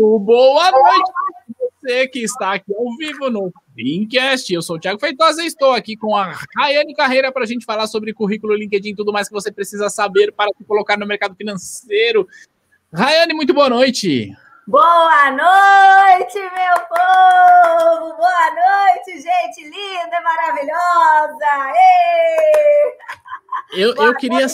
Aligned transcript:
Boa 0.00 0.70
noite 0.70 1.12
você 1.82 2.08
que 2.08 2.20
está 2.20 2.54
aqui 2.54 2.74
ao 2.74 2.96
vivo 2.96 3.28
no 3.28 3.52
Fincast. 3.74 4.50
Eu 4.50 4.62
sou 4.62 4.76
o 4.76 4.80
Thiago 4.80 4.98
Feitosa 4.98 5.42
e 5.42 5.46
estou 5.46 5.72
aqui 5.72 5.94
com 5.94 6.16
a 6.16 6.32
Rayane 6.56 6.94
Carreira 6.94 7.30
para 7.30 7.44
a 7.44 7.46
gente 7.46 7.66
falar 7.66 7.86
sobre 7.86 8.14
currículo, 8.14 8.54
LinkedIn 8.54 8.90
e 8.92 8.96
tudo 8.96 9.12
mais 9.12 9.28
que 9.28 9.34
você 9.34 9.52
precisa 9.52 9.90
saber 9.90 10.32
para 10.32 10.50
se 10.56 10.64
colocar 10.64 10.96
no 10.96 11.06
mercado 11.06 11.34
financeiro. 11.34 12.26
Rayane, 12.90 13.34
muito 13.34 13.52
boa 13.52 13.68
noite. 13.68 14.34
Boa 14.66 15.30
noite, 15.32 16.38
meu 16.38 16.76
povo! 16.88 18.16
Boa 18.16 18.50
noite, 18.54 19.20
gente 19.20 19.64
linda 19.64 20.16
e 20.16 20.22
maravilhosa! 20.22 21.72
Ei! 21.74 23.19
Eu, 23.72 23.94
eu, 23.94 24.16
queria, 24.16 24.46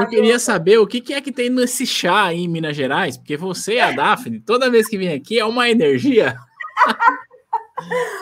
eu 0.00 0.08
queria 0.08 0.38
saber 0.38 0.78
o 0.78 0.86
que, 0.86 1.00
que, 1.00 1.14
é 1.14 1.20
que 1.20 1.30
tem 1.30 1.48
nesse 1.48 1.86
chá 1.86 2.26
aí 2.26 2.44
em 2.44 2.48
Minas 2.48 2.76
Gerais, 2.76 3.16
porque 3.16 3.36
você 3.36 3.74
e 3.74 3.80
a 3.80 3.92
Daphne, 3.92 4.40
toda 4.40 4.70
vez 4.70 4.88
que 4.88 4.98
vem 4.98 5.14
aqui, 5.14 5.38
é 5.38 5.44
uma 5.44 5.68
energia. 5.68 6.36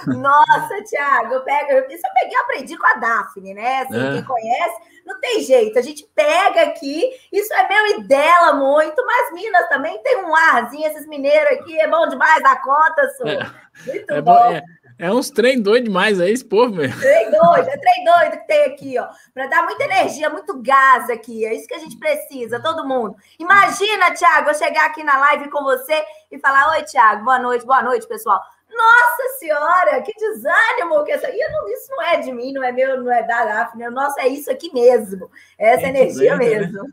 Nossa, 0.07 0.83
Thiago, 0.85 1.35
eu 1.35 1.41
pego, 1.43 1.93
isso 1.93 2.07
eu 2.07 2.13
peguei, 2.15 2.39
aprendi 2.39 2.77
com 2.77 2.87
a 2.87 2.95
Daphne, 2.95 3.55
né? 3.55 3.83
Assim, 3.83 3.99
é. 3.99 4.13
Quem 4.13 4.25
conhece, 4.25 4.77
não 5.05 5.19
tem 5.19 5.41
jeito. 5.41 5.79
A 5.79 5.83
gente 5.83 6.07
pega 6.15 6.63
aqui, 6.63 7.11
isso 7.33 7.53
é 7.55 7.69
meu 7.69 7.99
e 7.99 8.05
dela 8.05 8.53
muito, 8.53 9.05
mas 9.05 9.33
Minas 9.33 9.69
também 9.69 10.01
tem 10.03 10.25
um 10.25 10.35
arzinho, 10.35 10.87
esses 10.87 11.07
mineiros 11.09 11.59
aqui, 11.59 11.81
é 11.81 11.89
bom 11.89 12.07
demais 12.07 12.43
da 12.43 12.57
conta, 12.57 13.09
sou. 13.17 13.29
É. 13.29 13.51
Muito 13.87 14.13
é 14.13 14.21
bom. 14.21 14.53
bom 14.53 14.61
é. 14.99 15.13
Uns 15.13 15.31
trem 15.31 15.61
doido 15.61 15.85
demais 15.85 16.21
aí, 16.21 16.33
esse 16.33 16.45
povo, 16.45 16.75
meu. 16.75 16.91
Trem 16.99 17.31
doido, 17.31 17.69
é 17.69 17.77
trem 17.77 18.05
doido 18.05 18.41
que 18.41 18.47
tem 18.47 18.65
aqui, 18.65 18.99
ó. 18.99 19.09
Para 19.33 19.47
dar 19.47 19.63
muita 19.65 19.85
energia, 19.85 20.29
muito 20.29 20.61
gás 20.61 21.09
aqui. 21.09 21.45
É 21.45 21.55
isso 21.55 21.69
que 21.69 21.75
a 21.75 21.79
gente 21.79 21.97
precisa, 21.99 22.61
todo 22.61 22.87
mundo. 22.87 23.17
Imagina, 23.39 24.13
Thiago, 24.13 24.51
eu 24.51 24.55
chegar 24.55 24.87
aqui 24.87 25.05
na 25.05 25.19
live 25.19 25.51
com 25.51 25.63
você 25.63 26.05
e 26.31 26.39
falar: 26.39 26.71
Oi, 26.73 26.83
Thiago, 26.83 27.25
boa 27.25 27.39
noite, 27.39 27.65
boa 27.65 27.83
noite, 27.83 28.09
pessoal. 28.09 28.41
Nossa 28.71 29.39
senhora, 29.39 30.03
que 30.03 30.13
desânimo 30.13 31.03
que 31.05 31.13
essa. 31.13 31.29
Isso 31.31 31.91
não 31.91 32.03
é 32.03 32.17
de 32.19 32.33
mim, 32.33 32.53
não 32.53 32.63
é 32.63 32.71
meu, 32.71 33.03
não 33.03 33.13
é 33.13 33.23
da 33.23 33.45
Daphne. 33.45 33.89
Nossa, 33.91 34.21
é 34.21 34.29
isso 34.29 34.51
aqui 34.51 34.73
mesmo. 34.73 35.31
É 35.59 35.75
essa 35.75 35.87
é 35.87 35.89
energia 35.89 36.37
né? 36.37 36.45
mesmo. 36.45 36.83
Né? 36.85 36.91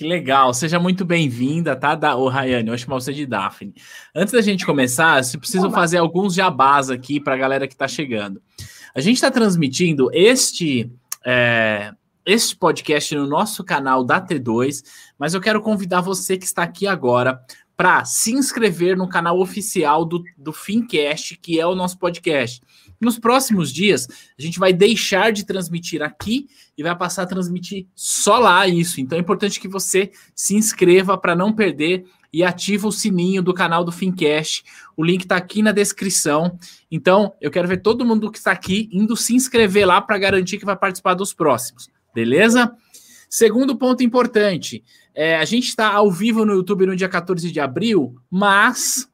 Que 0.00 0.06
legal, 0.06 0.54
seja 0.54 0.80
muito 0.80 1.04
bem-vinda, 1.04 1.76
tá, 1.76 1.94
da, 1.94 2.16
o 2.16 2.26
Rayane, 2.26 2.70
eu 2.70 2.78
chamar 2.78 2.98
você 2.98 3.12
de 3.12 3.26
Daphne. 3.26 3.74
Antes 4.14 4.32
da 4.32 4.40
gente 4.40 4.64
começar, 4.64 5.20
eu 5.34 5.38
preciso 5.38 5.70
fazer 5.70 5.98
alguns 5.98 6.32
jabás 6.32 6.88
aqui 6.88 7.20
para 7.20 7.34
a 7.34 7.36
galera 7.36 7.68
que 7.68 7.74
está 7.74 7.86
chegando. 7.86 8.40
A 8.94 9.00
gente 9.02 9.16
está 9.16 9.30
transmitindo 9.30 10.08
este, 10.14 10.90
é, 11.22 11.92
este 12.24 12.56
podcast 12.56 13.14
no 13.14 13.26
nosso 13.26 13.62
canal 13.62 14.02
da 14.02 14.18
T2, 14.18 14.82
mas 15.18 15.34
eu 15.34 15.40
quero 15.42 15.60
convidar 15.60 16.00
você 16.00 16.38
que 16.38 16.46
está 16.46 16.62
aqui 16.62 16.86
agora 16.86 17.38
para 17.76 18.02
se 18.06 18.32
inscrever 18.32 18.96
no 18.96 19.06
canal 19.06 19.38
oficial 19.38 20.06
do, 20.06 20.24
do 20.34 20.50
Fincast, 20.50 21.36
que 21.36 21.60
é 21.60 21.66
o 21.66 21.74
nosso 21.74 21.98
podcast. 21.98 22.62
Nos 23.00 23.18
próximos 23.18 23.72
dias, 23.72 24.06
a 24.38 24.42
gente 24.42 24.58
vai 24.58 24.72
deixar 24.72 25.32
de 25.32 25.46
transmitir 25.46 26.02
aqui 26.02 26.48
e 26.76 26.82
vai 26.82 26.94
passar 26.94 27.22
a 27.22 27.26
transmitir 27.26 27.86
só 27.94 28.38
lá 28.38 28.68
isso. 28.68 29.00
Então 29.00 29.16
é 29.16 29.20
importante 29.20 29.58
que 29.58 29.68
você 29.68 30.10
se 30.34 30.54
inscreva 30.54 31.16
para 31.16 31.34
não 31.34 31.52
perder 31.52 32.04
e 32.32 32.44
ativa 32.44 32.86
o 32.86 32.92
sininho 32.92 33.42
do 33.42 33.54
canal 33.54 33.84
do 33.84 33.90
Fincast. 33.90 34.64
O 34.96 35.04
link 35.04 35.22
está 35.22 35.36
aqui 35.36 35.62
na 35.62 35.72
descrição. 35.72 36.58
Então, 36.90 37.32
eu 37.40 37.50
quero 37.50 37.66
ver 37.66 37.78
todo 37.78 38.04
mundo 38.04 38.30
que 38.30 38.38
está 38.38 38.52
aqui 38.52 38.88
indo 38.92 39.16
se 39.16 39.34
inscrever 39.34 39.86
lá 39.86 40.00
para 40.00 40.18
garantir 40.18 40.58
que 40.58 40.64
vai 40.64 40.76
participar 40.76 41.14
dos 41.14 41.32
próximos. 41.32 41.88
Beleza? 42.14 42.72
Segundo 43.28 43.76
ponto 43.76 44.02
importante, 44.02 44.84
é, 45.14 45.36
a 45.36 45.44
gente 45.44 45.68
está 45.68 45.92
ao 45.92 46.10
vivo 46.10 46.44
no 46.44 46.52
YouTube 46.52 46.86
no 46.86 46.96
dia 46.96 47.08
14 47.08 47.50
de 47.50 47.60
abril, 47.60 48.16
mas 48.30 49.08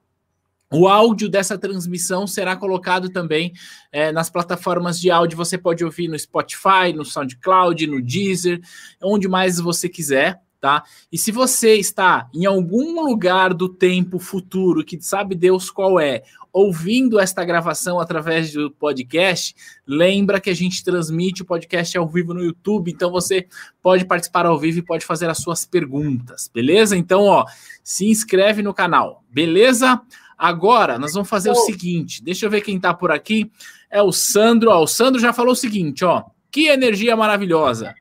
o 0.73 0.89
áudio 0.89 1.29
dessa 1.29 1.57
transmissão 1.57 2.27
será 2.27 2.57
colocado 2.57 3.09
também 3.09 3.53
é, 3.93 4.11
nas 4.11 4.29
plataformas 4.29 5.01
de 5.01 5.11
áudio. 5.11 5.37
Você 5.37 5.57
pode 5.57 5.85
ouvir 5.85 6.09
no 6.09 6.19
Spotify, 6.19 6.93
no 6.95 7.05
SoundCloud, 7.05 7.87
no 7.87 8.03
Deezer, 8.03 8.61
onde 9.01 9.29
mais 9.29 9.61
você 9.61 9.89
quiser, 9.89 10.41
tá? 10.61 10.83
E 11.13 11.17
se 11.17 11.31
você 11.31 11.77
está 11.77 12.29
em 12.35 12.47
algum 12.47 13.05
lugar 13.05 13.55
do 13.55 13.69
tempo 13.69 14.19
futuro, 14.19 14.85
que 14.85 15.01
sabe 15.01 15.37
Deus 15.37 15.71
qual 15.71 16.01
é, 16.01 16.25
ouvindo 16.53 17.21
esta 17.21 17.45
gravação 17.45 18.01
através 18.01 18.53
do 18.53 18.71
podcast, 18.71 19.55
lembra 19.87 20.41
que 20.41 20.51
a 20.51 20.55
gente 20.55 20.83
transmite 20.83 21.43
o 21.43 21.47
podcast 21.47 21.97
ao 21.97 22.09
vivo 22.09 22.35
no 22.35 22.43
YouTube, 22.43 22.91
então 22.91 23.11
você 23.11 23.47
pode 23.81 24.05
participar 24.05 24.47
ao 24.47 24.59
vivo 24.59 24.79
e 24.79 24.83
pode 24.83 25.05
fazer 25.05 25.31
as 25.31 25.39
suas 25.39 25.65
perguntas, 25.65 26.51
beleza? 26.53 26.97
Então, 26.97 27.23
ó, 27.25 27.45
se 27.85 28.07
inscreve 28.07 28.63
no 28.63 28.75
canal, 28.75 29.23
beleza? 29.31 30.01
Agora, 30.37 30.99
nós 30.99 31.15
vamos 31.15 31.29
fazer 31.29 31.51
o 31.51 31.55
seguinte: 31.55 32.23
deixa 32.23 32.47
eu 32.47 32.51
ver 32.51 32.61
quem 32.61 32.79
tá 32.79 32.93
por 32.93 33.11
aqui. 33.11 33.51
É 33.91 34.03
o 34.03 34.13
Sandro. 34.13 34.71
Ó, 34.71 34.83
o 34.83 34.87
Sandro 34.87 35.21
já 35.21 35.33
falou 35.33 35.53
o 35.53 35.57
seguinte: 35.57 36.05
ó. 36.05 36.25
Que 36.51 36.69
energia 36.69 37.15
maravilhosa. 37.15 37.95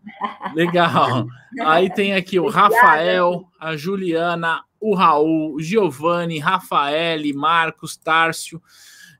Legal. 0.53 1.28
Aí 1.59 1.94
tem 1.94 2.13
aqui 2.13 2.40
o 2.40 2.47
Rafael, 2.47 3.50
a 3.59 3.75
Juliana, 3.75 4.63
o 4.79 4.95
Raul, 4.95 5.56
o 5.56 5.62
Giovanni, 5.62 6.40
Rafael, 6.40 7.19
Marcos, 7.34 7.97
Tárcio, 7.97 8.62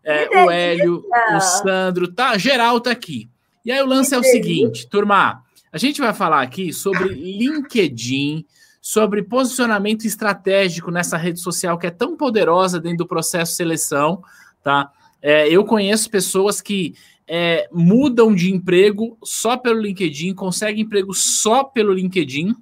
é, 0.04 0.46
o 0.46 0.52
Hélio, 0.52 1.04
o 1.36 1.40
Sandro, 1.40 2.08
tá? 2.08 2.38
Geral 2.38 2.80
tá 2.80 2.92
aqui. 2.92 3.30
E 3.66 3.72
aí 3.72 3.81
o 3.81 3.88
lance 3.88 4.14
é 4.14 4.18
o 4.18 4.24
seguinte, 4.24 4.88
turma. 4.88 5.44
A 5.72 5.78
gente 5.78 6.00
vai 6.00 6.14
falar 6.14 6.42
aqui 6.42 6.72
sobre 6.72 7.09
LinkedIn, 7.16 8.46
sobre 8.85 9.23
posicionamento 9.23 10.06
estratégico 10.06 10.91
nessa 10.91 11.18
rede 11.18 11.40
social 11.40 11.75
que 11.75 11.88
é 11.88 11.90
tão 11.90 12.16
poderosa 12.16 12.79
dentro 12.79 13.00
do 13.00 13.07
processo 13.07 13.53
de 13.53 13.57
seleção, 13.57 14.23
tá? 14.63 14.91
É, 15.19 15.50
eu 15.50 15.66
conheço 15.66 16.07
pessoas 16.07 16.62
que 16.62 16.94
é, 17.28 17.68
mudam 17.74 18.31
de 18.31 18.53
emprego 18.53 19.18
só 19.24 19.57
pelo 19.57 19.81
LinkedIn, 19.81 20.35
conseguem 20.35 20.84
emprego 20.84 21.16
só 21.16 21.63
pelo 21.63 21.91
LinkedIn. 21.94 22.53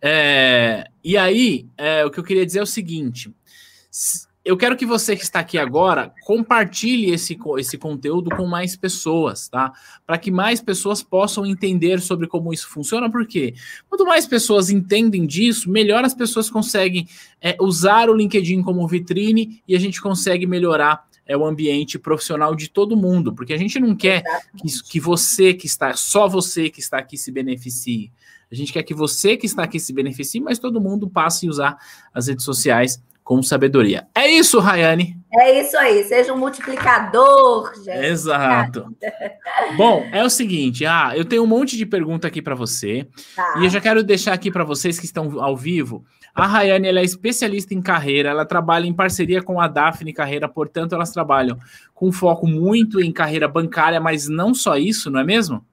É, 0.00 0.88
e 1.04 1.18
aí, 1.18 1.66
é, 1.76 2.02
o 2.06 2.10
que 2.10 2.18
eu 2.18 2.24
queria 2.24 2.46
dizer 2.46 2.60
é 2.60 2.62
o 2.62 2.66
seguinte: 2.66 3.30
eu 4.44 4.58
quero 4.58 4.76
que 4.76 4.84
você 4.84 5.16
que 5.16 5.22
está 5.22 5.40
aqui 5.40 5.56
agora 5.56 6.12
compartilhe 6.22 7.10
esse, 7.10 7.38
esse 7.58 7.78
conteúdo 7.78 8.28
com 8.36 8.46
mais 8.46 8.76
pessoas, 8.76 9.48
tá? 9.48 9.72
Para 10.06 10.18
que 10.18 10.30
mais 10.30 10.60
pessoas 10.60 11.02
possam 11.02 11.46
entender 11.46 11.98
sobre 12.00 12.26
como 12.26 12.52
isso 12.52 12.68
funciona, 12.68 13.10
porque 13.10 13.54
quanto 13.88 14.04
mais 14.04 14.26
pessoas 14.26 14.68
entendem 14.68 15.26
disso, 15.26 15.70
melhor 15.70 16.04
as 16.04 16.14
pessoas 16.14 16.50
conseguem 16.50 17.08
é, 17.40 17.56
usar 17.58 18.10
o 18.10 18.14
LinkedIn 18.14 18.62
como 18.62 18.86
vitrine 18.86 19.62
e 19.66 19.74
a 19.74 19.80
gente 19.80 20.00
consegue 20.02 20.46
melhorar 20.46 21.06
é, 21.26 21.34
o 21.34 21.46
ambiente 21.46 21.98
profissional 21.98 22.54
de 22.54 22.68
todo 22.68 22.98
mundo, 22.98 23.34
porque 23.34 23.54
a 23.54 23.58
gente 23.58 23.80
não 23.80 23.96
quer 23.96 24.22
que, 24.58 24.82
que 24.82 25.00
você 25.00 25.54
que 25.54 25.66
está, 25.66 25.94
só 25.94 26.28
você 26.28 26.68
que 26.68 26.80
está 26.80 26.98
aqui 26.98 27.16
se 27.16 27.32
beneficie. 27.32 28.12
A 28.52 28.54
gente 28.54 28.74
quer 28.74 28.82
que 28.82 28.92
você 28.92 29.38
que 29.38 29.46
está 29.46 29.62
aqui 29.62 29.80
se 29.80 29.92
beneficie, 29.92 30.38
mas 30.38 30.58
todo 30.58 30.82
mundo 30.82 31.08
passe 31.08 31.46
a 31.46 31.50
usar 31.50 31.78
as 32.12 32.28
redes 32.28 32.44
sociais 32.44 33.02
com 33.24 33.42
sabedoria. 33.42 34.06
É 34.14 34.28
isso, 34.28 34.60
Rayane. 34.60 35.16
É 35.32 35.60
isso 35.60 35.76
aí, 35.78 36.04
seja 36.04 36.32
um 36.32 36.38
multiplicador, 36.38 37.72
gente. 37.82 38.04
Exato. 38.04 38.94
Bom, 39.76 40.06
é 40.12 40.22
o 40.22 40.30
seguinte, 40.30 40.84
ah, 40.84 41.12
eu 41.16 41.24
tenho 41.24 41.42
um 41.42 41.46
monte 41.46 41.76
de 41.76 41.86
pergunta 41.86 42.28
aqui 42.28 42.40
para 42.40 42.54
você, 42.54 43.08
tá. 43.34 43.54
e 43.58 43.64
eu 43.64 43.70
já 43.70 43.80
quero 43.80 44.04
deixar 44.04 44.34
aqui 44.34 44.50
para 44.50 44.62
vocês 44.62 45.00
que 45.00 45.06
estão 45.06 45.40
ao 45.40 45.56
vivo. 45.56 46.04
A 46.34 46.46
Rayane 46.46 46.86
ela 46.86 47.00
é 47.00 47.04
especialista 47.04 47.74
em 47.74 47.80
carreira, 47.80 48.28
ela 48.28 48.44
trabalha 48.44 48.86
em 48.86 48.92
parceria 48.92 49.42
com 49.42 49.60
a 49.60 49.66
Daphne 49.66 50.12
Carreira, 50.12 50.48
portanto, 50.48 50.94
elas 50.94 51.10
trabalham 51.10 51.58
com 51.94 52.12
foco 52.12 52.46
muito 52.46 53.00
em 53.00 53.10
carreira 53.10 53.48
bancária, 53.48 53.98
mas 54.00 54.28
não 54.28 54.54
só 54.54 54.76
isso, 54.76 55.10
não 55.10 55.18
é 55.18 55.24
mesmo? 55.24 55.64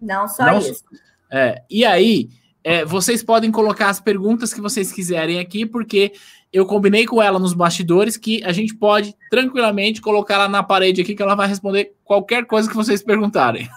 Não 0.00 0.26
só 0.26 0.44
não, 0.44 0.58
isso. 0.58 0.84
É, 1.30 1.62
e 1.70 1.84
aí, 1.84 2.28
é, 2.68 2.84
vocês 2.84 3.22
podem 3.22 3.52
colocar 3.52 3.88
as 3.88 4.00
perguntas 4.00 4.52
que 4.52 4.60
vocês 4.60 4.90
quiserem 4.90 5.38
aqui, 5.38 5.64
porque 5.64 6.12
eu 6.56 6.64
combinei 6.64 7.04
com 7.04 7.22
ela 7.22 7.38
nos 7.38 7.52
bastidores 7.52 8.16
que 8.16 8.42
a 8.42 8.50
gente 8.50 8.74
pode 8.74 9.14
tranquilamente 9.28 10.00
colocar 10.00 10.36
ela 10.36 10.48
na 10.48 10.62
parede 10.62 11.02
aqui, 11.02 11.14
que 11.14 11.22
ela 11.22 11.34
vai 11.34 11.46
responder 11.46 11.94
qualquer 12.02 12.46
coisa 12.46 12.66
que 12.66 12.74
vocês 12.74 13.02
perguntarem. 13.02 13.68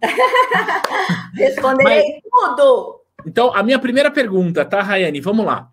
Responderei 1.34 2.02
Mas, 2.02 2.22
tudo! 2.56 3.00
Então, 3.26 3.54
a 3.54 3.62
minha 3.62 3.78
primeira 3.78 4.10
pergunta, 4.10 4.64
tá, 4.64 4.80
Rayane? 4.80 5.20
Vamos 5.20 5.44
lá. 5.44 5.70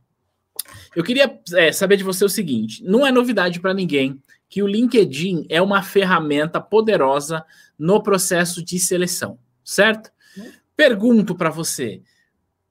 Eu 0.93 1.01
queria 1.01 1.39
é, 1.53 1.71
saber 1.71 1.95
de 1.95 2.03
você 2.03 2.25
o 2.25 2.29
seguinte: 2.29 2.83
não 2.83 3.07
é 3.07 3.11
novidade 3.11 3.61
para 3.61 3.73
ninguém 3.73 4.19
que 4.49 4.61
o 4.61 4.67
LinkedIn 4.67 5.45
é 5.49 5.61
uma 5.61 5.81
ferramenta 5.81 6.59
poderosa 6.59 7.45
no 7.79 8.03
processo 8.03 8.61
de 8.61 8.77
seleção, 8.79 9.39
certo? 9.63 10.11
Pergunto 10.75 11.35
para 11.35 11.49
você, 11.49 12.01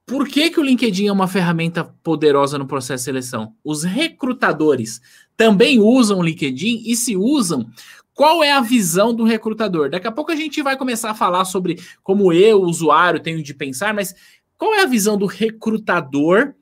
por 0.07 0.29
que, 0.29 0.51
que 0.51 0.61
o 0.61 0.63
LinkedIn 0.63 1.07
é 1.07 1.13
uma 1.13 1.27
ferramenta 1.27 1.85
poderosa 2.03 2.59
no 2.59 2.67
processo 2.67 3.03
de 3.03 3.05
seleção? 3.05 3.55
Os 3.65 3.83
recrutadores 3.83 5.01
também 5.37 5.81
usam 5.81 6.19
o 6.19 6.23
LinkedIn 6.23 6.83
e 6.87 6.95
se 6.95 7.17
usam, 7.17 7.69
qual 8.15 8.45
é 8.45 8.53
a 8.53 8.61
visão 8.61 9.15
do 9.15 9.25
recrutador? 9.25 9.91
Daqui 9.91 10.07
a 10.07 10.13
pouco 10.13 10.31
a 10.31 10.37
gente 10.37 10.63
vai 10.63 10.77
começar 10.77 11.11
a 11.11 11.15
falar 11.15 11.45
sobre 11.45 11.79
como 12.03 12.33
eu, 12.33 12.63
usuário, 12.63 13.21
tenho 13.21 13.43
de 13.43 13.55
pensar, 13.55 13.95
mas 13.95 14.15
qual 14.59 14.75
é 14.75 14.83
a 14.83 14.87
visão 14.87 15.17
do 15.17 15.27
recrutador 15.27 16.55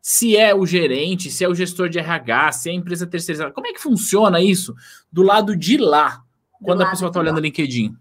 se 0.00 0.36
é 0.36 0.54
o 0.54 0.64
gerente, 0.64 1.32
se 1.32 1.42
é 1.42 1.48
o 1.48 1.54
gestor 1.54 1.88
de 1.88 1.98
RH, 1.98 2.52
se 2.52 2.68
é 2.68 2.72
a 2.72 2.76
empresa 2.76 3.06
terceirizada. 3.08 3.52
Como 3.52 3.66
é 3.66 3.72
que 3.72 3.82
funciona 3.82 4.40
isso 4.40 4.72
do 5.10 5.22
lado 5.22 5.56
de 5.56 5.76
lá, 5.76 6.22
do 6.60 6.64
quando 6.64 6.82
a 6.82 6.90
pessoa 6.90 7.08
está 7.08 7.18
olhando 7.18 7.38
o 7.38 7.40
LinkedIn? 7.40 7.96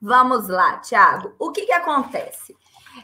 Vamos 0.00 0.48
lá, 0.48 0.78
Tiago. 0.78 1.34
O 1.38 1.52
que, 1.52 1.66
que 1.66 1.72
acontece? 1.72 2.56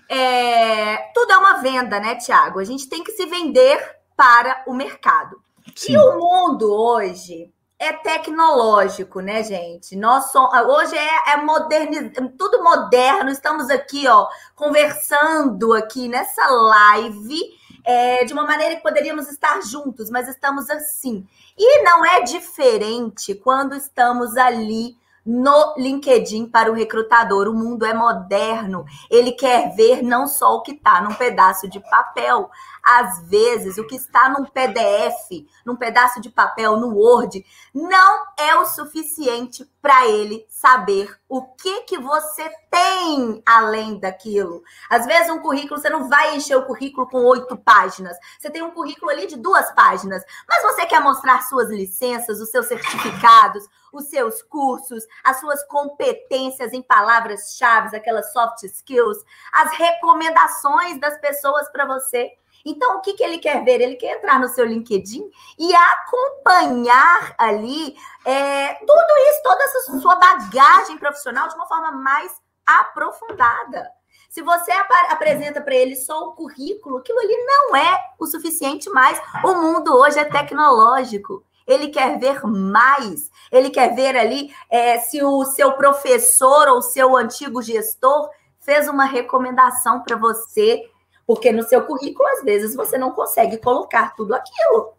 É, 0.09 0.97
tudo 1.15 1.33
é 1.33 1.39
uma 1.39 1.55
venda, 1.55 2.01
né, 2.01 2.17
Tiago? 2.17 2.59
A 2.59 2.65
gente 2.65 2.89
tem 2.89 3.03
que 3.03 3.13
se 3.13 3.27
vender 3.27 3.79
para 4.17 4.65
o 4.67 4.75
mercado. 4.75 5.37
Sim. 5.77 5.93
E 5.93 5.99
o 5.99 6.19
mundo 6.19 6.73
hoje 6.73 7.53
é 7.79 7.93
tecnológico, 7.93 9.21
né, 9.21 9.43
gente? 9.45 9.95
Nós 9.95 10.33
somos, 10.33 10.53
hoje 10.67 10.97
é, 10.97 11.33
é 11.33 11.37
moderno, 11.37 12.11
tudo 12.37 12.63
moderno. 12.63 13.31
Estamos 13.31 13.71
aqui, 13.71 14.09
ó, 14.09 14.27
conversando 14.57 15.73
aqui 15.73 16.09
nessa 16.09 16.45
live 16.47 17.41
é, 17.85 18.25
de 18.25 18.33
uma 18.33 18.45
maneira 18.45 18.75
que 18.77 18.83
poderíamos 18.83 19.29
estar 19.29 19.63
juntos, 19.63 20.11
mas 20.11 20.29
estamos 20.29 20.69
assim. 20.69 21.27
E 21.57 21.83
não 21.83 22.05
é 22.05 22.23
diferente 22.23 23.35
quando 23.35 23.75
estamos 23.75 24.37
ali 24.37 24.98
no 25.29 25.75
LinkedIn 25.77 26.47
para 26.47 26.73
o 26.73 26.75
recrutador. 26.75 27.49
O 27.49 27.55
mundo 27.55 27.85
é 27.85 27.93
moderno. 27.93 28.87
Ele 29.11 29.33
quer 29.33 29.75
ver 29.77 30.03
não 30.03 30.27
só 30.27 30.55
o 30.55 30.63
que 30.63 30.73
está 30.73 31.03
num 31.03 31.15
pedaço 31.15 31.69
de 31.69 31.79
papel. 31.81 32.51
Às 32.83 33.29
vezes, 33.29 33.77
o 33.77 33.87
que 33.87 33.97
está 33.97 34.31
num 34.31 34.47
PDF, 34.47 35.47
num 35.67 35.77
pedaço 35.77 36.23
de 36.23 36.31
papel, 36.31 36.79
no 36.79 36.97
Word, 36.97 37.45
não 37.75 38.25
é 38.39 38.57
o 38.57 38.65
suficiente 38.65 39.71
para 39.83 40.07
ele 40.07 40.47
saber 40.49 41.15
o 41.29 41.43
que 41.43 41.83
que 41.83 41.99
você 41.99 42.51
tem 42.71 43.43
além 43.45 44.01
daquilo. 44.01 44.63
Às 44.89 45.05
vezes, 45.05 45.29
um 45.29 45.41
currículo, 45.41 45.79
você 45.79 45.91
não 45.91 46.09
vai 46.09 46.37
encher 46.37 46.57
o 46.57 46.65
currículo 46.65 47.07
com 47.07 47.23
oito 47.25 47.55
páginas. 47.59 48.17
Você 48.41 48.49
tem 48.49 48.63
um 48.63 48.71
currículo 48.71 49.11
ali 49.11 49.27
de 49.27 49.37
duas 49.37 49.71
páginas. 49.73 50.23
Mas 50.49 50.63
você 50.63 50.87
quer 50.87 51.01
mostrar 51.01 51.43
suas 51.43 51.69
licenças, 51.69 52.41
os 52.41 52.51
seus 52.51 52.67
certificados, 52.67 53.69
os 53.93 54.07
seus 54.07 54.43
cursos, 54.43 55.05
as 55.25 55.41
suas 55.41 55.63
competências 55.67 56.73
em 56.73 56.83
palavras-chave, 56.83 57.97
aquelas 57.97 58.33
soft 58.33 58.63
skills, 58.65 59.19
as 59.53 59.73
recomendações 59.73 60.99
das 60.99 61.19
pessoas 61.19 61.69
para 61.71 61.87
você. 61.87 62.33
Então, 62.65 62.97
o 62.97 63.01
que, 63.01 63.15
que 63.15 63.23
ele 63.23 63.39
quer 63.39 63.65
ver? 63.65 63.81
Ele 63.81 63.97
quer 63.97 64.17
entrar 64.17 64.39
no 64.39 64.49
seu 64.49 64.65
LinkedIn 64.65 65.31
e 65.59 65.75
acompanhar 65.75 67.35
ali 67.39 67.97
é, 68.25 68.75
tudo 68.75 69.17
isso, 69.31 69.43
toda 69.43 69.65
essa 69.65 70.01
sua 70.01 70.17
bagagem 70.17 70.99
profissional 70.99 71.49
de 71.49 71.55
uma 71.55 71.67
forma 71.67 71.93
mais 71.93 72.33
aprofundada. 72.67 73.91
Se 74.29 74.43
você 74.43 74.71
ap 74.73 74.93
apresenta 75.11 75.61
para 75.61 75.75
ele 75.75 75.97
só 75.97 76.29
o 76.29 76.33
currículo, 76.33 76.99
aquilo 76.99 77.19
ali 77.19 77.37
não 77.47 77.75
é 77.75 77.99
o 78.19 78.27
suficiente 78.27 78.91
mais. 78.91 79.19
O 79.43 79.55
mundo 79.55 79.95
hoje 79.97 80.19
é 80.19 80.25
tecnológico 80.25 81.43
ele 81.69 81.89
quer 81.89 82.19
ver 82.19 82.43
mais, 82.45 83.31
ele 83.53 83.69
quer 83.69 83.95
ver 83.95 84.17
ali 84.17 84.51
é, 84.71 84.99
se 84.99 85.23
o 85.23 85.45
seu 85.45 85.73
professor 85.73 86.67
ou 86.69 86.81
seu 86.81 87.15
antigo 87.15 87.63
gestor 87.63 88.31
fez 88.59 88.89
uma 88.89 89.05
recomendação 89.05 90.03
para 90.03 90.17
você, 90.17 90.83
porque 91.27 91.53
no 91.53 91.63
seu 91.63 91.85
currículo, 91.85 92.27
às 92.31 92.43
vezes, 92.43 92.75
você 92.75 92.97
não 92.97 93.13
consegue 93.13 93.59
colocar 93.59 94.15
tudo 94.17 94.35
aquilo. 94.35 94.95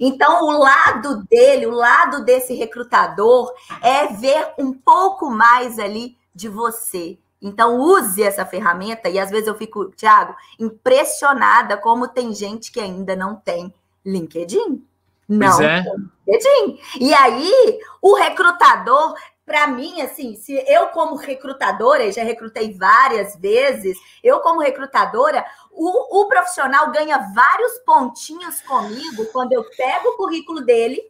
Então, 0.00 0.44
o 0.44 0.58
lado 0.58 1.24
dele, 1.24 1.66
o 1.66 1.70
lado 1.70 2.24
desse 2.24 2.54
recrutador, 2.54 3.52
é 3.82 4.06
ver 4.06 4.54
um 4.58 4.72
pouco 4.72 5.30
mais 5.30 5.78
ali 5.78 6.16
de 6.34 6.48
você. 6.48 7.18
Então, 7.40 7.78
use 7.78 8.22
essa 8.22 8.44
ferramenta, 8.46 9.08
e 9.08 9.18
às 9.18 9.30
vezes 9.30 9.46
eu 9.46 9.54
fico, 9.54 9.90
Thiago, 9.90 10.34
impressionada 10.58 11.76
como 11.76 12.08
tem 12.08 12.34
gente 12.34 12.72
que 12.72 12.80
ainda 12.80 13.14
não 13.14 13.36
tem 13.36 13.72
LinkedIn. 14.04 14.87
Não. 15.28 15.60
É. 15.60 15.84
LinkedIn. 16.26 16.80
E 17.00 17.12
aí, 17.12 17.78
o 18.00 18.14
recrutador, 18.14 19.14
para 19.44 19.66
mim, 19.66 20.00
assim, 20.00 20.36
se 20.36 20.52
eu 20.66 20.88
como 20.88 21.16
recrutadora, 21.16 22.10
já 22.10 22.22
recrutei 22.22 22.74
várias 22.74 23.36
vezes, 23.36 23.98
eu 24.22 24.40
como 24.40 24.60
recrutadora, 24.60 25.44
o, 25.70 26.22
o 26.22 26.28
profissional 26.28 26.90
ganha 26.90 27.18
vários 27.34 27.78
pontinhos 27.78 28.60
comigo 28.62 29.26
quando 29.32 29.52
eu 29.52 29.64
pego 29.76 30.08
o 30.08 30.16
currículo 30.16 30.62
dele, 30.62 31.00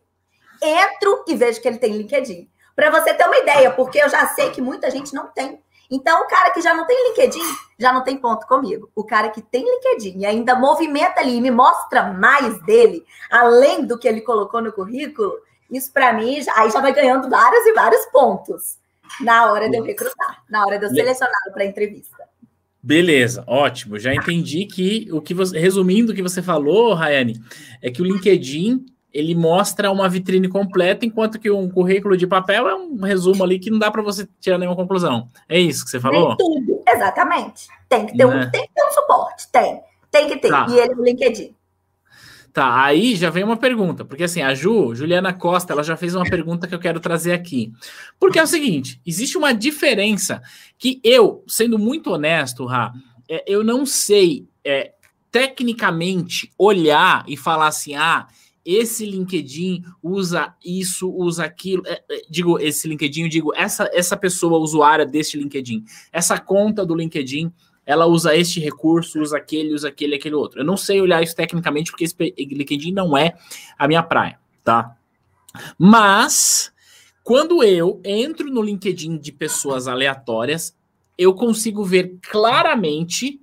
entro 0.62 1.24
e 1.26 1.34
vejo 1.34 1.60
que 1.60 1.68
ele 1.68 1.78
tem 1.78 1.96
LinkedIn. 1.96 2.50
Para 2.74 2.90
você 2.90 3.12
ter 3.12 3.24
uma 3.24 3.38
ideia, 3.38 3.72
porque 3.72 3.98
eu 3.98 4.08
já 4.08 4.26
sei 4.28 4.50
que 4.50 4.60
muita 4.60 4.90
gente 4.90 5.12
não 5.14 5.26
tem. 5.26 5.60
Então, 5.90 6.22
o 6.22 6.26
cara 6.26 6.50
que 6.50 6.60
já 6.60 6.74
não 6.74 6.86
tem 6.86 7.08
LinkedIn, 7.08 7.42
já 7.78 7.92
não 7.92 8.04
tem 8.04 8.18
ponto 8.18 8.46
comigo. 8.46 8.90
O 8.94 9.02
cara 9.02 9.30
que 9.30 9.40
tem 9.40 9.64
LinkedIn 9.64 10.18
e 10.18 10.26
ainda 10.26 10.54
movimenta 10.54 11.20
ali 11.20 11.36
e 11.36 11.40
me 11.40 11.50
mostra 11.50 12.12
mais 12.12 12.60
dele, 12.62 13.04
além 13.30 13.86
do 13.86 13.98
que 13.98 14.06
ele 14.06 14.20
colocou 14.20 14.60
no 14.60 14.72
currículo, 14.72 15.32
isso 15.70 15.90
para 15.92 16.12
mim, 16.12 16.38
aí 16.54 16.70
já 16.70 16.80
vai 16.80 16.92
ganhando 16.92 17.28
vários 17.28 17.64
e 17.66 17.72
vários 17.72 18.04
pontos 18.06 18.78
na 19.20 19.50
hora 19.50 19.68
de 19.68 19.76
eu 19.76 19.82
recrutar, 19.82 20.42
na 20.50 20.64
hora 20.66 20.78
de 20.78 20.84
eu 20.84 20.90
selecionar 20.90 21.52
para 21.52 21.64
entrevista. 21.64 22.28
Beleza, 22.82 23.42
ótimo. 23.46 23.98
Já 23.98 24.14
entendi 24.14 24.66
que 24.66 25.08
o 25.10 25.20
que 25.20 25.34
você, 25.34 25.58
resumindo 25.58 26.12
o 26.12 26.14
que 26.14 26.22
você 26.22 26.40
falou, 26.40 26.94
Rayane, 26.94 27.40
é 27.82 27.90
que 27.90 28.00
o 28.00 28.04
LinkedIn 28.04 28.86
ele 29.12 29.34
mostra 29.34 29.90
uma 29.90 30.08
vitrine 30.08 30.48
completa, 30.48 31.06
enquanto 31.06 31.38
que 31.38 31.50
um 31.50 31.68
currículo 31.68 32.16
de 32.16 32.26
papel 32.26 32.68
é 32.68 32.74
um 32.74 33.00
resumo 33.00 33.42
ali 33.42 33.58
que 33.58 33.70
não 33.70 33.78
dá 33.78 33.90
para 33.90 34.02
você 34.02 34.28
tirar 34.40 34.58
nenhuma 34.58 34.76
conclusão. 34.76 35.28
É 35.48 35.58
isso 35.58 35.84
que 35.84 35.90
você 35.90 36.00
falou? 36.00 36.36
Tem 36.36 36.46
tudo, 36.46 36.82
exatamente. 36.86 37.66
Tem 37.88 38.06
que 38.06 38.16
ter, 38.16 38.26
né? 38.26 38.46
um, 38.46 38.50
tem 38.50 38.62
que 38.62 38.74
ter 38.74 38.84
um 38.84 38.92
suporte, 38.92 39.48
tem. 39.50 39.80
Tem 40.10 40.28
que 40.28 40.36
ter. 40.36 40.48
Tá. 40.48 40.66
E 40.68 40.78
ele 40.78 40.94
no 40.94 41.02
LinkedIn. 41.02 41.54
Tá, 42.52 42.82
aí 42.82 43.14
já 43.14 43.30
vem 43.30 43.44
uma 43.44 43.56
pergunta, 43.56 44.04
porque 44.04 44.24
assim, 44.24 44.42
a 44.42 44.54
Ju, 44.54 44.94
Juliana 44.94 45.32
Costa, 45.32 45.72
ela 45.72 45.82
já 45.82 45.96
fez 45.96 46.14
uma 46.14 46.24
pergunta 46.24 46.66
que 46.66 46.74
eu 46.74 46.80
quero 46.80 46.98
trazer 46.98 47.32
aqui. 47.32 47.72
Porque 48.18 48.38
é 48.38 48.42
o 48.42 48.46
seguinte, 48.48 49.00
existe 49.06 49.38
uma 49.38 49.52
diferença 49.52 50.42
que 50.76 51.00
eu, 51.04 51.44
sendo 51.46 51.78
muito 51.78 52.10
honesto, 52.10 52.64
Ra, 52.64 52.92
é, 53.28 53.44
eu 53.46 53.62
não 53.62 53.86
sei 53.86 54.48
é, 54.64 54.92
tecnicamente 55.30 56.50
olhar 56.58 57.24
e 57.28 57.36
falar 57.36 57.68
assim, 57.68 57.94
ah, 57.94 58.26
esse 58.70 59.06
LinkedIn 59.06 59.82
usa 60.02 60.54
isso, 60.62 61.10
usa 61.10 61.42
aquilo. 61.42 61.82
É, 61.86 62.02
é, 62.10 62.22
digo, 62.28 62.58
esse 62.58 62.86
LinkedIn, 62.86 63.22
eu 63.22 63.28
digo, 63.30 63.54
essa, 63.56 63.88
essa 63.94 64.14
pessoa 64.14 64.58
usuária 64.58 65.06
deste 65.06 65.38
LinkedIn, 65.38 65.86
essa 66.12 66.38
conta 66.38 66.84
do 66.84 66.94
LinkedIn, 66.94 67.50
ela 67.86 68.04
usa 68.04 68.36
este 68.36 68.60
recurso, 68.60 69.22
usa 69.22 69.38
aquele, 69.38 69.72
usa 69.72 69.88
aquele, 69.88 70.16
aquele 70.16 70.34
outro. 70.34 70.60
Eu 70.60 70.66
não 70.66 70.76
sei 70.76 71.00
olhar 71.00 71.22
isso 71.22 71.34
tecnicamente, 71.34 71.90
porque 71.90 72.04
esse 72.04 72.14
LinkedIn 72.18 72.92
não 72.92 73.16
é 73.16 73.38
a 73.78 73.88
minha 73.88 74.02
praia, 74.02 74.38
tá? 74.62 74.94
Mas, 75.78 76.70
quando 77.24 77.64
eu 77.64 78.02
entro 78.04 78.50
no 78.50 78.60
LinkedIn 78.60 79.16
de 79.16 79.32
pessoas 79.32 79.88
aleatórias, 79.88 80.76
eu 81.16 81.32
consigo 81.32 81.82
ver 81.82 82.18
claramente 82.20 83.40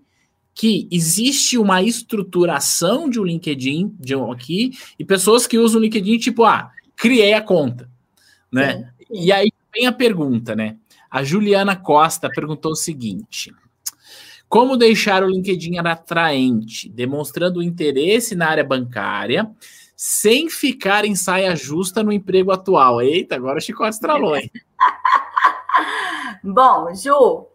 que 0.55 0.87
existe 0.89 1.57
uma 1.57 1.83
estruturação 1.83 3.09
de 3.09 3.19
um 3.19 3.25
LinkedIn 3.25 3.93
de 3.99 4.15
um 4.15 4.31
aqui 4.31 4.71
e 4.97 5.03
pessoas 5.03 5.45
que 5.45 5.57
usam 5.57 5.81
o 5.81 5.83
LinkedIn 5.83 6.17
tipo, 6.17 6.45
ah, 6.45 6.71
criei 6.95 7.33
a 7.33 7.41
conta, 7.41 7.89
né? 8.49 8.89
E 9.11 9.33
aí 9.33 9.51
vem 9.73 9.85
a 9.85 9.91
pergunta, 9.91 10.55
né? 10.55 10.77
A 11.11 11.23
Juliana 11.23 11.75
Costa 11.75 12.29
perguntou 12.29 12.71
o 12.71 12.75
seguinte: 12.75 13.53
Como 14.47 14.77
deixar 14.77 15.23
o 15.23 15.29
LinkedIn 15.29 15.77
atraente, 15.79 16.87
demonstrando 16.87 17.61
interesse 17.61 18.33
na 18.33 18.47
área 18.47 18.63
bancária, 18.63 19.51
sem 19.95 20.49
ficar 20.49 21.03
em 21.03 21.15
saia 21.15 21.53
justa 21.53 22.01
no 22.01 22.13
emprego 22.13 22.53
atual? 22.53 23.01
Eita, 23.01 23.35
agora 23.35 23.57
o 23.57 23.61
chicote 23.61 23.95
estralou, 23.95 24.37
hein? 24.37 24.49
Bom, 26.41 26.93
Ju, 26.95 27.47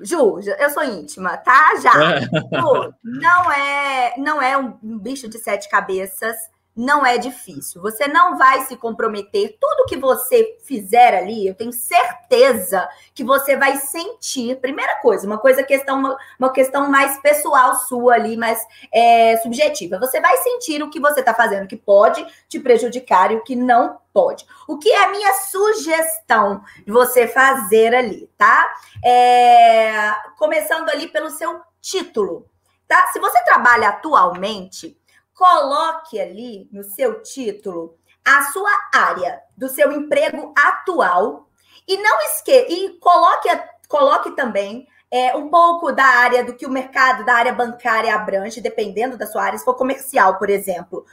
Ju, 0.00 0.40
eu 0.58 0.70
sou 0.70 0.84
íntima, 0.84 1.36
tá? 1.36 1.74
Já. 1.82 2.14
É. 2.14 2.20
Ju, 2.20 2.94
não 3.02 3.52
é, 3.52 4.14
não 4.16 4.42
é 4.42 4.56
um 4.56 4.98
bicho 4.98 5.28
de 5.28 5.38
sete 5.38 5.68
cabeças 5.68 6.36
não 6.78 7.04
é 7.04 7.18
difícil. 7.18 7.82
Você 7.82 8.06
não 8.06 8.38
vai 8.38 8.64
se 8.66 8.76
comprometer. 8.76 9.58
Tudo 9.60 9.86
que 9.86 9.96
você 9.96 10.56
fizer 10.62 11.12
ali, 11.12 11.48
eu 11.48 11.54
tenho 11.54 11.72
certeza 11.72 12.88
que 13.12 13.24
você 13.24 13.56
vai 13.56 13.78
sentir. 13.78 14.60
Primeira 14.60 14.94
coisa, 15.00 15.26
uma 15.26 15.38
coisa 15.38 15.64
questão, 15.64 16.16
uma, 16.38 16.52
questão 16.52 16.88
mais 16.88 17.20
pessoal 17.20 17.74
sua 17.74 18.14
ali, 18.14 18.36
mais 18.36 18.64
é, 18.94 19.36
subjetiva. 19.38 19.98
Você 19.98 20.20
vai 20.20 20.36
sentir 20.36 20.80
o 20.80 20.88
que 20.88 21.00
você 21.00 21.18
está 21.18 21.34
fazendo 21.34 21.66
que 21.66 21.76
pode 21.76 22.24
te 22.48 22.60
prejudicar 22.60 23.32
e 23.32 23.36
o 23.36 23.42
que 23.42 23.56
não 23.56 23.98
pode. 24.12 24.46
O 24.68 24.78
que 24.78 24.88
é 24.88 25.04
a 25.04 25.10
minha 25.10 25.32
sugestão 25.32 26.62
de 26.86 26.92
você 26.92 27.26
fazer 27.26 27.92
ali, 27.92 28.30
tá? 28.38 28.72
É, 29.04 30.14
começando 30.38 30.88
ali 30.90 31.08
pelo 31.08 31.28
seu 31.30 31.60
título. 31.80 32.46
Tá? 32.86 33.08
Se 33.08 33.18
você 33.18 33.42
trabalha 33.44 33.88
atualmente, 33.90 34.97
coloque 35.38 36.20
ali 36.20 36.68
no 36.72 36.82
seu 36.82 37.22
título 37.22 37.96
a 38.24 38.50
sua 38.50 38.72
área 38.92 39.40
do 39.56 39.68
seu 39.68 39.92
emprego 39.92 40.52
atual. 40.58 41.48
E 41.86 41.96
não 41.96 42.20
esqueça 42.22 42.72
e 42.72 42.98
coloque 42.98 43.48
coloque 43.88 44.32
também 44.32 44.86
é, 45.10 45.34
um 45.36 45.48
pouco 45.48 45.90
da 45.90 46.04
área 46.04 46.44
do 46.44 46.54
que 46.54 46.66
o 46.66 46.70
mercado, 46.70 47.24
da 47.24 47.34
área 47.34 47.52
bancária 47.52 48.14
abrange, 48.14 48.60
dependendo 48.60 49.16
da 49.16 49.26
sua 49.26 49.42
área. 49.42 49.58
Se 49.58 49.64
for 49.64 49.74
comercial, 49.74 50.38
por 50.38 50.50
exemplo, 50.50 51.06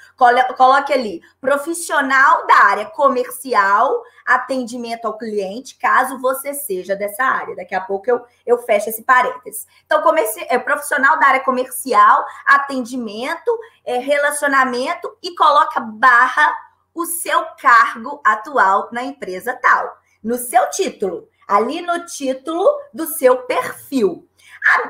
coloque 0.58 0.92
ali 0.92 1.22
profissional 1.40 2.46
da 2.46 2.56
área 2.66 2.86
comercial, 2.86 4.04
atendimento 4.26 5.06
ao 5.06 5.18
cliente, 5.18 5.78
caso 5.78 6.20
você 6.20 6.54
seja 6.54 6.96
dessa 6.96 7.24
área. 7.24 7.56
Daqui 7.56 7.74
a 7.74 7.82
pouco 7.82 8.10
eu, 8.10 8.22
eu 8.46 8.58
fecho 8.58 8.90
esse 8.90 9.04
parênteses. 9.04 9.66
Então, 9.86 10.02
comerci, 10.02 10.46
é, 10.50 10.60
profissional 10.60 11.18
da 11.18 11.28
área 11.28 11.44
comercial, 11.44 12.26
atendimento, 12.46 13.58
é, 13.86 13.98
relacionamento 13.98 15.16
e 15.24 15.34
coloca 15.36 15.80
barra 15.80 16.54
o 16.94 17.06
seu 17.06 17.46
cargo 17.62 18.22
atual 18.26 18.90
na 18.92 19.04
empresa 19.04 19.58
tal. 19.62 19.98
No 20.24 20.38
seu 20.38 20.70
título 20.72 21.28
ali 21.48 21.82
no 21.82 22.06
título 22.06 22.68
do 22.94 23.06
seu 23.08 23.44
perfil. 23.44 24.28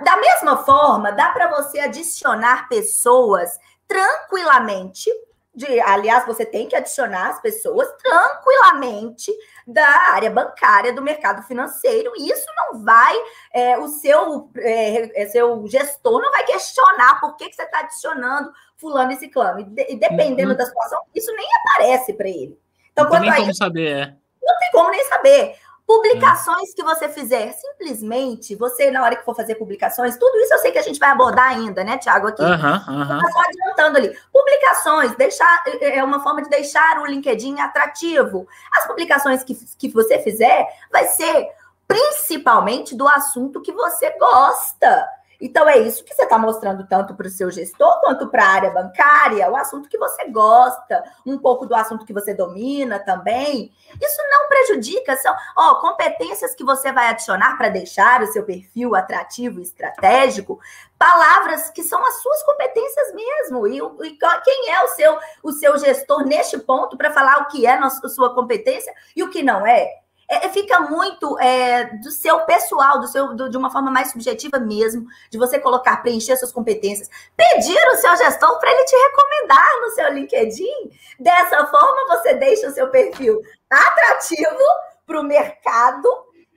Da 0.04 0.16
mesma 0.18 0.58
forma, 0.64 1.12
dá 1.12 1.30
para 1.32 1.50
você 1.50 1.80
adicionar 1.80 2.70
pessoas 2.70 3.60
tranquilamente. 3.88 5.12
De, 5.54 5.80
aliás, 5.82 6.26
você 6.26 6.46
tem 6.46 6.68
que 6.68 6.76
adicionar 6.76 7.30
as 7.30 7.42
pessoas 7.42 7.88
tranquilamente 8.02 9.32
da 9.66 9.88
área 10.14 10.30
bancária, 10.30 10.94
do 10.94 11.02
mercado 11.02 11.44
financeiro. 11.44 12.12
E 12.18 12.30
isso 12.30 12.46
não 12.58 12.84
vai, 12.84 13.16
é, 13.54 13.78
o 13.78 13.88
seu, 13.88 14.50
é, 14.58 15.24
é 15.24 15.28
seu 15.28 15.66
gestor 15.68 16.22
não 16.22 16.32
vai 16.32 16.46
questionar 16.46 17.20
por 17.20 17.36
que, 17.38 17.50
que 17.50 17.56
você 17.56 17.64
está 17.64 17.80
adicionando 17.80 18.52
fulano 18.78 19.12
e 19.12 19.18
ciclano. 19.18 19.60
E, 19.62 19.64
de, 19.64 19.96
dependendo 19.96 20.52
uhum. 20.52 20.58
da 20.58 20.66
situação, 20.66 21.02
isso 21.14 21.32
nem 21.34 21.48
aparece 21.62 22.14
para 22.14 22.28
ele. 22.28 22.60
Então, 22.92 23.06
não 23.06 23.12
tem 23.12 23.22
nem 23.22 23.34
como 23.34 23.56
saber, 23.56 23.92
é. 23.92 24.06
Não 24.42 24.60
tem 24.60 24.72
como 24.72 24.90
nem 24.90 25.04
saber. 25.06 25.58
Publicações 25.88 26.74
que 26.74 26.84
você 26.84 27.08
fizer, 27.08 27.54
simplesmente, 27.54 28.56
você, 28.56 28.90
na 28.90 29.04
hora 29.04 29.16
que 29.16 29.24
for 29.24 29.36
fazer 29.36 29.54
publicações, 29.54 30.18
tudo 30.18 30.36
isso 30.40 30.54
eu 30.54 30.58
sei 30.58 30.72
que 30.72 30.80
a 30.80 30.82
gente 30.82 31.00
vai 31.00 31.10
abordar 31.10 31.50
ainda, 31.50 31.84
né, 31.84 31.98
Tiago, 32.00 32.28
aqui. 32.28 32.42
Uhum, 32.42 32.50
uhum. 32.50 33.32
Só 33.32 33.40
adiantando 33.42 33.98
ali. 34.00 34.18
Publicações, 34.34 35.16
deixar, 35.16 35.64
é, 35.80 36.00
é 36.00 36.04
uma 36.04 36.24
forma 36.24 36.42
de 36.42 36.50
deixar 36.50 37.00
o 37.00 37.06
LinkedIn 37.06 37.60
atrativo. 37.60 38.48
As 38.74 38.88
publicações 38.88 39.44
que, 39.44 39.54
que 39.78 39.90
você 39.90 40.18
fizer 40.20 40.68
vai 40.92 41.06
ser 41.08 41.50
principalmente 41.88 42.96
do 42.96 43.08
assunto 43.08 43.62
que 43.62 43.72
você 43.72 44.10
gosta. 44.18 45.08
Então, 45.40 45.68
é 45.68 45.78
isso 45.78 46.04
que 46.04 46.14
você 46.14 46.24
está 46.24 46.38
mostrando 46.38 46.88
tanto 46.88 47.16
para 47.16 47.28
o 47.28 47.30
seu 47.30 47.52
gestor 47.52 48.00
quanto 48.02 48.28
para 48.30 48.44
a 48.44 48.50
área 48.50 48.70
bancária, 48.72 49.50
o 49.50 49.56
assunto 49.56 49.90
que 49.90 49.98
você 49.98 50.30
gosta, 50.30 51.04
um 51.26 51.38
pouco 51.38 51.66
do 51.66 51.76
assunto 51.76 52.06
que 52.06 52.14
você 52.14 52.34
domina 52.34 53.00
também. 53.00 53.72
Isso 54.02 54.22
não 54.30 54.48
prejudica, 54.48 55.16
são 55.18 55.36
ó, 55.58 55.76
competências 55.76 56.56
que 56.56 56.64
você 56.64 56.92
vai 56.92 57.08
adicionar 57.08 57.58
para 57.58 57.70
deixar 57.70 58.22
o 58.22 58.28
seu 58.28 58.44
perfil 58.44 58.96
atrativo 58.96 59.60
e 59.60 59.64
estratégico, 59.64 60.60
palavras 60.98 61.70
que 61.70 61.84
são 61.84 62.06
as 62.06 62.22
suas 62.22 62.44
competências 62.44 63.14
mesmo. 63.14 63.68
E, 63.68 63.80
e 64.08 64.18
quem 64.44 64.72
é 64.72 64.84
o 64.84 64.88
seu, 64.90 65.18
o 65.44 65.52
seu 65.52 65.78
gestor 65.78 66.26
neste 66.26 66.58
ponto 66.58 66.98
para 66.98 67.12
falar 67.12 67.40
o 67.40 67.48
que 67.48 67.66
é 67.66 67.74
a 67.74 67.90
sua 67.90 68.34
competência 68.34 68.94
e 69.16 69.24
o 69.24 69.30
que 69.30 69.44
não 69.44 69.66
é? 69.66 70.05
É, 70.28 70.46
é, 70.46 70.50
fica 70.50 70.80
muito 70.80 71.40
é, 71.40 71.86
do 71.98 72.10
seu 72.10 72.42
pessoal, 72.42 73.00
do 73.00 73.08
seu, 73.08 73.36
do, 73.36 73.50
de 73.50 73.58
uma 73.58 73.70
forma 73.70 73.92
mais 73.92 74.12
subjetiva 74.12 74.60
mesmo, 74.60 75.06
de 75.30 75.38
você 75.38 75.60
colocar, 75.60 76.02
preencher 76.02 76.36
suas 76.36 76.52
competências, 76.52 77.10
pedir 77.36 77.78
o 77.90 77.96
seu 77.98 78.16
gestor 78.18 78.60
para 78.60 78.72
ele 78.72 78.86
te 78.86 78.96
recomendar 78.96 79.82
no 79.82 79.90
seu 79.92 80.14
LinkedIn. 80.14 80.92
Dessa 81.20 81.66
forma, 81.68 82.18
você 82.18 82.34
deixa 82.36 82.68
o 82.68 82.72
seu 82.72 82.90
perfil 82.90 83.42
atrativo 83.70 84.64
para 85.06 85.20
o 85.20 85.24
mercado 85.24 86.08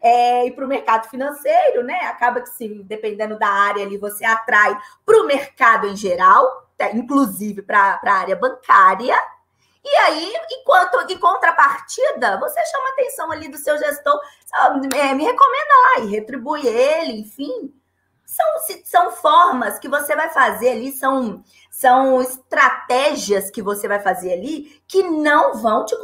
é, 0.01 0.47
e 0.47 0.53
para 0.53 0.65
o 0.65 0.69
mercado 0.69 1.09
financeiro, 1.09 1.83
né? 1.83 1.99
Acaba 2.05 2.41
que, 2.41 2.49
se, 2.51 2.83
dependendo 2.85 3.39
da 3.39 3.49
área 3.49 3.85
ali, 3.85 3.99
você 3.99 4.25
atrai 4.25 4.77
para 5.05 5.21
o 5.21 5.27
mercado 5.27 5.87
em 5.89 5.97
geral, 5.97 6.69
tá? 6.77 6.91
inclusive 6.93 7.63
para 7.63 8.01
a 8.03 8.13
área 8.13 8.37
bancária 8.37 9.17
e 9.85 9.97
aí, 9.97 10.35
enquanto 10.51 11.11
em 11.11 11.19
contrapartida, 11.19 12.39
você 12.39 12.65
chama 12.67 12.89
a 12.89 12.93
atenção 12.93 13.31
ali 13.31 13.49
do 13.49 13.57
seu 13.57 13.79
gestor, 13.79 14.21
é, 14.95 15.15
me 15.15 15.25
recomenda 15.25 15.75
lá 15.85 16.01
e 16.01 16.11
retribui 16.11 16.67
ele, 16.67 17.21
enfim. 17.21 17.73
São, 18.27 18.47
são 18.85 19.11
formas 19.11 19.79
que 19.79 19.89
você 19.89 20.15
vai 20.15 20.31
fazer 20.31 20.71
ali, 20.71 20.93
são, 20.93 21.43
são 21.79 22.21
estratégias 22.21 23.53
que 23.53 23.63
você 23.63 23.87
vai 23.87 24.01
fazer 24.01 24.33
ali 24.33 24.83
que 24.89 25.01
não 25.01 25.63
vão 25.63 25.87
te 25.87 25.95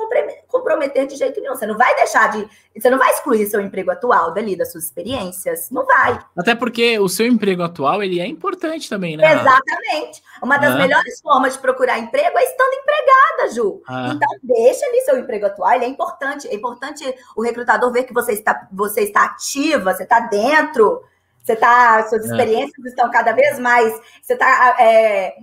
comprometer 0.47 1.05
de 1.05 1.17
jeito 1.17 1.41
nenhum. 1.41 1.57
Você 1.57 1.67
não 1.67 1.77
vai 1.77 1.93
deixar 1.97 2.31
de. 2.31 2.49
Você 2.77 2.89
não 2.89 2.97
vai 2.97 3.11
excluir 3.11 3.45
seu 3.47 3.61
emprego 3.61 3.91
atual 3.91 4.33
dali, 4.33 4.55
das 4.55 4.71
suas 4.71 4.85
experiências. 4.85 5.71
Não 5.73 5.85
vai. 5.85 6.17
Até 6.39 6.55
porque 6.55 6.97
o 7.01 7.09
seu 7.09 7.27
emprego 7.27 7.65
atual 7.65 8.05
ele 8.05 8.21
é 8.21 8.27
importante 8.27 8.89
também, 8.89 9.17
né? 9.17 9.33
Exatamente. 9.33 10.23
Uma 10.41 10.59
das 10.59 10.77
ah. 10.77 10.79
melhores 10.79 11.21
formas 11.21 11.55
de 11.55 11.59
procurar 11.59 11.99
emprego 11.99 12.39
é 12.39 12.45
estando 12.45 12.75
empregada, 12.75 13.53
Ju. 13.53 13.83
Ah. 13.89 14.13
Então, 14.15 14.29
deixa 14.45 14.87
ali 14.87 15.01
seu 15.01 15.19
emprego 15.19 15.47
atual, 15.47 15.73
ele 15.73 15.87
é 15.87 15.89
importante. 15.89 16.47
É 16.47 16.55
importante 16.55 17.05
o 17.35 17.43
recrutador 17.43 17.91
ver 17.91 18.05
que 18.05 18.15
você 18.15 18.33
está, 18.33 18.69
você 18.71 19.01
está 19.01 19.25
ativa, 19.25 19.93
você 19.93 20.05
está 20.05 20.21
dentro 20.21 21.03
você 21.45 21.53
está, 21.53 22.09
suas 22.09 22.23
é. 22.23 22.27
experiências 22.27 22.87
é. 22.87 22.89
estão 22.89 23.11
cada 23.11 23.33
vez 23.33 23.59
mais, 23.59 23.93
você 24.23 24.33
está 24.33 24.77
é, 24.81 25.35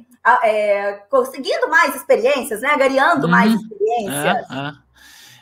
é, 0.44 0.94
conseguindo 1.10 1.70
mais 1.70 1.96
experiências, 1.96 2.62
né? 2.62 2.70
Agariando 2.70 3.26
uhum. 3.26 3.32
mais 3.32 3.54
experiências. 3.54 4.26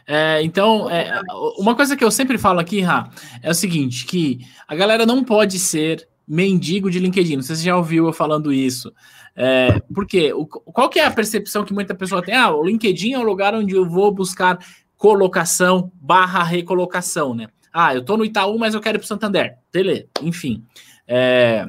É, 0.07 0.37
é. 0.37 0.43
então, 0.43 0.89
é, 0.89 1.21
uma 1.57 1.75
coisa 1.75 1.95
que 1.95 2.03
eu 2.03 2.11
sempre 2.11 2.37
falo 2.37 2.59
aqui, 2.59 2.81
Ra, 2.81 3.09
é 3.41 3.49
o 3.49 3.55
seguinte: 3.55 4.05
que 4.05 4.39
a 4.67 4.75
galera 4.75 5.05
não 5.05 5.23
pode 5.23 5.59
ser 5.59 6.07
mendigo 6.27 6.91
de 6.91 6.99
LinkedIn. 6.99 7.37
Não 7.37 7.43
sei 7.43 7.55
se 7.55 7.61
você 7.61 7.67
já 7.67 7.75
ouviu 7.75 8.05
eu 8.05 8.13
falando 8.13 8.53
isso. 8.53 8.93
É, 9.35 9.79
porque 9.93 10.31
o, 10.33 10.45
qual 10.45 10.89
que 10.89 10.99
é 10.99 11.05
a 11.05 11.11
percepção 11.11 11.63
que 11.63 11.73
muita 11.73 11.95
pessoa 11.95 12.21
tem? 12.21 12.35
Ah, 12.35 12.51
o 12.51 12.63
LinkedIn 12.63 13.13
é 13.13 13.19
o 13.19 13.23
lugar 13.23 13.55
onde 13.55 13.73
eu 13.73 13.89
vou 13.89 14.11
buscar 14.13 14.59
colocação 14.95 15.91
barra 15.95 16.43
recolocação, 16.43 17.33
né? 17.33 17.47
Ah, 17.73 17.95
eu 17.95 18.03
tô 18.03 18.17
no 18.17 18.25
Itaú, 18.25 18.59
mas 18.59 18.73
eu 18.73 18.81
quero 18.81 18.97
ir 18.97 18.99
para 18.99 19.07
Santander. 19.07 19.57
Beleza, 19.71 20.07
enfim. 20.21 20.63
É, 21.07 21.65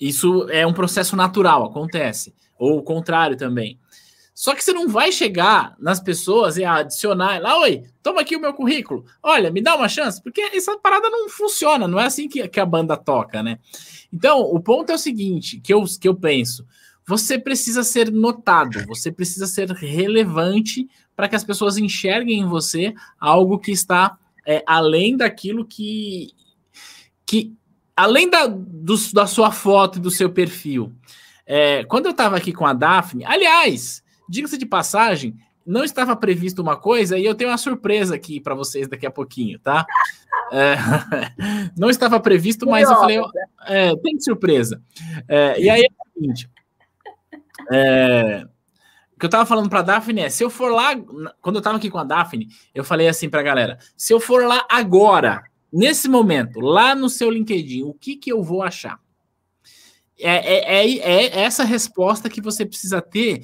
isso 0.00 0.48
é 0.50 0.66
um 0.66 0.72
processo 0.72 1.14
natural, 1.14 1.64
acontece. 1.64 2.34
Ou 2.58 2.78
o 2.78 2.82
contrário 2.82 3.36
também. 3.36 3.78
Só 4.34 4.54
que 4.54 4.64
você 4.64 4.72
não 4.72 4.88
vai 4.88 5.12
chegar 5.12 5.76
nas 5.78 6.00
pessoas 6.00 6.56
e 6.56 6.64
adicionar 6.64 7.38
lá, 7.42 7.60
oi, 7.60 7.82
toma 8.02 8.22
aqui 8.22 8.34
o 8.34 8.40
meu 8.40 8.54
currículo. 8.54 9.04
Olha, 9.22 9.50
me 9.50 9.60
dá 9.60 9.76
uma 9.76 9.88
chance, 9.88 10.22
porque 10.22 10.40
essa 10.40 10.78
parada 10.78 11.10
não 11.10 11.28
funciona, 11.28 11.86
não 11.86 12.00
é 12.00 12.06
assim 12.06 12.26
que, 12.26 12.48
que 12.48 12.58
a 12.58 12.64
banda 12.64 12.96
toca, 12.96 13.42
né? 13.42 13.58
Então, 14.10 14.40
o 14.40 14.58
ponto 14.58 14.90
é 14.90 14.94
o 14.94 14.98
seguinte, 14.98 15.60
que 15.60 15.74
eu, 15.74 15.84
que 16.00 16.08
eu 16.08 16.14
penso, 16.14 16.66
você 17.06 17.38
precisa 17.38 17.82
ser 17.82 18.10
notado, 18.10 18.86
você 18.86 19.12
precisa 19.12 19.46
ser 19.46 19.70
relevante 19.72 20.88
para 21.14 21.28
que 21.28 21.36
as 21.36 21.44
pessoas 21.44 21.76
enxerguem 21.76 22.40
em 22.40 22.46
você 22.46 22.94
algo 23.18 23.58
que 23.58 23.72
está 23.72 24.16
é, 24.46 24.62
além 24.66 25.16
daquilo 25.16 25.66
que. 25.66 26.30
que 27.26 27.52
além 28.00 28.30
da, 28.30 28.46
do, 28.46 28.94
da 29.12 29.26
sua 29.26 29.50
foto 29.52 29.98
e 29.98 30.00
do 30.00 30.10
seu 30.10 30.30
perfil. 30.30 30.92
É, 31.46 31.84
quando 31.84 32.06
eu 32.06 32.12
estava 32.12 32.36
aqui 32.36 32.52
com 32.52 32.66
a 32.66 32.72
Daphne, 32.72 33.24
aliás, 33.24 34.02
diga-se 34.28 34.56
de 34.56 34.64
passagem, 34.64 35.36
não 35.66 35.84
estava 35.84 36.16
previsto 36.16 36.62
uma 36.62 36.76
coisa 36.76 37.18
e 37.18 37.24
eu 37.24 37.34
tenho 37.34 37.50
uma 37.50 37.58
surpresa 37.58 38.14
aqui 38.14 38.40
para 38.40 38.54
vocês 38.54 38.88
daqui 38.88 39.06
a 39.06 39.10
pouquinho, 39.10 39.58
tá? 39.58 39.84
É, 40.50 40.76
não 41.76 41.90
estava 41.90 42.18
previsto, 42.18 42.66
mas 42.66 42.88
eu 42.88 42.96
falei, 42.96 43.20
é, 43.66 43.94
tem 43.96 44.18
surpresa. 44.18 44.80
É, 45.28 45.60
e 45.60 45.68
aí 45.68 45.82
é 45.82 45.86
o 45.86 46.12
seguinte, 46.14 46.50
é, 47.70 48.46
que 49.18 49.26
eu 49.26 49.30
tava 49.30 49.44
falando 49.44 49.68
pra 49.68 49.82
Daphne 49.82 50.22
é, 50.22 50.30
se 50.30 50.42
eu 50.42 50.48
for 50.48 50.72
lá, 50.72 50.96
quando 51.42 51.56
eu 51.56 51.62
tava 51.62 51.76
aqui 51.76 51.90
com 51.90 51.98
a 51.98 52.04
Daphne, 52.04 52.48
eu 52.74 52.82
falei 52.82 53.06
assim 53.06 53.28
pra 53.28 53.42
galera, 53.42 53.78
se 53.94 54.14
eu 54.14 54.18
for 54.18 54.46
lá 54.46 54.66
agora, 54.70 55.42
nesse 55.72 56.08
momento, 56.08 56.60
lá 56.60 56.94
no 56.94 57.08
seu 57.08 57.30
LinkedIn, 57.30 57.82
o 57.82 57.94
que 57.94 58.16
que 58.16 58.32
eu 58.32 58.42
vou 58.42 58.62
achar? 58.62 58.98
É, 60.18 60.54
é, 60.54 60.86
é, 60.86 60.96
é 61.00 61.40
essa 61.40 61.64
resposta 61.64 62.28
que 62.28 62.40
você 62.40 62.66
precisa 62.66 63.00
ter 63.00 63.42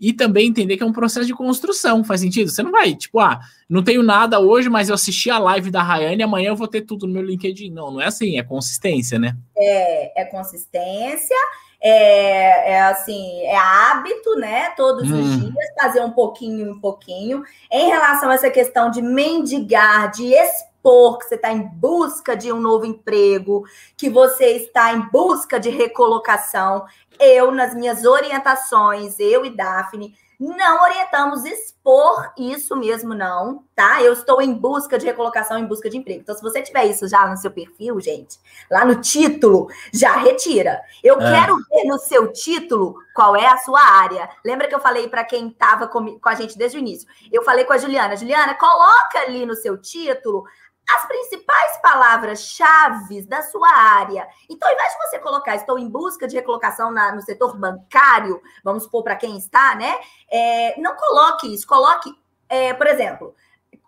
e 0.00 0.12
também 0.12 0.46
entender 0.46 0.76
que 0.76 0.82
é 0.82 0.86
um 0.86 0.92
processo 0.92 1.26
de 1.26 1.34
construção, 1.34 2.04
faz 2.04 2.20
sentido? 2.20 2.50
Você 2.50 2.62
não 2.62 2.70
vai, 2.70 2.94
tipo, 2.94 3.18
ah, 3.18 3.40
não 3.68 3.82
tenho 3.82 4.02
nada 4.02 4.38
hoje, 4.38 4.68
mas 4.68 4.88
eu 4.88 4.94
assisti 4.94 5.28
a 5.30 5.38
live 5.38 5.70
da 5.70 5.82
Rayane 5.82 6.20
e 6.20 6.22
amanhã 6.22 6.50
eu 6.50 6.56
vou 6.56 6.68
ter 6.68 6.82
tudo 6.82 7.06
no 7.06 7.12
meu 7.12 7.22
LinkedIn. 7.22 7.70
Não, 7.70 7.90
não 7.90 8.00
é 8.00 8.06
assim, 8.06 8.38
é 8.38 8.42
consistência, 8.44 9.18
né? 9.18 9.36
É, 9.56 10.22
é 10.22 10.24
consistência 10.26 11.36
é, 11.80 12.72
é, 12.72 12.80
assim, 12.82 13.42
é 13.42 13.56
hábito, 13.56 14.36
né? 14.36 14.70
Todos 14.76 15.10
hum. 15.10 15.20
os 15.20 15.40
dias, 15.40 15.66
fazer 15.80 16.00
um 16.00 16.10
pouquinho, 16.10 16.72
um 16.72 16.80
pouquinho. 16.80 17.42
Em 17.70 17.88
relação 17.88 18.30
a 18.30 18.34
essa 18.34 18.50
questão 18.50 18.90
de 18.90 19.00
mendigar, 19.00 20.10
de 20.10 20.32
expor 20.78 21.18
que 21.18 21.26
você 21.26 21.34
está 21.34 21.52
em 21.52 21.62
busca 21.62 22.36
de 22.36 22.52
um 22.52 22.60
novo 22.60 22.86
emprego, 22.86 23.64
que 23.96 24.08
você 24.08 24.56
está 24.56 24.92
em 24.92 25.00
busca 25.10 25.58
de 25.58 25.70
recolocação, 25.70 26.86
eu, 27.18 27.50
nas 27.50 27.74
minhas 27.74 28.04
orientações, 28.04 29.18
eu 29.18 29.44
e 29.44 29.50
Daphne, 29.50 30.14
Não 30.40 30.82
orientamos 30.84 31.44
expor 31.44 32.32
isso 32.38 32.76
mesmo, 32.76 33.12
não, 33.12 33.64
tá? 33.74 34.00
Eu 34.00 34.12
estou 34.12 34.40
em 34.40 34.54
busca 34.54 34.96
de 34.96 35.04
recolocação, 35.04 35.58
em 35.58 35.66
busca 35.66 35.90
de 35.90 35.96
emprego. 35.96 36.20
Então, 36.20 36.32
se 36.32 36.40
você 36.40 36.62
tiver 36.62 36.84
isso 36.84 37.08
já 37.08 37.26
no 37.26 37.36
seu 37.36 37.50
perfil, 37.50 37.98
gente, 37.98 38.38
lá 38.70 38.84
no 38.84 39.00
título, 39.00 39.66
já 39.92 40.16
retira. 40.16 40.80
Eu 41.02 41.20
é. 41.20 41.32
quero 41.32 41.56
ver 41.56 41.84
no 41.86 41.98
seu 41.98 42.32
título 42.32 42.94
qual 43.12 43.34
é 43.34 43.48
a 43.48 43.58
sua 43.58 43.80
área. 43.80 44.30
Lembra 44.44 44.68
que 44.68 44.74
eu 44.76 44.80
falei 44.80 45.08
para 45.08 45.24
quem 45.24 45.48
estava 45.48 45.88
com, 45.88 46.20
com 46.20 46.28
a 46.28 46.36
gente 46.36 46.56
desde 46.56 46.78
o 46.78 46.80
início? 46.80 47.08
Eu 47.32 47.42
falei 47.42 47.64
com 47.64 47.72
a 47.72 47.78
Juliana, 47.78 48.16
Juliana, 48.16 48.54
coloca 48.54 49.18
ali 49.18 49.44
no 49.44 49.56
seu 49.56 49.76
título 49.76 50.44
as 50.88 51.06
principais 51.06 51.76
palavras-chave 51.82 53.22
da 53.22 53.42
sua 53.42 53.68
área. 53.70 54.26
Então, 54.48 54.68
ao 54.68 54.74
invés 54.74 54.92
de 54.92 54.98
você 54.98 55.18
colocar 55.18 55.54
estou 55.54 55.78
em 55.78 55.88
busca 55.88 56.26
de 56.26 56.36
recolocação 56.36 56.90
na, 56.90 57.14
no 57.14 57.20
setor 57.20 57.56
bancário, 57.56 58.40
vamos 58.64 58.84
supor 58.84 59.02
para 59.02 59.16
quem 59.16 59.36
está, 59.36 59.74
né? 59.74 59.94
É, 60.30 60.80
não 60.80 60.96
coloque 60.96 61.52
isso, 61.52 61.66
coloque, 61.66 62.10
é, 62.48 62.72
por 62.72 62.86
exemplo, 62.86 63.34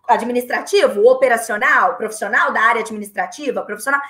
administrativo, 0.06 1.06
operacional, 1.06 1.96
profissional 1.96 2.52
da 2.52 2.60
área 2.60 2.82
administrativa, 2.82 3.62
profissional 3.62 4.00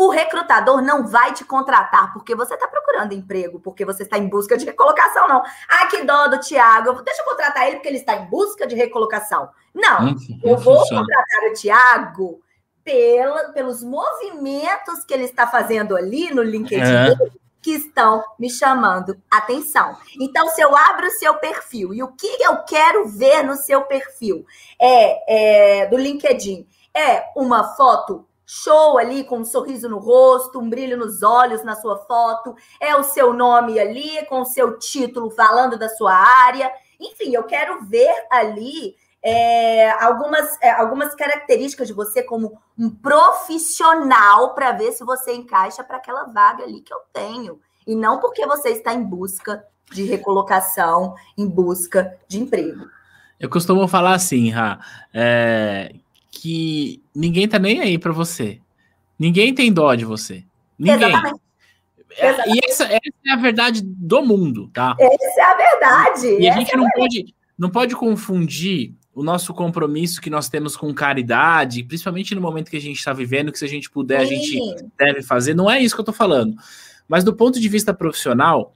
o 0.00 0.08
recrutador 0.08 0.80
não 0.80 1.06
vai 1.06 1.34
te 1.34 1.44
contratar 1.44 2.10
porque 2.14 2.34
você 2.34 2.54
está 2.54 2.66
procurando 2.66 3.12
emprego, 3.12 3.60
porque 3.60 3.84
você 3.84 4.02
está 4.02 4.16
em 4.16 4.30
busca 4.30 4.56
de 4.56 4.64
recolocação, 4.64 5.28
não. 5.28 5.42
Ah, 5.68 5.86
que 5.88 6.02
dó 6.04 6.26
do 6.26 6.40
Tiago, 6.40 7.02
deixa 7.02 7.20
eu 7.20 7.26
contratar 7.26 7.66
ele 7.66 7.76
porque 7.76 7.88
ele 7.88 7.98
está 7.98 8.16
em 8.16 8.24
busca 8.24 8.66
de 8.66 8.74
recolocação. 8.74 9.50
Não, 9.74 10.16
eu 10.42 10.56
vou 10.56 10.78
funciona. 10.78 11.02
contratar 11.02 11.50
o 11.50 11.52
Tiago 11.52 12.40
pela, 12.82 13.50
pelos 13.52 13.84
movimentos 13.84 15.04
que 15.04 15.12
ele 15.12 15.24
está 15.24 15.46
fazendo 15.46 15.94
ali 15.94 16.32
no 16.32 16.42
LinkedIn. 16.42 16.82
É. 16.82 17.40
Que 17.62 17.72
estão 17.72 18.24
me 18.38 18.48
chamando 18.48 19.20
atenção. 19.30 19.94
Então, 20.18 20.48
se 20.48 20.62
eu 20.62 20.74
abro 20.74 21.06
o 21.06 21.10
seu 21.10 21.34
perfil 21.34 21.92
e 21.92 22.02
o 22.02 22.08
que 22.08 22.42
eu 22.42 22.56
quero 22.64 23.06
ver 23.06 23.42
no 23.42 23.54
seu 23.54 23.82
perfil 23.82 24.46
é, 24.80 25.82
é 25.82 25.86
do 25.86 25.98
LinkedIn 25.98 26.66
é 26.94 27.24
uma 27.36 27.76
foto 27.76 28.26
show 28.52 28.98
ali, 28.98 29.22
com 29.22 29.38
um 29.38 29.44
sorriso 29.44 29.88
no 29.88 29.98
rosto, 29.98 30.58
um 30.58 30.68
brilho 30.68 30.96
nos 30.96 31.22
olhos 31.22 31.62
na 31.62 31.76
sua 31.76 31.98
foto, 31.98 32.56
é 32.80 32.96
o 32.96 33.04
seu 33.04 33.32
nome 33.32 33.78
ali, 33.78 34.26
com 34.26 34.40
o 34.40 34.44
seu 34.44 34.76
título 34.76 35.30
falando 35.30 35.78
da 35.78 35.88
sua 35.88 36.12
área. 36.12 36.68
Enfim, 36.98 37.32
eu 37.32 37.44
quero 37.44 37.84
ver 37.86 38.12
ali 38.28 38.96
é, 39.22 39.90
algumas, 40.02 40.58
é, 40.60 40.68
algumas 40.72 41.14
características 41.14 41.86
de 41.86 41.94
você 41.94 42.24
como 42.24 42.60
um 42.76 42.90
profissional 42.90 44.52
para 44.52 44.72
ver 44.72 44.90
se 44.92 45.04
você 45.04 45.32
encaixa 45.32 45.84
para 45.84 45.98
aquela 45.98 46.24
vaga 46.24 46.64
ali 46.64 46.80
que 46.80 46.92
eu 46.92 47.00
tenho. 47.12 47.60
E 47.86 47.94
não 47.94 48.18
porque 48.18 48.44
você 48.46 48.70
está 48.70 48.92
em 48.92 49.04
busca 49.04 49.64
de 49.92 50.02
recolocação, 50.02 51.14
em 51.38 51.46
busca 51.46 52.18
de 52.26 52.40
emprego. 52.40 52.84
Eu 53.38 53.48
costumo 53.48 53.86
falar 53.86 54.14
assim, 54.14 54.50
Ra, 54.50 54.80
é, 55.14 55.94
que 56.30 57.02
ninguém 57.14 57.48
tá 57.48 57.58
nem 57.58 57.80
aí 57.80 57.98
para 57.98 58.12
você. 58.12 58.60
Ninguém 59.18 59.54
tem 59.54 59.72
dó 59.72 59.94
de 59.94 60.04
você. 60.04 60.44
Ninguém. 60.78 61.08
Exatamente. 61.08 61.40
É, 62.16 62.50
e 62.50 62.60
essa, 62.64 62.84
essa, 62.84 63.00
é 63.26 63.32
a 63.32 63.36
verdade 63.36 63.82
do 63.84 64.22
mundo, 64.22 64.68
tá? 64.72 64.96
Essa 64.98 65.40
é 65.40 65.44
a 65.44 65.56
verdade. 65.56 66.38
E 66.40 66.48
a 66.48 66.54
gente 66.54 66.74
é 66.74 66.76
não, 66.76 66.88
pode, 66.90 67.34
não 67.56 67.70
pode 67.70 67.94
confundir 67.94 68.94
o 69.14 69.22
nosso 69.22 69.52
compromisso 69.54 70.20
que 70.20 70.30
nós 70.30 70.48
temos 70.48 70.76
com 70.76 70.92
caridade, 70.94 71.84
principalmente 71.84 72.34
no 72.34 72.40
momento 72.40 72.70
que 72.70 72.76
a 72.76 72.80
gente 72.80 72.98
está 72.98 73.12
vivendo, 73.12 73.52
que 73.52 73.58
se 73.58 73.64
a 73.64 73.68
gente 73.68 73.90
puder, 73.90 74.26
Sim. 74.26 74.34
a 74.34 74.38
gente 74.38 74.84
deve 74.98 75.22
fazer. 75.22 75.54
Não 75.54 75.70
é 75.70 75.80
isso 75.80 75.94
que 75.94 76.00
eu 76.00 76.04
tô 76.06 76.12
falando. 76.12 76.56
Mas 77.06 77.22
do 77.22 77.34
ponto 77.34 77.60
de 77.60 77.68
vista 77.68 77.92
profissional, 77.92 78.72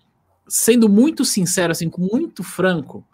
sendo 0.49 0.89
muito 0.89 1.25
sincero, 1.25 1.73
assim, 1.73 1.91
muito 1.97 2.43
franco, 2.43 3.05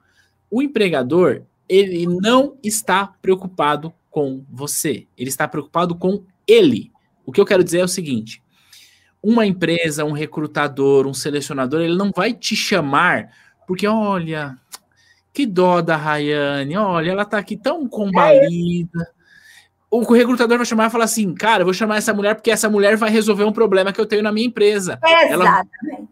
o 0.50 0.62
empregador, 0.62 1.42
ele 1.68 2.06
não 2.06 2.56
está 2.62 3.14
preocupado 3.22 3.92
com 4.10 4.44
você, 4.50 5.06
ele 5.16 5.28
está 5.28 5.46
preocupado 5.46 5.94
com 5.94 6.24
ele. 6.46 6.92
O 7.24 7.32
que 7.32 7.40
eu 7.40 7.46
quero 7.46 7.64
dizer 7.64 7.78
é 7.78 7.84
o 7.84 7.88
seguinte: 7.88 8.42
uma 9.22 9.46
empresa, 9.46 10.04
um 10.04 10.12
recrutador, 10.12 11.06
um 11.06 11.14
selecionador, 11.14 11.80
ele 11.80 11.96
não 11.96 12.10
vai 12.14 12.32
te 12.32 12.56
chamar 12.56 13.30
porque, 13.70 13.86
olha, 13.86 14.58
que 15.32 15.46
dó 15.46 15.80
da 15.80 15.96
Rayane, 15.96 16.76
olha, 16.76 17.12
ela 17.12 17.24
tá 17.24 17.38
aqui 17.38 17.56
tão 17.56 17.88
combalida. 17.88 19.08
O 19.88 20.00
recrutador 20.12 20.56
vai 20.56 20.66
chamar 20.66 20.88
e 20.88 20.90
falar 20.90 21.04
assim, 21.04 21.32
cara, 21.34 21.62
eu 21.62 21.66
vou 21.66 21.72
chamar 21.72 21.98
essa 21.98 22.12
mulher 22.12 22.34
porque 22.34 22.50
essa 22.50 22.68
mulher 22.68 22.96
vai 22.96 23.10
resolver 23.10 23.44
um 23.44 23.52
problema 23.52 23.92
que 23.92 24.00
eu 24.00 24.06
tenho 24.06 24.24
na 24.24 24.32
minha 24.32 24.48
empresa. 24.48 24.98
Exatamente. 25.04 25.32
Ela, 25.32 25.64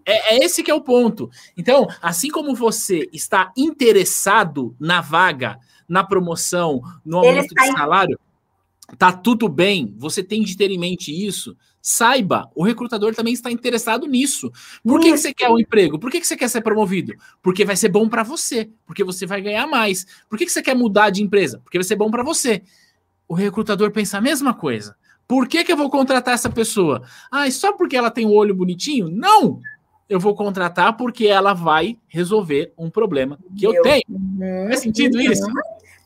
é, 0.07 0.37
é 0.37 0.45
esse 0.45 0.63
que 0.63 0.71
é 0.71 0.75
o 0.75 0.81
ponto. 0.81 1.29
Então, 1.57 1.89
assim 2.01 2.31
como 2.31 2.55
você 2.55 3.09
está 3.13 3.53
interessado 3.57 4.77
na 4.79 5.01
vaga, 5.01 5.59
na 5.89 6.05
promoção, 6.05 6.83
no 7.05 7.19
aumento 7.19 7.55
de 7.55 7.67
salário, 7.73 8.19
tá 8.97 9.13
tudo 9.13 9.49
bem, 9.49 9.95
você 9.97 10.23
tem 10.23 10.43
de 10.43 10.57
ter 10.57 10.71
em 10.71 10.79
mente 10.79 11.13
isso. 11.13 11.57
Saiba, 11.81 12.51
o 12.55 12.63
recrutador 12.63 13.15
também 13.15 13.33
está 13.33 13.51
interessado 13.51 14.07
nisso. 14.07 14.51
Por 14.85 15.01
que, 15.01 15.13
que 15.13 15.19
você 15.19 15.33
quer 15.33 15.49
um 15.49 15.59
emprego? 15.59 15.99
Por 15.99 16.11
que, 16.11 16.21
que 16.21 16.27
você 16.27 16.37
quer 16.37 16.49
ser 16.49 16.61
promovido? 16.61 17.15
Porque 17.43 17.65
vai 17.65 17.77
ser 17.77 17.89
bom 17.89 18.09
para 18.09 18.23
você, 18.23 18.71
porque 18.87 19.03
você 19.03 19.25
vai 19.25 19.41
ganhar 19.41 19.67
mais. 19.67 20.07
Por 20.29 20.39
que, 20.39 20.45
que 20.45 20.53
você 20.53 20.63
quer 20.63 20.77
mudar 20.77 21.11
de 21.11 21.23
empresa? 21.23 21.61
Porque 21.65 21.79
vai 21.79 21.85
ser 21.85 21.97
bom 21.97 22.11
para 22.11 22.23
você. 22.23 22.63
O 23.27 23.35
recrutador 23.35 23.91
pensa 23.91 24.19
a 24.19 24.21
mesma 24.21 24.53
coisa. 24.53 24.97
Por 25.27 25.47
que, 25.47 25.63
que 25.63 25.71
eu 25.71 25.77
vou 25.77 25.91
contratar 25.91 26.35
essa 26.35 26.51
pessoa? 26.51 27.03
Ah, 27.31 27.51
só 27.51 27.75
porque 27.75 27.97
ela 27.97 28.11
tem 28.11 28.25
o 28.25 28.31
um 28.31 28.35
olho 28.35 28.55
bonitinho? 28.55 29.11
Não! 29.11 29.61
Eu 30.09 30.19
vou 30.19 30.35
contratar 30.35 30.97
porque 30.97 31.27
ela 31.27 31.53
vai 31.53 31.99
resolver 32.09 32.73
um 32.79 32.89
problema 32.89 33.39
que 33.57 33.67
eu, 33.67 33.75
eu 33.75 33.83
tenho. 33.83 34.05
Uhum, 34.09 34.67
Faz 34.69 34.81
sentido 34.81 35.17
uhum. 35.17 35.21
isso? 35.21 35.47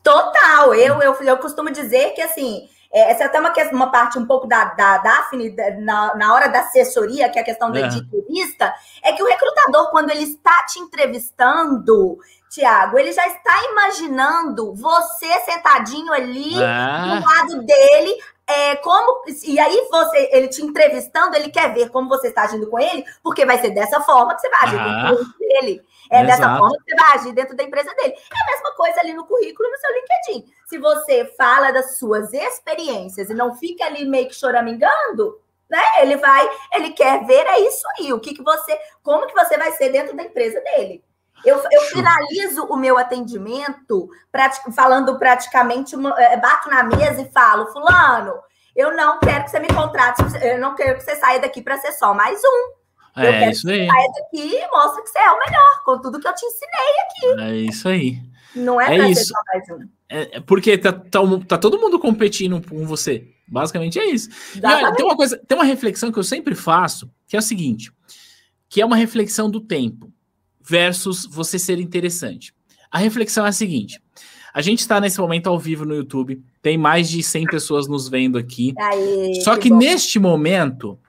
Total. 0.03 0.73
Eu, 0.75 1.01
eu, 1.01 1.13
eu 1.13 1.37
costumo 1.37 1.71
dizer 1.71 2.13
que, 2.13 2.21
assim, 2.21 2.67
é, 2.93 3.11
essa 3.11 3.23
é 3.23 3.25
até 3.25 3.39
uma, 3.39 3.53
uma 3.71 3.91
parte 3.91 4.19
um 4.19 4.25
pouco 4.25 4.45
da, 4.45 4.65
da 4.65 4.97
Daphne, 4.99 5.55
na, 5.79 6.15
na 6.15 6.33
hora 6.33 6.47
da 6.47 6.59
assessoria, 6.59 7.29
que 7.29 7.39
é 7.39 7.41
a 7.41 7.45
questão 7.45 7.71
da 7.71 7.79
é. 7.79 7.87
entrevista, 7.87 8.73
é 9.01 9.13
que 9.13 9.23
o 9.23 9.25
recrutador, 9.25 9.89
quando 9.89 10.11
ele 10.11 10.23
está 10.23 10.65
te 10.65 10.79
entrevistando, 10.79 12.19
Tiago, 12.51 12.99
ele 12.99 13.11
já 13.11 13.25
está 13.25 13.63
imaginando 13.71 14.75
você 14.75 15.39
sentadinho 15.39 16.13
ali 16.13 16.53
é. 16.53 16.57
do 16.57 17.25
lado 17.25 17.65
dele, 17.65 18.15
é, 18.47 18.75
como 18.77 19.23
e 19.45 19.59
aí 19.59 19.87
você 19.89 20.29
ele 20.31 20.47
te 20.49 20.61
entrevistando, 20.61 21.35
ele 21.35 21.49
quer 21.49 21.73
ver 21.73 21.89
como 21.89 22.09
você 22.09 22.27
está 22.27 22.43
agindo 22.43 22.69
com 22.69 22.77
ele, 22.77 23.05
porque 23.23 23.45
vai 23.45 23.57
ser 23.59 23.71
dessa 23.71 24.01
forma 24.01 24.35
que 24.35 24.41
você 24.41 24.49
vai 24.49 24.59
agir 24.63 24.79
ah, 24.79 25.11
dentro 25.11 25.37
dele. 25.39 25.81
É 26.11 26.21
exato. 26.21 26.27
dessa 26.27 26.57
forma 26.57 26.77
que 26.77 26.83
você 26.83 26.95
vai 26.95 27.17
agir 27.17 27.33
dentro 27.33 27.55
da 27.55 27.63
empresa 27.63 27.93
dele. 27.95 28.13
É 28.13 28.43
a 28.43 28.51
mesma 28.53 28.75
coisa 28.75 28.99
ali 28.99 29.13
no 29.13 29.25
currículo 29.25 29.69
no 29.69 29.77
seu 29.77 29.91
LinkedIn. 29.93 30.53
Se 30.67 30.77
você 30.77 31.25
fala 31.37 31.71
das 31.71 31.97
suas 31.97 32.33
experiências 32.33 33.29
e 33.29 33.33
não 33.33 33.55
fica 33.55 33.85
ali 33.85 34.05
meio 34.05 34.27
que 34.27 34.35
choramingando, 34.35 35.39
né? 35.69 35.81
Ele 36.01 36.17
vai, 36.17 36.49
ele 36.73 36.91
quer 36.91 37.25
ver 37.25 37.45
é 37.47 37.59
isso 37.61 37.83
aí, 37.97 38.11
o 38.11 38.19
que, 38.19 38.33
que 38.33 38.43
você, 38.43 38.77
como 39.01 39.25
que 39.25 39.33
você 39.33 39.57
vai 39.57 39.71
ser 39.71 39.89
dentro 39.89 40.15
da 40.15 40.23
empresa 40.23 40.59
dele. 40.61 41.03
Eu, 41.45 41.61
eu 41.71 41.81
finalizo 41.83 42.63
o 42.65 42.77
meu 42.77 42.97
atendimento 42.97 44.09
falando 44.73 45.17
praticamente, 45.19 45.95
é, 46.17 46.37
bato 46.37 46.69
na 46.69 46.83
mesa 46.83 47.21
e 47.21 47.31
falo, 47.31 47.67
fulano, 47.67 48.33
eu 48.75 48.95
não 48.95 49.19
quero 49.19 49.43
que 49.43 49.51
você 49.51 49.59
me 49.59 49.67
contrate, 49.67 50.23
eu 50.41 50.59
não 50.59 50.75
quero 50.75 50.97
que 50.97 51.03
você 51.03 51.15
saia 51.15 51.39
daqui 51.39 51.61
para 51.61 51.77
ser 51.77 51.91
só 51.91 52.13
mais 52.13 52.39
um. 52.43 53.21
Eu 53.21 53.31
é 53.31 53.51
isso 53.51 53.69
aí. 53.69 53.87
Saia 53.87 54.11
daqui 54.11 54.55
e 54.55 54.67
mostre 54.71 55.03
que 55.03 55.09
você 55.09 55.19
é 55.19 55.31
o 55.31 55.39
melhor, 55.39 55.83
com 55.85 56.01
tudo 56.01 56.19
que 56.19 56.27
eu 56.27 56.33
te 56.33 56.45
ensinei 56.45 57.35
aqui. 57.35 57.41
É 57.41 57.55
isso 57.69 57.87
aí. 57.87 58.19
Não 58.55 58.79
é, 58.79 58.95
é 58.95 58.97
pra 58.97 59.09
isso. 59.09 59.25
ser 59.25 59.33
só 59.33 59.41
mais 59.53 59.69
um. 59.69 59.87
É, 60.09 60.37
é 60.37 60.39
porque 60.39 60.77
tá, 60.77 60.91
tá, 60.91 61.19
tá, 61.47 61.57
todo 61.57 61.79
mundo 61.79 61.99
competindo 61.99 62.61
com 62.67 62.85
você. 62.85 63.27
Basicamente 63.47 63.99
é 63.99 64.05
isso. 64.05 64.29
Olha, 64.63 64.93
tem 64.93 65.05
uma 65.05 65.15
coisa, 65.15 65.37
tem 65.37 65.57
uma 65.57 65.65
reflexão 65.65 66.11
que 66.11 66.17
eu 66.17 66.23
sempre 66.23 66.55
faço, 66.55 67.11
que 67.27 67.35
é 67.35 67.39
o 67.39 67.43
seguinte, 67.43 67.91
que 68.69 68.81
é 68.81 68.85
uma 68.85 68.95
reflexão 68.95 69.49
do 69.49 69.59
tempo 69.59 70.11
versus 70.63 71.25
você 71.25 71.59
ser 71.59 71.79
interessante. 71.79 72.53
A 72.91 72.97
reflexão 72.97 73.45
é 73.45 73.49
a 73.49 73.53
seguinte: 73.53 74.01
a 74.53 74.61
gente 74.61 74.79
está 74.79 75.01
nesse 75.01 75.19
momento 75.19 75.47
ao 75.47 75.57
vivo 75.57 75.85
no 75.85 75.95
YouTube, 75.95 76.41
tem 76.61 76.77
mais 76.77 77.09
de 77.09 77.23
100 77.23 77.45
pessoas 77.45 77.87
nos 77.87 78.07
vendo 78.07 78.37
aqui. 78.37 78.73
Aê, 78.77 79.41
só 79.41 79.55
que, 79.55 79.69
que 79.69 79.71
neste 79.71 80.19
momento 80.19 80.99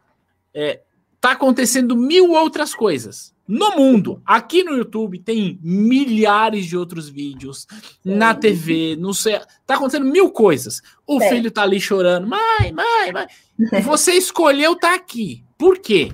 é, 0.52 0.80
tá 1.20 1.32
acontecendo 1.32 1.96
mil 1.96 2.30
outras 2.32 2.74
coisas. 2.74 3.34
No 3.46 3.76
mundo, 3.76 4.22
aqui 4.24 4.64
no 4.64 4.74
YouTube 4.74 5.18
tem 5.18 5.58
milhares 5.62 6.64
de 6.64 6.78
outros 6.78 7.10
vídeos, 7.10 7.66
Sim. 8.02 8.14
na 8.14 8.34
TV, 8.34 8.96
no 8.96 9.12
sei, 9.12 9.38
tá 9.66 9.74
acontecendo 9.74 10.10
mil 10.10 10.30
coisas. 10.30 10.80
O 11.06 11.20
Sim. 11.20 11.28
filho 11.28 11.50
tá 11.50 11.62
ali 11.62 11.78
chorando, 11.78 12.26
mãe, 12.26 12.72
mãe, 12.72 13.12
mãe. 13.12 13.26
Você 13.84 14.12
escolheu 14.12 14.74
tá 14.76 14.94
aqui. 14.94 15.44
Por 15.58 15.78
quê? 15.78 16.10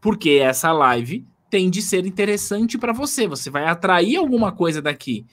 Porque 0.00 0.40
essa 0.42 0.72
live 0.72 1.26
tem 1.52 1.68
de 1.68 1.82
ser 1.82 2.06
interessante 2.06 2.78
para 2.78 2.94
você. 2.94 3.28
Você 3.28 3.50
vai 3.50 3.66
atrair 3.66 4.16
alguma 4.16 4.50
coisa 4.50 4.80
daqui. 4.80 5.26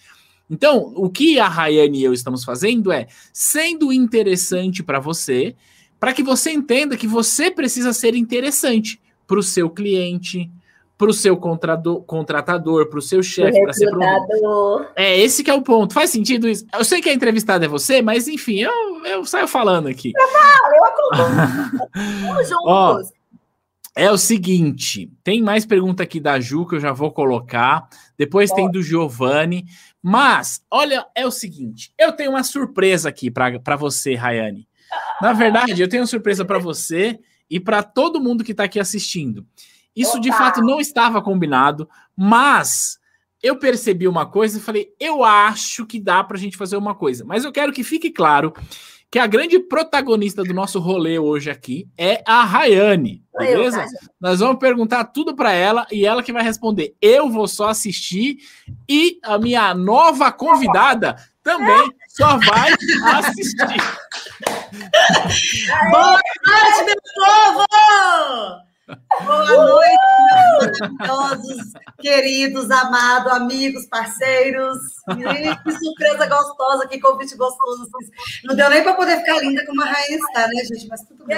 Então, 0.49 0.91
o 0.93 1.10
que 1.10 1.39
a 1.39 1.47
Rayane 1.47 1.99
e 1.99 2.03
eu 2.03 2.12
estamos 2.12 2.43
fazendo 2.43 2.91
é 2.91 3.08
sendo 3.32 3.93
interessante 3.93 4.84
para 4.84 4.99
você, 4.99 5.55
para 5.97 6.12
que 6.12 6.21
você 6.21 6.51
entenda 6.51 6.97
que 6.97 7.08
você 7.08 7.49
precisa 7.49 7.93
ser 7.93 8.15
interessante 8.15 9.01
para 9.25 9.39
o 9.39 9.43
seu 9.43 9.69
cliente, 9.69 10.51
para 10.97 11.10
o 11.10 11.13
seu 11.13 11.38
contratador, 11.38 12.89
para 12.89 12.99
o 12.99 13.01
seu 13.01 13.23
chefe, 13.23 13.62
para 13.62 13.71
ser 13.71 13.89
pro... 13.89 14.86
É 14.97 15.17
esse 15.17 15.41
que 15.41 15.49
é 15.49 15.53
o 15.53 15.62
ponto. 15.62 15.93
Faz 15.93 16.10
sentido 16.10 16.49
isso? 16.49 16.65
Eu 16.77 16.84
sei 16.84 16.99
que 16.99 17.08
a 17.08 17.13
entrevistada 17.13 17.63
é 17.63 17.69
você, 17.69 18.01
mas 18.01 18.27
enfim, 18.27 18.60
eu, 18.60 19.05
eu 19.05 19.23
saio 19.23 19.47
falando 19.47 19.88
aqui. 19.88 20.12
Eu 20.13 20.27
falo, 20.27 20.75
eu 20.75 20.84
acompanho. 20.84 22.43
juntos. 22.43 22.63
Ó, 22.65 23.18
é 23.99 24.09
o 24.09 24.17
seguinte, 24.17 25.12
tem 25.25 25.41
mais 25.41 25.65
pergunta 25.65 26.03
aqui 26.03 26.21
da 26.21 26.39
Ju 26.39 26.65
que 26.65 26.75
eu 26.75 26.79
já 26.79 26.93
vou 26.93 27.12
colocar. 27.12 27.89
Depois 28.17 28.49
tem 28.49 28.71
do 28.71 28.81
Giovanni. 28.81 29.65
Mas, 30.01 30.63
olha, 30.71 31.05
é 31.13 31.27
o 31.27 31.31
seguinte, 31.31 31.91
eu 31.99 32.13
tenho 32.13 32.29
uma 32.29 32.43
surpresa 32.43 33.09
aqui 33.09 33.29
para 33.29 33.75
você, 33.75 34.15
Rayane. 34.15 34.65
Na 35.21 35.33
verdade, 35.33 35.81
eu 35.81 35.89
tenho 35.89 36.03
uma 36.03 36.07
surpresa 36.07 36.45
para 36.45 36.57
você 36.57 37.19
e 37.49 37.59
para 37.59 37.83
todo 37.83 38.21
mundo 38.21 38.41
que 38.41 38.51
está 38.51 38.63
aqui 38.63 38.79
assistindo. 38.79 39.45
Isso 39.93 40.12
Opa. 40.12 40.21
de 40.21 40.31
fato 40.31 40.62
não 40.62 40.79
estava 40.79 41.21
combinado, 41.21 41.89
mas 42.15 42.97
eu 43.43 43.57
percebi 43.57 44.07
uma 44.07 44.25
coisa 44.25 44.57
e 44.57 44.62
falei, 44.62 44.93
eu 44.97 45.25
acho 45.25 45.85
que 45.85 45.99
dá 45.99 46.23
para 46.23 46.38
a 46.38 46.39
gente 46.39 46.55
fazer 46.55 46.77
uma 46.77 46.95
coisa. 46.95 47.25
Mas 47.25 47.43
eu 47.43 47.51
quero 47.51 47.73
que 47.73 47.83
fique 47.83 48.12
claro 48.12 48.53
que 49.12 49.17
a 49.17 49.26
grande 49.26 49.60
protagonista 49.60 50.43
do 50.43 50.54
nosso 50.54 50.80
rolê 50.80 51.17
hoje 51.17 51.50
aqui 51.50 51.88
é 51.98 52.22
a 52.26 52.43
Rayane, 52.43 53.24
beleza? 53.36 53.84
Nós 54.22 54.39
vamos 54.39 54.60
perguntar 54.60 55.06
tudo 55.06 55.36
para 55.36 55.52
ela 55.52 55.88
e 55.91 56.06
ela 56.06 56.22
que 56.22 56.32
vai 56.32 56.43
responder. 56.43 56.95
Eu 57.02 57.30
vou 57.30 57.48
só 57.48 57.69
assistir 57.69 58.38
e 58.88 59.19
a 59.24 59.39
minha 59.39 59.74
nova 59.74 60.32
convidada 60.32 61.15
também 61.41 61.91
só 62.10 62.38
vai 62.38 62.72
assistir. 63.15 63.82
Boa 65.91 66.19
noite, 66.45 66.86
meu 66.86 66.95
povo! 67.15 68.68
Boa 69.23 69.65
noite, 69.65 69.97
meus 70.62 70.80
maravilhosos, 70.80 71.73
queridos, 71.99 72.71
amados, 72.71 73.32
amigos, 73.34 73.86
parceiros. 73.86 74.78
E 75.10 75.56
que 75.63 75.71
surpresa 75.71 76.25
gostosa, 76.25 76.88
que 76.88 76.99
convite 76.99 77.36
gostoso. 77.36 77.89
Não 78.43 78.56
deu 78.56 78.69
nem 78.69 78.82
para 78.82 78.95
poder 78.95 79.17
ficar 79.19 79.39
linda 79.39 79.63
como 79.65 79.84
a 79.84 79.86
rainha 79.86 80.17
está, 80.17 80.47
né, 80.47 80.63
gente? 80.65 80.88
Mas 80.88 81.04
tudo 81.04 81.25
bem. 81.25 81.38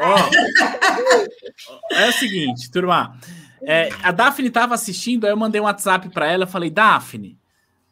Oh, 0.00 1.94
é 1.94 2.08
o 2.08 2.12
seguinte, 2.12 2.70
turma. 2.70 3.18
É, 3.64 3.90
a 4.02 4.10
Daphne 4.10 4.48
estava 4.48 4.74
assistindo, 4.74 5.24
aí 5.24 5.30
eu 5.30 5.36
mandei 5.36 5.60
um 5.60 5.64
WhatsApp 5.64 6.08
para 6.08 6.26
ela, 6.26 6.46
falei, 6.46 6.70
Daphne, 6.70 7.38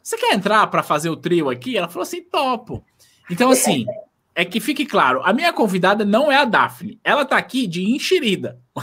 você 0.01 0.17
quer 0.17 0.33
entrar 0.33 0.65
para 0.67 0.83
fazer 0.83 1.09
o 1.09 1.15
trio 1.15 1.49
aqui? 1.49 1.77
Ela 1.77 1.87
falou 1.87 2.03
assim, 2.03 2.21
topo. 2.21 2.83
Então, 3.29 3.51
assim, 3.51 3.85
é 4.33 4.45
que 4.45 4.61
fique 4.61 4.85
claro, 4.85 5.21
a 5.23 5.33
minha 5.33 5.51
convidada 5.51 6.05
não 6.05 6.31
é 6.31 6.37
a 6.37 6.45
Daphne. 6.45 6.99
Ela 7.03 7.25
tá 7.25 7.35
aqui 7.37 7.67
de 7.67 7.83
enxerida. 7.83 8.57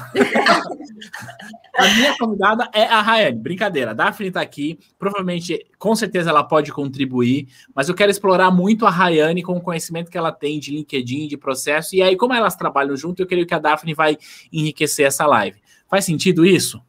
a 1.74 1.88
minha 1.94 2.16
convidada 2.18 2.68
é 2.74 2.84
a 2.84 3.00
Rayane. 3.00 3.38
Brincadeira, 3.38 3.92
a 3.92 3.94
Daphne 3.94 4.30
tá 4.30 4.42
aqui. 4.42 4.78
Provavelmente, 4.98 5.66
com 5.78 5.96
certeza, 5.96 6.28
ela 6.28 6.44
pode 6.44 6.70
contribuir, 6.70 7.48
mas 7.74 7.88
eu 7.88 7.94
quero 7.94 8.10
explorar 8.10 8.50
muito 8.50 8.84
a 8.84 8.90
Rayane 8.90 9.42
com 9.42 9.56
o 9.56 9.60
conhecimento 9.60 10.10
que 10.10 10.18
ela 10.18 10.32
tem 10.32 10.60
de 10.60 10.70
LinkedIn, 10.70 11.28
de 11.28 11.38
processo. 11.38 11.96
E 11.96 12.02
aí, 12.02 12.14
como 12.14 12.34
elas 12.34 12.54
trabalham 12.54 12.94
junto, 12.94 13.22
eu 13.22 13.26
creio 13.26 13.46
que 13.46 13.54
a 13.54 13.58
Daphne 13.58 13.94
vai 13.94 14.18
enriquecer 14.52 15.06
essa 15.06 15.26
live. 15.26 15.62
Faz 15.88 16.04
sentido 16.04 16.44
isso? 16.44 16.82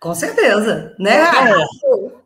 Com 0.00 0.14
certeza, 0.14 0.96
né? 0.98 1.20
É. 1.20 1.54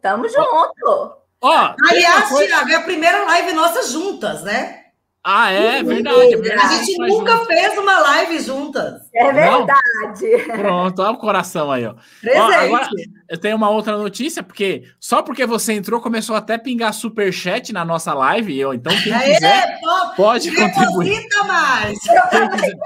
Tamo 0.00 0.28
junto. 0.28 1.16
Ó, 1.40 1.74
Aliás, 1.90 2.28
foi... 2.28 2.46
Thiago, 2.46 2.70
é 2.70 2.74
a 2.76 2.82
primeira 2.82 3.24
live 3.24 3.52
nossa 3.52 3.90
juntas, 3.90 4.42
né? 4.42 4.85
Ah, 5.28 5.50
é 5.50 5.82
verdade, 5.82 6.34
é 6.34 6.36
verdade. 6.36 6.74
A 6.74 6.84
gente 6.84 6.98
nunca 6.98 7.32
junto. 7.32 7.46
fez 7.46 7.76
uma 7.76 7.98
live 7.98 8.38
juntas. 8.38 9.10
É 9.12 9.32
verdade. 9.32 10.46
Não? 10.46 10.56
Pronto, 10.56 11.02
olha 11.02 11.10
o 11.10 11.18
coração 11.18 11.72
aí, 11.72 11.84
ó. 11.84 11.96
ó. 12.36 12.52
Agora, 12.52 12.88
eu 13.28 13.36
tenho 13.36 13.56
uma 13.56 13.68
outra 13.68 13.98
notícia, 13.98 14.40
porque 14.40 14.84
só 15.00 15.22
porque 15.22 15.44
você 15.44 15.72
entrou, 15.72 16.00
começou 16.00 16.36
até 16.36 16.54
a 16.54 16.58
pingar 16.60 16.94
superchat 16.94 17.72
na 17.72 17.84
nossa 17.84 18.14
live. 18.14 18.56
Eu, 18.56 18.72
então, 18.72 18.92
quem 19.02 19.12
Aê, 19.12 19.34
quiser, 19.34 19.80
pô, 19.80 20.14
pode 20.14 20.54
contribuir. 20.54 21.26
mais. 21.44 21.98
Quem 21.98 22.48
quiser, 22.50 22.76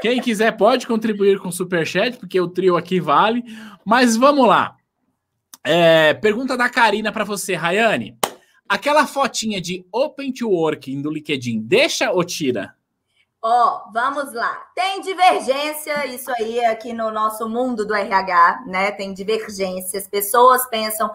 quem 0.00 0.20
quiser, 0.20 0.56
pode 0.56 0.84
contribuir 0.84 1.38
com 1.38 1.52
superchat, 1.52 2.16
porque 2.16 2.40
o 2.40 2.48
trio 2.48 2.76
aqui 2.76 2.98
vale. 2.98 3.44
Mas 3.84 4.16
vamos 4.16 4.48
lá. 4.48 4.74
É, 5.62 6.12
pergunta 6.14 6.56
da 6.56 6.68
Karina 6.68 7.12
para 7.12 7.22
você, 7.22 7.54
Rayane. 7.54 8.16
Aquela 8.72 9.06
fotinha 9.06 9.60
de 9.60 9.86
Open 9.92 10.32
to 10.32 10.48
Working 10.48 11.02
do 11.02 11.10
LinkedIn, 11.10 11.60
deixa 11.60 12.10
ou 12.10 12.24
tira? 12.24 12.74
Ó, 13.42 13.84
oh, 13.86 13.92
vamos 13.92 14.32
lá. 14.32 14.50
Tem 14.74 15.02
divergência, 15.02 16.06
isso 16.06 16.32
aí 16.38 16.64
aqui 16.64 16.94
no 16.94 17.10
nosso 17.10 17.46
mundo 17.50 17.84
do 17.84 17.94
RH, 17.94 18.62
né? 18.66 18.90
Tem 18.90 19.12
divergências. 19.12 20.08
Pessoas 20.08 20.66
pensam 20.70 21.10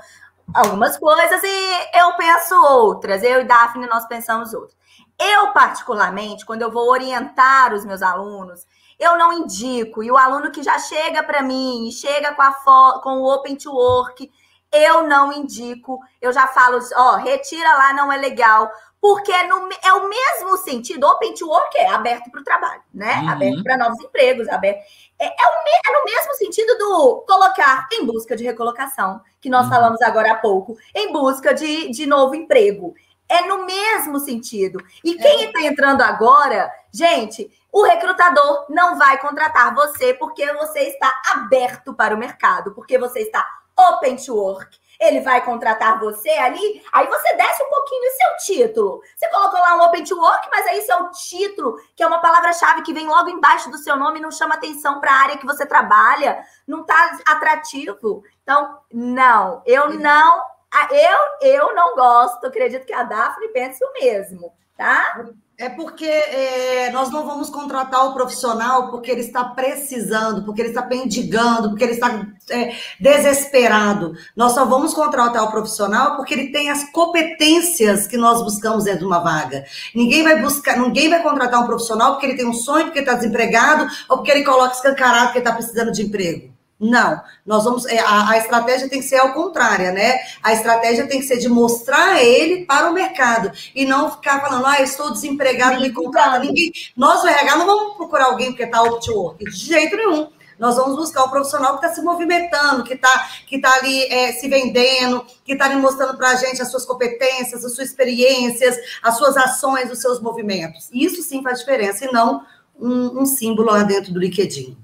algumas 0.53 0.99
coisas 0.99 1.41
e 1.43 1.97
eu 1.97 2.13
penso 2.15 2.53
outras. 2.63 3.23
Eu 3.23 3.41
e 3.41 3.45
Daphne, 3.45 3.87
nós 3.87 4.07
pensamos 4.07 4.53
outras. 4.53 4.77
Eu, 5.19 5.51
particularmente, 5.51 6.45
quando 6.45 6.61
eu 6.61 6.69
vou 6.69 6.91
orientar 6.91 7.73
os 7.73 7.83
meus 7.83 8.03
alunos, 8.03 8.67
eu 8.99 9.17
não 9.17 9.33
indico. 9.33 10.03
E 10.03 10.11
o 10.11 10.17
aluno 10.17 10.51
que 10.51 10.61
já 10.61 10.77
chega 10.77 11.23
para 11.23 11.41
mim, 11.41 11.89
chega 11.89 12.35
com, 12.35 12.41
a 12.43 13.01
com 13.01 13.17
o 13.17 13.33
Open 13.33 13.55
to 13.55 13.71
Work, 13.71 14.29
eu 14.71 15.07
não 15.07 15.31
indico, 15.31 15.99
eu 16.21 16.31
já 16.31 16.47
falo, 16.47 16.79
ó, 16.95 17.15
retira 17.15 17.73
lá, 17.73 17.93
não 17.93 18.11
é 18.11 18.17
legal, 18.17 18.69
porque 18.99 19.31
é, 19.31 19.47
no, 19.47 19.69
é 19.83 19.93
o 19.93 20.09
mesmo 20.09 20.57
sentido, 20.57 21.05
open 21.05 21.33
to 21.33 21.47
work 21.47 21.77
é 21.77 21.87
aberto 21.87 22.29
para 22.31 22.41
o 22.41 22.43
trabalho, 22.43 22.81
né? 22.93 23.19
Uhum. 23.21 23.29
Aberto 23.29 23.63
para 23.63 23.77
novos 23.77 24.03
empregos, 24.03 24.49
aberto. 24.49 24.79
É, 25.19 25.25
é, 25.25 25.29
o, 25.29 25.89
é, 25.89 25.99
no 25.99 26.05
mesmo 26.05 26.33
sentido 26.35 26.77
do 26.77 27.23
colocar 27.27 27.87
em 27.93 28.05
busca 28.05 28.35
de 28.35 28.43
recolocação, 28.43 29.21
que 29.39 29.49
nós 29.49 29.65
uhum. 29.65 29.71
falamos 29.71 30.01
agora 30.01 30.31
há 30.31 30.35
pouco, 30.35 30.77
em 30.93 31.11
busca 31.11 31.53
de, 31.53 31.89
de 31.89 32.05
novo 32.05 32.35
emprego. 32.35 32.93
É 33.29 33.45
no 33.45 33.65
mesmo 33.65 34.19
sentido. 34.19 34.79
E 35.03 35.15
quem 35.15 35.45
está 35.45 35.61
é. 35.61 35.65
entrando 35.65 36.01
agora, 36.01 36.71
gente, 36.93 37.51
o 37.71 37.83
recrutador 37.83 38.65
não 38.69 38.97
vai 38.97 39.19
contratar 39.19 39.75
você 39.75 40.13
porque 40.13 40.45
você 40.53 40.79
está 40.79 41.11
aberto 41.33 41.93
para 41.93 42.15
o 42.15 42.17
mercado, 42.17 42.73
porque 42.73 42.97
você 42.97 43.19
está 43.19 43.45
open 43.77 44.15
to 44.17 44.35
work. 44.35 44.77
Ele 44.99 45.19
vai 45.21 45.43
contratar 45.45 45.99
você 45.99 46.29
ali, 46.29 46.83
aí 46.91 47.07
você 47.07 47.35
desce 47.35 47.63
um 47.63 47.69
pouquinho 47.69 48.01
o 48.01 48.17
seu 48.17 48.55
título. 48.55 49.01
Você 49.15 49.29
colocou 49.29 49.59
lá 49.59 49.75
um 49.75 49.83
open 49.83 50.03
to 50.03 50.19
work, 50.19 50.49
mas 50.51 50.65
aí 50.65 50.81
seu 50.81 51.11
título, 51.11 51.79
que 51.95 52.01
é 52.01 52.07
uma 52.07 52.19
palavra-chave 52.19 52.81
que 52.81 52.93
vem 52.93 53.07
logo 53.07 53.29
embaixo 53.29 53.69
do 53.69 53.77
seu 53.77 53.95
nome, 53.95 54.19
não 54.19 54.31
chama 54.31 54.55
atenção 54.55 54.99
para 54.99 55.11
a 55.11 55.21
área 55.21 55.37
que 55.37 55.45
você 55.45 55.65
trabalha, 55.67 56.43
não 56.67 56.81
está 56.81 57.19
atrativo. 57.27 58.23
Então, 58.41 58.79
não, 58.91 59.61
eu 59.67 59.93
não, 59.93 60.43
eu, 60.89 61.49
eu 61.49 61.75
não 61.75 61.95
gosto, 61.95 62.47
acredito 62.47 62.85
que 62.85 62.93
a 62.93 63.03
Daphne 63.03 63.49
pense 63.49 63.83
o 63.85 63.93
mesmo, 63.93 64.51
tá? 64.75 65.23
É 65.59 65.69
porque 65.69 66.05
é, 66.05 66.91
nós 66.91 67.09
não 67.09 67.25
vamos 67.25 67.49
contratar 67.49 68.05
o 68.05 68.13
profissional 68.13 68.91
porque 68.91 69.09
ele 69.09 69.21
está 69.21 69.43
precisando, 69.43 70.45
porque 70.45 70.61
ele 70.61 70.69
está 70.69 70.83
pendigando, 70.83 71.69
porque 71.69 71.83
ele 71.83 71.93
está 71.93 72.27
é, 72.51 72.75
desesperado. 72.99 74.13
Nós 74.35 74.51
só 74.51 74.65
vamos 74.65 74.93
contratar 74.93 75.43
o 75.43 75.49
profissional 75.49 76.15
porque 76.15 76.35
ele 76.35 76.51
tem 76.51 76.69
as 76.69 76.83
competências 76.91 78.05
que 78.05 78.17
nós 78.17 78.43
buscamos 78.43 78.83
dentro 78.83 78.99
de 78.99 79.05
uma 79.05 79.17
vaga. 79.17 79.65
Ninguém 79.95 80.23
vai 80.23 80.39
buscar, 80.39 80.77
ninguém 80.77 81.09
vai 81.09 81.23
contratar 81.23 81.59
um 81.63 81.65
profissional 81.65 82.11
porque 82.11 82.27
ele 82.27 82.37
tem 82.37 82.47
um 82.47 82.53
sonho, 82.53 82.85
porque 82.85 82.99
está 82.99 83.15
desempregado, 83.15 83.87
ou 84.07 84.17
porque 84.17 84.29
ele 84.29 84.43
coloca 84.43 84.75
escancarado 84.75 85.25
porque 85.27 85.39
está 85.39 85.53
precisando 85.53 85.91
de 85.91 86.03
emprego. 86.03 86.56
Não, 86.79 87.19
nós 87.43 87.63
vamos. 87.63 87.85
É, 87.87 87.99
a, 87.99 88.29
a, 88.29 88.37
estratégia 88.37 88.87
tem 88.87 88.99
que 88.99 89.07
ser 89.07 89.17
ao 89.17 89.33
contrário, 89.33 89.91
né? 89.93 90.19
A 90.43 90.53
estratégia 90.53 91.07
tem 91.07 91.19
que 91.19 91.25
ser 91.25 91.37
de 91.37 91.49
mostrar 91.49 92.21
ele 92.23 92.65
para 92.65 92.91
o 92.91 92.93
mercado 92.93 93.51
e 93.73 93.83
não 93.83 94.11
ficar 94.11 94.39
falando, 94.41 94.65
ah, 94.65 94.81
estou 94.81 95.11
desempregado, 95.11 95.81
me 95.81 95.91
contrata. 95.91 96.37
Ninguém. 96.37 96.71
Nós, 96.95 97.23
o 97.23 97.27
RH, 97.27 97.55
não 97.55 97.65
vamos 97.65 97.97
procurar 97.97 98.25
alguém 98.25 98.49
porque 98.49 98.63
está 98.63 98.83
opt 98.83 99.09
work, 99.09 99.43
de 99.43 99.57
jeito 99.57 99.95
nenhum. 99.95 100.29
Nós 100.59 100.75
vamos 100.75 100.95
buscar 100.95 101.23
o 101.23 101.29
profissional 101.29 101.77
que 101.77 101.85
está 101.85 101.95
se 101.95 102.03
movimentando, 102.03 102.83
que 102.83 102.93
está 102.93 103.27
que 103.47 103.59
tá 103.59 103.73
ali 103.75 104.03
é, 104.05 104.33
se 104.33 104.47
vendendo, 104.47 105.25
que 105.43 105.53
está 105.53 105.65
ali 105.65 105.75
mostrando 105.75 106.15
para 106.15 106.31
a 106.31 106.35
gente 106.35 106.61
as 106.61 106.69
suas 106.69 106.85
competências, 106.85 107.65
as 107.65 107.73
suas 107.73 107.89
experiências, 107.89 108.75
as 109.01 109.17
suas 109.17 109.35
ações, 109.35 109.91
os 109.91 109.99
seus 109.99 110.19
movimentos. 110.19 110.89
Isso 110.93 111.23
sim 111.23 111.41
faz 111.41 111.59
diferença 111.59 112.05
e 112.05 112.11
não 112.11 112.43
um, 112.79 113.21
um 113.21 113.25
símbolo 113.25 113.71
lá 113.71 113.83
dentro 113.83 114.13
do 114.13 114.19
LinkedIn. 114.19 114.77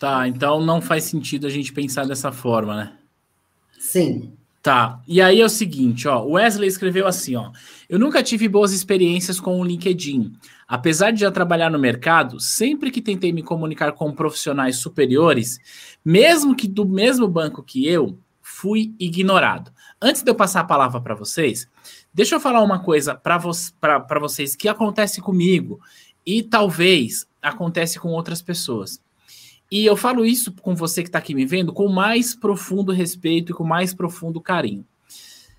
Tá, 0.00 0.26
então 0.26 0.64
não 0.64 0.80
faz 0.80 1.04
sentido 1.04 1.46
a 1.46 1.50
gente 1.50 1.74
pensar 1.74 2.06
dessa 2.06 2.32
forma, 2.32 2.74
né? 2.74 2.92
Sim. 3.78 4.32
Tá. 4.62 4.98
E 5.06 5.20
aí 5.20 5.42
é 5.42 5.44
o 5.44 5.48
seguinte, 5.48 6.08
ó, 6.08 6.24
Wesley 6.24 6.66
escreveu 6.66 7.06
assim, 7.06 7.36
ó: 7.36 7.52
"Eu 7.86 7.98
nunca 7.98 8.22
tive 8.22 8.48
boas 8.48 8.72
experiências 8.72 9.38
com 9.38 9.60
o 9.60 9.64
LinkedIn. 9.64 10.32
Apesar 10.66 11.10
de 11.10 11.20
já 11.20 11.30
trabalhar 11.30 11.68
no 11.68 11.78
mercado, 11.78 12.40
sempre 12.40 12.90
que 12.90 13.02
tentei 13.02 13.30
me 13.30 13.42
comunicar 13.42 13.92
com 13.92 14.10
profissionais 14.10 14.76
superiores, 14.76 15.58
mesmo 16.02 16.56
que 16.56 16.66
do 16.66 16.88
mesmo 16.88 17.28
banco 17.28 17.62
que 17.62 17.86
eu, 17.86 18.18
fui 18.40 18.94
ignorado. 18.98 19.70
Antes 20.00 20.22
de 20.22 20.30
eu 20.30 20.34
passar 20.34 20.60
a 20.60 20.64
palavra 20.64 20.98
para 21.02 21.14
vocês, 21.14 21.68
deixa 22.12 22.36
eu 22.36 22.40
falar 22.40 22.62
uma 22.62 22.78
coisa 22.78 23.14
para 23.14 23.36
vo 23.36 23.52
vocês 24.18 24.56
que 24.56 24.66
acontece 24.66 25.20
comigo 25.20 25.78
e 26.24 26.42
talvez 26.42 27.26
acontece 27.42 27.98
com 27.98 28.08
outras 28.08 28.40
pessoas. 28.40 28.98
E 29.70 29.86
eu 29.86 29.96
falo 29.96 30.24
isso 30.24 30.52
com 30.52 30.74
você 30.74 31.02
que 31.02 31.08
está 31.08 31.18
aqui 31.18 31.34
me 31.34 31.46
vendo 31.46 31.72
com 31.72 31.88
mais 31.88 32.34
profundo 32.34 32.92
respeito 32.92 33.52
e 33.52 33.54
com 33.54 33.64
mais 33.64 33.94
profundo 33.94 34.40
carinho. 34.40 34.84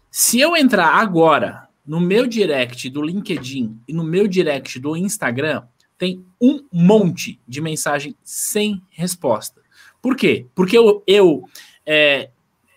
Se 0.10 0.39
eu 0.39 0.58
entrar 0.58 0.95
agora 0.95 1.69
no 1.86 2.00
meu 2.00 2.28
direct 2.28 2.89
do 2.89 3.02
LinkedIn 3.02 3.80
e 3.88 3.93
no 3.93 4.04
meu 4.04 4.28
direct 4.28 4.80
do 4.80 4.97
Instagram, 4.97 5.63
tem 5.97 6.26
um 6.41 6.65
monte 6.71 7.39
de 7.47 7.62
mensagem 7.62 8.15
sem 8.24 8.82
resposta. 8.89 9.62
Por 10.02 10.15
quê? 10.15 10.47
Porque 10.54 10.78
eu, 10.78 11.04
eu 11.08 11.47
é, 11.86 12.30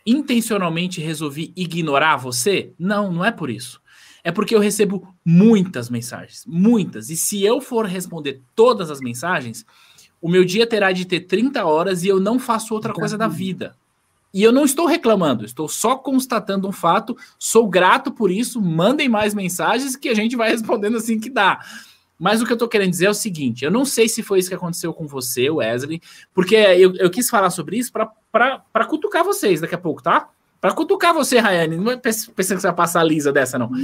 intencionalmente 0.07 1.01
resolvi 1.01 1.53
ignorar 1.57 2.17
você? 2.17 2.73
Não, 2.79 3.11
não 3.11 3.25
é 3.25 3.33
por 3.33 3.51
isso. 3.51 3.81
É 4.23 4.31
porque 4.31 4.55
eu 4.55 4.61
recebo 4.61 5.15
muitas 5.25 5.91
mensagens, 5.91 6.45
muitas. 6.47 7.11
E 7.11 7.17
se 7.17 7.43
eu 7.43 7.61
for 7.61 7.87
responder 7.87 8.41
todas 8.55 8.91
as 8.91 9.01
mensagens, 9.01 9.67
o 10.25 10.29
meu 10.31 10.43
dia 10.43 10.67
terá 10.67 10.91
de 10.91 11.05
ter 11.05 11.21
30 11.21 11.63
horas 11.67 12.03
e 12.03 12.09
eu 12.09 12.19
não 12.19 12.39
faço 12.39 12.73
outra 12.73 12.95
coisa 12.95 13.19
da 13.19 13.29
vida. 13.29 13.77
E 14.33 14.43
eu 14.43 14.51
não 14.51 14.65
estou 14.65 14.87
reclamando, 14.87 15.45
estou 15.45 15.69
só 15.69 15.97
constatando 15.97 16.67
um 16.67 16.73
fato. 16.73 17.15
Sou 17.39 17.69
grato 17.69 18.11
por 18.11 18.31
isso. 18.31 18.59
Mandem 18.59 19.07
mais 19.07 19.35
mensagens 19.35 19.97
que 19.97 20.09
a 20.09 20.15
gente 20.15 20.35
vai 20.35 20.49
respondendo 20.51 20.97
assim 20.97 21.21
que 21.21 21.29
dá. 21.29 21.61
Mas 22.19 22.41
o 22.41 22.47
que 22.47 22.53
eu 22.53 22.55
estou 22.55 22.67
querendo 22.67 22.89
dizer 22.89 23.05
é 23.05 23.11
o 23.11 23.15
seguinte: 23.15 23.67
eu 23.67 23.71
não 23.71 23.85
sei 23.85 24.09
se 24.09 24.23
foi 24.23 24.39
isso 24.39 24.49
que 24.49 24.55
aconteceu 24.55 24.95
com 24.95 25.07
você, 25.07 25.51
Wesley, 25.51 26.01
porque 26.33 26.57
eu, 26.57 26.97
eu 26.97 27.11
quis 27.11 27.29
falar 27.29 27.51
sobre 27.51 27.77
isso 27.77 27.93
para 27.93 28.87
cutucar 28.87 29.23
vocês 29.25 29.61
daqui 29.61 29.75
a 29.75 29.79
pouco, 29.79 30.03
tá? 30.03 30.31
Para 30.59 30.73
cutucar 30.73 31.13
você, 31.13 31.39
Rayane. 31.39 31.77
Não 31.77 31.93
é 31.93 31.99
pensando 31.99 32.35
que 32.35 32.43
você 32.43 32.57
vai 32.57 32.75
passar 32.75 33.05
lisa 33.05 33.31
dessa, 33.31 33.59
não. 33.59 33.71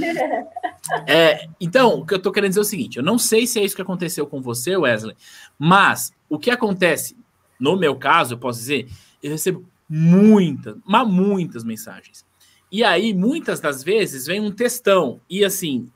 É, 1.07 1.47
então, 1.59 1.99
o 1.99 2.05
que 2.05 2.13
eu 2.13 2.17
estou 2.17 2.31
querendo 2.31 2.49
dizer 2.49 2.59
é 2.59 2.63
o 2.63 2.65
seguinte: 2.65 2.97
eu 2.97 3.03
não 3.03 3.17
sei 3.19 3.45
se 3.45 3.59
é 3.59 3.63
isso 3.63 3.75
que 3.75 3.83
aconteceu 3.83 4.25
com 4.25 4.41
você, 4.41 4.75
Wesley, 4.75 5.15
mas 5.57 6.11
o 6.31 6.39
que 6.39 6.49
acontece, 6.49 7.17
no 7.59 7.75
meu 7.75 7.93
caso, 7.93 8.35
eu 8.35 8.37
posso 8.37 8.57
dizer, 8.57 8.87
eu 9.21 9.31
recebo 9.31 9.65
muitas, 9.87 10.77
mas 10.85 11.05
muitas 11.05 11.61
mensagens. 11.61 12.25
E 12.71 12.85
aí, 12.85 13.13
muitas 13.13 13.59
das 13.59 13.83
vezes, 13.83 14.27
vem 14.27 14.39
um 14.39 14.49
textão. 14.49 15.19
E 15.29 15.43
assim, 15.43 15.91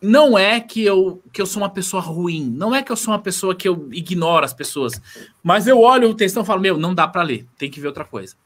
não 0.00 0.38
é 0.38 0.60
que 0.60 0.84
eu, 0.84 1.20
que 1.32 1.42
eu 1.42 1.46
sou 1.46 1.60
uma 1.60 1.68
pessoa 1.68 2.00
ruim, 2.00 2.48
não 2.48 2.72
é 2.72 2.84
que 2.84 2.92
eu 2.92 2.96
sou 2.96 3.12
uma 3.12 3.20
pessoa 3.20 3.52
que 3.52 3.68
eu 3.68 3.88
ignoro 3.90 4.44
as 4.44 4.54
pessoas, 4.54 5.02
mas 5.42 5.66
eu 5.66 5.80
olho 5.80 6.08
o 6.08 6.14
textão 6.14 6.44
e 6.44 6.46
falo, 6.46 6.60
meu, 6.60 6.78
não 6.78 6.94
dá 6.94 7.08
para 7.08 7.24
ler, 7.24 7.48
tem 7.58 7.68
que 7.68 7.80
ver 7.80 7.88
outra 7.88 8.04
coisa. 8.04 8.36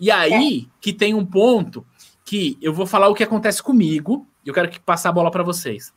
E 0.00 0.10
aí 0.10 0.66
é. 0.66 0.70
que 0.80 0.92
tem 0.92 1.14
um 1.14 1.24
ponto 1.24 1.86
que 2.24 2.58
eu 2.60 2.74
vou 2.74 2.86
falar 2.86 3.06
o 3.06 3.14
que 3.14 3.22
acontece 3.22 3.62
comigo, 3.62 4.26
e 4.44 4.48
eu 4.48 4.54
quero 4.54 4.68
que 4.68 4.80
passar 4.80 5.10
a 5.10 5.12
bola 5.12 5.30
para 5.30 5.44
vocês. 5.44 5.94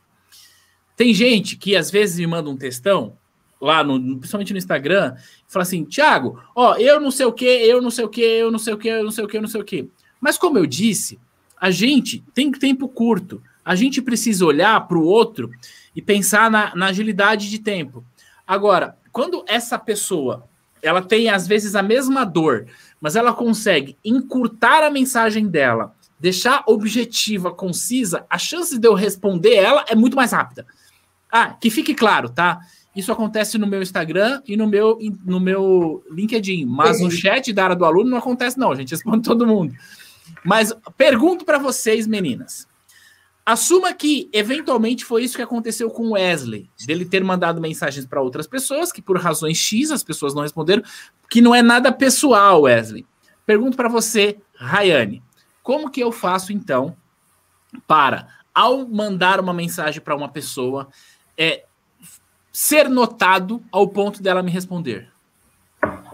Tem 0.96 1.12
gente 1.12 1.56
que 1.56 1.74
às 1.74 1.90
vezes 1.90 2.20
me 2.20 2.26
manda 2.28 2.48
um 2.48 2.56
textão 2.56 3.20
lá 3.62 3.84
no, 3.84 4.18
principalmente 4.18 4.52
no 4.52 4.58
Instagram, 4.58 5.14
fala 5.46 5.62
assim, 5.62 5.84
Thiago, 5.84 6.42
ó, 6.54 6.74
eu 6.74 6.98
não 6.98 7.12
sei 7.12 7.26
o 7.26 7.32
que, 7.32 7.44
eu 7.44 7.80
não 7.80 7.90
sei 7.90 8.04
o 8.04 8.08
que, 8.08 8.20
eu 8.20 8.50
não 8.50 8.58
sei 8.58 8.74
o 8.74 8.76
que, 8.76 8.88
eu 8.88 9.04
não 9.04 9.10
sei 9.12 9.24
o 9.24 9.28
que, 9.28 9.36
eu 9.36 9.40
não 9.40 9.48
sei 9.48 9.60
o 9.60 9.64
que. 9.64 9.88
Mas 10.20 10.36
como 10.36 10.58
eu 10.58 10.66
disse, 10.66 11.20
a 11.60 11.70
gente 11.70 12.24
tem 12.34 12.50
tempo 12.50 12.88
curto. 12.88 13.40
A 13.64 13.76
gente 13.76 14.02
precisa 14.02 14.44
olhar 14.44 14.88
para 14.88 14.98
o 14.98 15.04
outro 15.04 15.48
e 15.94 16.02
pensar 16.02 16.50
na, 16.50 16.74
na 16.74 16.86
agilidade 16.86 17.48
de 17.48 17.60
tempo. 17.60 18.04
Agora, 18.44 18.98
quando 19.12 19.44
essa 19.46 19.78
pessoa 19.78 20.48
ela 20.82 21.00
tem 21.00 21.30
às 21.30 21.46
vezes 21.46 21.76
a 21.76 21.82
mesma 21.82 22.24
dor, 22.24 22.66
mas 23.00 23.14
ela 23.14 23.32
consegue 23.32 23.96
encurtar 24.04 24.82
a 24.82 24.90
mensagem 24.90 25.46
dela, 25.46 25.94
deixar 26.18 26.64
objetiva, 26.66 27.52
concisa, 27.52 28.26
a 28.28 28.36
chance 28.36 28.76
de 28.76 28.88
eu 28.88 28.94
responder 28.94 29.54
ela 29.54 29.84
é 29.88 29.94
muito 29.94 30.16
mais 30.16 30.32
rápida. 30.32 30.66
Ah, 31.30 31.50
que 31.50 31.70
fique 31.70 31.94
claro, 31.94 32.28
tá? 32.28 32.60
Isso 32.94 33.10
acontece 33.10 33.56
no 33.56 33.66
meu 33.66 33.80
Instagram 33.80 34.42
e 34.46 34.56
no 34.56 34.66
meu, 34.66 34.98
no 35.24 35.40
meu 35.40 36.04
LinkedIn. 36.10 36.66
Mas 36.66 37.00
no 37.00 37.10
chat 37.10 37.52
da 37.52 37.64
área 37.64 37.76
do 37.76 37.84
aluno 37.84 38.10
não 38.10 38.18
acontece, 38.18 38.58
não. 38.58 38.70
A 38.70 38.74
gente 38.74 38.90
responde 38.90 39.22
todo 39.22 39.46
mundo. 39.46 39.74
Mas 40.44 40.74
pergunto 40.96 41.44
para 41.44 41.58
vocês, 41.58 42.06
meninas. 42.06 42.68
Assuma 43.44 43.92
que 43.92 44.28
eventualmente 44.32 45.04
foi 45.04 45.24
isso 45.24 45.36
que 45.36 45.42
aconteceu 45.42 45.90
com 45.90 46.08
o 46.08 46.12
Wesley, 46.12 46.70
dele 46.86 47.04
ter 47.04 47.24
mandado 47.24 47.60
mensagens 47.60 48.06
para 48.06 48.22
outras 48.22 48.46
pessoas 48.46 48.92
que 48.92 49.02
por 49.02 49.18
razões 49.18 49.58
X 49.58 49.90
as 49.90 50.04
pessoas 50.04 50.32
não 50.32 50.42
responderam, 50.42 50.82
que 51.28 51.40
não 51.40 51.52
é 51.52 51.60
nada 51.60 51.90
pessoal, 51.90 52.62
Wesley. 52.62 53.04
Pergunto 53.44 53.76
para 53.76 53.88
você, 53.88 54.36
Rayane, 54.54 55.22
como 55.60 55.90
que 55.90 56.00
eu 56.00 56.12
faço 56.12 56.52
então 56.52 56.96
para 57.86 58.28
ao 58.54 58.86
mandar 58.86 59.40
uma 59.40 59.52
mensagem 59.52 60.00
para 60.00 60.14
uma 60.14 60.28
pessoa, 60.28 60.88
é, 61.36 61.64
ser 62.52 62.88
notado 62.88 63.62
ao 63.72 63.88
ponto 63.88 64.22
dela 64.22 64.42
me 64.42 64.50
responder? 64.50 65.10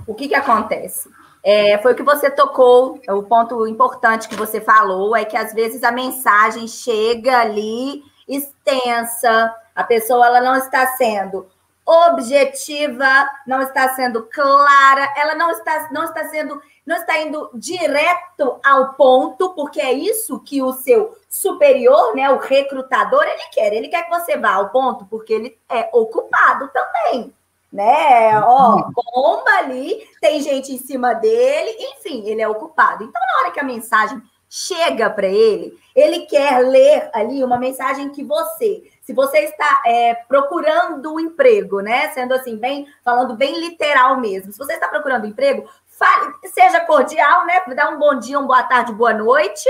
O 0.06 0.14
que, 0.14 0.28
que 0.28 0.34
acontece? 0.34 1.10
É, 1.44 1.78
foi 1.78 1.92
o 1.92 1.96
que 1.96 2.02
você 2.02 2.30
tocou, 2.30 3.00
é 3.06 3.12
o 3.12 3.22
ponto 3.22 3.66
importante 3.66 4.28
que 4.28 4.34
você 4.36 4.60
falou 4.60 5.14
é 5.16 5.24
que 5.24 5.36
às 5.36 5.52
vezes 5.52 5.82
a 5.82 5.92
mensagem 5.92 6.66
chega 6.66 7.38
ali 7.40 8.02
extensa, 8.28 9.54
a 9.74 9.84
pessoa 9.84 10.26
ela 10.26 10.40
não 10.40 10.56
está 10.56 10.86
sendo 10.96 11.46
objetiva, 11.88 13.26
não 13.46 13.62
está 13.62 13.88
sendo 13.94 14.24
clara, 14.24 15.10
ela 15.16 15.34
não 15.34 15.50
está, 15.50 15.88
não 15.90 16.04
está 16.04 16.28
sendo, 16.28 16.60
não 16.84 16.96
está 16.96 17.18
indo 17.18 17.48
direto 17.54 18.60
ao 18.62 18.92
ponto, 18.92 19.54
porque 19.54 19.80
é 19.80 19.92
isso 19.92 20.38
que 20.40 20.60
o 20.60 20.74
seu 20.74 21.16
superior, 21.30 22.14
né, 22.14 22.28
o 22.30 22.38
recrutador, 22.38 23.22
ele 23.22 23.42
quer. 23.52 23.72
Ele 23.72 23.88
quer 23.88 24.02
que 24.04 24.10
você 24.10 24.36
vá 24.36 24.54
ao 24.54 24.68
ponto, 24.68 25.06
porque 25.06 25.32
ele 25.32 25.58
é 25.66 25.88
ocupado 25.92 26.68
também, 26.68 27.32
né? 27.72 28.38
Ó, 28.44 28.90
bomba 28.92 29.50
ali, 29.58 30.06
tem 30.20 30.42
gente 30.42 30.72
em 30.72 30.78
cima 30.78 31.14
dele, 31.14 31.70
enfim, 31.94 32.28
ele 32.28 32.42
é 32.42 32.48
ocupado. 32.48 33.02
Então, 33.02 33.22
na 33.32 33.40
hora 33.40 33.50
que 33.50 33.60
a 33.60 33.64
mensagem 33.64 34.20
chega 34.50 35.08
para 35.08 35.26
ele, 35.26 35.78
ele 35.94 36.20
quer 36.26 36.60
ler 36.60 37.10
ali 37.14 37.42
uma 37.42 37.58
mensagem 37.58 38.10
que 38.10 38.24
você 38.24 38.82
se 39.08 39.14
você 39.14 39.38
está 39.38 39.80
é, 39.86 40.16
procurando 40.28 41.14
um 41.14 41.18
emprego, 41.18 41.80
né? 41.80 42.10
Sendo 42.10 42.34
assim, 42.34 42.58
bem, 42.58 42.86
falando 43.02 43.34
bem 43.34 43.58
literal 43.58 44.20
mesmo. 44.20 44.52
Se 44.52 44.58
você 44.58 44.74
está 44.74 44.86
procurando 44.86 45.24
um 45.24 45.28
emprego, 45.28 45.66
fale, 45.86 46.34
seja 46.52 46.80
cordial, 46.80 47.46
né? 47.46 47.58
Dá 47.74 47.88
um 47.88 47.98
bom 47.98 48.18
dia, 48.18 48.38
uma 48.38 48.46
boa 48.46 48.62
tarde, 48.64 48.92
boa 48.92 49.14
noite. 49.14 49.66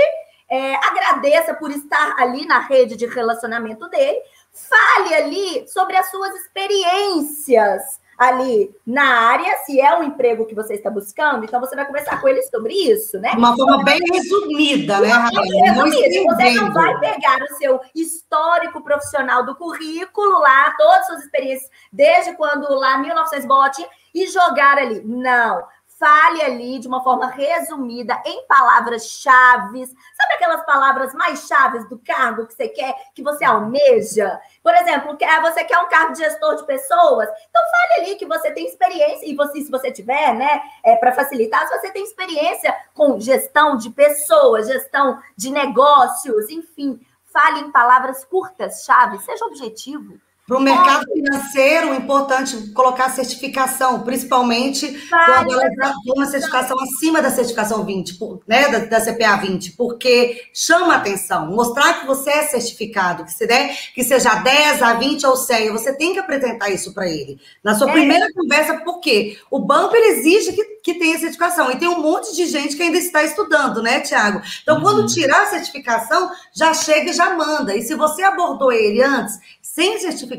É, 0.49 0.75
agradeça 0.85 1.53
por 1.53 1.71
estar 1.71 2.15
ali 2.19 2.45
na 2.45 2.59
rede 2.59 2.97
de 2.97 3.05
relacionamento 3.05 3.87
dele. 3.87 4.19
Fale 4.51 5.15
ali 5.15 5.65
sobre 5.69 5.95
as 5.95 6.11
suas 6.11 6.35
experiências 6.35 7.98
ali 8.19 8.69
na 8.85 9.29
área, 9.29 9.55
se 9.65 9.79
é 9.79 9.97
um 9.97 10.03
emprego 10.03 10.45
que 10.45 10.53
você 10.53 10.73
está 10.73 10.89
buscando, 10.89 11.45
então 11.45 11.57
você 11.57 11.73
vai 11.73 11.85
conversar 11.85 12.19
com 12.19 12.27
ele 12.27 12.43
sobre 12.43 12.73
isso, 12.73 13.17
né? 13.17 13.31
Uma 13.31 13.55
forma 13.55 13.81
bem 13.85 13.97
resumida, 14.11 14.99
né, 14.99 15.07
Rafael? 15.07 15.87
Você 15.87 16.51
não 16.55 16.73
vai 16.73 16.99
pegar 16.99 17.41
o 17.41 17.55
seu 17.55 17.79
histórico 17.95 18.83
profissional 18.83 19.45
do 19.45 19.55
currículo 19.55 20.39
lá, 20.39 20.75
todas 20.77 20.99
as 20.99 21.07
suas 21.07 21.23
experiências, 21.23 21.71
desde 21.93 22.35
quando 22.35 22.67
lá 22.75 22.97
1900 22.97 23.45
bote 23.45 23.87
e 24.13 24.27
jogar 24.27 24.77
ali. 24.77 25.01
Não 25.05 25.63
fale 25.99 26.41
ali 26.41 26.79
de 26.79 26.87
uma 26.87 27.03
forma 27.03 27.27
resumida, 27.27 28.19
em 28.25 28.47
palavras-chave. 28.47 29.85
Sabe 29.85 30.33
aquelas 30.33 30.65
palavras 30.65 31.13
mais 31.13 31.45
chaves 31.45 31.87
do 31.89 31.99
cargo 31.99 32.47
que 32.47 32.53
você 32.53 32.69
quer, 32.69 32.95
que 33.13 33.21
você 33.21 33.43
almeja? 33.43 34.39
Por 34.63 34.73
exemplo, 34.73 35.17
você 35.41 35.65
quer 35.65 35.77
um 35.79 35.89
cargo 35.89 36.13
de 36.13 36.19
gestor 36.19 36.55
de 36.55 36.65
pessoas? 36.65 37.27
Então 37.49 37.61
fale 37.69 38.01
ali 38.01 38.15
que 38.15 38.25
você 38.25 38.49
tem 38.51 38.65
experiência, 38.65 39.25
e 39.25 39.35
você, 39.35 39.61
se 39.61 39.69
você 39.69 39.91
tiver, 39.91 40.33
né, 40.33 40.61
é, 40.83 40.95
para 40.95 41.11
facilitar, 41.11 41.67
se 41.67 41.77
você 41.77 41.91
tem 41.91 42.03
experiência 42.03 42.73
com 42.93 43.19
gestão 43.19 43.75
de 43.75 43.89
pessoas, 43.89 44.67
gestão 44.67 45.19
de 45.35 45.51
negócios, 45.51 46.49
enfim, 46.49 46.99
fale 47.25 47.59
em 47.59 47.71
palavras 47.71 48.23
curtas, 48.23 48.85
chave, 48.85 49.19
seja 49.19 49.45
objetivo. 49.45 50.17
Para 50.49 50.57
o 50.57 50.61
mercado 50.61 51.05
financeiro, 51.13 51.93
é 51.93 51.97
importante 51.97 52.57
colocar 52.73 53.07
certificação, 53.11 54.01
principalmente 54.01 54.87
quando 55.07 55.53
ela 55.53 55.67
está 55.67 55.93
uma 56.07 56.25
certificação 56.25 56.75
acima 56.79 57.21
da 57.21 57.29
certificação 57.29 57.85
20, 57.85 58.17
né, 58.47 58.67
da, 58.67 58.79
da, 58.79 58.99
CPA 58.99 59.35
20, 59.35 59.73
porque 59.73 60.41
chama 60.51 60.95
atenção, 60.95 61.51
mostrar 61.51 61.99
que 61.99 62.07
você 62.07 62.31
é 62.31 62.41
certificado, 62.47 63.25
que, 63.25 63.31
se 63.31 63.45
der, 63.45 63.77
que 63.93 64.03
seja 64.03 64.33
10, 64.33 64.81
a 64.81 64.95
20 64.95 65.27
ou 65.27 65.35
100, 65.35 65.71
você 65.71 65.93
tem 65.93 66.13
que 66.13 66.19
apresentar 66.19 66.71
isso 66.71 66.95
para 66.95 67.07
ele. 67.07 67.39
Na 67.63 67.75
sua 67.75 67.87
é. 67.91 67.93
primeira 67.93 68.33
conversa, 68.33 68.79
por 68.79 69.01
quê? 69.01 69.37
O 69.51 69.59
banco 69.59 69.95
ele 69.95 70.17
exige 70.17 70.53
que, 70.53 70.63
que 70.83 70.93
tenha 70.95 71.19
certificação, 71.19 71.69
e 71.69 71.75
tem 71.75 71.87
um 71.87 72.01
monte 72.01 72.35
de 72.35 72.47
gente 72.47 72.75
que 72.75 72.81
ainda 72.81 72.97
está 72.97 73.21
estudando, 73.21 73.83
né, 73.83 73.99
Tiago? 73.99 74.41
Então, 74.63 74.77
uhum. 74.77 74.81
quando 74.81 75.05
tirar 75.05 75.43
a 75.43 75.49
certificação, 75.51 76.31
já 76.55 76.73
chega 76.73 77.11
e 77.11 77.13
já 77.13 77.35
manda. 77.35 77.75
E 77.75 77.83
se 77.83 77.93
você 77.93 78.23
abordou 78.23 78.71
ele 78.71 79.03
antes 79.03 79.37
sem 79.61 79.99
certificação, 79.99 80.38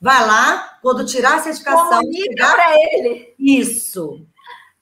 vai 0.00 0.26
lá, 0.26 0.78
quando 0.82 1.04
tirar 1.04 1.36
a 1.36 1.40
certificação. 1.40 2.00
Comunica 2.00 2.46
para 2.46 2.74
ele. 2.74 3.34
Isso. 3.38 4.26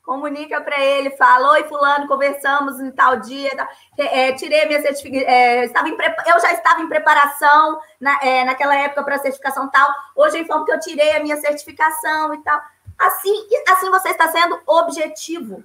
Comunica 0.02 0.60
para 0.62 0.80
ele, 0.82 1.10
fala: 1.10 1.52
Oi, 1.52 1.64
Fulano, 1.64 2.08
conversamos 2.08 2.80
em 2.80 2.90
tal 2.90 3.20
dia. 3.20 3.50
É, 3.98 4.32
tirei 4.32 4.64
minha 4.64 4.80
certificação. 4.80 5.28
É, 5.28 5.64
estava 5.66 5.88
eu 5.88 6.40
já 6.40 6.52
estava 6.52 6.80
em 6.80 6.88
preparação 6.88 7.78
na, 8.00 8.18
é, 8.22 8.42
naquela 8.42 8.74
época 8.74 9.02
para 9.02 9.16
a 9.16 9.18
certificação 9.18 9.68
tal. 9.70 9.90
Hoje 10.16 10.38
eu 10.38 10.42
informo 10.42 10.64
que 10.64 10.72
eu 10.72 10.80
tirei 10.80 11.14
a 11.14 11.22
minha 11.22 11.36
certificação 11.36 12.32
e 12.32 12.38
tal. 12.42 12.58
Assim, 12.98 13.46
assim 13.68 13.90
você 13.90 14.08
está 14.08 14.32
sendo 14.32 14.58
objetivo. 14.66 15.62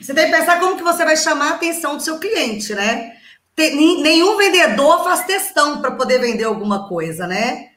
Você 0.00 0.14
tem 0.14 0.24
que 0.30 0.36
pensar 0.36 0.58
como 0.58 0.76
que 0.76 0.82
você 0.82 1.04
vai 1.04 1.16
chamar 1.16 1.50
a 1.50 1.54
atenção 1.56 1.96
do 1.96 2.02
seu 2.02 2.18
cliente, 2.18 2.74
né? 2.74 3.12
Tem, 3.54 3.76
nenhum 4.00 4.38
vendedor 4.38 5.04
faz 5.04 5.24
testão 5.24 5.82
para 5.82 5.90
poder 5.90 6.18
vender 6.18 6.44
alguma 6.44 6.88
coisa, 6.88 7.26
né? 7.26 7.71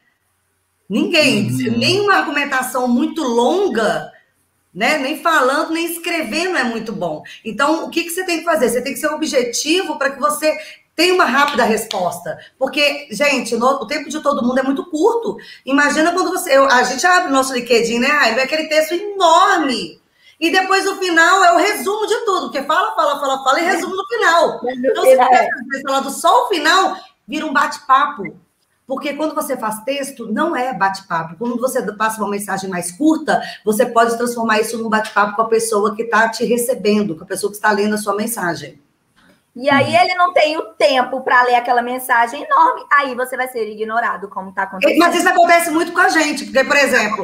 Ninguém. 0.89 1.49
Uhum. 1.49 1.77
Nenhuma 1.77 2.15
argumentação 2.15 2.87
muito 2.87 3.23
longa, 3.23 4.11
né? 4.73 4.97
Nem 4.97 5.21
falando, 5.21 5.71
nem 5.71 5.85
escrevendo 5.85 6.57
é 6.57 6.63
muito 6.63 6.91
bom. 6.91 7.23
Então, 7.43 7.85
o 7.85 7.89
que, 7.89 8.03
que 8.03 8.11
você 8.11 8.23
tem 8.25 8.39
que 8.39 8.45
fazer? 8.45 8.69
Você 8.69 8.81
tem 8.81 8.93
que 8.93 8.99
ser 8.99 9.07
objetivo 9.07 9.97
para 9.97 10.11
que 10.11 10.19
você 10.19 10.57
tenha 10.95 11.13
uma 11.13 11.25
rápida 11.25 11.63
resposta. 11.63 12.37
Porque, 12.57 13.07
gente, 13.11 13.55
no, 13.55 13.67
o 13.67 13.87
tempo 13.87 14.09
de 14.09 14.21
todo 14.21 14.45
mundo 14.45 14.59
é 14.59 14.63
muito 14.63 14.85
curto. 14.85 15.37
Imagina 15.65 16.13
quando 16.13 16.29
você. 16.29 16.55
Eu, 16.55 16.65
a 16.65 16.83
gente 16.83 17.05
abre 17.05 17.29
o 17.29 17.33
nosso 17.33 17.53
LinkedIn, 17.53 17.99
né? 17.99 18.11
Aí 18.11 18.33
vem 18.33 18.43
aquele 18.43 18.67
texto 18.67 18.93
enorme. 18.93 19.99
E 20.39 20.51
depois 20.51 20.85
no 20.85 20.95
final 20.97 21.43
é 21.45 21.53
o 21.53 21.57
resumo 21.57 22.05
de 22.07 22.25
tudo, 22.25 22.51
porque 22.51 22.61
fala, 22.63 22.93
fala, 22.93 23.19
fala, 23.19 23.43
fala 23.43 23.59
e 23.61 23.65
resumo 23.65 23.95
no 23.95 24.05
final. 24.05 24.61
Então, 24.65 25.03
se 25.03 25.15
você 25.15 25.81
falar 25.81 26.01
do 26.01 26.11
só 26.11 26.43
o 26.43 26.47
final, 26.49 26.97
vira 27.25 27.45
um 27.45 27.53
bate-papo. 27.53 28.37
Porque 28.87 29.13
quando 29.13 29.33
você 29.33 29.57
faz 29.57 29.83
texto, 29.83 30.31
não 30.31 30.55
é 30.55 30.73
bate-papo. 30.73 31.35
Quando 31.37 31.59
você 31.59 31.81
passa 31.93 32.21
uma 32.21 32.29
mensagem 32.29 32.69
mais 32.69 32.91
curta, 32.91 33.41
você 33.63 33.85
pode 33.85 34.15
transformar 34.15 34.59
isso 34.59 34.77
num 34.77 34.89
bate-papo 34.89 35.35
com 35.35 35.41
a 35.41 35.47
pessoa 35.47 35.95
que 35.95 36.03
está 36.03 36.29
te 36.29 36.45
recebendo, 36.45 37.15
com 37.15 37.23
a 37.23 37.27
pessoa 37.27 37.51
que 37.51 37.57
está 37.57 37.71
lendo 37.71 37.95
a 37.95 37.97
sua 37.97 38.15
mensagem. 38.15 38.79
E 39.55 39.69
aí 39.69 39.95
ele 39.95 40.13
não 40.15 40.33
tem 40.33 40.57
o 40.57 40.63
tempo 40.73 41.21
para 41.21 41.43
ler 41.43 41.55
aquela 41.55 41.81
mensagem 41.81 42.43
enorme, 42.43 42.85
aí 42.91 43.15
você 43.15 43.37
vai 43.37 43.47
ser 43.47 43.65
ignorado, 43.71 44.27
como 44.27 44.49
está 44.49 44.63
acontecendo. 44.63 44.99
Mas 44.99 45.15
isso 45.15 45.29
acontece 45.29 45.71
muito 45.71 45.93
com 45.93 46.01
a 46.01 46.09
gente, 46.09 46.43
porque, 46.43 46.63
por 46.65 46.75
exemplo, 46.75 47.23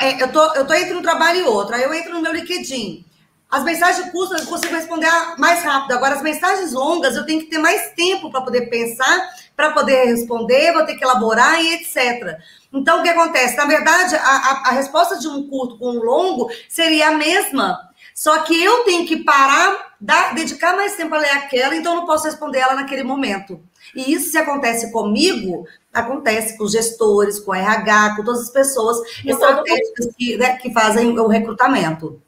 é, 0.00 0.22
eu, 0.22 0.32
tô, 0.32 0.54
eu 0.54 0.66
tô 0.66 0.72
entre 0.72 0.94
um 0.94 1.02
trabalho 1.02 1.40
e 1.40 1.44
outro, 1.44 1.74
aí 1.74 1.82
eu 1.82 1.92
entro 1.92 2.14
no 2.14 2.22
meu 2.22 2.32
LinkedIn. 2.32 3.04
As 3.50 3.64
mensagens 3.64 4.10
curtas 4.10 4.42
eu 4.42 4.46
consigo 4.46 4.74
responder 4.74 5.08
mais 5.38 5.64
rápido. 5.64 5.92
Agora, 5.92 6.16
as 6.16 6.22
mensagens 6.22 6.72
longas, 6.72 7.16
eu 7.16 7.24
tenho 7.24 7.40
que 7.40 7.46
ter 7.46 7.58
mais 7.58 7.92
tempo 7.94 8.30
para 8.30 8.42
poder 8.42 8.68
pensar, 8.68 9.30
para 9.56 9.72
poder 9.72 10.04
responder, 10.04 10.72
vou 10.72 10.84
ter 10.84 10.96
que 10.96 11.04
elaborar 11.04 11.58
e 11.62 11.74
etc. 11.74 12.38
Então, 12.70 13.00
o 13.00 13.02
que 13.02 13.08
acontece? 13.08 13.56
Na 13.56 13.64
verdade, 13.64 14.14
a, 14.16 14.20
a, 14.20 14.62
a 14.66 14.70
resposta 14.72 15.18
de 15.18 15.26
um 15.26 15.48
curto 15.48 15.78
com 15.78 15.92
um 15.92 16.02
longo 16.02 16.50
seria 16.68 17.08
a 17.08 17.12
mesma, 17.12 17.88
só 18.14 18.40
que 18.40 18.62
eu 18.62 18.84
tenho 18.84 19.06
que 19.06 19.24
parar, 19.24 19.94
dar, 19.98 20.34
dedicar 20.34 20.76
mais 20.76 20.96
tempo 20.96 21.14
a 21.14 21.18
ler 21.18 21.30
aquela, 21.30 21.74
então 21.74 21.94
eu 21.94 22.00
não 22.00 22.06
posso 22.06 22.24
responder 22.24 22.58
ela 22.58 22.74
naquele 22.74 23.02
momento. 23.02 23.62
E 23.94 24.12
isso, 24.12 24.30
se 24.30 24.36
acontece 24.36 24.92
comigo, 24.92 25.66
acontece 25.94 26.58
com 26.58 26.64
os 26.64 26.72
gestores, 26.72 27.40
com 27.40 27.54
RH, 27.54 28.16
com 28.16 28.24
todas 28.24 28.42
as 28.42 28.50
pessoas 28.50 28.98
estratégicas 29.24 30.08
que, 30.18 30.36
né, 30.36 30.58
que 30.58 30.72
fazem 30.72 31.18
o 31.18 31.28
recrutamento. 31.28 32.20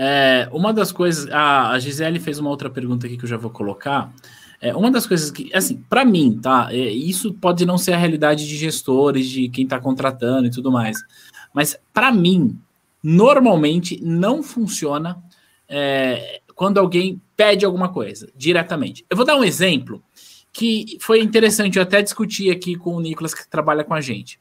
É, 0.00 0.48
uma 0.52 0.72
das 0.72 0.92
coisas, 0.92 1.28
a, 1.32 1.70
a 1.70 1.78
Gisele 1.80 2.20
fez 2.20 2.38
uma 2.38 2.50
outra 2.50 2.70
pergunta 2.70 3.04
aqui 3.04 3.16
que 3.16 3.24
eu 3.24 3.28
já 3.28 3.36
vou 3.36 3.50
colocar. 3.50 4.12
É, 4.60 4.72
uma 4.72 4.92
das 4.92 5.08
coisas 5.08 5.28
que, 5.28 5.50
assim, 5.52 5.82
para 5.90 6.04
mim, 6.04 6.38
tá? 6.40 6.68
É, 6.70 6.76
isso 6.76 7.34
pode 7.34 7.66
não 7.66 7.76
ser 7.76 7.94
a 7.94 7.96
realidade 7.96 8.46
de 8.46 8.56
gestores, 8.56 9.26
de 9.28 9.48
quem 9.48 9.64
está 9.64 9.80
contratando 9.80 10.46
e 10.46 10.50
tudo 10.50 10.70
mais. 10.70 10.98
Mas 11.52 11.76
para 11.92 12.12
mim, 12.12 12.56
normalmente 13.02 14.00
não 14.00 14.40
funciona 14.40 15.20
é, 15.68 16.42
quando 16.54 16.78
alguém 16.78 17.20
pede 17.36 17.64
alguma 17.64 17.88
coisa 17.88 18.28
diretamente. 18.36 19.04
Eu 19.10 19.16
vou 19.16 19.26
dar 19.26 19.36
um 19.36 19.42
exemplo 19.42 20.00
que 20.52 20.96
foi 21.00 21.20
interessante, 21.20 21.76
eu 21.76 21.82
até 21.82 22.00
discuti 22.00 22.52
aqui 22.52 22.76
com 22.76 22.94
o 22.94 23.00
Nicolas 23.00 23.34
que 23.34 23.48
trabalha 23.50 23.82
com 23.82 23.94
a 23.94 24.00
gente. 24.00 24.38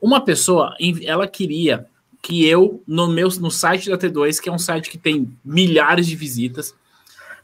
Uma 0.00 0.20
pessoa, 0.20 0.74
ela 1.02 1.26
queria 1.26 1.86
que 2.28 2.46
eu, 2.46 2.82
no 2.86 3.08
meu 3.08 3.30
no 3.40 3.50
site 3.50 3.88
da 3.88 3.96
T2, 3.96 4.38
que 4.38 4.50
é 4.50 4.52
um 4.52 4.58
site 4.58 4.90
que 4.90 4.98
tem 4.98 5.34
milhares 5.42 6.06
de 6.06 6.14
visitas, 6.14 6.74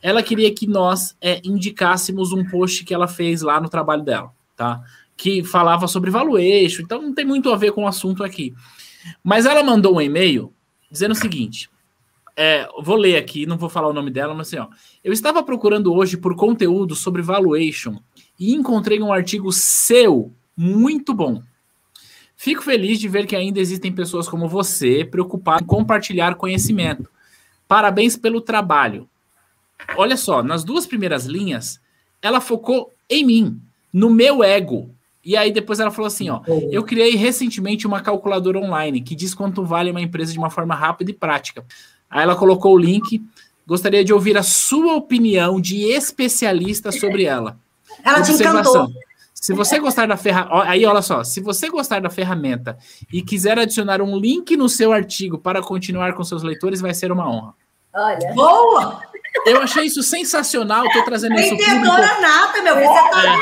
ela 0.03 0.23
queria 0.23 0.53
que 0.53 0.67
nós 0.67 1.17
é, 1.23 1.41
indicássemos 1.43 2.33
um 2.33 2.45
post 2.45 2.85
que 2.85 2.93
ela 2.93 3.09
fez 3.09 3.41
lá 3.41 3.59
no 3.59 3.71
trabalho 3.71 4.03
dela, 4.03 4.31
tá? 4.55 4.83
Que 5.17 5.43
falava 5.43 5.89
sobre 5.89 6.11
valuation, 6.11 6.83
então 6.83 7.01
não 7.01 7.15
tem 7.15 7.25
muito 7.25 7.51
a 7.51 7.57
ver 7.57 7.73
com 7.73 7.85
o 7.85 7.89
assunto 7.89 8.23
aqui. 8.23 8.53
Mas 9.23 9.47
ela 9.47 9.63
mandou 9.63 9.97
um 9.97 10.03
e-mail 10.03 10.53
dizendo 10.91 11.13
o 11.13 11.15
seguinte: 11.15 11.71
é, 12.37 12.69
vou 12.83 12.97
ler 12.97 13.17
aqui, 13.17 13.47
não 13.47 13.57
vou 13.57 13.71
falar 13.71 13.89
o 13.89 13.95
nome 13.95 14.11
dela, 14.11 14.35
mas 14.35 14.49
assim, 14.49 14.59
ó. 14.59 14.69
Eu 15.03 15.15
estava 15.15 15.43
procurando 15.43 15.95
hoje 15.95 16.19
por 16.19 16.37
conteúdo 16.37 16.95
sobre 16.95 17.23
valuation 17.23 17.97
e 18.39 18.53
encontrei 18.53 19.01
um 19.01 19.11
artigo 19.11 19.51
seu 19.51 20.31
muito 20.55 21.15
bom. 21.15 21.43
Fico 22.37 22.63
feliz 22.63 22.99
de 22.99 23.09
ver 23.09 23.27
que 23.27 23.37
ainda 23.37 23.61
existem 23.61 23.93
pessoas 23.93 24.29
como 24.29 24.49
você 24.49 25.05
preocupadas 25.05 25.63
em 25.63 25.67
compartilhar 25.67 26.35
conhecimento. 26.35 27.09
Parabéns 27.67 28.17
pelo 28.17 28.41
trabalho. 28.41 29.09
Olha 29.97 30.17
só, 30.17 30.43
nas 30.43 30.65
duas 30.65 30.87
primeiras 30.87 31.27
linhas, 31.27 31.81
ela 32.21 32.41
focou 32.41 32.93
em 33.09 33.25
mim, 33.25 33.61
no 33.93 34.11
meu 34.11 34.43
ego. 34.43 34.91
E 35.25 35.37
aí 35.37 35.51
depois 35.51 35.81
ela 35.81 35.91
falou 35.91 36.07
assim, 36.07 36.29
ó, 36.29 36.43
eu 36.71 36.83
criei 36.83 37.17
recentemente 37.17 37.87
uma 37.87 38.01
calculadora 38.01 38.59
online 38.59 39.01
que 39.01 39.15
diz 39.15 39.35
quanto 39.35 39.65
vale 39.65 39.91
uma 39.91 40.01
empresa 40.01 40.33
de 40.33 40.39
uma 40.39 40.51
forma 40.51 40.75
rápida 40.75 41.11
e 41.11 41.15
prática. 41.15 41.65
Aí 42.11 42.23
ela 42.23 42.37
colocou 42.37 42.75
o 42.75 42.79
link. 42.79 43.23
Gostaria 43.67 44.05
de 44.05 44.13
ouvir 44.13 44.37
a 44.37 44.43
sua 44.43 44.95
opinião 44.95 45.59
de 45.59 45.85
especialista 45.85 46.93
sobre 46.93 47.25
ela. 47.25 47.59
Ela 48.05 48.21
te 48.21 48.33
encantou. 48.33 48.93
Se 49.45 49.53
você 49.53 49.79
gostar 49.79 50.09
da 50.09 50.17
ferramenta, 50.17 50.71
aí 50.71 50.87
olha 50.87 51.03
só, 51.03 51.23
se 51.23 51.39
você 51.39 51.69
gostar 51.69 52.01
da 52.01 52.09
ferramenta 52.09 52.79
e 53.13 53.21
quiser 53.21 53.59
adicionar 53.59 54.01
um 54.01 54.19
link 54.19 54.57
no 54.57 54.71
seu 54.71 54.91
artigo 54.91 55.37
para 55.37 55.61
continuar 55.61 56.15
com 56.15 56.25
seus 56.25 56.43
leitores, 56.43 56.81
vai 56.81 56.95
ser 56.95 57.13
uma 57.13 57.31
honra. 57.31 57.53
Olha. 57.93 58.33
Boa! 58.33 59.03
Eu 59.45 59.61
achei 59.61 59.85
isso 59.85 60.03
sensacional, 60.03 60.91
tô 60.91 61.05
trazendo 61.05 61.35
isso 61.35 61.51
Vendedora 61.51 62.21
nata, 62.23 62.63
meu. 62.63 62.75
Você 62.75 62.85
tá 62.85 63.37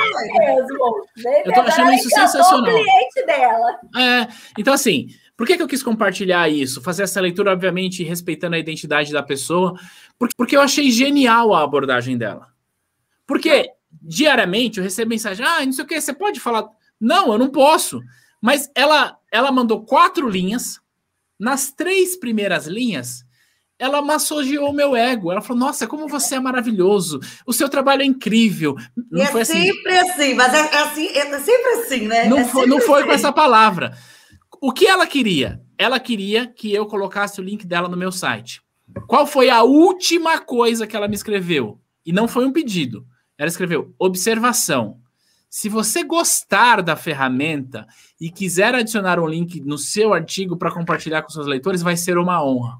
é. 1.24 1.48
Eu 1.48 1.52
tô 1.52 1.60
achando 1.60 1.92
isso 1.92 2.10
sensacional. 2.10 2.64
cliente 2.64 3.24
dela. 3.24 3.78
É, 3.96 4.28
então 4.58 4.74
assim, 4.74 5.06
por 5.36 5.46
que, 5.46 5.56
que 5.56 5.62
eu 5.62 5.68
quis 5.68 5.84
compartilhar 5.84 6.48
isso? 6.48 6.82
Fazer 6.82 7.04
essa 7.04 7.20
leitura, 7.20 7.52
obviamente, 7.52 8.02
respeitando 8.02 8.56
a 8.56 8.58
identidade 8.58 9.12
da 9.12 9.22
pessoa, 9.22 9.78
porque, 10.18 10.34
porque 10.36 10.56
eu 10.56 10.62
achei 10.62 10.90
genial 10.90 11.54
a 11.54 11.62
abordagem 11.62 12.18
dela. 12.18 12.48
Porque 13.24 13.70
diariamente 14.00 14.78
eu 14.78 14.84
recebo 14.84 15.10
mensagem: 15.10 15.44
ah, 15.44 15.64
não 15.64 15.72
sei 15.72 15.84
o 15.84 15.86
que, 15.86 16.00
você 16.00 16.12
pode 16.12 16.40
falar. 16.40 16.68
Não, 17.00 17.32
eu 17.32 17.38
não 17.38 17.50
posso. 17.50 18.00
Mas 18.40 18.70
ela, 18.74 19.16
ela 19.30 19.52
mandou 19.52 19.84
quatro 19.84 20.28
linhas. 20.28 20.80
Nas 21.38 21.72
três 21.72 22.16
primeiras 22.16 22.68
linhas, 22.68 23.24
ela 23.76 24.00
massageou 24.00 24.70
o 24.70 24.72
meu 24.72 24.94
ego. 24.94 25.32
Ela 25.32 25.40
falou: 25.40 25.58
Nossa, 25.58 25.88
como 25.88 26.06
você 26.06 26.36
é 26.36 26.40
maravilhoso, 26.40 27.18
o 27.44 27.52
seu 27.52 27.68
trabalho 27.68 28.02
é 28.02 28.04
incrível. 28.04 28.76
Não 29.10 29.20
é 29.20 29.26
assim. 29.26 29.44
sempre 29.44 29.98
assim, 29.98 30.34
mas 30.34 30.54
é, 30.54 30.58
é, 30.58 30.78
assim, 30.82 31.06
é 31.08 31.38
sempre 31.40 31.72
assim, 31.72 32.06
né? 32.06 32.28
Não 32.28 32.38
é 32.38 32.44
foi, 32.44 32.66
não 32.66 32.80
foi 32.80 33.00
assim. 33.00 33.08
com 33.08 33.14
essa 33.14 33.32
palavra. 33.32 33.96
O 34.60 34.72
que 34.72 34.86
ela 34.86 35.04
queria? 35.04 35.60
Ela 35.76 35.98
queria 35.98 36.46
que 36.46 36.72
eu 36.72 36.86
colocasse 36.86 37.40
o 37.40 37.44
link 37.44 37.66
dela 37.66 37.88
no 37.88 37.96
meu 37.96 38.12
site. 38.12 38.62
Qual 39.08 39.26
foi 39.26 39.50
a 39.50 39.62
última 39.62 40.38
coisa 40.38 40.86
que 40.86 40.94
ela 40.94 41.08
me 41.08 41.16
escreveu? 41.16 41.80
E 42.06 42.12
não 42.12 42.28
foi 42.28 42.44
um 42.44 42.52
pedido. 42.52 43.04
Ela 43.42 43.48
escreveu: 43.48 43.92
observação. 43.98 44.98
Se 45.50 45.68
você 45.68 46.04
gostar 46.04 46.80
da 46.80 46.94
ferramenta 46.94 47.88
e 48.20 48.30
quiser 48.30 48.72
adicionar 48.72 49.18
um 49.18 49.26
link 49.26 49.60
no 49.60 49.76
seu 49.76 50.14
artigo 50.14 50.56
para 50.56 50.70
compartilhar 50.70 51.22
com 51.22 51.28
seus 51.28 51.48
leitores, 51.48 51.82
vai 51.82 51.96
ser 51.96 52.16
uma 52.18 52.42
honra. 52.42 52.78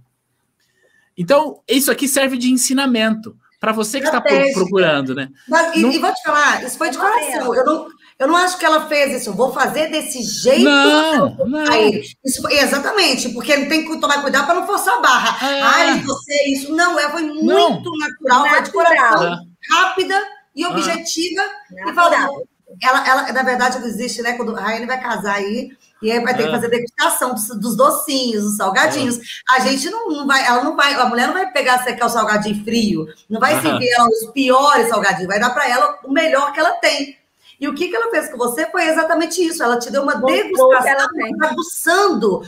Então, 1.19 1.61
isso 1.69 1.91
aqui 1.91 2.07
serve 2.07 2.39
de 2.39 2.49
ensinamento 2.49 3.37
para 3.59 3.73
você 3.73 4.01
que 4.01 4.07
está 4.07 4.21
procurando, 4.21 5.17
né? 5.17 5.31
Mas, 5.49 5.77
e, 5.77 5.81
não... 5.81 5.91
e, 5.91 5.99
vou 5.99 6.15
te 6.15 6.23
falar, 6.23 6.63
isso 6.63 6.79
foi 6.79 6.91
de 6.91 6.99
coração. 6.99 7.53
Eu 7.53 7.67
não, 7.67 7.89
eu 8.21 8.29
não 8.29 8.37
acho 8.37 8.57
que 8.57 8.65
ela 8.65 8.87
fez 8.87 9.21
isso. 9.21 9.31
Eu 9.31 9.35
vou 9.35 9.53
fazer 9.53 9.89
desse 9.89 10.23
jeito. 10.23 10.63
Não, 10.63 11.37
não. 11.45 11.65
Isso, 12.25 12.49
exatamente, 12.49 13.31
porque 13.31 13.51
ele 13.51 13.67
tem 13.67 13.85
que 13.85 14.01
tomar 14.01 14.23
cuidado 14.23 14.47
para 14.47 14.55
não 14.55 14.67
forçar 14.67 14.99
a 14.99 15.01
barra. 15.01 15.51
É. 15.51 15.61
Ai, 15.61 16.01
você, 16.03 16.53
isso 16.53 16.73
não 16.73 16.99
é, 17.01 17.11
foi 17.11 17.23
muito 17.23 17.45
não. 17.45 17.81
natural, 17.99 17.99
natural, 17.99 18.49
foi 18.49 18.63
de 18.63 18.71
coração, 18.71 19.35
é. 19.35 19.75
rápida 19.75 20.42
e 20.55 20.67
objetiva. 20.67 21.43
Ah. 21.43 21.91
E 21.91 21.95
falou. 21.95 22.47
Ela, 22.83 23.07
ela, 23.07 23.33
na 23.33 23.43
verdade, 23.43 23.87
existe, 23.87 24.23
né? 24.23 24.33
Quando 24.33 24.57
a 24.57 24.61
Raiane 24.61 24.87
vai 24.87 24.99
casar 24.99 25.35
aí, 25.35 25.77
e 26.03 26.11
aí 26.11 26.19
vai 26.21 26.35
ter 26.35 26.45
que 26.45 26.49
é. 26.49 26.53
fazer 26.53 26.69
degustação 26.69 27.35
dos, 27.35 27.49
dos 27.49 27.77
docinhos, 27.77 28.43
dos 28.45 28.57
salgadinhos. 28.57 29.19
É. 29.19 29.21
A 29.51 29.61
gente 29.61 29.89
não, 29.89 30.09
não, 30.09 30.27
vai, 30.27 30.45
ela 30.45 30.65
não 30.65 30.75
vai, 30.75 30.95
a 30.95 31.05
mulher 31.07 31.27
não 31.27 31.35
vai 31.35 31.53
pegar 31.53 31.85
se 31.85 31.95
quer 31.95 32.05
o 32.05 32.09
salgadinho 32.09 32.65
frio, 32.65 33.07
não 33.31 33.39
vai 33.39 33.61
servir 33.61 33.89
ela 33.91 34.09
os 34.09 34.31
piores 34.33 34.89
salgadinhos, 34.89 35.29
vai 35.29 35.39
dar 35.39 35.51
para 35.51 35.69
ela 35.69 35.99
o 36.03 36.11
melhor 36.11 36.53
que 36.53 36.59
ela 36.59 36.73
tem. 36.73 37.17
E 37.61 37.69
o 37.69 37.75
que, 37.75 37.87
que 37.87 37.95
ela 37.95 38.11
fez 38.11 38.29
com 38.29 38.37
você 38.37 38.69
foi 38.69 38.89
exatamente 38.89 39.41
isso. 39.41 39.63
Ela 39.63 39.79
te 39.79 39.89
deu 39.89 40.03
uma 40.03 40.17
degustação, 40.17 41.07
aguçando 41.43 42.43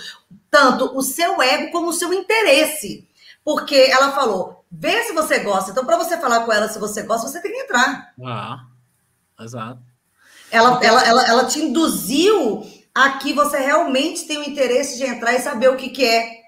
tanto 0.51 0.97
o 0.97 1.03
seu 1.03 1.41
ego 1.41 1.71
como 1.71 1.91
o 1.91 1.93
seu 1.93 2.13
interesse. 2.13 3.07
Porque 3.45 3.77
ela 3.77 4.11
falou: 4.11 4.64
vê 4.79 5.03
se 5.05 5.13
você 5.13 5.39
gosta. 5.41 5.71
Então, 5.71 5.85
para 5.85 5.97
você 5.97 6.19
falar 6.19 6.45
com 6.45 6.53
ela 6.53 6.69
se 6.69 6.79
você 6.79 7.03
gosta, 7.03 7.29
você 7.29 7.41
tem 7.41 7.53
que 7.53 7.59
entrar. 7.59 8.13
Ah, 8.25 8.67
exato. 9.41 9.83
Ela, 10.51 10.81
ela, 10.85 11.07
ela, 11.07 11.29
ela 11.29 11.45
te 11.47 11.59
induziu 11.59 12.67
a 12.95 13.19
que 13.19 13.33
você 13.33 13.59
realmente 13.59 14.27
tem 14.27 14.39
o 14.39 14.49
interesse 14.49 14.99
de 14.99 15.05
entrar 15.05 15.35
e 15.35 15.41
saber 15.41 15.69
o 15.69 15.77
que, 15.77 15.89
que 15.89 16.05
é. 16.05 16.45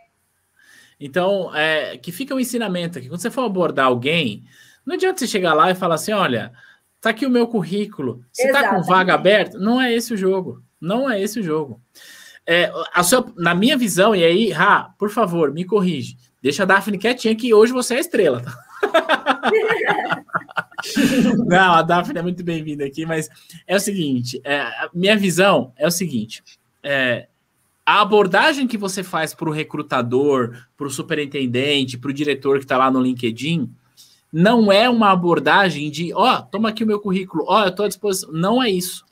Então, 0.99 1.55
é, 1.55 1.99
que 1.99 2.11
fica 2.13 2.35
um 2.35 2.41
ensinamento 2.41 2.99
aqui. 2.99 3.09
Quando 3.09 3.21
você 3.21 3.31
for 3.31 3.45
abordar 3.45 3.87
alguém, 3.87 4.45
não 4.85 4.95
adianta 4.95 5.19
você 5.19 5.27
chegar 5.27 5.55
lá 5.55 5.71
e 5.71 5.75
falar 5.75 5.97
assim: 5.97 6.13
olha, 6.13 6.53
tá 7.01 7.11
aqui 7.11 7.27
o 7.27 7.31
meu 7.31 7.47
currículo. 7.47 8.25
Você 8.33 8.49
Exatamente. 8.49 8.71
tá 8.71 8.77
com 8.77 8.83
vaga 8.83 9.15
aberta? 9.15 9.59
Não 9.59 9.81
é 9.81 9.93
esse 9.93 10.15
o 10.15 10.17
jogo. 10.17 10.63
Não 10.81 11.11
é 11.11 11.21
esse 11.21 11.41
o 11.41 11.43
jogo. 11.43 11.81
É, 12.47 12.71
a 12.95 13.03
sua, 13.03 13.27
na 13.37 13.55
minha 13.55 13.77
visão, 13.77 14.15
e 14.15 14.25
aí, 14.25 14.51
Ra, 14.51 14.95
por 14.97 15.11
favor, 15.11 15.53
me 15.53 15.65
corrige. 15.65 16.17
Deixa 16.47 16.63
a 16.63 16.67
Daphne 16.67 16.97
quietinha 16.97 17.35
que 17.35 17.53
hoje 17.53 17.73
você 17.73 17.95
é 17.95 17.97
a 17.97 18.01
estrela. 18.01 18.41
Tá? 18.41 18.57
Não, 21.45 21.75
a 21.75 21.83
Daphne 21.83 22.21
é 22.21 22.23
muito 22.23 22.45
bem-vinda 22.45 22.85
aqui, 22.85 23.05
mas 23.05 23.29
é 23.67 23.75
o 23.75 23.81
seguinte: 23.81 24.41
é, 24.45 24.65
minha 24.95 25.17
visão 25.17 25.73
é 25.77 25.89
o 25.89 25.91
seguinte. 25.91 26.45
É, 26.85 27.27
a 27.85 28.01
abordagem 28.01 28.69
que 28.69 28.79
você 28.79 29.03
faz 29.03 29.35
para 29.35 29.49
o 29.49 29.53
recrutador, 29.53 30.57
para 30.77 30.87
o 30.87 30.91
superintendente, 30.91 31.99
para 31.99 32.11
o 32.13 32.15
diretor 32.15 32.59
que 32.59 32.65
está 32.65 32.79
lá 32.79 32.93
no 32.93 33.03
LinkedIn, 33.03 33.69
não 34.33 34.71
é 34.71 34.89
uma 34.89 35.11
abordagem 35.11 35.91
de, 35.91 36.15
ó, 36.15 36.39
oh, 36.39 36.43
toma 36.43 36.69
aqui 36.69 36.85
o 36.85 36.87
meu 36.87 37.01
currículo, 37.01 37.45
ó, 37.49 37.63
oh, 37.63 37.65
eu 37.65 37.71
estou 37.71 37.87
à 37.87 37.89
disposição. 37.89 38.31
Não 38.33 38.63
é 38.63 38.71
isso. 38.71 39.05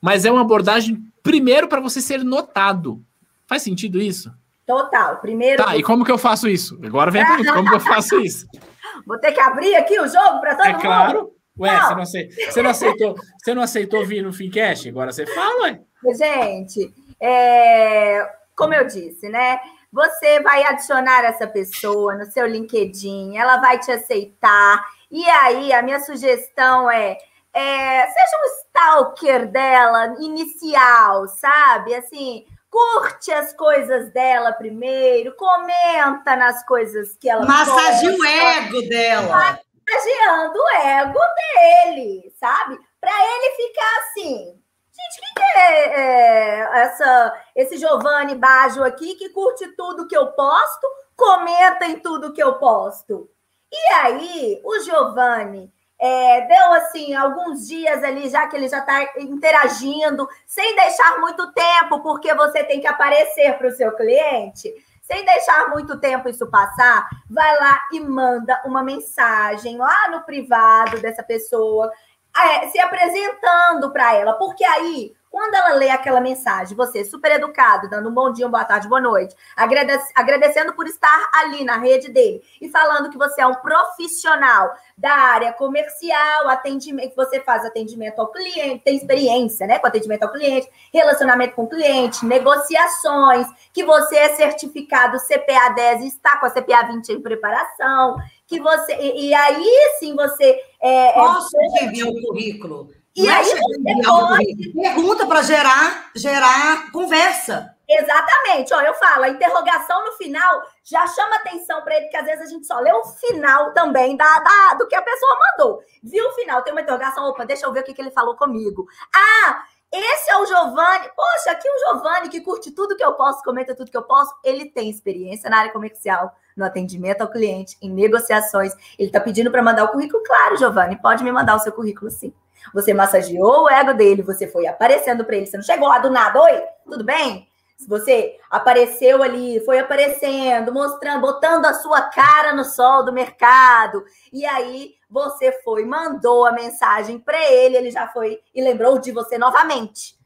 Mas 0.00 0.24
é 0.24 0.32
uma 0.32 0.40
abordagem, 0.40 1.06
primeiro, 1.22 1.68
para 1.68 1.80
você 1.80 2.00
ser 2.00 2.24
notado. 2.24 3.00
Faz 3.46 3.62
sentido 3.62 4.02
isso? 4.02 4.32
Total. 4.68 5.16
Primeiro. 5.16 5.64
Tá, 5.64 5.74
e 5.74 5.82
como 5.82 6.04
que 6.04 6.12
eu 6.12 6.18
faço 6.18 6.46
isso? 6.46 6.78
Agora 6.84 7.10
vem 7.10 7.22
a 7.22 7.26
pergunta: 7.26 7.54
como 7.54 7.70
que 7.70 7.76
eu 7.76 7.80
faço 7.80 8.20
isso? 8.20 8.46
Vou 9.06 9.18
ter 9.18 9.32
que 9.32 9.40
abrir 9.40 9.74
aqui 9.76 9.98
o 9.98 10.06
jogo 10.06 10.40
para 10.40 10.54
todo 10.54 10.66
é 10.66 10.72
mundo. 10.72 10.80
É 10.80 10.86
claro. 10.86 11.32
Ué, 11.58 11.72
não. 11.72 11.88
Você, 11.88 11.92
não 11.96 12.02
aceitou, 12.02 12.36
você, 12.36 12.62
não 12.62 12.70
aceitou, 12.70 13.16
você 13.16 13.54
não 13.54 13.62
aceitou 13.62 14.06
vir 14.06 14.22
no 14.22 14.32
Fincast? 14.32 14.88
Agora 14.88 15.10
você 15.10 15.26
fala, 15.26 15.62
ué. 15.62 15.80
Gente, 16.14 16.94
é, 17.20 18.30
como 18.54 18.74
eu 18.74 18.86
disse, 18.86 19.28
né? 19.28 19.58
Você 19.90 20.40
vai 20.40 20.62
adicionar 20.64 21.24
essa 21.24 21.46
pessoa 21.46 22.14
no 22.14 22.26
seu 22.26 22.46
LinkedIn, 22.46 23.38
ela 23.38 23.56
vai 23.56 23.78
te 23.78 23.90
aceitar. 23.90 24.84
E 25.10 25.24
aí, 25.24 25.72
a 25.72 25.82
minha 25.82 25.98
sugestão 25.98 26.90
é, 26.90 27.16
é 27.54 28.06
seja 28.06 28.36
um 28.36 28.66
stalker 28.66 29.50
dela 29.50 30.14
inicial, 30.20 31.26
sabe? 31.26 31.94
Assim, 31.94 32.44
curte 32.70 33.32
as 33.32 33.52
coisas 33.52 34.12
dela 34.12 34.52
primeiro, 34.52 35.34
comenta 35.36 36.36
nas 36.36 36.64
coisas 36.66 37.16
que 37.16 37.28
ela 37.28 37.46
Massageia 37.46 38.16
o 38.16 38.24
ego 38.24 38.82
dela. 38.88 39.60
Massageando 39.88 40.58
o 40.58 40.68
ego 40.68 41.20
dele, 41.36 42.32
sabe? 42.38 42.78
Para 43.00 43.12
ele 43.12 43.56
ficar 43.56 43.98
assim, 43.98 44.58
Gente, 44.98 45.32
quem 45.36 45.62
é, 45.62 46.00
é 46.00 46.80
essa, 46.80 47.42
esse 47.54 47.76
Giovanni 47.78 48.34
Baggio 48.34 48.82
aqui 48.82 49.14
que 49.14 49.28
curte 49.28 49.68
tudo 49.76 50.08
que 50.08 50.16
eu 50.16 50.26
posto, 50.32 50.88
comenta 51.16 51.86
em 51.86 52.00
tudo 52.00 52.32
que 52.32 52.42
eu 52.42 52.54
posto? 52.54 53.30
E 53.70 53.92
aí, 53.94 54.60
o 54.64 54.80
Giovanni 54.80 55.72
é, 56.00 56.42
deu 56.42 56.72
assim 56.74 57.14
alguns 57.14 57.66
dias 57.66 58.04
ali, 58.04 58.28
já 58.28 58.46
que 58.46 58.56
ele 58.56 58.68
já 58.68 58.78
está 58.78 59.02
interagindo, 59.18 60.28
sem 60.46 60.76
deixar 60.76 61.18
muito 61.18 61.52
tempo, 61.52 62.00
porque 62.00 62.32
você 62.34 62.62
tem 62.62 62.80
que 62.80 62.86
aparecer 62.86 63.58
para 63.58 63.68
o 63.68 63.72
seu 63.72 63.92
cliente. 63.92 64.72
Sem 65.02 65.24
deixar 65.24 65.70
muito 65.70 65.98
tempo 65.98 66.28
isso 66.28 66.46
passar, 66.50 67.08
vai 67.30 67.58
lá 67.58 67.80
e 67.92 68.00
manda 68.00 68.60
uma 68.66 68.82
mensagem 68.82 69.78
lá 69.78 70.08
no 70.10 70.20
privado 70.22 71.00
dessa 71.00 71.22
pessoa, 71.22 71.90
é, 72.36 72.68
se 72.68 72.78
apresentando 72.78 73.90
para 73.90 74.14
ela, 74.14 74.34
porque 74.34 74.62
aí 74.62 75.16
quando 75.30 75.54
ela 75.54 75.74
lê 75.74 75.90
aquela 75.90 76.20
mensagem, 76.20 76.76
você 76.76 77.04
super 77.04 77.32
educado, 77.32 77.88
dando 77.88 78.08
um 78.08 78.14
bom 78.14 78.32
dia, 78.32 78.46
uma 78.46 78.52
boa 78.52 78.64
tarde, 78.64 78.88
boa 78.88 79.00
noite, 79.00 79.34
agradece, 79.56 80.12
agradecendo 80.14 80.72
por 80.72 80.86
estar 80.86 81.30
ali 81.34 81.64
na 81.64 81.76
rede 81.76 82.10
dele 82.10 82.42
e 82.60 82.68
falando 82.68 83.10
que 83.10 83.18
você 83.18 83.40
é 83.40 83.46
um 83.46 83.54
profissional 83.54 84.72
da 84.96 85.12
área 85.12 85.52
comercial, 85.52 86.48
atendimento, 86.48 87.10
que 87.10 87.16
você 87.16 87.40
faz 87.40 87.64
atendimento 87.64 88.18
ao 88.18 88.32
cliente, 88.32 88.84
tem 88.84 88.96
experiência, 88.96 89.66
né, 89.66 89.78
com 89.78 89.86
atendimento 89.86 90.22
ao 90.22 90.32
cliente, 90.32 90.68
relacionamento 90.92 91.54
com 91.54 91.64
o 91.64 91.68
cliente, 91.68 92.24
negociações, 92.24 93.46
que 93.72 93.84
você 93.84 94.16
é 94.16 94.34
certificado 94.34 95.18
CPA 95.18 95.70
10 95.74 96.02
e 96.02 96.06
está 96.08 96.38
com 96.38 96.46
a 96.46 96.50
CPA 96.50 96.86
20 96.86 97.12
em 97.12 97.20
preparação, 97.20 98.16
que 98.46 98.58
você 98.58 98.94
e, 98.94 99.28
e 99.28 99.34
aí 99.34 99.96
sim 99.98 100.16
você 100.16 100.58
é, 100.80 101.10
é 101.10 101.12
Posso 101.12 101.56
é, 101.60 101.84
enviar 101.84 102.08
o 102.08 102.20
currículo? 102.22 102.90
E 103.16 103.26
Não 103.26 104.34
é 104.34 104.38
aí. 104.38 104.72
Pergunta 104.72 105.26
para 105.26 105.42
gerar, 105.42 106.10
gerar 106.14 106.92
conversa. 106.92 107.74
Exatamente. 107.88 108.74
Ó, 108.74 108.80
eu 108.82 108.94
falo, 108.94 109.24
a 109.24 109.28
interrogação 109.30 110.04
no 110.04 110.12
final 110.12 110.62
já 110.84 111.06
chama 111.06 111.36
atenção 111.36 111.82
para 111.82 111.96
ele, 111.96 112.08
que 112.08 112.16
às 112.16 112.26
vezes 112.26 112.42
a 112.42 112.50
gente 112.50 112.66
só 112.66 112.78
lê 112.78 112.92
o 112.92 113.04
final 113.04 113.72
também 113.72 114.16
da, 114.16 114.38
da, 114.40 114.74
do 114.74 114.86
que 114.86 114.94
a 114.94 115.02
pessoa 115.02 115.38
mandou. 115.40 115.80
Viu 116.02 116.28
o 116.28 116.32
final, 116.32 116.62
tem 116.62 116.72
uma 116.72 116.82
interrogação, 116.82 117.24
opa, 117.24 117.46
deixa 117.46 117.64
eu 117.64 117.72
ver 117.72 117.80
o 117.80 117.84
que, 117.84 117.94
que 117.94 118.02
ele 118.02 118.10
falou 118.10 118.36
comigo. 118.36 118.86
Ah, 119.14 119.64
esse 119.90 120.30
é 120.30 120.36
o 120.36 120.44
Giovanni. 120.44 121.08
Poxa, 121.16 121.50
aqui 121.50 121.66
o 121.66 121.78
Giovanni 121.78 122.28
que 122.28 122.42
curte 122.42 122.70
tudo 122.72 122.94
que 122.94 123.04
eu 123.04 123.14
posso, 123.14 123.42
comenta 123.42 123.74
tudo 123.74 123.90
que 123.90 123.96
eu 123.96 124.02
posso. 124.02 124.34
Ele 124.44 124.66
tem 124.66 124.90
experiência 124.90 125.48
na 125.48 125.60
área 125.60 125.72
comercial, 125.72 126.30
no 126.54 126.66
atendimento 126.66 127.22
ao 127.22 127.30
cliente, 127.30 127.78
em 127.80 127.90
negociações. 127.90 128.74
Ele 128.98 129.08
está 129.08 129.18
pedindo 129.18 129.50
para 129.50 129.62
mandar 129.62 129.84
o 129.84 129.88
currículo. 129.88 130.22
Claro, 130.22 130.58
Giovanni, 130.58 131.00
pode 131.00 131.24
me 131.24 131.32
mandar 131.32 131.56
o 131.56 131.60
seu 131.60 131.72
currículo 131.72 132.10
sim. 132.10 132.34
Você 132.72 132.94
massageou 132.94 133.64
o 133.64 133.70
ego 133.70 133.94
dele, 133.94 134.22
você 134.22 134.46
foi 134.46 134.66
aparecendo 134.66 135.24
para 135.24 135.36
ele, 135.36 135.46
você 135.46 135.56
não 135.56 135.64
chegou 135.64 135.88
lá 135.88 135.98
do 135.98 136.10
nada, 136.10 136.40
oi, 136.42 136.62
tudo 136.84 137.04
bem? 137.04 137.48
Você 137.86 138.36
apareceu 138.50 139.22
ali, 139.22 139.60
foi 139.64 139.78
aparecendo, 139.78 140.72
mostrando, 140.72 141.20
botando 141.20 141.66
a 141.66 141.74
sua 141.74 142.02
cara 142.02 142.52
no 142.52 142.64
sol 142.64 143.04
do 143.04 143.12
mercado, 143.12 144.04
e 144.32 144.44
aí 144.44 144.94
você 145.08 145.52
foi, 145.62 145.84
mandou 145.84 146.44
a 146.44 146.52
mensagem 146.52 147.18
para 147.18 147.38
ele, 147.50 147.76
ele 147.76 147.90
já 147.90 148.08
foi 148.08 148.40
e 148.54 148.60
lembrou 148.60 148.98
de 148.98 149.12
você 149.12 149.38
novamente. 149.38 150.18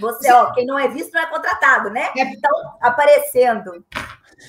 Você, 0.00 0.32
ó, 0.32 0.52
quem 0.52 0.66
não 0.66 0.78
é 0.78 0.88
visto 0.88 1.12
não 1.12 1.22
é 1.22 1.26
contratado, 1.26 1.90
né? 1.90 2.10
É. 2.16 2.22
Então, 2.22 2.50
aparecendo. 2.80 3.84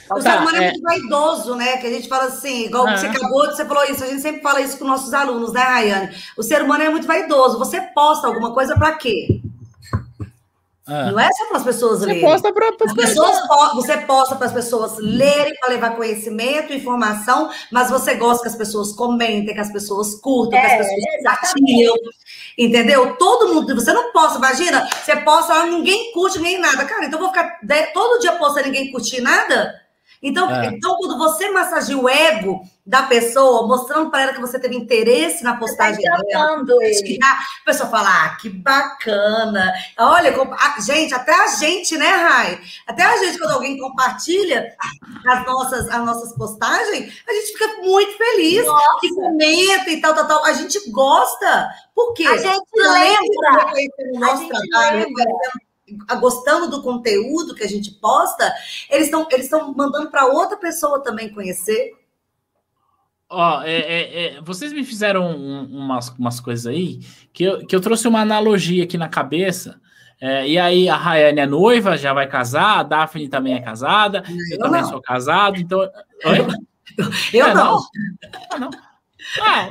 O 0.09 0.15
tá, 0.15 0.21
ser 0.21 0.37
humano 0.39 0.57
é, 0.57 0.63
é, 0.63 0.71
muito 0.71 0.81
vaidoso, 0.81 1.55
né? 1.55 1.77
Que 1.77 1.87
a 1.87 1.89
gente 1.89 2.07
fala 2.07 2.25
assim, 2.25 2.65
igual 2.65 2.87
você 2.87 3.07
acabou 3.07 3.47
de 3.47 3.55
você 3.55 3.65
falou 3.65 3.83
isso, 3.85 4.03
a 4.03 4.07
gente 4.07 4.21
sempre 4.21 4.41
fala 4.41 4.61
isso 4.61 4.77
com 4.77 4.85
nossos 4.85 5.13
alunos, 5.13 5.53
né, 5.53 5.61
Rayane? 5.61 6.15
O 6.37 6.43
ser 6.43 6.61
humano 6.61 6.83
é 6.83 6.89
muito 6.89 7.07
vaidoso. 7.07 7.59
Você 7.59 7.81
posta 7.81 8.27
alguma 8.27 8.53
coisa 8.53 8.75
para 8.75 8.93
quê? 8.93 9.41
Ah. 10.91 11.11
Não 11.11 11.19
é 11.19 11.31
só 11.31 11.45
para 11.45 11.57
as 11.57 11.63
pessoas 11.63 11.99
você 11.99 12.05
lerem. 12.07 12.21
Posta 12.21 12.51
pra, 12.51 12.71
pra 12.73 12.87
as 12.87 12.93
pessoas 12.93 13.37
você 13.75 13.97
posta 13.99 14.35
para 14.35 14.47
as 14.47 14.53
pessoas 14.53 14.97
lerem, 14.97 15.53
para 15.59 15.69
levar 15.69 15.95
conhecimento, 15.95 16.73
informação, 16.73 17.49
mas 17.71 17.89
você 17.89 18.15
gosta 18.15 18.43
que 18.43 18.49
as 18.49 18.55
pessoas 18.55 18.91
comentem, 18.91 19.53
que 19.53 19.59
as 19.59 19.71
pessoas 19.71 20.15
curtam, 20.15 20.59
é, 20.59 20.61
que 20.61 20.67
as 20.67 20.87
é, 20.87 20.95
pessoas 20.95 21.39
compartilham. 21.39 21.95
Entendeu? 22.57 23.15
Todo 23.15 23.53
mundo, 23.53 23.73
você 23.73 23.93
não 23.93 24.11
posta, 24.11 24.37
imagina, 24.37 24.87
você 24.89 25.15
posta, 25.17 25.65
ninguém 25.65 26.11
curte 26.11 26.39
nem 26.39 26.59
nada. 26.59 26.83
Cara, 26.83 27.05
então 27.05 27.19
eu 27.19 27.25
vou 27.25 27.33
ficar 27.33 27.59
todo 27.93 28.19
dia 28.19 28.33
postando 28.33 28.65
ninguém 28.65 28.91
curtir 28.91 29.21
nada? 29.21 29.80
Então, 30.21 30.49
é. 30.51 30.67
então, 30.67 30.95
quando 30.97 31.17
você 31.17 31.49
massageia 31.49 31.97
o 31.97 32.07
ego 32.07 32.61
da 32.85 33.03
pessoa, 33.03 33.65
mostrando 33.67 34.11
para 34.11 34.21
ela 34.21 34.33
que 34.33 34.41
você 34.41 34.59
teve 34.59 34.75
interesse 34.75 35.43
na 35.43 35.57
postagem 35.57 36.03
tá 36.03 36.17
dela, 36.17 36.63
ele. 36.81 37.17
a 37.23 37.65
pessoa 37.65 37.89
fala, 37.89 38.25
ah, 38.25 38.35
que 38.35 38.49
bacana. 38.49 39.73
Olha, 39.97 40.31
gente, 40.85 41.13
até 41.13 41.33
a 41.33 41.47
gente, 41.55 41.97
né, 41.97 42.07
Rai? 42.07 42.61
Até 42.85 43.03
a 43.03 43.17
gente, 43.17 43.39
quando 43.39 43.51
alguém 43.51 43.79
compartilha 43.79 44.75
as 45.27 45.45
nossas, 45.45 45.89
as 45.89 46.05
nossas 46.05 46.35
postagens, 46.35 47.23
a 47.27 47.33
gente 47.33 47.53
fica 47.53 47.67
muito 47.81 48.15
feliz, 48.15 48.65
Nossa. 48.65 48.99
que 48.99 49.09
comenta 49.15 49.89
e 49.89 50.01
tal, 50.01 50.13
tal, 50.13 50.27
tal. 50.27 50.45
A 50.45 50.53
gente 50.53 50.91
gosta. 50.91 51.69
Por 51.95 52.13
quê? 52.13 52.25
A 52.27 52.37
gente 52.37 52.61
lembra. 52.75 53.73
O 54.13 54.19
nosso 54.19 54.47
trabalho, 54.47 54.99
lembra 54.99 55.25
gostando 56.19 56.69
do 56.69 56.81
conteúdo 56.81 57.55
que 57.55 57.63
a 57.63 57.67
gente 57.67 57.91
posta, 57.91 58.51
eles 58.89 59.05
estão 59.05 59.27
eles 59.31 59.49
mandando 59.75 60.09
para 60.09 60.27
outra 60.27 60.57
pessoa 60.57 61.03
também 61.03 61.33
conhecer. 61.33 61.93
Ó, 63.29 63.59
oh, 63.59 63.61
é, 63.63 63.77
é, 63.77 64.25
é, 64.25 64.41
vocês 64.41 64.73
me 64.73 64.83
fizeram 64.83 65.25
um, 65.25 65.63
umas, 65.63 66.09
umas 66.09 66.39
coisas 66.41 66.67
aí 66.67 66.99
que 67.31 67.45
eu, 67.45 67.65
que 67.65 67.73
eu 67.73 67.79
trouxe 67.79 68.05
uma 68.07 68.19
analogia 68.19 68.83
aqui 68.83 68.97
na 68.97 69.07
cabeça. 69.07 69.79
É, 70.19 70.47
e 70.47 70.59
aí 70.59 70.89
a 70.89 70.97
Rayane 70.97 71.39
é 71.39 71.45
noiva, 71.47 71.97
já 71.97 72.13
vai 72.13 72.27
casar, 72.27 72.79
a 72.79 72.83
Daphne 72.83 73.29
também 73.29 73.55
é 73.55 73.61
casada, 73.61 74.23
eu, 74.27 74.35
eu 74.51 74.59
também 74.59 74.81
não. 74.81 74.89
sou 74.89 75.01
casado, 75.01 75.59
então. 75.59 75.79
Oi? 76.25 76.47
Eu 77.33 77.47
é, 77.47 77.53
não. 77.53 77.79
não. 78.51 78.59
não. 78.59 78.90
Ah, 79.39 79.69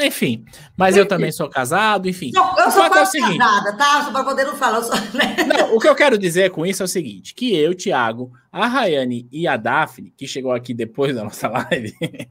enfim, 0.00 0.44
mas 0.76 0.96
eu 0.96 1.06
também 1.06 1.32
sou 1.32 1.48
casado, 1.48 2.08
enfim. 2.08 2.30
Não, 2.32 2.58
eu 2.58 2.70
sou 2.70 2.86
quase 2.88 3.18
é 3.18 3.20
seguinte, 3.22 3.38
casada, 3.38 3.76
tá? 3.76 4.04
Só 4.04 4.10
para 4.10 4.24
poder 4.24 4.44
não 4.44 4.56
falar. 4.56 4.82
Sou... 4.82 4.94
Né? 5.14 5.36
Não, 5.46 5.76
o 5.76 5.80
que 5.80 5.88
eu 5.88 5.94
quero 5.94 6.16
dizer 6.16 6.50
com 6.50 6.64
isso 6.64 6.82
é 6.82 6.86
o 6.86 6.88
seguinte: 6.88 7.34
que 7.34 7.54
eu, 7.54 7.74
Thiago, 7.74 8.32
a 8.52 8.66
Rayane 8.66 9.28
e 9.30 9.46
a 9.46 9.56
Daphne, 9.56 10.12
que 10.16 10.26
chegou 10.26 10.52
aqui 10.52 10.72
depois 10.72 11.14
da 11.14 11.24
nossa 11.24 11.48
live, 11.70 11.94
é. 12.00 12.28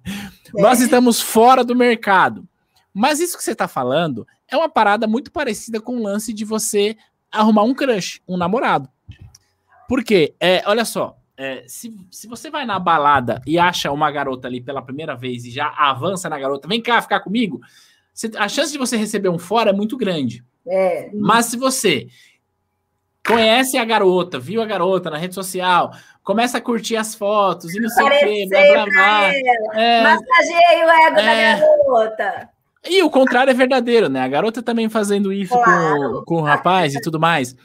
nós 0.53 0.79
estamos 0.79 1.21
fora 1.21 1.63
do 1.63 1.75
mercado. 1.75 2.47
Mas 2.93 3.19
isso 3.19 3.37
que 3.37 3.43
você 3.43 3.53
está 3.53 3.67
falando 3.67 4.25
é 4.47 4.55
uma 4.55 4.69
parada 4.69 5.07
muito 5.07 5.31
parecida 5.31 5.81
com 5.81 5.97
o 5.97 6.03
lance 6.03 6.31
de 6.31 6.45
você 6.45 6.95
arrumar 7.31 7.63
um 7.63 7.73
crush, 7.73 8.21
um 8.27 8.37
namorado. 8.37 8.87
Por 9.89 10.03
quê? 10.03 10.35
É, 10.39 10.63
olha 10.65 10.85
só, 10.85 11.17
é, 11.37 11.63
se, 11.67 11.95
se 12.11 12.27
você 12.27 12.49
vai 12.49 12.65
na 12.65 12.77
balada 12.79 13.41
e 13.45 13.57
acha 13.57 13.91
uma 13.91 14.11
garota 14.11 14.47
ali 14.47 14.61
pela 14.61 14.81
primeira 14.81 15.15
vez 15.15 15.45
e 15.45 15.51
já 15.51 15.67
avança 15.77 16.29
na 16.29 16.37
garota, 16.37 16.67
vem 16.67 16.81
cá 16.81 17.01
ficar 17.01 17.19
comigo, 17.21 17.59
você, 18.13 18.31
a 18.37 18.47
chance 18.47 18.71
de 18.71 18.77
você 18.77 18.95
receber 18.95 19.29
um 19.29 19.39
fora 19.39 19.71
é 19.71 19.73
muito 19.73 19.97
grande. 19.97 20.43
É. 20.67 21.09
Mas 21.13 21.47
se 21.47 21.57
você 21.57 22.07
conhece 23.25 23.77
a 23.77 23.85
garota, 23.85 24.39
viu 24.39 24.61
a 24.61 24.65
garota 24.65 25.09
na 25.09 25.17
rede 25.17 25.33
social, 25.33 25.91
começa 26.23 26.57
a 26.57 26.61
curtir 26.61 26.97
as 26.97 27.15
fotos 27.15 27.73
e 27.73 27.79
não 27.79 27.89
sei 27.89 28.03
o 28.03 28.09
quê, 28.09 28.45
blá 28.49 28.61
blá 28.61 28.85
blá. 28.85 29.33
É, 29.73 30.03
Massageia 30.03 30.85
o 30.85 30.89
ego 30.89 31.19
é, 31.19 31.55
da 31.55 31.59
garota. 31.59 32.49
E 32.85 33.01
o 33.01 33.09
contrário 33.09 33.49
é 33.49 33.53
verdadeiro, 33.53 34.09
né? 34.09 34.21
A 34.21 34.27
garota 34.27 34.61
também 34.61 34.89
fazendo 34.89 35.31
isso 35.31 35.53
claro. 35.53 36.19
com, 36.19 36.25
com 36.25 36.35
o 36.35 36.41
rapaz 36.41 36.93
e 36.93 37.01
tudo 37.01 37.19
mais. 37.19 37.55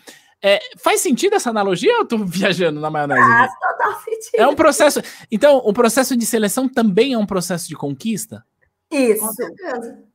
É, 0.43 0.61
faz 0.77 1.01
sentido 1.01 1.35
essa 1.35 1.51
analogia 1.51 1.93
ou 1.95 2.01
eu 2.01 2.07
tô 2.07 2.19
viajando 2.25 2.81
na 2.81 2.91
maionese? 2.91 3.21
Faz 3.21 3.53
total 3.59 4.01
sentido. 4.03 4.35
É 4.35 4.47
um 4.47 4.55
processo. 4.55 5.01
Então, 5.31 5.57
o 5.65 5.73
processo 5.73 6.17
de 6.17 6.25
seleção 6.25 6.69
também 6.69 7.13
é 7.13 7.19
um 7.19 7.27
processo 7.27 7.69
de 7.69 7.77
conquista? 7.77 8.45
Isso. 8.91 9.21
Com 9.21 9.33
certeza. 9.33 10.09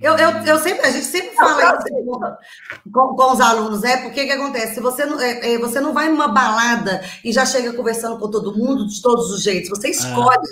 Eu, 0.00 0.16
eu, 0.16 0.30
eu 0.46 0.58
sempre, 0.58 0.86
a 0.86 0.90
gente 0.90 1.04
sempre 1.04 1.34
fala 1.34 1.78
isso 1.78 2.90
com, 2.90 3.14
com, 3.14 3.32
os 3.32 3.40
alunos, 3.40 3.84
é 3.84 3.98
porque 3.98 4.24
que 4.24 4.32
acontece? 4.32 4.74
Se 4.74 4.80
você 4.80 5.04
não, 5.04 5.20
é, 5.20 5.54
é, 5.54 5.58
você 5.58 5.78
não 5.78 5.92
vai 5.92 6.08
numa 6.08 6.28
balada 6.28 7.02
e 7.22 7.30
já 7.32 7.44
chega 7.44 7.74
conversando 7.74 8.18
com 8.18 8.30
todo 8.30 8.56
mundo 8.56 8.86
de 8.86 9.02
todos 9.02 9.30
os 9.30 9.42
jeitos, 9.42 9.68
você 9.68 9.90
escolhe. 9.90 10.48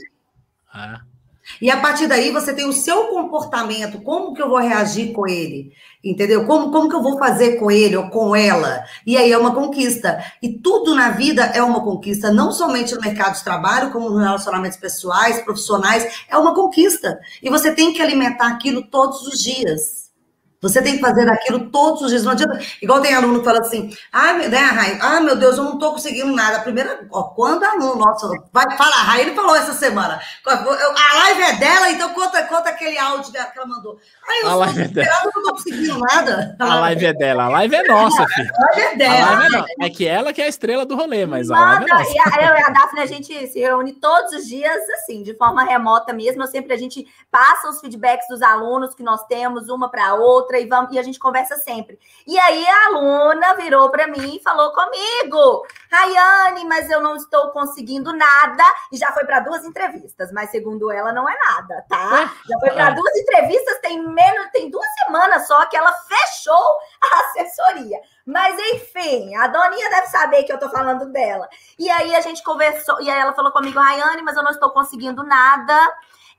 Ah. 0.71 0.97
Ah. 0.97 1.08
E 1.61 1.71
a 1.71 1.77
partir 1.77 2.07
daí 2.07 2.31
você 2.31 2.53
tem 2.53 2.67
o 2.67 2.73
seu 2.73 3.09
comportamento, 3.09 4.01
como 4.03 4.35
que 4.35 4.41
eu 4.41 4.49
vou 4.49 4.59
reagir 4.59 5.13
com 5.13 5.27
ele, 5.27 5.73
entendeu? 6.05 6.47
Como, 6.47 6.71
como 6.71 6.89
que 6.89 6.95
eu 6.95 7.03
vou 7.03 7.19
fazer 7.19 7.57
com 7.57 7.71
ele 7.71 7.97
ou 7.97 8.09
com 8.11 8.37
ela? 8.37 8.85
E 9.07 9.17
aí 9.17 9.33
é 9.33 9.39
uma 9.39 9.55
conquista. 9.55 10.23
E 10.43 10.51
tudo 10.51 10.95
na 10.95 11.11
vida 11.11 11.43
é 11.43 11.63
uma 11.63 11.83
conquista, 11.83 12.33
não 12.33 12.53
somente 12.53 12.95
no 12.95 13.01
mercado 13.01 13.35
de 13.35 13.45
trabalho, 13.45 13.91
como 13.91 14.11
nos 14.11 14.21
relacionamentos 14.21 14.79
pessoais, 14.79 15.43
profissionais, 15.43 16.25
é 16.29 16.37
uma 16.37 16.55
conquista. 16.55 17.19
E 17.43 17.51
você 17.51 17.73
tem 17.73 17.93
que 17.93 18.03
alimentar 18.03 18.49
aquilo 18.49 18.83
todos 18.83 19.23
os 19.27 19.41
dias. 19.41 19.98
Você 20.61 20.83
tem 20.83 20.95
que 20.95 21.01
fazer 21.01 21.29
aquilo 21.31 21.71
todos 21.71 22.03
os 22.03 22.11
dias. 22.11 22.25
Não 22.25 22.33
adianta. 22.33 22.61
Igual 22.83 23.01
tem 23.01 23.15
aluno 23.15 23.39
que 23.39 23.45
fala 23.45 23.61
assim: 23.61 23.95
ah, 24.13 24.33
né, 24.33 24.59
Rai? 24.59 24.99
Ah, 25.01 25.21
meu 25.21 25.37
Deus, 25.37 25.57
eu 25.57 25.63
não 25.63 25.75
estou 25.75 25.93
conseguindo 25.93 26.33
nada. 26.33 26.61
Primeira, 26.61 27.07
ó, 27.13 27.25
quando 27.25 27.63
aluno, 27.63 27.97
nossa, 27.97 28.29
vai 28.53 28.77
falar, 28.77 28.97
Rai, 28.97 29.23
ele 29.23 29.35
falou 29.37 29.55
essa 29.55 29.73
semana. 29.73 30.21
A 30.45 31.19
live 31.19 31.43
é 31.43 31.53
dela, 31.59 31.91
então 31.91 32.13
conta, 32.13 32.43
conta 32.45 32.71
aquele 32.71 32.99
áudio 32.99 33.33
dela 33.33 33.47
que 33.47 33.59
ela 33.59 33.69
mandou. 33.69 34.01
Ai, 34.29 34.43
eu 34.43 34.49
a 34.49 34.55
live 34.57 34.83
é 34.83 34.89
dela. 34.89 35.21
não 35.23 35.29
estou 35.29 35.53
conseguindo 35.53 35.99
nada. 36.01 36.57
A, 36.59 36.75
live 36.81 37.07
é 37.07 37.13
dela, 37.13 37.45
a 37.45 37.49
live 37.49 37.77
é 37.77 37.83
nossa, 37.85 38.27
filho. 38.27 38.51
A 38.57 38.65
live 38.67 38.81
é 38.81 38.97
dela. 38.97 39.45
É, 39.45 39.49
no... 39.49 39.67
é, 39.81 39.91
que 39.91 40.07
ela 40.09 40.33
que 40.33 40.43
é 40.43 40.47
a 40.47 40.49
estrela 40.49 40.85
do 40.85 40.97
rolê, 40.97 41.25
mas 41.25 41.49
Manda, 41.49 41.63
a 41.63 41.67
live 41.67 41.85
é 41.85 41.95
nossa. 41.95 42.13
E 42.13 42.19
a, 42.19 42.47
eu 42.49 42.57
e 42.57 42.63
a 42.63 42.71
Daphne, 42.71 43.01
a 43.01 43.07
gente 43.07 43.47
se 43.47 43.61
reúne 43.61 43.93
todos 43.93 44.33
os 44.33 44.47
dias, 44.47 44.89
assim, 44.91 45.23
de 45.23 45.35
forma 45.35 45.63
remota 45.63 46.13
mesmo. 46.13 46.45
Sempre 46.49 46.75
a 46.75 46.77
gente 46.77 47.07
passa 47.31 47.69
os 47.69 47.81
feedbacks 47.81 48.27
dos 48.29 48.43
alunos 48.43 48.95
que 48.95 49.05
nós 49.05 49.25
temos, 49.27 49.69
uma 49.69 49.89
para 49.89 50.15
outra, 50.15 50.48
e, 50.57 50.67
vamos, 50.67 50.93
e 50.93 50.99
a 50.99 51.03
gente 51.03 51.19
conversa 51.19 51.57
sempre. 51.57 51.99
E 52.27 52.39
aí 52.39 52.67
a 52.67 52.87
aluna 52.87 53.55
virou 53.55 53.91
para 53.91 54.07
mim 54.07 54.37
e 54.37 54.43
falou 54.43 54.73
comigo: 54.73 55.67
Rayane, 55.91 56.65
mas 56.65 56.89
eu 56.91 57.01
não 57.01 57.17
estou 57.17 57.51
conseguindo 57.51 58.13
nada. 58.13 58.65
E 58.93 58.97
já 58.97 59.13
foi 59.13 59.25
para 59.25 59.41
duas 59.41 59.65
entrevistas, 59.65 60.33
mas 60.33 60.51
segundo 60.51 60.91
ela, 60.91 61.13
não 61.13 61.29
é 61.29 61.37
nada, 61.39 61.85
tá? 61.89 62.33
Já 62.49 62.59
foi 62.61 62.71
para 62.71 62.91
duas 62.91 63.17
entrevistas, 63.17 63.79
tem 63.81 64.03
menos, 64.03 64.51
tem 64.53 64.71
duas 64.71 64.87
semanas 65.05 65.47
só 65.47 65.67
que 65.67 65.77
ela 65.77 65.93
fechou 65.93 66.79
a 67.03 67.21
assessoria. 67.21 68.01
Mas 68.25 68.59
enfim, 68.75 69.35
a 69.37 69.47
Doninha 69.47 69.91
deve 69.91 70.07
saber 70.09 70.45
que 70.45 70.53
eu 70.53 70.59
tô 70.59 70.69
falando 70.69 71.11
dela. 71.11 71.49
E 71.79 71.91
aí 71.91 72.15
a 72.15 72.21
gente 72.21 72.43
conversou, 72.43 73.01
e 73.01 73.11
aí 73.11 73.19
ela 73.19 73.33
falou 73.33 73.51
comigo, 73.53 73.81
Rayane, 73.81 74.23
mas 74.23 74.37
eu 74.37 74.43
não 74.43 74.51
estou 74.51 74.71
conseguindo 74.71 75.25
nada 75.25 75.75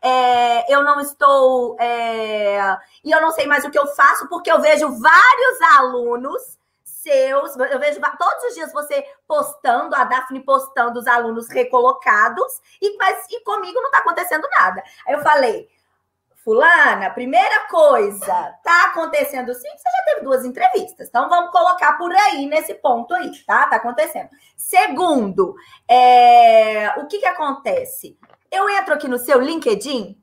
é, 0.01 0.73
eu 0.73 0.83
não 0.83 0.99
estou. 0.99 1.75
É, 1.79 2.77
e 3.03 3.11
eu 3.11 3.21
não 3.21 3.31
sei 3.31 3.45
mais 3.47 3.63
o 3.65 3.71
que 3.71 3.79
eu 3.79 3.87
faço, 3.87 4.27
porque 4.27 4.51
eu 4.51 4.61
vejo 4.61 4.87
vários 4.99 5.61
alunos 5.77 6.59
seus, 6.83 7.55
eu 7.57 7.79
vejo 7.79 7.99
todos 8.17 8.43
os 8.45 8.55
dias 8.55 8.73
você 8.73 9.05
postando, 9.27 9.95
a 9.95 10.03
Daphne 10.03 10.41
postando 10.41 10.99
os 10.99 11.07
alunos 11.07 11.49
recolocados, 11.49 12.61
e, 12.81 12.97
mas, 12.97 13.25
e 13.29 13.41
comigo 13.43 13.79
não 13.79 13.87
está 13.87 13.99
acontecendo 13.99 14.47
nada. 14.59 14.83
Aí 15.07 15.13
eu 15.13 15.21
falei. 15.21 15.69
Fulana, 16.41 17.09
primeira 17.09 17.67
coisa, 17.67 18.57
tá 18.63 18.85
acontecendo 18.85 19.53
sim, 19.53 19.67
você 19.69 19.89
já 19.91 20.05
teve 20.05 20.21
duas 20.21 20.45
entrevistas, 20.45 21.09
então 21.09 21.27
vamos 21.27 21.51
colocar 21.51 21.97
por 21.97 22.15
aí 22.15 22.47
nesse 22.47 22.73
ponto 22.75 23.13
aí, 23.13 23.29
tá? 23.45 23.67
Tá 23.67 23.75
acontecendo. 23.75 24.29
Segundo, 24.55 25.53
é, 25.87 26.93
o 26.97 27.07
que 27.07 27.19
que 27.19 27.25
acontece? 27.27 28.17
Eu 28.51 28.69
entro 28.69 28.93
aqui 28.93 29.07
no 29.07 29.19
seu 29.19 29.39
LinkedIn 29.39 30.17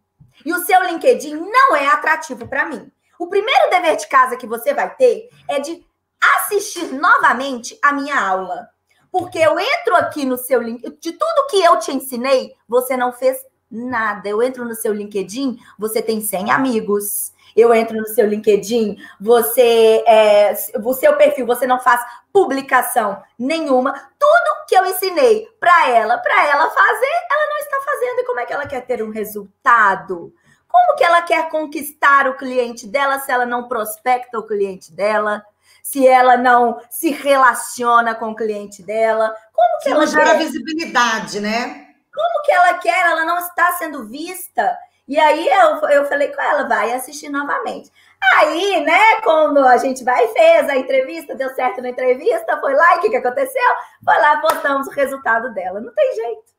e 0.44 0.52
o 0.52 0.60
seu 0.64 0.82
LinkedIn 0.82 1.34
não 1.34 1.74
é 1.74 1.86
atrativo 1.86 2.46
para 2.46 2.66
mim. 2.66 2.90
O 3.18 3.28
primeiro 3.28 3.70
dever 3.70 3.96
de 3.96 4.08
casa 4.08 4.36
que 4.36 4.46
você 4.46 4.74
vai 4.74 4.94
ter 4.94 5.30
é 5.48 5.58
de 5.58 5.84
assistir 6.20 6.92
novamente 6.92 7.78
a 7.82 7.92
minha 7.92 8.18
aula. 8.18 8.68
Porque 9.10 9.38
eu 9.38 9.58
entro 9.58 9.96
aqui 9.96 10.24
no 10.24 10.36
seu 10.36 10.60
link, 10.60 10.82
de 11.00 11.12
tudo 11.12 11.46
que 11.48 11.56
eu 11.56 11.78
te 11.78 11.92
ensinei, 11.92 12.54
você 12.68 12.96
não 12.96 13.12
fez 13.12 13.38
nada. 13.70 14.28
Eu 14.28 14.42
entro 14.42 14.64
no 14.64 14.74
seu 14.74 14.92
LinkedIn, 14.92 15.58
você 15.78 16.02
tem 16.02 16.20
100 16.20 16.50
amigos. 16.50 17.32
Eu 17.56 17.74
entro 17.74 17.96
no 17.96 18.06
seu 18.06 18.26
LinkedIn, 18.26 18.98
você 19.18 20.04
é, 20.06 20.54
o 20.84 20.92
seu 20.92 21.16
perfil, 21.16 21.46
você 21.46 21.66
não 21.66 21.80
faz 21.80 22.00
publicação 22.32 23.22
nenhuma. 23.38 23.92
Tudo 24.18 24.66
que 24.68 24.74
eu 24.74 24.84
ensinei 24.84 25.48
para 25.58 25.88
ela, 25.88 26.18
para 26.18 26.46
ela 26.46 26.68
fazer, 26.68 27.12
ela 27.30 27.50
não 27.50 27.58
está 27.58 27.76
fazendo. 27.84 28.20
E 28.20 28.24
como 28.24 28.40
é 28.40 28.46
que 28.46 28.52
ela 28.52 28.66
quer 28.66 28.84
ter 28.84 29.02
um 29.02 29.10
resultado? 29.10 30.34
Como 30.68 30.96
que 30.96 31.04
ela 31.04 31.22
quer 31.22 31.48
conquistar 31.48 32.28
o 32.28 32.36
cliente 32.36 32.86
dela 32.86 33.18
se 33.20 33.32
ela 33.32 33.46
não 33.46 33.66
prospecta 33.66 34.38
o 34.38 34.46
cliente 34.46 34.92
dela? 34.92 35.42
Se 35.82 36.06
ela 36.06 36.36
não 36.36 36.78
se 36.90 37.10
relaciona 37.10 38.14
com 38.14 38.32
o 38.32 38.36
cliente 38.36 38.82
dela? 38.82 39.34
Como 39.54 39.78
que 39.78 39.84
se 39.84 39.90
ela 39.90 40.06
gera 40.06 40.32
quer... 40.32 40.38
visibilidade, 40.38 41.40
né? 41.40 41.86
Como 42.12 42.42
que 42.42 42.52
ela 42.52 42.74
quer? 42.74 43.06
Ela 43.06 43.24
não 43.24 43.38
está 43.38 43.72
sendo 43.78 44.06
vista. 44.06 44.76
E 45.08 45.18
aí 45.18 45.48
eu, 45.48 45.88
eu 45.88 46.04
falei 46.06 46.28
com 46.28 46.42
ela, 46.42 46.68
vai 46.68 46.92
assistir 46.92 47.28
novamente. 47.28 47.90
Aí, 48.34 48.84
né, 48.84 49.20
quando 49.22 49.58
a 49.58 49.76
gente 49.76 50.02
vai 50.02 50.24
e 50.24 50.28
fez 50.28 50.68
a 50.68 50.76
entrevista, 50.76 51.34
deu 51.34 51.50
certo 51.54 51.80
na 51.80 51.90
entrevista, 51.90 52.58
foi 52.60 52.74
lá 52.74 52.94
e 52.94 52.98
o 52.98 53.00
que, 53.02 53.10
que 53.10 53.16
aconteceu? 53.16 53.62
Foi 54.04 54.18
lá, 54.18 54.40
postamos 54.40 54.88
o 54.88 54.90
resultado 54.90 55.54
dela. 55.54 55.80
Não 55.80 55.92
tem 55.94 56.14
jeito. 56.14 56.56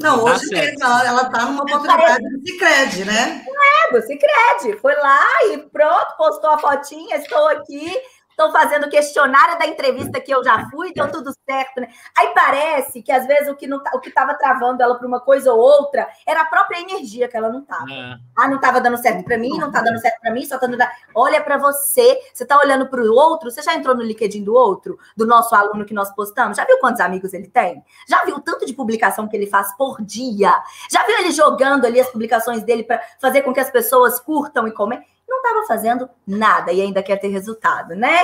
Não, 0.00 0.24
hoje 0.24 0.48
tá 0.48 0.56
mesmo, 0.56 0.84
ela, 0.84 1.06
ela 1.06 1.30
tá 1.30 1.44
numa 1.44 1.62
oportunidade 1.64 2.22
do 2.22 2.46
Cicred, 2.46 3.04
né? 3.04 3.44
É, 3.46 3.92
do 3.92 4.00
Cicred. 4.00 4.80
Foi 4.80 4.94
lá 4.94 5.28
e 5.52 5.58
pronto, 5.58 6.16
postou 6.16 6.50
a 6.50 6.58
fotinha, 6.58 7.16
estou 7.16 7.46
aqui, 7.48 7.92
Estão 8.32 8.50
fazendo 8.50 8.88
questionário 8.88 9.58
da 9.58 9.66
entrevista 9.66 10.20
que 10.20 10.34
eu 10.34 10.42
já 10.42 10.68
fui, 10.70 10.92
deu 10.92 11.10
tudo 11.10 11.32
certo, 11.48 11.80
né? 11.80 11.88
Aí 12.16 12.32
parece 12.34 13.02
que 13.02 13.12
às 13.12 13.26
vezes 13.26 13.48
o 13.48 13.54
que 13.54 13.66
não, 13.66 13.80
o 13.94 14.00
que 14.00 14.08
estava 14.08 14.34
travando 14.34 14.82
ela 14.82 14.96
para 14.96 15.06
uma 15.06 15.20
coisa 15.20 15.52
ou 15.52 15.60
outra 15.60 16.08
era 16.26 16.40
a 16.40 16.44
própria 16.46 16.80
energia 16.80 17.28
que 17.28 17.36
ela 17.36 17.48
não 17.48 17.60
estava. 17.60 17.90
É. 17.90 18.16
Ah, 18.36 18.48
não 18.48 18.56
estava 18.56 18.80
dando 18.80 18.96
certo 18.96 19.24
para 19.24 19.36
mim, 19.36 19.58
não 19.58 19.68
está 19.68 19.82
dando 19.82 19.98
certo 19.98 20.20
para 20.20 20.32
mim, 20.32 20.44
só 20.44 20.58
tá 20.58 20.66
dando. 20.66 20.82
Olha 21.14 21.40
para 21.42 21.58
você, 21.58 22.18
você 22.32 22.42
está 22.42 22.58
olhando 22.58 22.88
para 22.88 23.00
o 23.00 23.14
outro. 23.14 23.50
Você 23.50 23.62
já 23.62 23.74
entrou 23.74 23.94
no 23.94 24.02
LinkedIn 24.02 24.42
do 24.42 24.54
outro, 24.54 24.98
do 25.16 25.26
nosso 25.26 25.54
aluno 25.54 25.84
que 25.84 25.94
nós 25.94 26.12
postamos? 26.14 26.56
Já 26.56 26.64
viu 26.64 26.78
quantos 26.78 27.00
amigos 27.00 27.32
ele 27.34 27.48
tem? 27.48 27.82
Já 28.08 28.24
viu 28.24 28.36
o 28.36 28.40
tanto 28.40 28.64
de 28.64 28.72
publicação 28.72 29.28
que 29.28 29.36
ele 29.36 29.46
faz 29.46 29.76
por 29.76 30.02
dia? 30.02 30.52
Já 30.90 31.04
viu 31.04 31.18
ele 31.18 31.32
jogando 31.32 31.84
ali 31.84 32.00
as 32.00 32.08
publicações 32.08 32.62
dele 32.62 32.82
para 32.82 33.00
fazer 33.20 33.42
com 33.42 33.52
que 33.52 33.60
as 33.60 33.70
pessoas 33.70 34.18
curtam 34.20 34.66
e 34.66 34.72
comentem? 34.72 35.06
Não 35.42 35.62
estava 35.62 35.66
fazendo 35.66 36.08
nada 36.26 36.72
e 36.72 36.80
ainda 36.80 37.02
quer 37.02 37.16
ter 37.16 37.28
resultado, 37.28 37.94
né? 37.94 38.16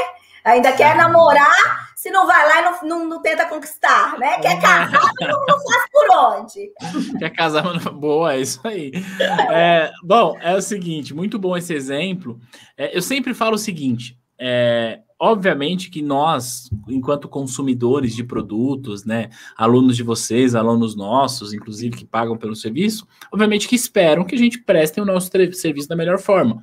Ainda 0.45 0.73
quer 0.73 0.97
namorar, 0.97 1.93
se 1.97 2.11
não 2.11 2.27
vai 2.27 2.47
lá 2.47 2.61
e 2.61 2.65
não, 2.65 2.89
não, 2.89 3.09
não 3.09 3.23
tenta 3.23 3.45
conquistar, 3.47 4.17
né? 4.19 4.39
Quer 4.39 4.61
casar, 4.61 5.11
não, 5.21 5.47
não 5.47 5.61
faz 5.61 5.91
por 5.93 6.17
onde. 6.17 6.73
Quer 7.19 7.31
casar, 7.31 7.65
mas 7.65 7.85
não... 7.85 7.93
boa, 7.93 8.35
é 8.35 8.41
isso 8.41 8.61
aí. 8.65 8.93
É, 9.51 9.91
bom, 10.03 10.39
é 10.41 10.55
o 10.55 10.63
seguinte, 10.63 11.13
muito 11.13 11.39
bom 11.39 11.57
esse 11.57 11.75
exemplo. 11.75 12.41
É, 12.77 12.97
eu 12.97 13.03
sempre 13.03 13.35
falo 13.35 13.57
o 13.57 13.59
seguinte, 13.59 14.17
é, 14.39 15.01
obviamente 15.19 15.91
que 15.91 16.01
nós, 16.01 16.71
enquanto 16.89 17.29
consumidores 17.29 18.15
de 18.15 18.23
produtos, 18.23 19.05
né, 19.05 19.29
alunos 19.57 19.97
de 19.97 20.03
vocês, 20.03 20.55
alunos 20.55 20.95
nossos, 20.95 21.53
inclusive 21.53 21.97
que 21.97 22.07
pagam 22.07 22.39
pelo 22.39 22.55
serviço, 22.55 23.07
obviamente 23.33 23.67
que 23.67 23.75
esperam 23.75 24.25
que 24.25 24.37
a 24.37 24.39
gente 24.39 24.61
preste 24.61 25.01
o 25.01 25.05
nosso 25.05 25.31
serviço 25.53 25.89
da 25.89 25.97
melhor 25.97 26.19
forma. 26.19 26.63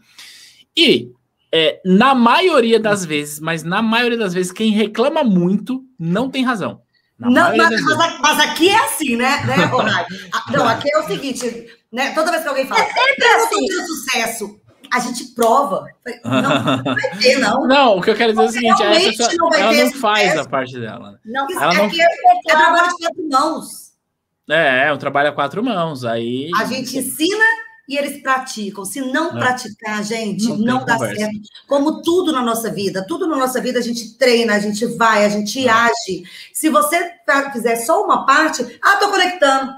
E 0.77 1.11
é, 1.51 1.79
na 1.85 2.13
maioria 2.13 2.79
das 2.79 3.05
vezes, 3.05 3.39
mas 3.39 3.63
na 3.63 3.81
maioria 3.81 4.17
das 4.17 4.33
vezes, 4.33 4.51
quem 4.51 4.71
reclama 4.71 5.23
muito 5.23 5.83
não 5.97 6.29
tem 6.29 6.43
razão. 6.43 6.81
Não, 7.17 7.55
mas, 7.55 7.81
mas, 7.81 8.19
mas, 8.19 8.39
aqui 8.41 8.69
é 8.69 8.77
assim, 8.77 9.15
né, 9.15 9.41
né 9.45 9.55
Não, 10.51 10.67
aqui 10.67 10.89
é 10.93 10.99
o 10.99 11.07
seguinte, 11.07 11.67
né? 11.89 12.11
Toda 12.13 12.29
vez 12.29 12.43
que 12.43 12.49
alguém 12.49 12.67
fala, 12.67 12.81
é 12.81 12.91
sempre 12.91 13.25
assim. 13.25 13.67
sucesso, 13.85 14.59
a 14.91 14.99
gente 14.99 15.33
prova. 15.33 15.87
Não, 16.25 16.41
não 16.41 16.83
vai 16.83 17.17
ter, 17.21 17.37
não. 17.39 17.65
Não, 17.65 17.97
o 17.97 18.01
que 18.01 18.09
eu 18.09 18.15
quero 18.15 18.33
dizer 18.33 18.43
é 18.43 18.45
o 18.45 18.51
seguinte, 18.51 18.83
a 18.83 18.91
pessoa, 18.91 19.29
não 19.37 19.53
ela 19.53 19.73
não 19.73 19.93
faz 19.93 20.37
a 20.37 20.43
parte 20.43 20.77
dela. 20.77 21.17
Não, 21.23 21.47
ela 21.49 21.73
não... 21.73 21.85
Aqui 21.85 22.01
é, 22.01 22.05
é 22.05 22.41
trabalho 22.45 22.89
de 22.89 22.97
quatro 22.97 23.29
mãos. 23.29 23.85
É, 24.49 24.87
é 24.87 24.93
um 24.93 24.97
trabalho 24.97 25.29
a 25.29 25.31
quatro 25.31 25.63
mãos. 25.63 26.03
Aí 26.03 26.49
a 26.59 26.65
gente 26.65 26.97
ensina 26.97 27.45
e 27.87 27.97
eles 27.97 28.21
praticam. 28.21 28.85
Se 28.85 29.01
não 29.01 29.37
é. 29.37 29.39
praticar, 29.39 30.03
gente, 30.03 30.47
não, 30.47 30.57
não 30.57 30.85
dá 30.85 30.93
conversa. 30.93 31.15
certo. 31.15 31.39
Como 31.67 32.01
tudo 32.01 32.31
na 32.31 32.41
nossa 32.41 32.71
vida, 32.71 33.05
tudo 33.07 33.27
na 33.27 33.37
nossa 33.37 33.61
vida 33.61 33.79
a 33.79 33.81
gente 33.81 34.17
treina, 34.17 34.55
a 34.55 34.59
gente 34.59 34.85
vai, 34.97 35.25
a 35.25 35.29
gente 35.29 35.67
é. 35.67 35.69
age. 35.69 36.23
Se 36.53 36.69
você 36.69 37.11
fizer 37.53 37.75
só 37.77 38.03
uma 38.03 38.25
parte, 38.25 38.79
ah, 38.81 38.97
tô 38.97 39.09
conectando. 39.09 39.73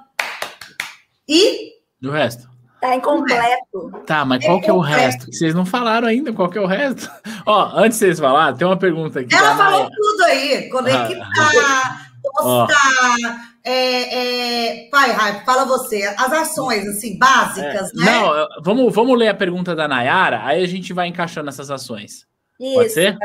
E 1.28 1.74
do 2.00 2.12
resto. 2.12 2.48
Tá 2.80 2.96
incompleto. 2.96 3.92
Tá, 4.06 4.24
mas 4.24 4.46
qual 4.46 4.60
é 4.60 4.62
que 4.62 4.70
é 4.70 4.74
o 4.74 4.80
resto? 4.80 5.26
Vocês 5.32 5.56
não 5.56 5.66
falaram 5.66 6.08
ainda 6.08 6.32
qual 6.32 6.48
que 6.48 6.60
é 6.60 6.62
o 6.62 6.68
resto. 6.68 7.10
Ó, 7.46 7.72
antes 7.76 7.98
de 7.98 8.06
vocês 8.06 8.20
falar, 8.20 8.54
tem 8.54 8.68
uma 8.68 8.78
pergunta 8.78 9.20
aqui. 9.20 9.34
Ela 9.34 9.58
falou 9.58 9.80
Maia. 9.80 9.90
tudo 9.96 10.24
aí. 10.24 10.70
Conectar, 10.70 11.20
ah, 11.60 12.08
postar, 12.22 13.57
é, 13.72 14.86
é... 14.86 14.90
Vai, 14.90 15.12
Raio, 15.12 15.46
fala 15.46 15.66
você. 15.66 16.04
As 16.18 16.32
ações, 16.32 16.88
assim, 16.88 17.18
básicas, 17.18 17.92
é. 17.94 17.98
né? 17.98 18.06
Não, 18.06 18.48
vamos, 18.64 18.94
vamos 18.94 19.18
ler 19.18 19.30
a 19.30 19.34
pergunta 19.34 19.76
da 19.76 19.88
Nayara, 19.88 20.42
aí 20.44 20.64
a 20.64 20.68
gente 20.68 20.94
vai 20.94 21.08
encaixando 21.08 21.50
essas 21.50 21.70
ações. 21.70 22.26
Isso. 22.60 22.74
Pode 22.74 22.90
ser? 22.90 23.18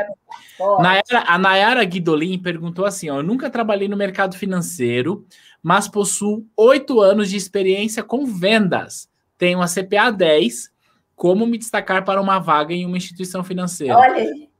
Nayara, 0.79 1.23
a 1.27 1.37
Nayara 1.37 1.83
Guidolin 1.83 2.37
perguntou 2.37 2.85
assim: 2.85 3.09
ó, 3.09 3.17
Eu 3.17 3.23
nunca 3.23 3.49
trabalhei 3.49 3.87
no 3.87 3.97
mercado 3.97 4.37
financeiro, 4.37 5.25
mas 5.61 5.87
possuo 5.87 6.45
oito 6.55 7.01
anos 7.01 7.29
de 7.29 7.37
experiência 7.37 8.03
com 8.03 8.25
vendas. 8.25 9.09
Tenho 9.37 9.61
a 9.61 9.67
CPA 9.67 10.11
10. 10.11 10.71
Como 11.15 11.45
me 11.45 11.57
destacar 11.57 12.03
para 12.03 12.21
uma 12.21 12.39
vaga 12.39 12.73
em 12.73 12.85
uma 12.85 12.97
instituição 12.97 13.43
financeira? 13.43 13.97
Olha 13.97 14.15
aí. 14.15 14.52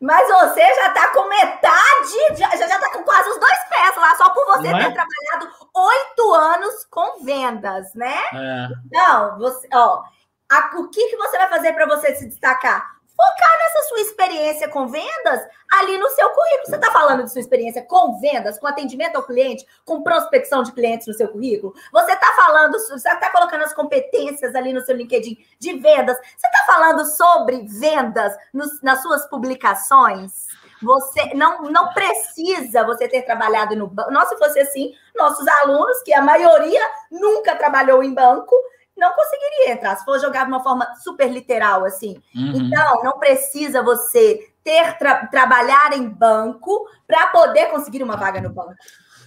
Mas 0.00 0.26
você 0.28 0.62
já 0.74 0.88
está 0.88 1.08
com 1.08 1.28
metade, 1.28 2.36
já, 2.38 2.48
já 2.56 2.66
está 2.66 2.90
com 2.90 3.02
quase 3.02 3.28
os 3.28 3.38
dois 3.38 3.58
pés 3.68 3.96
lá, 3.96 4.16
só 4.16 4.30
por 4.30 4.46
você 4.46 4.70
Não 4.70 4.78
ter 4.78 4.86
é? 4.86 4.90
trabalhado 4.92 5.54
oito 5.74 6.34
anos 6.34 6.86
com 6.90 7.22
vendas, 7.22 7.92
né? 7.94 8.16
É. 8.32 8.68
Não, 8.90 9.38
você, 9.38 9.68
ó, 9.74 10.02
a, 10.50 10.70
o 10.78 10.88
que, 10.88 11.10
que 11.10 11.16
você 11.16 11.36
vai 11.36 11.48
fazer 11.48 11.74
para 11.74 11.86
você 11.86 12.14
se 12.14 12.26
destacar? 12.26 12.99
Focar 13.20 13.58
nessa 13.58 13.88
sua 13.88 14.00
experiência 14.00 14.68
com 14.68 14.88
vendas 14.88 15.40
ali 15.72 15.98
no 15.98 16.08
seu 16.10 16.30
currículo. 16.30 16.66
Você 16.66 16.76
está 16.76 16.90
falando 16.90 17.24
de 17.24 17.32
sua 17.32 17.40
experiência 17.40 17.82
com 17.82 18.18
vendas, 18.18 18.58
com 18.58 18.66
atendimento 18.66 19.16
ao 19.16 19.22
cliente, 19.22 19.66
com 19.84 20.02
prospecção 20.02 20.62
de 20.62 20.72
clientes 20.72 21.06
no 21.06 21.12
seu 21.12 21.28
currículo? 21.28 21.74
Você 21.92 22.12
está 22.12 22.32
falando, 22.34 22.72
você 22.72 23.08
está 23.08 23.30
colocando 23.30 23.64
as 23.64 23.74
competências 23.74 24.54
ali 24.54 24.72
no 24.72 24.80
seu 24.80 24.96
LinkedIn 24.96 25.38
de 25.58 25.72
vendas? 25.74 26.16
Você 26.16 26.46
está 26.46 26.64
falando 26.66 27.04
sobre 27.04 27.66
vendas 27.66 28.34
nos, 28.52 28.80
nas 28.82 29.02
suas 29.02 29.28
publicações? 29.28 30.46
Você 30.82 31.34
não, 31.34 31.62
não 31.64 31.92
precisa 31.92 32.84
você 32.84 33.06
ter 33.06 33.22
trabalhado 33.22 33.76
no 33.76 33.86
banco. 33.86 34.10
Nossa, 34.10 34.30
se 34.30 34.38
fosse 34.38 34.60
assim, 34.60 34.94
nossos 35.14 35.46
alunos, 35.46 36.02
que 36.02 36.14
a 36.14 36.22
maioria 36.22 36.80
nunca 37.10 37.54
trabalhou 37.54 38.02
em 38.02 38.14
banco, 38.14 38.56
não 39.00 39.12
conseguiria 39.14 39.72
entrar, 39.72 39.96
se 39.96 40.04
for 40.04 40.20
jogar 40.20 40.44
de 40.44 40.52
uma 40.52 40.62
forma 40.62 40.94
super 41.02 41.28
literal, 41.28 41.84
assim. 41.84 42.22
Uhum. 42.36 42.52
Então, 42.54 43.02
não 43.02 43.18
precisa 43.18 43.82
você 43.82 44.52
ter 44.62 44.98
tra 44.98 45.26
trabalhar 45.26 45.94
em 45.94 46.06
banco 46.06 46.86
para 47.06 47.28
poder 47.28 47.70
conseguir 47.70 48.02
uma 48.02 48.16
vaga 48.16 48.40
no 48.42 48.50
banco. 48.50 48.74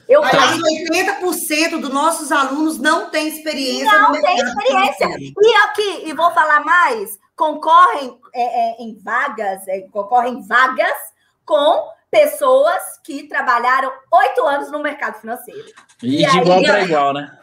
Eu 0.07 0.23
Aliás, 0.23 0.59
80% 0.59 1.79
dos 1.79 1.89
nossos 1.89 2.31
alunos 2.31 2.77
não 2.77 3.09
têm 3.09 3.27
experiência. 3.27 3.99
Não 3.99 4.11
tem 4.11 4.37
experiência. 4.37 5.07
E 5.41 5.55
aqui, 5.63 6.09
e 6.09 6.13
vou 6.13 6.29
falar 6.31 6.63
mais, 6.63 7.17
concorrem 7.35 8.19
é, 8.33 8.43
é, 8.43 8.83
em 8.83 8.95
vagas, 9.01 9.67
é, 9.67 9.81
concorrem 9.91 10.45
vagas 10.45 10.93
com 11.45 11.87
pessoas 12.11 12.79
que 13.03 13.27
trabalharam 13.27 13.91
oito 14.11 14.45
anos 14.45 14.71
no 14.71 14.79
mercado 14.79 15.19
financeiro. 15.19 15.65
E, 16.03 16.23
e 16.23 16.27
de 16.27 16.37
igual 16.37 16.61
para 16.61 16.83
igual, 16.83 17.13
né? 17.13 17.39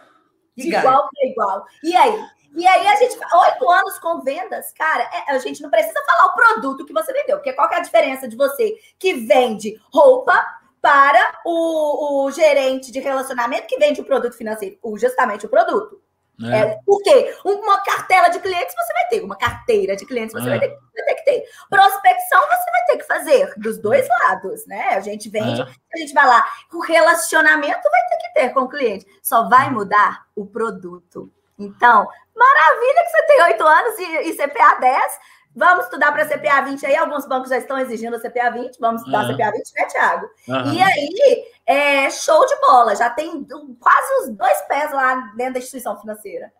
De 0.61 0.77
igual 0.77 1.09
para 1.09 1.29
igual. 1.29 1.65
E 1.83 1.95
aí? 1.95 2.25
E 2.57 2.67
aí 2.67 2.87
a 2.87 2.97
gente, 2.97 3.17
oito 3.17 3.71
anos 3.71 3.99
com 4.01 4.21
vendas, 4.23 4.73
cara, 4.73 5.03
é, 5.05 5.33
a 5.33 5.39
gente 5.39 5.63
não 5.63 5.71
precisa 5.71 6.01
falar 6.05 6.27
o 6.27 6.35
produto 6.35 6.85
que 6.85 6.93
você 6.93 7.13
vendeu, 7.13 7.37
porque 7.37 7.53
qual 7.53 7.71
é 7.71 7.77
a 7.77 7.81
diferença 7.81 8.27
de 8.27 8.37
você 8.37 8.75
que 8.99 9.15
vende 9.15 9.81
roupa 9.93 10.45
para 10.81 11.41
o, 11.45 12.25
o 12.25 12.31
gerente 12.31 12.91
de 12.91 12.99
relacionamento 12.99 13.67
que 13.67 13.79
vende 13.79 14.01
o 14.01 14.05
produto 14.05 14.37
financeiro, 14.37 14.79
o, 14.83 14.99
justamente 14.99 15.47
o 15.47 15.49
produto. 15.49 16.01
É. 16.43 16.59
É, 16.61 16.79
porque 16.87 17.37
uma 17.45 17.83
cartela 17.83 18.29
de 18.29 18.41
clientes 18.41 18.75
você 18.75 18.93
vai 18.93 19.09
ter, 19.09 19.23
uma 19.23 19.37
carteira 19.37 19.95
de 19.95 20.07
clientes 20.07 20.33
você 20.33 20.47
é. 20.47 20.51
vai, 20.51 20.61
ter, 20.61 20.69
vai, 20.69 21.05
ter, 21.05 21.15
que 21.17 21.25
ter. 21.25 21.45
Prospecção 21.69 22.41
você 22.41 22.71
vai 22.71 22.85
ter 22.87 22.97
que 22.97 23.05
fazer 23.05 23.55
dos 23.57 23.79
dois 23.79 24.09
lados, 24.09 24.67
né? 24.67 24.95
A 24.95 25.01
gente 25.01 25.29
vende, 25.29 25.61
é. 25.61 25.65
a 25.65 25.99
gente 25.99 26.15
vai 26.15 26.27
lá. 26.27 26.45
O 26.73 26.81
relacionamento 26.81 27.91
vai 27.91 28.03
ter 28.09 28.17
que 28.17 28.33
ter 28.35 28.49
com 28.51 28.61
o 28.61 28.69
cliente. 28.69 29.07
Só 29.23 29.49
vai 29.49 29.71
mudar 29.71 30.27
o 30.35 30.47
produto. 30.47 31.31
Então, 31.59 32.09
maravilha 32.35 33.05
que 33.05 33.11
você 33.11 33.23
tem 33.27 33.43
oito 33.43 33.67
anos 33.67 33.99
e, 33.99 34.31
e 34.31 34.33
CPA 34.35 34.77
10. 34.81 35.19
Vamos 35.55 35.85
estudar 35.87 36.13
para 36.13 36.27
CPA 36.27 36.63
20 36.63 36.87
aí. 36.87 36.97
Alguns 36.97 37.27
bancos 37.27 37.51
já 37.51 37.59
estão 37.59 37.79
exigindo 37.79 38.15
a 38.15 38.21
CPA 38.21 38.51
20. 38.51 38.79
Vamos 38.79 39.03
estudar 39.03 39.27
uhum. 39.27 39.35
CPA 39.35 39.51
20, 39.51 39.73
né, 39.75 39.85
Thiago? 39.87 40.27
Uhum. 40.49 40.73
E 40.73 40.83
aí, 40.83 41.45
é 41.67 42.11
show 42.11 42.47
de 42.47 42.55
bola. 42.61 42.95
Já 42.95 43.11
tem 43.11 43.45
quase 43.81 44.23
os 44.23 44.37
dois 44.37 44.61
pés 44.63 44.93
lá 44.93 45.33
dentro 45.37 45.55
da 45.55 45.59
instituição 45.59 45.99
financeira. 46.01 46.53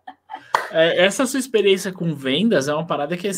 É, 0.71 1.05
essa 1.05 1.25
sua 1.25 1.39
experiência 1.39 1.91
com 1.91 2.13
vendas 2.13 2.67
é 2.67 2.73
uma 2.73 2.85
parada 2.85 3.15
que, 3.17 3.27
é, 3.27 3.31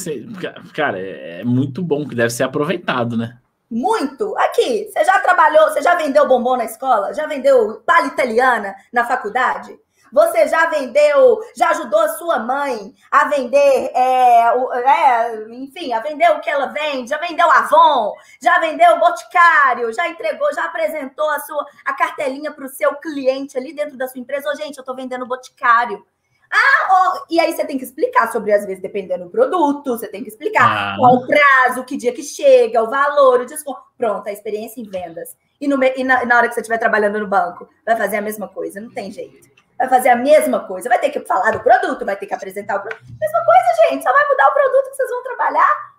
cara, 0.73 0.99
é 0.99 1.43
muito 1.43 1.83
bom, 1.83 2.07
que 2.07 2.15
deve 2.15 2.29
ser 2.29 2.43
aproveitado, 2.43 3.17
né? 3.17 3.37
Muito. 3.69 4.37
Aqui, 4.37 4.87
você 4.91 5.03
já 5.03 5.19
trabalhou, 5.19 5.69
você 5.69 5.81
já 5.81 5.95
vendeu 5.95 6.27
bombom 6.27 6.55
na 6.55 6.65
escola? 6.65 7.13
Já 7.13 7.25
vendeu 7.25 7.81
palha 7.85 8.07
italiana 8.07 8.75
na 8.91 9.03
faculdade? 9.03 9.75
Você 10.13 10.47
já 10.47 10.67
vendeu, 10.67 11.39
já 11.55 11.71
ajudou 11.71 11.99
a 11.99 12.09
sua 12.09 12.37
mãe 12.37 12.93
a 13.09 13.25
vender, 13.29 13.91
é, 13.95 14.53
o, 14.55 14.71
é, 14.71 15.47
enfim, 15.49 15.91
a 15.91 16.01
vender 16.01 16.29
o 16.29 16.39
que 16.39 16.51
ela 16.51 16.67
vende, 16.67 17.09
já 17.09 17.17
vendeu 17.17 17.49
Avon, 17.49 18.13
já 18.39 18.59
vendeu 18.59 18.91
o 18.91 18.99
Boticário, 18.99 19.91
já 19.91 20.07
entregou, 20.07 20.53
já 20.53 20.65
apresentou 20.65 21.27
a 21.31 21.39
sua 21.39 21.65
a 21.83 21.93
cartelinha 21.93 22.51
para 22.51 22.63
o 22.63 22.69
seu 22.69 22.95
cliente 22.97 23.57
ali 23.57 23.73
dentro 23.73 23.97
da 23.97 24.07
sua 24.07 24.21
empresa. 24.21 24.51
Oh, 24.53 24.55
gente, 24.55 24.77
eu 24.77 24.83
estou 24.83 24.95
vendendo 24.95 25.25
Boticário. 25.25 26.05
Ah, 26.51 27.15
oh, 27.17 27.25
e 27.31 27.39
aí 27.39 27.51
você 27.51 27.65
tem 27.65 27.79
que 27.79 27.83
explicar 27.83 28.31
sobre, 28.31 28.53
às 28.53 28.67
vezes, 28.67 28.83
dependendo 28.83 29.23
do 29.23 29.31
produto, 29.31 29.97
você 29.97 30.07
tem 30.07 30.21
que 30.21 30.29
explicar 30.29 30.93
ah. 30.93 30.95
qual 30.95 31.15
o 31.15 31.25
prazo, 31.25 31.83
que 31.83 31.97
dia 31.97 32.13
que 32.13 32.21
chega, 32.21 32.83
o 32.83 32.89
valor, 32.91 33.41
o 33.41 33.45
desconto. 33.47 33.81
Pronto, 33.97 34.27
a 34.27 34.31
experiência 34.31 34.79
em 34.79 34.87
vendas. 34.87 35.35
E, 35.59 35.67
no, 35.67 35.83
e 35.83 36.03
na, 36.03 36.23
na 36.23 36.37
hora 36.37 36.47
que 36.47 36.53
você 36.53 36.61
estiver 36.61 36.77
trabalhando 36.77 37.19
no 37.19 37.27
banco, 37.27 37.67
vai 37.83 37.97
fazer 37.97 38.17
a 38.17 38.21
mesma 38.21 38.47
coisa, 38.47 38.79
não 38.79 38.91
tem 38.91 39.11
jeito 39.11 39.52
vai 39.77 39.89
fazer 39.89 40.09
a 40.09 40.15
mesma 40.15 40.61
coisa. 40.61 40.89
Vai 40.89 40.99
ter 40.99 41.09
que 41.09 41.19
falar 41.21 41.51
do 41.51 41.59
produto, 41.59 42.05
vai 42.05 42.15
ter 42.15 42.25
que 42.25 42.33
apresentar 42.33 42.77
o 42.77 42.81
produto. 42.81 43.03
Mesma 43.19 43.45
coisa, 43.45 43.89
gente, 43.89 44.03
só 44.03 44.11
vai 44.11 44.27
mudar 44.29 44.47
o 44.47 44.53
produto 44.53 44.89
que 44.89 44.95
vocês 44.95 45.09
vão 45.09 45.23
trabalhar. 45.23 45.93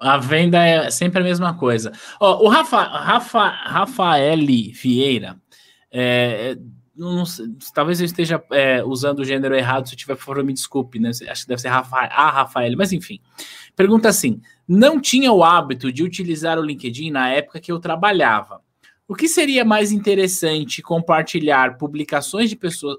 A 0.00 0.16
venda 0.16 0.64
é 0.64 0.90
sempre 0.90 1.20
a 1.20 1.24
mesma 1.24 1.58
coisa. 1.58 1.92
Ó, 2.20 2.44
o 2.44 2.48
Rafa, 2.48 2.80
Rafa, 2.82 3.48
Rafael 3.48 4.38
Vieira, 4.72 5.36
é, 5.90 6.56
não, 6.98 7.24
talvez 7.74 8.00
eu 8.00 8.06
esteja 8.06 8.42
é, 8.50 8.82
usando 8.84 9.20
o 9.20 9.24
gênero 9.24 9.54
errado, 9.54 9.88
se 9.88 9.96
tiver, 9.96 10.16
por 10.16 10.24
favor, 10.24 10.44
me 10.44 10.52
desculpe, 10.52 10.98
né? 10.98 11.10
Acho 11.28 11.42
que 11.42 11.48
deve 11.48 11.60
ser 11.60 11.68
Rafa, 11.68 11.96
a 11.96 12.30
Rafael, 12.30 12.74
mas 12.76 12.92
enfim. 12.92 13.20
Pergunta 13.74 14.08
assim: 14.08 14.40
não 14.66 15.00
tinha 15.00 15.32
o 15.32 15.44
hábito 15.44 15.92
de 15.92 16.02
utilizar 16.02 16.58
o 16.58 16.62
LinkedIn 16.62 17.10
na 17.10 17.30
época 17.30 17.60
que 17.60 17.70
eu 17.70 17.78
trabalhava. 17.78 18.60
O 19.08 19.14
que 19.14 19.26
seria 19.26 19.64
mais 19.64 19.90
interessante 19.90 20.82
compartilhar 20.82 21.78
publicações 21.78 22.50
de 22.50 22.56
pessoas? 22.56 22.98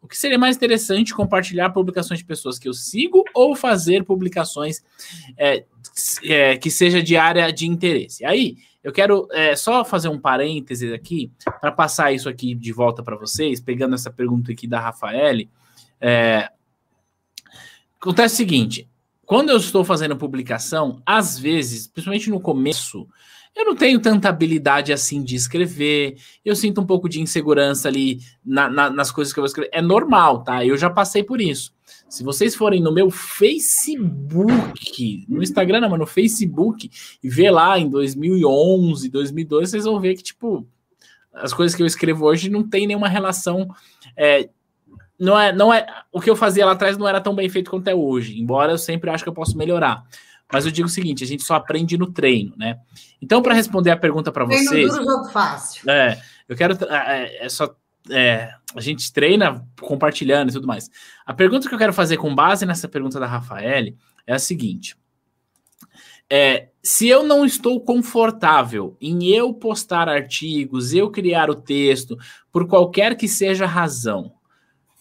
O 0.00 0.06
que 0.06 0.16
seria 0.16 0.38
mais 0.38 0.54
interessante 0.54 1.12
compartilhar 1.12 1.70
publicações 1.70 2.20
de 2.20 2.24
pessoas 2.24 2.60
que 2.60 2.68
eu 2.68 2.72
sigo 2.72 3.24
ou 3.34 3.56
fazer 3.56 4.04
publicações 4.04 4.80
é, 5.36 5.64
é, 6.22 6.56
que 6.56 6.70
seja 6.70 7.02
de 7.02 7.16
área 7.16 7.52
de 7.52 7.66
interesse? 7.66 8.24
Aí, 8.24 8.56
eu 8.84 8.92
quero 8.92 9.26
é, 9.32 9.56
só 9.56 9.84
fazer 9.84 10.08
um 10.08 10.20
parêntese 10.20 10.94
aqui 10.94 11.32
para 11.60 11.72
passar 11.72 12.12
isso 12.12 12.28
aqui 12.28 12.54
de 12.54 12.72
volta 12.72 13.02
para 13.02 13.16
vocês, 13.16 13.60
pegando 13.60 13.96
essa 13.96 14.12
pergunta 14.12 14.52
aqui 14.52 14.68
da 14.68 14.78
Rafaele. 14.78 15.50
É, 16.00 16.48
acontece 18.00 18.34
o 18.34 18.36
seguinte: 18.36 18.88
quando 19.26 19.50
eu 19.50 19.56
estou 19.56 19.84
fazendo 19.84 20.16
publicação, 20.16 21.02
às 21.04 21.36
vezes, 21.36 21.88
principalmente 21.88 22.30
no 22.30 22.40
começo, 22.40 23.08
eu 23.58 23.64
não 23.64 23.74
tenho 23.74 23.98
tanta 23.98 24.28
habilidade 24.28 24.92
assim 24.92 25.20
de 25.20 25.34
escrever, 25.34 26.16
eu 26.44 26.54
sinto 26.54 26.80
um 26.80 26.86
pouco 26.86 27.08
de 27.08 27.20
insegurança 27.20 27.88
ali 27.88 28.20
na, 28.44 28.70
na, 28.70 28.88
nas 28.88 29.10
coisas 29.10 29.34
que 29.34 29.40
eu 29.40 29.42
vou 29.42 29.48
escrever. 29.48 29.68
É 29.72 29.82
normal, 29.82 30.44
tá? 30.44 30.64
Eu 30.64 30.76
já 30.78 30.88
passei 30.88 31.24
por 31.24 31.40
isso. 31.40 31.74
Se 32.08 32.22
vocês 32.22 32.54
forem 32.54 32.80
no 32.80 32.92
meu 32.92 33.10
Facebook, 33.10 34.06
no 35.28 35.42
Instagram, 35.42 35.80
não, 35.80 35.90
mas 35.90 35.98
no 35.98 36.06
Facebook, 36.06 36.88
e 37.20 37.28
ver 37.28 37.50
lá 37.50 37.76
em 37.76 37.90
2011, 37.90 39.08
2012, 39.08 39.70
vocês 39.72 39.84
vão 39.84 39.98
ver 39.98 40.14
que, 40.14 40.22
tipo, 40.22 40.64
as 41.34 41.52
coisas 41.52 41.74
que 41.74 41.82
eu 41.82 41.86
escrevo 41.86 42.26
hoje 42.26 42.48
não 42.48 42.62
tem 42.62 42.86
nenhuma 42.86 43.08
relação. 43.08 43.68
É, 44.16 44.48
não 45.18 45.38
é, 45.38 45.52
não 45.52 45.74
é. 45.74 45.84
O 46.12 46.20
que 46.20 46.30
eu 46.30 46.36
fazia 46.36 46.64
lá 46.64 46.72
atrás 46.72 46.96
não 46.96 47.08
era 47.08 47.20
tão 47.20 47.34
bem 47.34 47.48
feito 47.48 47.70
quanto 47.70 47.88
é 47.88 47.94
hoje, 47.94 48.40
embora 48.40 48.72
eu 48.72 48.78
sempre 48.78 49.10
acho 49.10 49.24
que 49.24 49.28
eu 49.28 49.34
posso 49.34 49.58
melhorar. 49.58 50.04
Mas 50.52 50.64
eu 50.64 50.72
digo 50.72 50.88
o 50.88 50.90
seguinte: 50.90 51.22
a 51.22 51.26
gente 51.26 51.42
só 51.42 51.54
aprende 51.54 51.98
no 51.98 52.10
treino, 52.10 52.54
né? 52.56 52.78
Então, 53.20 53.42
para 53.42 53.54
responder 53.54 53.90
a 53.90 53.96
pergunta 53.96 54.32
para 54.32 54.44
vocês. 54.44 54.68
Treino 54.68 54.90
duro, 54.90 55.04
jogo 55.04 55.28
fácil. 55.28 55.88
É, 55.90 56.20
eu 56.48 56.56
quero. 56.56 56.76
É, 56.86 57.46
é 57.46 57.48
só 57.48 57.74
é, 58.10 58.52
a 58.74 58.80
gente 58.80 59.12
treina 59.12 59.66
compartilhando 59.80 60.50
e 60.50 60.52
tudo 60.52 60.66
mais. 60.66 60.90
A 61.26 61.34
pergunta 61.34 61.68
que 61.68 61.74
eu 61.74 61.78
quero 61.78 61.92
fazer 61.92 62.16
com 62.16 62.34
base 62.34 62.64
nessa 62.64 62.88
pergunta 62.88 63.20
da 63.20 63.26
Rafaele 63.26 63.96
é 64.26 64.34
a 64.34 64.38
seguinte: 64.38 64.96
é, 66.30 66.68
se 66.82 67.08
eu 67.08 67.22
não 67.22 67.44
estou 67.44 67.80
confortável 67.80 68.96
em 69.00 69.26
eu 69.26 69.52
postar 69.52 70.08
artigos, 70.08 70.94
eu 70.94 71.10
criar 71.10 71.50
o 71.50 71.54
texto, 71.54 72.16
por 72.50 72.66
qualquer 72.66 73.16
que 73.16 73.28
seja 73.28 73.64
a 73.64 73.68
razão, 73.68 74.32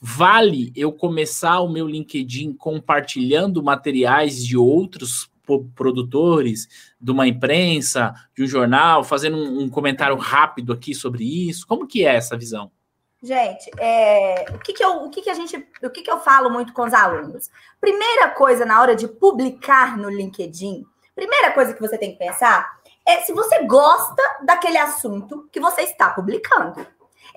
vale 0.02 0.72
eu 0.76 0.92
começar 0.92 1.60
o 1.62 1.70
meu 1.70 1.88
LinkedIn 1.88 2.54
compartilhando 2.54 3.64
materiais 3.64 4.46
de 4.46 4.58
outros 4.58 5.30
produtores, 5.76 6.68
de 7.00 7.12
uma 7.12 7.28
imprensa, 7.28 8.14
de 8.36 8.44
um 8.44 8.48
jornal, 8.48 9.04
fazendo 9.04 9.38
um, 9.38 9.64
um 9.64 9.70
comentário 9.70 10.16
rápido 10.18 10.74
aqui 10.74 10.94
sobre 10.94 11.24
isso? 11.24 11.66
Como 11.66 11.88
que 11.88 12.06
é 12.06 12.16
essa 12.16 12.38
visão? 12.38 12.72
Gente, 13.22 13.72
é, 13.80 14.46
o, 14.54 14.60
que, 14.60 14.74
que, 14.74 14.84
eu, 14.84 15.04
o 15.04 15.10
que, 15.10 15.22
que 15.22 15.30
a 15.30 15.34
gente, 15.34 15.58
o 15.84 15.90
que, 15.90 16.04
que 16.04 16.12
eu 16.12 16.20
falo 16.20 16.50
muito 16.52 16.72
com 16.72 16.84
os 16.84 16.94
alunos? 16.94 17.50
Primeira 17.82 18.30
coisa 18.30 18.64
na 18.64 18.80
hora 18.80 18.96
de 18.96 19.08
publicar 19.08 19.98
no 19.98 20.10
LinkedIn, 20.10 20.86
primeira 21.16 21.52
coisa 21.52 21.74
que 21.74 21.82
você 21.82 21.98
tem 21.98 22.12
que 22.12 22.20
pensar 22.20 22.78
é 23.08 23.22
se 23.22 23.34
você 23.34 23.64
gosta 23.64 24.22
daquele 24.44 24.78
assunto 24.78 25.48
que 25.52 25.60
você 25.60 25.82
está 25.82 26.10
publicando. 26.10 26.86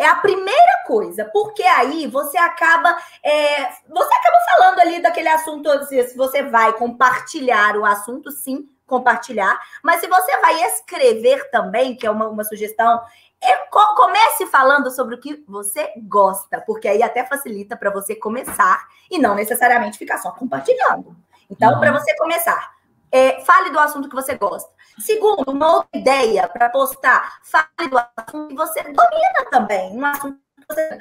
É 0.00 0.06
a 0.06 0.16
primeira 0.16 0.82
coisa, 0.86 1.26
porque 1.26 1.62
aí 1.62 2.06
você 2.06 2.38
acaba 2.38 2.96
é, 3.22 3.64
você 3.86 4.14
acaba 4.14 4.38
falando 4.50 4.78
ali 4.80 5.02
daquele 5.02 5.28
assunto, 5.28 5.84
se 5.84 6.16
você 6.16 6.42
vai 6.42 6.72
compartilhar 6.72 7.76
o 7.76 7.84
assunto, 7.84 8.30
sim, 8.30 8.66
compartilhar, 8.86 9.60
mas 9.84 10.00
se 10.00 10.08
você 10.08 10.38
vai 10.38 10.58
escrever 10.62 11.50
também, 11.50 11.94
que 11.94 12.06
é 12.06 12.10
uma, 12.10 12.28
uma 12.28 12.44
sugestão, 12.44 12.98
é, 13.42 13.56
comece 13.94 14.46
falando 14.46 14.90
sobre 14.90 15.16
o 15.16 15.20
que 15.20 15.44
você 15.46 15.92
gosta, 16.08 16.62
porque 16.62 16.88
aí 16.88 17.02
até 17.02 17.22
facilita 17.26 17.76
para 17.76 17.90
você 17.90 18.16
começar 18.16 18.88
e 19.10 19.18
não 19.18 19.34
necessariamente 19.34 19.98
ficar 19.98 20.16
só 20.16 20.30
compartilhando. 20.30 21.14
Então, 21.50 21.74
uhum. 21.74 21.80
para 21.80 21.92
você 21.92 22.16
começar, 22.16 22.70
é, 23.12 23.40
fale 23.44 23.70
do 23.70 23.78
assunto 23.78 24.08
que 24.08 24.14
você 24.14 24.36
gosta. 24.36 24.70
Segundo, 24.98 25.50
uma 25.50 25.76
outra 25.76 25.98
ideia 25.98 26.48
para 26.48 26.68
postar, 26.68 27.40
fale 27.44 27.88
do 27.88 27.98
assunto 27.98 28.48
que 28.48 28.54
você 28.54 28.82
domina 28.82 29.50
também. 29.50 29.96
Um 29.96 30.04
assunto 30.04 30.38
que 30.56 30.74
você 30.74 30.98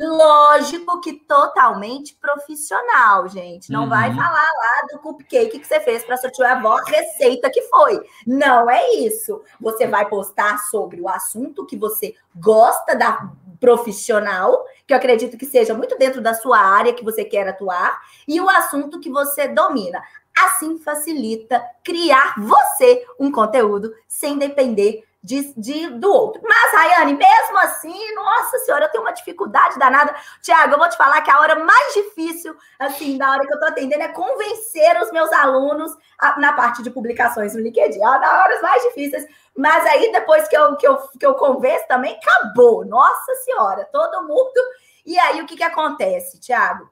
Lógico 0.00 1.00
que 1.00 1.12
totalmente 1.12 2.16
profissional, 2.20 3.28
gente. 3.28 3.72
Não 3.72 3.82
uhum. 3.82 3.88
vai 3.88 4.14
falar 4.14 4.30
lá 4.32 4.86
do 4.92 5.00
cupcake 5.00 5.58
que 5.58 5.66
você 5.66 5.80
fez 5.80 6.04
para 6.04 6.16
sua 6.16 6.30
tia 6.30 6.52
avó, 6.52 6.76
receita 6.86 7.50
que 7.50 7.62
foi. 7.62 8.00
Não 8.24 8.70
é 8.70 8.94
isso. 8.94 9.42
Você 9.60 9.88
vai 9.88 10.08
postar 10.08 10.58
sobre 10.70 11.00
o 11.00 11.08
assunto 11.08 11.66
que 11.66 11.76
você 11.76 12.14
gosta 12.36 12.94
da 12.94 13.28
profissional, 13.58 14.64
que 14.86 14.94
eu 14.94 14.96
acredito 14.96 15.36
que 15.36 15.44
seja 15.44 15.74
muito 15.74 15.98
dentro 15.98 16.20
da 16.20 16.32
sua 16.32 16.60
área 16.60 16.92
que 16.92 17.04
você 17.04 17.24
quer 17.24 17.48
atuar, 17.48 18.00
e 18.28 18.40
o 18.40 18.48
assunto 18.48 19.00
que 19.00 19.10
você 19.10 19.48
domina. 19.48 20.00
Assim 20.44 20.78
facilita 20.78 21.62
criar 21.82 22.34
você 22.38 23.06
um 23.18 23.30
conteúdo 23.30 23.92
sem 24.06 24.38
depender 24.38 25.04
de, 25.22 25.52
de, 25.56 25.88
do 25.90 26.10
outro. 26.12 26.40
Mas, 26.44 26.72
Rayane, 26.72 27.14
mesmo 27.14 27.58
assim, 27.58 28.14
nossa 28.14 28.58
senhora, 28.58 28.84
eu 28.84 28.88
tenho 28.90 29.02
uma 29.02 29.12
dificuldade 29.12 29.78
danada. 29.78 30.14
Tiago, 30.40 30.74
eu 30.74 30.78
vou 30.78 30.88
te 30.88 30.96
falar 30.96 31.20
que 31.22 31.30
a 31.30 31.40
hora 31.40 31.64
mais 31.64 31.94
difícil, 31.94 32.56
assim, 32.78 33.18
da 33.18 33.30
hora 33.30 33.46
que 33.46 33.52
eu 33.52 33.58
tô 33.58 33.66
atendendo 33.66 34.02
é 34.02 34.08
convencer 34.08 35.00
os 35.02 35.10
meus 35.10 35.30
alunos 35.32 35.92
a, 36.18 36.38
na 36.38 36.52
parte 36.52 36.82
de 36.82 36.90
publicações 36.90 37.54
no 37.54 37.60
LinkedIn. 37.60 38.00
É 38.00 38.06
uma 38.06 38.18
das 38.18 38.32
horas 38.32 38.62
mais 38.62 38.82
difíceis. 38.84 39.26
Mas 39.56 39.84
aí, 39.86 40.12
depois 40.12 40.46
que 40.46 40.56
eu, 40.56 40.76
que 40.76 40.86
eu, 40.86 40.96
que 41.18 41.26
eu 41.26 41.34
convenço 41.34 41.86
também, 41.88 42.16
acabou. 42.16 42.84
Nossa 42.84 43.34
senhora, 43.44 43.88
todo 43.92 44.26
mundo. 44.26 44.60
E 45.04 45.18
aí, 45.18 45.42
o 45.42 45.46
que, 45.46 45.56
que 45.56 45.64
acontece, 45.64 46.38
Tiago? 46.38 46.88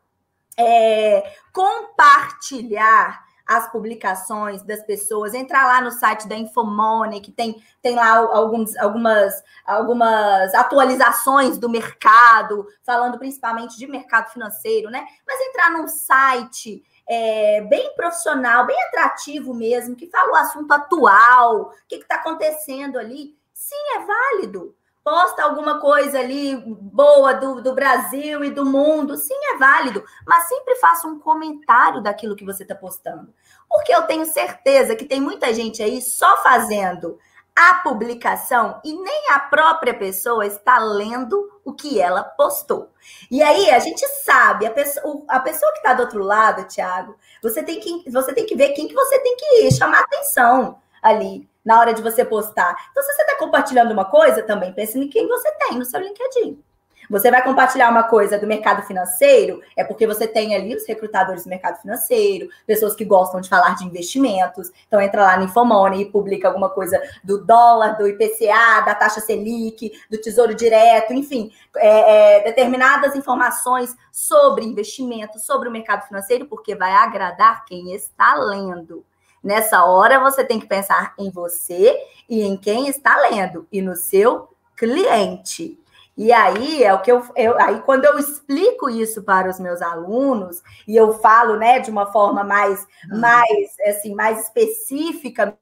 É, 0.58 1.32
compartilhar 1.52 3.25
as 3.46 3.70
publicações 3.70 4.62
das 4.62 4.82
pessoas, 4.82 5.32
entrar 5.32 5.66
lá 5.66 5.80
no 5.80 5.92
site 5.92 6.26
da 6.26 6.34
Infomoney, 6.34 7.20
que 7.20 7.30
tem, 7.30 7.62
tem 7.80 7.94
lá 7.94 8.16
alguns, 8.16 8.76
algumas, 8.76 9.42
algumas 9.64 10.52
atualizações 10.54 11.56
do 11.56 11.68
mercado, 11.68 12.66
falando 12.82 13.18
principalmente 13.18 13.78
de 13.78 13.86
mercado 13.86 14.32
financeiro, 14.32 14.90
né? 14.90 15.06
Mas 15.26 15.40
entrar 15.40 15.70
num 15.70 15.86
site 15.86 16.82
é, 17.08 17.60
bem 17.62 17.94
profissional, 17.94 18.66
bem 18.66 18.76
atrativo 18.88 19.54
mesmo, 19.54 19.94
que 19.94 20.08
fala 20.08 20.32
o 20.32 20.36
assunto 20.36 20.72
atual, 20.72 21.60
o 21.60 21.70
que 21.86 21.96
está 21.96 22.16
acontecendo 22.16 22.98
ali, 22.98 23.36
sim, 23.54 23.76
é 23.96 24.00
válido 24.00 24.74
posta 25.06 25.44
alguma 25.44 25.78
coisa 25.78 26.18
ali 26.18 26.56
boa 26.66 27.32
do, 27.32 27.62
do 27.62 27.72
Brasil 27.72 28.42
e 28.42 28.50
do 28.50 28.64
mundo, 28.64 29.16
sim, 29.16 29.38
é 29.54 29.56
válido, 29.56 30.02
mas 30.26 30.48
sempre 30.48 30.74
faça 30.80 31.06
um 31.06 31.20
comentário 31.20 32.02
daquilo 32.02 32.34
que 32.34 32.44
você 32.44 32.64
está 32.64 32.74
postando. 32.74 33.32
Porque 33.68 33.94
eu 33.94 34.02
tenho 34.02 34.26
certeza 34.26 34.96
que 34.96 35.04
tem 35.04 35.20
muita 35.20 35.54
gente 35.54 35.80
aí 35.80 36.02
só 36.02 36.42
fazendo 36.42 37.20
a 37.54 37.74
publicação 37.84 38.80
e 38.84 38.92
nem 38.92 39.30
a 39.30 39.38
própria 39.38 39.94
pessoa 39.94 40.44
está 40.44 40.76
lendo 40.78 41.52
o 41.64 41.72
que 41.72 42.00
ela 42.00 42.24
postou. 42.24 42.90
E 43.30 43.40
aí 43.40 43.70
a 43.70 43.78
gente 43.78 44.04
sabe, 44.24 44.66
a 44.66 44.72
pessoa, 44.72 45.22
a 45.28 45.38
pessoa 45.38 45.70
que 45.70 45.78
está 45.78 45.94
do 45.94 46.02
outro 46.02 46.24
lado, 46.24 46.66
Thiago, 46.66 47.14
você 47.40 47.62
tem 47.62 47.78
que, 47.78 48.10
você 48.10 48.34
tem 48.34 48.44
que 48.44 48.56
ver 48.56 48.70
quem 48.70 48.88
que 48.88 48.94
você 48.94 49.20
tem 49.20 49.36
que 49.36 49.70
chamar 49.70 50.00
atenção 50.00 50.80
ali 51.00 51.48
na 51.66 51.80
hora 51.80 51.92
de 51.92 52.00
você 52.00 52.24
postar. 52.24 52.76
Então, 52.92 53.02
se 53.02 53.12
você 53.12 53.22
está 53.22 53.36
compartilhando 53.36 53.90
uma 53.90 54.04
coisa, 54.04 54.42
também 54.42 54.72
pense 54.72 54.96
em 54.96 55.08
quem 55.08 55.26
você 55.26 55.50
tem 55.58 55.76
no 55.76 55.84
seu 55.84 56.00
LinkedIn. 56.00 56.62
Você 57.08 57.30
vai 57.30 57.42
compartilhar 57.42 57.90
uma 57.90 58.02
coisa 58.04 58.38
do 58.38 58.46
mercado 58.46 58.82
financeiro, 58.82 59.60
é 59.76 59.84
porque 59.84 60.06
você 60.06 60.26
tem 60.26 60.54
ali 60.54 60.74
os 60.74 60.86
recrutadores 60.86 61.44
do 61.44 61.50
mercado 61.50 61.80
financeiro, 61.80 62.48
pessoas 62.66 62.94
que 62.94 63.04
gostam 63.04 63.40
de 63.40 63.48
falar 63.48 63.76
de 63.76 63.84
investimentos. 63.84 64.70
Então 64.86 65.00
entra 65.00 65.22
lá 65.22 65.36
no 65.36 65.44
Infomoney 65.44 66.02
e 66.02 66.10
publica 66.10 66.48
alguma 66.48 66.68
coisa 66.68 67.00
do 67.22 67.44
dólar, 67.44 67.96
do 67.96 68.08
IPCA, 68.08 68.80
da 68.84 68.94
taxa 68.94 69.20
Selic, 69.20 69.92
do 70.10 70.18
Tesouro 70.18 70.54
Direto, 70.54 71.12
enfim, 71.12 71.52
é, 71.76 72.38
é, 72.38 72.44
determinadas 72.44 73.14
informações 73.14 73.94
sobre 74.10 74.64
investimento, 74.64 75.38
sobre 75.38 75.68
o 75.68 75.72
mercado 75.72 76.06
financeiro, 76.06 76.46
porque 76.46 76.74
vai 76.74 76.92
agradar 76.92 77.64
quem 77.64 77.94
está 77.94 78.34
lendo. 78.34 79.04
Nessa 79.46 79.84
hora, 79.84 80.18
você 80.18 80.42
tem 80.42 80.58
que 80.58 80.66
pensar 80.66 81.14
em 81.16 81.30
você 81.30 81.96
e 82.28 82.42
em 82.42 82.56
quem 82.56 82.88
está 82.88 83.16
lendo 83.30 83.64
e 83.70 83.80
no 83.80 83.94
seu 83.94 84.48
cliente. 84.76 85.78
E 86.16 86.32
aí 86.32 86.82
é 86.82 86.92
o 86.92 87.00
que 87.00 87.12
eu, 87.12 87.24
eu, 87.36 87.56
aí 87.60 87.80
quando 87.82 88.06
eu 88.06 88.18
explico 88.18 88.90
isso 88.90 89.22
para 89.22 89.48
os 89.48 89.60
meus 89.60 89.80
alunos 89.80 90.60
e 90.88 90.96
eu 90.96 91.12
falo, 91.20 91.54
né, 91.54 91.78
de 91.78 91.92
uma 91.92 92.10
forma 92.10 92.42
mais 92.42 92.84
mais 93.08 93.78
assim, 93.86 94.16
mais 94.16 94.42
específica, 94.42 95.56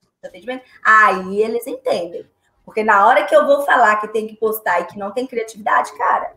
aí 0.82 1.42
eles 1.42 1.66
entendem. 1.66 2.24
Porque 2.64 2.82
na 2.82 3.06
hora 3.06 3.24
que 3.24 3.36
eu 3.36 3.44
vou 3.44 3.66
falar 3.66 3.96
que 3.96 4.08
tem 4.08 4.26
que 4.26 4.36
postar 4.36 4.80
e 4.80 4.86
que 4.86 4.98
não 4.98 5.10
tem 5.10 5.26
criatividade, 5.26 5.92
cara, 5.98 6.32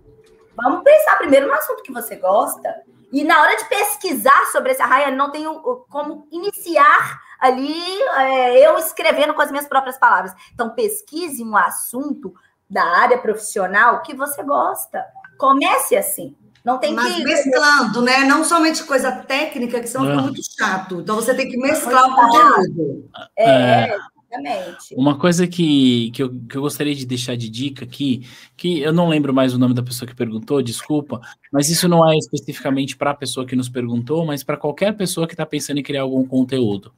vamos 0.53 0.83
pensar 0.83 1.17
primeiro 1.17 1.47
no 1.47 1.53
assunto 1.53 1.81
que 1.81 1.93
você 1.93 2.17
gosta. 2.17 2.83
E 3.11 3.23
na 3.23 3.41
hora 3.41 3.55
de 3.55 3.65
pesquisar 3.65 4.45
sobre 4.51 4.71
esse 4.71 4.81
arraia, 4.81 5.11
não 5.11 5.31
tenho 5.31 5.59
como 5.89 6.27
iniciar 6.31 7.21
ali 7.39 8.01
é, 8.17 8.67
eu 8.67 8.77
escrevendo 8.77 9.33
com 9.33 9.41
as 9.41 9.51
minhas 9.51 9.67
próprias 9.67 9.97
palavras. 9.97 10.33
Então, 10.53 10.75
pesquise 10.75 11.43
um 11.43 11.55
assunto 11.55 12.33
da 12.69 12.83
área 12.83 13.17
profissional 13.17 14.01
que 14.01 14.13
você 14.13 14.43
gosta. 14.43 15.05
Comece 15.37 15.95
assim. 15.95 16.35
Não 16.67 16.77
tem 16.79 16.93
Mas 16.93 17.15
que. 17.15 17.23
mesclando, 17.23 18.01
né? 18.01 18.25
Não 18.25 18.43
somente 18.43 18.83
coisa 18.83 19.09
técnica, 19.09 19.79
que 19.79 19.87
senão 19.87 20.05
fica 20.05 20.21
muito 20.21 20.41
chato. 20.43 20.99
Então 20.99 21.15
você 21.15 21.33
tem 21.33 21.47
que 21.47 21.55
mesclar 21.55 22.03
o 22.09 22.13
conteúdo. 22.13 23.09
É, 23.37 23.49
é. 23.49 23.97
Exatamente. 24.30 24.93
Uma 24.95 25.17
coisa 25.17 25.47
que, 25.47 26.11
que, 26.11 26.21
eu, 26.21 26.30
que 26.30 26.57
eu 26.57 26.61
gostaria 26.61 26.93
de 26.93 27.05
deixar 27.05 27.36
de 27.38 27.49
dica 27.49 27.86
aqui, 27.86 28.28
que 28.55 28.82
eu 28.82 28.91
não 28.91 29.07
lembro 29.07 29.34
mais 29.34 29.53
o 29.53 29.57
nome 29.57 29.73
da 29.73 29.82
pessoa 29.82 30.07
que 30.07 30.15
perguntou, 30.15 30.61
desculpa, 30.61 31.21
mas 31.51 31.69
isso 31.69 31.88
não 31.88 32.07
é 32.09 32.17
especificamente 32.17 32.97
para 32.97 33.11
a 33.11 33.15
pessoa 33.15 33.45
que 33.45 33.55
nos 33.55 33.69
perguntou, 33.69 34.25
mas 34.25 34.43
para 34.43 34.57
qualquer 34.57 34.95
pessoa 34.95 35.28
que 35.28 35.34
está 35.34 35.45
pensando 35.45 35.80
em 35.80 35.84
criar 35.84 36.01
algum 36.01 36.25
conteúdo. 36.25 36.93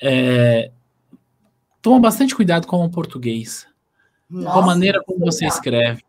É, 0.00 0.70
toma 1.80 2.00
bastante 2.00 2.34
cuidado 2.34 2.66
com 2.66 2.84
o 2.84 2.90
português, 2.90 3.66
Nossa, 4.30 4.52
com 4.52 4.60
a 4.60 4.66
maneira 4.66 5.02
como 5.04 5.18
você 5.18 5.46
escreve. 5.46 6.02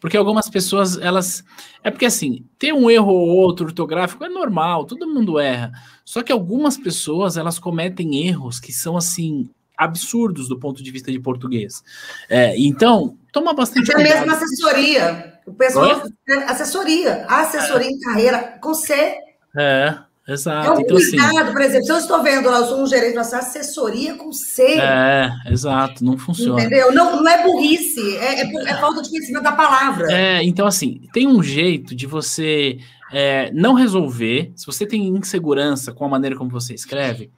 Porque 0.00 0.16
algumas 0.16 0.48
pessoas, 0.48 0.96
elas. 0.96 1.44
É 1.84 1.90
porque 1.90 2.06
assim, 2.06 2.46
ter 2.58 2.72
um 2.72 2.90
erro 2.90 3.12
ou 3.12 3.28
outro 3.36 3.66
ortográfico 3.66 4.24
é 4.24 4.30
normal, 4.30 4.86
todo 4.86 5.06
mundo 5.06 5.38
erra. 5.38 5.72
Só 6.06 6.22
que 6.22 6.32
algumas 6.32 6.78
pessoas, 6.78 7.36
elas 7.36 7.58
cometem 7.58 8.26
erros 8.26 8.58
que 8.58 8.72
são 8.72 8.96
assim 8.96 9.50
absurdos 9.80 10.48
do 10.48 10.58
ponto 10.58 10.82
de 10.82 10.90
vista 10.90 11.10
de 11.10 11.18
português. 11.18 11.82
É, 12.28 12.54
então, 12.58 13.16
toma 13.32 13.54
bastante 13.54 13.90
Até 13.90 14.02
cuidado. 14.02 14.26
mesmo 14.26 14.44
assessoria. 14.44 15.40
O 15.46 15.54
pessoal, 15.54 16.02
assessoria, 16.46 17.26
assessoria 17.26 17.88
em 17.88 17.98
carreira 17.98 18.58
com 18.60 18.74
C. 18.74 19.16
É, 19.56 19.98
Exato. 20.28 20.68
É 20.68 20.70
um 20.70 20.80
então, 20.80 20.96
assim, 20.96 21.16
cuidado, 21.16 21.52
por 21.52 21.60
exemplo, 21.60 21.86
se 21.86 21.92
eu 21.92 21.96
estou 21.96 22.22
vendo 22.22 22.48
lá, 22.48 22.58
eu 22.58 22.66
sou 22.66 22.82
um 22.82 22.86
gerente, 22.86 23.16
nossa 23.16 23.38
assessoria 23.38 24.14
com 24.14 24.32
C. 24.32 24.62
é, 24.62 25.28
exato, 25.46 26.04
não 26.04 26.16
funciona. 26.16 26.60
Entendeu? 26.60 26.92
Não, 26.94 27.20
não 27.20 27.28
é 27.28 27.42
burrice, 27.42 28.16
é, 28.16 28.42
é, 28.42 28.70
é 28.70 28.74
falta 28.76 29.02
de 29.02 29.08
conhecimento 29.08 29.42
da 29.42 29.52
palavra. 29.52 30.06
É, 30.12 30.44
então, 30.44 30.68
assim, 30.68 31.00
tem 31.12 31.26
um 31.26 31.42
jeito 31.42 31.96
de 31.96 32.06
você 32.06 32.78
é, 33.12 33.50
não 33.52 33.74
resolver. 33.74 34.52
Se 34.54 34.66
você 34.66 34.86
tem 34.86 35.08
insegurança 35.08 35.92
com 35.92 36.04
a 36.04 36.08
maneira 36.08 36.36
como 36.36 36.48
você 36.48 36.74
escreve, 36.74 37.32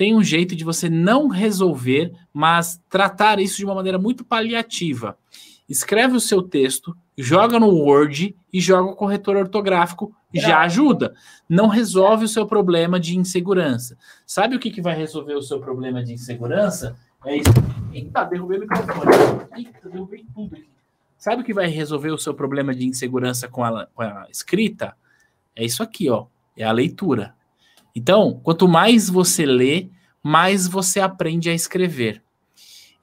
tem 0.00 0.16
um 0.16 0.24
jeito 0.24 0.56
de 0.56 0.64
você 0.64 0.88
não 0.88 1.28
resolver, 1.28 2.10
mas 2.32 2.82
tratar 2.88 3.38
isso 3.38 3.58
de 3.58 3.66
uma 3.66 3.74
maneira 3.74 3.98
muito 3.98 4.24
paliativa. 4.24 5.14
Escreve 5.68 6.16
o 6.16 6.20
seu 6.20 6.40
texto, 6.40 6.96
joga 7.18 7.60
no 7.60 7.68
Word 7.68 8.34
e 8.50 8.60
joga 8.62 8.90
o 8.90 8.96
corretor 8.96 9.36
ortográfico, 9.36 10.10
já 10.32 10.60
ajuda. 10.60 11.12
Não 11.46 11.68
resolve 11.68 12.24
o 12.24 12.28
seu 12.28 12.46
problema 12.46 12.98
de 12.98 13.14
insegurança. 13.14 13.98
Sabe 14.24 14.56
o 14.56 14.58
que, 14.58 14.70
que 14.70 14.80
vai 14.80 14.96
resolver 14.96 15.34
o 15.34 15.42
seu 15.42 15.60
problema 15.60 16.02
de 16.02 16.14
insegurança? 16.14 16.96
É 17.26 17.36
isso. 17.36 17.52
Eita, 17.92 18.24
derrubei 18.24 18.56
o 18.56 18.60
microfone. 18.62 19.12
Eita, 19.54 19.86
derrubei 19.86 20.24
tudo 20.34 20.56
aqui. 20.56 20.70
Sabe 21.18 21.42
o 21.42 21.44
que 21.44 21.52
vai 21.52 21.66
resolver 21.66 22.10
o 22.10 22.18
seu 22.18 22.32
problema 22.32 22.74
de 22.74 22.86
insegurança 22.86 23.48
com 23.48 23.62
a, 23.62 23.84
com 23.84 24.00
a 24.00 24.26
escrita? 24.30 24.96
É 25.54 25.62
isso 25.62 25.82
aqui, 25.82 26.08
ó. 26.08 26.24
É 26.56 26.64
a 26.64 26.72
leitura. 26.72 27.34
Então, 27.94 28.40
quanto 28.42 28.68
mais 28.68 29.08
você 29.08 29.44
lê, 29.44 29.88
mais 30.22 30.66
você 30.66 31.00
aprende 31.00 31.48
a 31.50 31.54
escrever. 31.54 32.22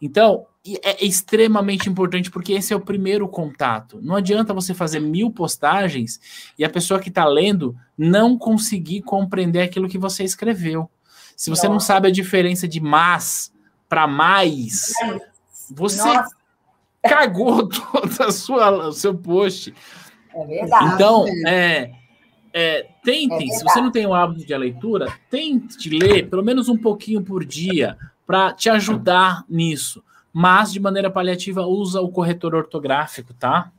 Então, 0.02 0.46
é 0.84 1.06
extremamente 1.06 1.90
importante 1.90 2.30
porque 2.30 2.54
esse 2.54 2.74
é 2.74 2.76
o 2.76 2.82
primeiro 2.82 3.28
contato. 3.28 4.00
Não 4.02 4.16
adianta 4.16 4.54
você 4.54 4.74
fazer 4.74 5.00
mil 5.00 5.32
postagens 5.32 6.20
e 6.58 6.66
a 6.66 6.70
pessoa 6.70 7.00
que 7.00 7.10
está 7.10 7.26
lendo 7.26 7.76
não 7.98 8.38
conseguir 8.38 9.02
compreender 9.02 9.62
aquilo 9.62 9.88
que 9.88 9.98
você 9.98 10.24
escreveu. 10.24 10.90
Se 11.36 11.50
você 11.50 11.68
Nossa. 11.68 11.74
não 11.74 11.80
sabe 11.80 12.08
a 12.08 12.12
diferença 12.12 12.68
de 12.68 12.80
mas 12.80 13.54
para 13.88 14.08
mais, 14.08 14.92
você 15.72 16.04
Nossa. 16.04 16.36
cagou 17.02 17.68
todo 17.70 18.88
o 18.88 18.92
seu 18.92 19.16
post. 19.16 19.74
É 20.36 20.46
verdade. 20.46 20.94
Então, 20.94 21.26
é, 21.48 21.92
é, 22.54 22.88
tentem, 23.04 23.50
é 23.50 23.54
se 23.54 23.64
você 23.64 23.82
não 23.82 23.92
tem 23.92 24.06
o 24.06 24.14
hábito 24.14 24.46
de 24.46 24.58
leitura, 24.58 25.12
tente 25.30 25.90
ler 25.90 26.30
pelo 26.30 26.44
menos 26.44 26.70
um 26.70 26.78
pouquinho 26.78 27.22
por 27.22 27.46
dia 27.46 27.98
para 28.26 28.54
te 28.54 28.70
ajudar 28.70 29.44
nisso. 29.50 30.04
Mas, 30.34 30.72
de 30.72 30.80
maneira 30.80 31.10
paliativa, 31.10 31.66
usa 31.66 32.02
o 32.02 32.12
corretor 32.12 32.54
ortográfico, 32.54 33.34
tá? 33.34 33.72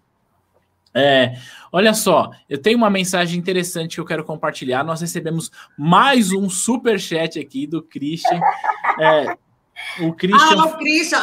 É, 0.95 1.35
olha 1.71 1.95
só, 1.95 2.31
eu 2.49 2.61
tenho 2.61 2.79
uma 2.79 2.91
mensagem 2.91 3.39
interessante 3.39 3.95
que 3.95 4.01
eu 4.01 4.05
quero 4.05 4.25
compartilhar. 4.25 4.83
Nós 4.83 5.01
recebemos 5.01 5.53
mais 5.77 6.33
um 6.33 6.49
super 6.49 6.99
chat 6.99 7.39
aqui 7.39 7.67
do 7.67 7.83
Christian. 7.83 8.41
É, 8.99 9.37
o 10.01 10.13
Christian. 10.13 10.61
Ah, 10.61 10.65
o 10.65 10.79
Christian. 10.79 11.19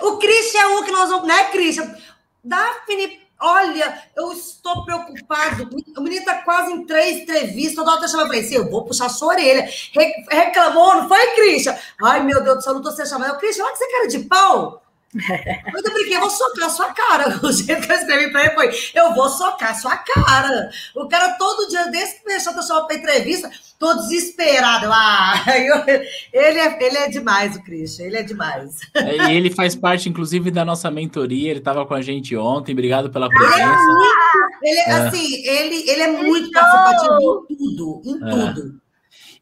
O 0.00 0.16
Christian 0.18 0.60
é 0.60 0.66
o 0.78 0.84
que 0.84 0.92
nós 0.92 1.10
vamos. 1.10 1.28
Né, 1.28 1.44
Christian? 1.50 1.94
Daphne 2.42 3.25
Olha, 3.38 4.02
eu 4.16 4.32
estou 4.32 4.84
preocupado. 4.84 5.68
O 5.96 6.00
menino 6.00 6.20
está 6.20 6.42
quase 6.42 6.72
em 6.72 6.86
três 6.86 7.18
entrevistas. 7.18 7.74
Toda 7.74 7.92
hora 7.92 8.04
eu 8.04 8.08
chamando. 8.08 8.28
Falei 8.28 8.40
assim: 8.40 8.54
eu 8.54 8.70
vou 8.70 8.84
puxar 8.84 9.08
sua 9.08 9.34
orelha. 9.34 9.68
Re 9.92 10.24
reclamou, 10.30 10.96
não 10.96 11.08
foi, 11.08 11.34
Christian? 11.34 11.76
Ai, 12.02 12.22
meu 12.22 12.42
Deus 12.42 12.56
do 12.56 12.62
céu, 12.62 12.72
não 12.72 12.80
estou 12.80 12.94
sendo 12.94 13.08
chamado. 13.08 13.38
Christian, 13.38 13.64
olha 13.64 13.72
que 13.72 13.78
você 13.78 13.92
cara 13.92 14.08
de 14.08 14.18
pau. 14.20 14.82
Eu 15.86 15.92
brinquei, 15.92 16.18
vou 16.18 16.30
socar 16.30 16.70
sua 16.70 16.92
cara. 16.92 17.40
O 17.42 17.52
jeito 17.52 17.86
que 17.86 17.92
eu 17.92 17.96
escrevi 17.96 18.30
para 18.30 18.44
ele 18.46 18.54
foi: 18.54 18.70
eu 18.94 19.14
vou 19.14 19.28
socar 19.28 19.78
sua 19.78 19.96
cara. 19.96 20.70
O 20.94 21.06
cara, 21.08 21.36
todo 21.38 21.68
dia, 21.68 21.86
desde 21.90 22.16
que 22.16 22.24
deixou 22.24 22.52
eu 22.52 22.62
chamar 22.62 22.84
para 22.84 22.96
entrevista, 22.96 23.50
tô 23.78 23.94
desesperado. 23.94 24.88
Ah, 24.90 25.44
eu, 25.56 25.84
ele, 26.32 26.58
é, 26.58 26.78
ele 26.84 26.96
é 26.96 27.08
demais, 27.08 27.56
o 27.56 27.62
Christian, 27.62 28.06
ele 28.06 28.16
é 28.18 28.22
demais. 28.22 28.80
É, 28.94 29.30
e 29.30 29.36
ele 29.36 29.50
faz 29.50 29.74
parte, 29.74 30.08
inclusive, 30.08 30.50
da 30.50 30.64
nossa 30.64 30.90
mentoria. 30.90 31.50
Ele 31.50 31.60
estava 31.60 31.86
com 31.86 31.94
a 31.94 32.02
gente 32.02 32.36
ontem. 32.36 32.72
Obrigado 32.72 33.10
pela 33.10 33.28
presença. 33.28 33.56
Ele 33.56 33.62
é 33.62 33.76
muito, 33.76 34.16
ele, 34.62 34.80
é. 34.80 34.92
assim, 34.92 35.46
ele, 35.46 35.90
ele 35.90 36.02
é 36.02 36.12
muito 36.12 36.50
participativo 36.50 37.46
em 37.50 37.56
tudo, 37.56 38.02
em 38.04 38.16
é. 38.16 38.30
tudo. 38.30 38.85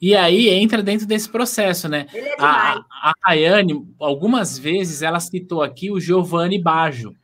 E 0.04 0.14
aí 0.14 0.50
entra 0.50 0.82
dentro 0.82 1.06
desse 1.06 1.26
processo, 1.26 1.88
né? 1.88 2.04
É 2.12 2.34
a, 2.38 2.74
a 2.90 3.12
Rayane, 3.24 3.88
algumas 3.98 4.58
vezes, 4.58 5.00
ela 5.00 5.18
citou 5.18 5.62
aqui 5.62 5.90
o 5.90 5.98
Giovanni 5.98 6.60
Baggio. 6.60 7.16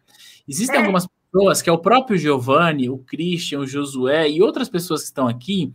Existem 0.48 0.76
é. 0.76 0.80
algumas 0.80 1.06
pessoas, 1.06 1.60
que 1.60 1.68
é 1.68 1.72
o 1.74 1.82
próprio 1.82 2.16
Giovanni, 2.16 2.88
o 2.88 2.96
Christian, 2.96 3.58
o 3.58 3.66
Josué 3.66 4.30
e 4.30 4.42
outras 4.42 4.70
pessoas 4.70 5.02
que 5.02 5.08
estão 5.08 5.28
aqui, 5.28 5.70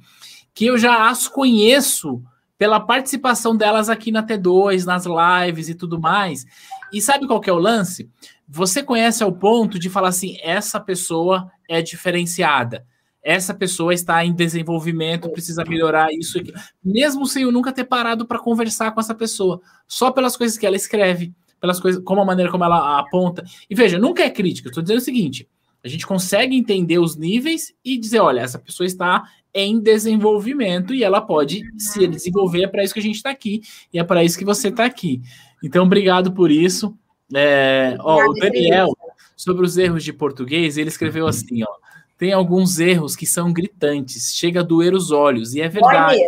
que 0.51 0.65
eu 0.65 0.79
já 0.79 1.07
as 1.07 1.27
conheço 1.27 2.23
pela 2.57 2.79
participação 2.79 3.55
delas 3.55 3.87
aqui 3.87 4.11
na 4.11 4.25
T2, 4.25 4.85
nas 4.85 5.05
lives 5.05 5.69
e 5.69 5.75
tudo 5.75 6.01
mais. 6.01 6.43
E 6.91 6.99
sabe 6.99 7.27
qual 7.27 7.39
que 7.39 7.51
é 7.51 7.53
o 7.53 7.59
lance? 7.59 8.09
Você 8.49 8.81
conhece 8.81 9.21
ao 9.21 9.31
ponto 9.31 9.77
de 9.77 9.91
falar 9.91 10.07
assim: 10.07 10.39
essa 10.41 10.79
pessoa 10.79 11.51
é 11.69 11.83
diferenciada 11.83 12.83
essa 13.25 13.55
pessoa 13.55 13.91
está 13.91 14.23
em 14.23 14.31
desenvolvimento, 14.31 15.31
precisa 15.31 15.65
melhorar 15.65 16.13
isso, 16.13 16.39
mesmo 16.83 17.25
sem 17.25 17.41
eu 17.41 17.51
nunca 17.51 17.73
ter 17.73 17.83
parado 17.83 18.23
para 18.23 18.37
conversar 18.37 18.91
com 18.91 18.99
essa 18.99 19.15
pessoa, 19.15 19.59
só 19.87 20.11
pelas 20.11 20.37
coisas 20.37 20.59
que 20.59 20.65
ela 20.65 20.75
escreve, 20.75 21.33
pelas 21.59 21.79
coisas, 21.79 22.03
como 22.03 22.21
a 22.21 22.25
maneira 22.25 22.51
como 22.51 22.63
ela 22.63 22.99
aponta. 22.99 23.43
E 23.67 23.73
veja, 23.73 23.97
nunca 23.97 24.21
é 24.21 24.29
crítica, 24.29 24.69
estou 24.69 24.83
dizendo 24.83 24.99
o 24.99 25.01
seguinte: 25.01 25.49
a 25.83 25.87
gente 25.87 26.05
consegue 26.05 26.55
entender 26.55 26.99
os 26.99 27.15
níveis 27.17 27.73
e 27.83 27.97
dizer, 27.97 28.19
olha, 28.19 28.41
essa 28.41 28.59
pessoa 28.59 28.85
está 28.85 29.23
em 29.51 29.79
desenvolvimento 29.79 30.93
e 30.93 31.03
ela 31.03 31.19
pode 31.19 31.63
se 31.79 32.05
desenvolver, 32.05 32.65
é 32.65 32.67
para 32.67 32.83
isso 32.83 32.93
que 32.93 32.99
a 32.99 33.03
gente 33.03 33.15
está 33.15 33.31
aqui, 33.31 33.61
e 33.91 33.97
é 33.97 34.03
para 34.03 34.23
isso 34.23 34.37
que 34.37 34.45
você 34.45 34.67
está 34.67 34.85
aqui. 34.85 35.23
Então, 35.63 35.83
obrigado 35.83 36.31
por 36.31 36.51
isso. 36.51 36.95
É, 37.33 37.97
ó, 38.01 38.23
o 38.23 38.33
Daniel, 38.33 38.95
sobre 39.35 39.65
os 39.65 39.79
erros 39.79 40.03
de 40.03 40.13
português, 40.13 40.77
ele 40.77 40.89
escreveu 40.89 41.25
assim, 41.25 41.63
ó 41.63 41.85
tem 42.17 42.31
alguns 42.31 42.79
erros 42.79 43.15
que 43.15 43.25
são 43.25 43.51
gritantes, 43.51 44.33
chega 44.35 44.61
a 44.61 44.63
doer 44.63 44.93
os 44.93 45.11
olhos, 45.11 45.53
e 45.53 45.61
é 45.61 45.67
verdade. 45.67 46.19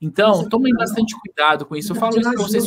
Então, 0.00 0.48
tomem 0.48 0.72
bastante 0.74 1.16
cuidado 1.18 1.66
com 1.66 1.74
isso. 1.74 1.92
Eu 1.92 1.96
falo 1.96 2.20
isso 2.20 2.30
para 2.30 2.42
vocês, 2.42 2.66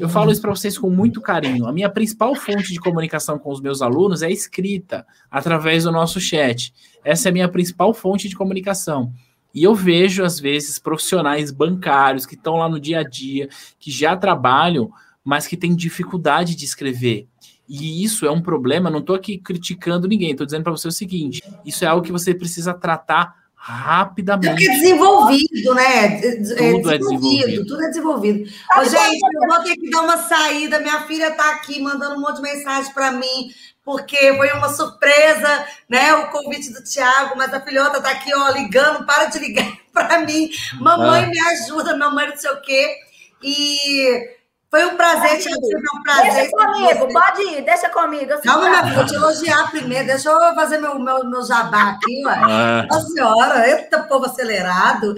eu 0.00 0.08
falo 0.08 0.32
isso 0.32 0.40
para 0.40 0.50
vocês 0.50 0.76
com 0.76 0.90
muito 0.90 1.20
carinho. 1.20 1.66
A 1.66 1.72
minha 1.72 1.88
principal 1.88 2.34
fonte 2.34 2.72
de 2.72 2.80
comunicação 2.80 3.38
com 3.38 3.52
os 3.52 3.60
meus 3.60 3.80
alunos 3.80 4.22
é 4.22 4.30
escrita, 4.30 5.06
através 5.30 5.84
do 5.84 5.92
nosso 5.92 6.20
chat. 6.20 6.74
Essa 7.04 7.28
é 7.28 7.30
a 7.30 7.32
minha 7.32 7.48
principal 7.48 7.94
fonte 7.94 8.28
de 8.28 8.34
comunicação. 8.34 9.12
E 9.54 9.62
eu 9.62 9.72
vejo, 9.72 10.24
às 10.24 10.40
vezes, 10.40 10.80
profissionais 10.80 11.52
bancários 11.52 12.26
que 12.26 12.34
estão 12.34 12.56
lá 12.56 12.68
no 12.68 12.80
dia 12.80 13.00
a 13.00 13.02
dia, 13.04 13.48
que 13.78 13.92
já 13.92 14.16
trabalham, 14.16 14.90
mas 15.22 15.46
que 15.46 15.56
têm 15.56 15.76
dificuldade 15.76 16.56
de 16.56 16.64
escrever. 16.64 17.28
E 17.68 18.04
isso 18.04 18.26
é 18.26 18.30
um 18.30 18.42
problema, 18.42 18.90
não 18.90 18.98
estou 18.98 19.16
aqui 19.16 19.38
criticando 19.38 20.06
ninguém, 20.06 20.32
estou 20.32 20.44
dizendo 20.44 20.64
para 20.64 20.72
você 20.72 20.88
o 20.88 20.92
seguinte: 20.92 21.42
isso 21.64 21.84
é 21.84 21.88
algo 21.88 22.04
que 22.04 22.12
você 22.12 22.34
precisa 22.34 22.74
tratar 22.74 23.44
rapidamente. 23.66 24.50
Porque 24.50 24.68
é 24.68 24.74
desenvolvido, 24.74 25.74
né? 25.74 26.04
É 26.04 26.72
tudo 26.72 26.90
é 26.90 26.98
desenvolvido. 26.98 27.66
Tudo 27.66 27.82
é 27.82 27.88
desenvolvido. 27.88 28.50
Ô, 28.76 28.84
gente, 28.84 29.20
eu 29.22 29.48
vou 29.48 29.62
ter 29.62 29.76
que 29.76 29.90
dar 29.90 30.02
uma 30.02 30.18
saída. 30.18 30.80
Minha 30.80 31.00
filha 31.06 31.28
está 31.28 31.52
aqui 31.52 31.80
mandando 31.80 32.16
um 32.16 32.20
monte 32.20 32.36
de 32.36 32.42
mensagem 32.42 32.92
para 32.92 33.10
mim, 33.12 33.50
porque 33.82 34.34
foi 34.34 34.52
uma 34.52 34.68
surpresa, 34.68 35.66
né? 35.88 36.12
O 36.12 36.30
convite 36.30 36.74
do 36.74 36.84
Tiago, 36.84 37.38
mas 37.38 37.54
a 37.54 37.60
filhota 37.62 37.96
está 37.96 38.10
aqui, 38.10 38.30
ó, 38.34 38.50
ligando, 38.50 39.06
para 39.06 39.24
de 39.26 39.38
ligar 39.38 39.72
para 39.94 40.18
mim. 40.26 40.50
Mamãe, 40.78 41.24
ah. 41.24 41.26
me 41.26 41.40
ajuda, 41.40 41.96
mamãe, 41.96 42.28
não 42.28 42.36
sei 42.36 42.50
o 42.50 42.60
quê. 42.60 42.96
E 43.42 44.28
foi 44.74 44.86
um 44.86 44.96
prazer. 44.96 45.40
Foi 45.40 45.98
um 45.98 46.02
prazer. 46.02 46.32
Deixa 46.32 46.50
comigo, 46.50 47.12
pode 47.12 47.42
ir, 47.42 47.62
deixa 47.62 47.88
comigo. 47.90 48.32
Calma, 48.42 48.68
minha 48.68 48.82
filha, 48.82 48.94
vou 48.96 49.06
te 49.06 49.14
elogiar 49.14 49.70
primeiro. 49.70 50.04
Deixa 50.04 50.28
eu 50.28 50.54
fazer 50.56 50.78
meu, 50.78 50.98
meu, 50.98 51.24
meu 51.24 51.42
jabá 51.44 51.90
aqui, 51.90 52.26
ué. 52.26 52.40
Ah. 52.42 52.86
Nossa 52.90 53.06
senhora, 53.06 53.68
eita 53.68 54.02
povo 54.02 54.26
acelerado. 54.26 55.14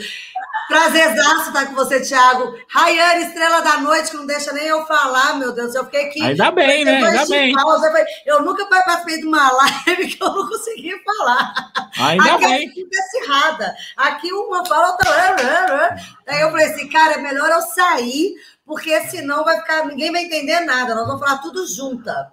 Prazerzaço 0.69 1.49
estar 1.49 1.67
com 1.67 1.75
você, 1.75 2.01
Thiago. 2.01 2.55
Rayane, 2.69 3.25
estrela 3.25 3.63
da 3.63 3.79
noite, 3.79 4.11
que 4.11 4.17
não 4.19 4.27
deixa 4.27 4.53
nem 4.53 4.67
eu 4.67 4.85
falar, 4.85 5.39
meu 5.39 5.53
Deus. 5.53 5.75
Eu 5.75 5.85
fiquei 5.85 6.07
aqui. 6.09 6.23
Ainda 6.23 6.51
bem, 6.51 6.85
né? 6.85 7.03
Ainda 7.03 7.27
bem. 7.27 7.55
Pausa, 7.55 7.91
eu 8.27 8.43
nunca 8.43 8.67
participei 8.67 9.21
de 9.21 9.27
uma 9.27 9.53
live 9.53 10.09
que 10.15 10.23
eu 10.23 10.35
não 10.35 10.49
consegui 10.49 10.93
falar. 11.03 11.55
Ainda 11.99 12.35
aqui 12.35 12.45
bem. 12.45 12.69
Aqui 12.69 12.89
acirrada. 12.99 13.75
Aqui 13.97 14.33
uma 14.33 14.67
fala, 14.67 14.91
outra. 14.91 15.97
Aí 16.27 16.43
eu 16.43 16.51
falei 16.51 16.67
assim, 16.67 16.89
cara, 16.91 17.15
é 17.15 17.19
melhor 17.19 17.49
eu 17.49 17.63
sair 17.63 18.35
porque 18.67 19.01
senão 19.03 19.45
vai 19.45 19.61
ficar, 19.61 19.87
ninguém 19.87 20.11
vai 20.11 20.25
entender 20.25 20.59
nada, 20.61 20.93
nós 20.93 21.07
vamos 21.07 21.21
falar 21.21 21.39
tudo 21.39 21.65
junta. 21.69 22.33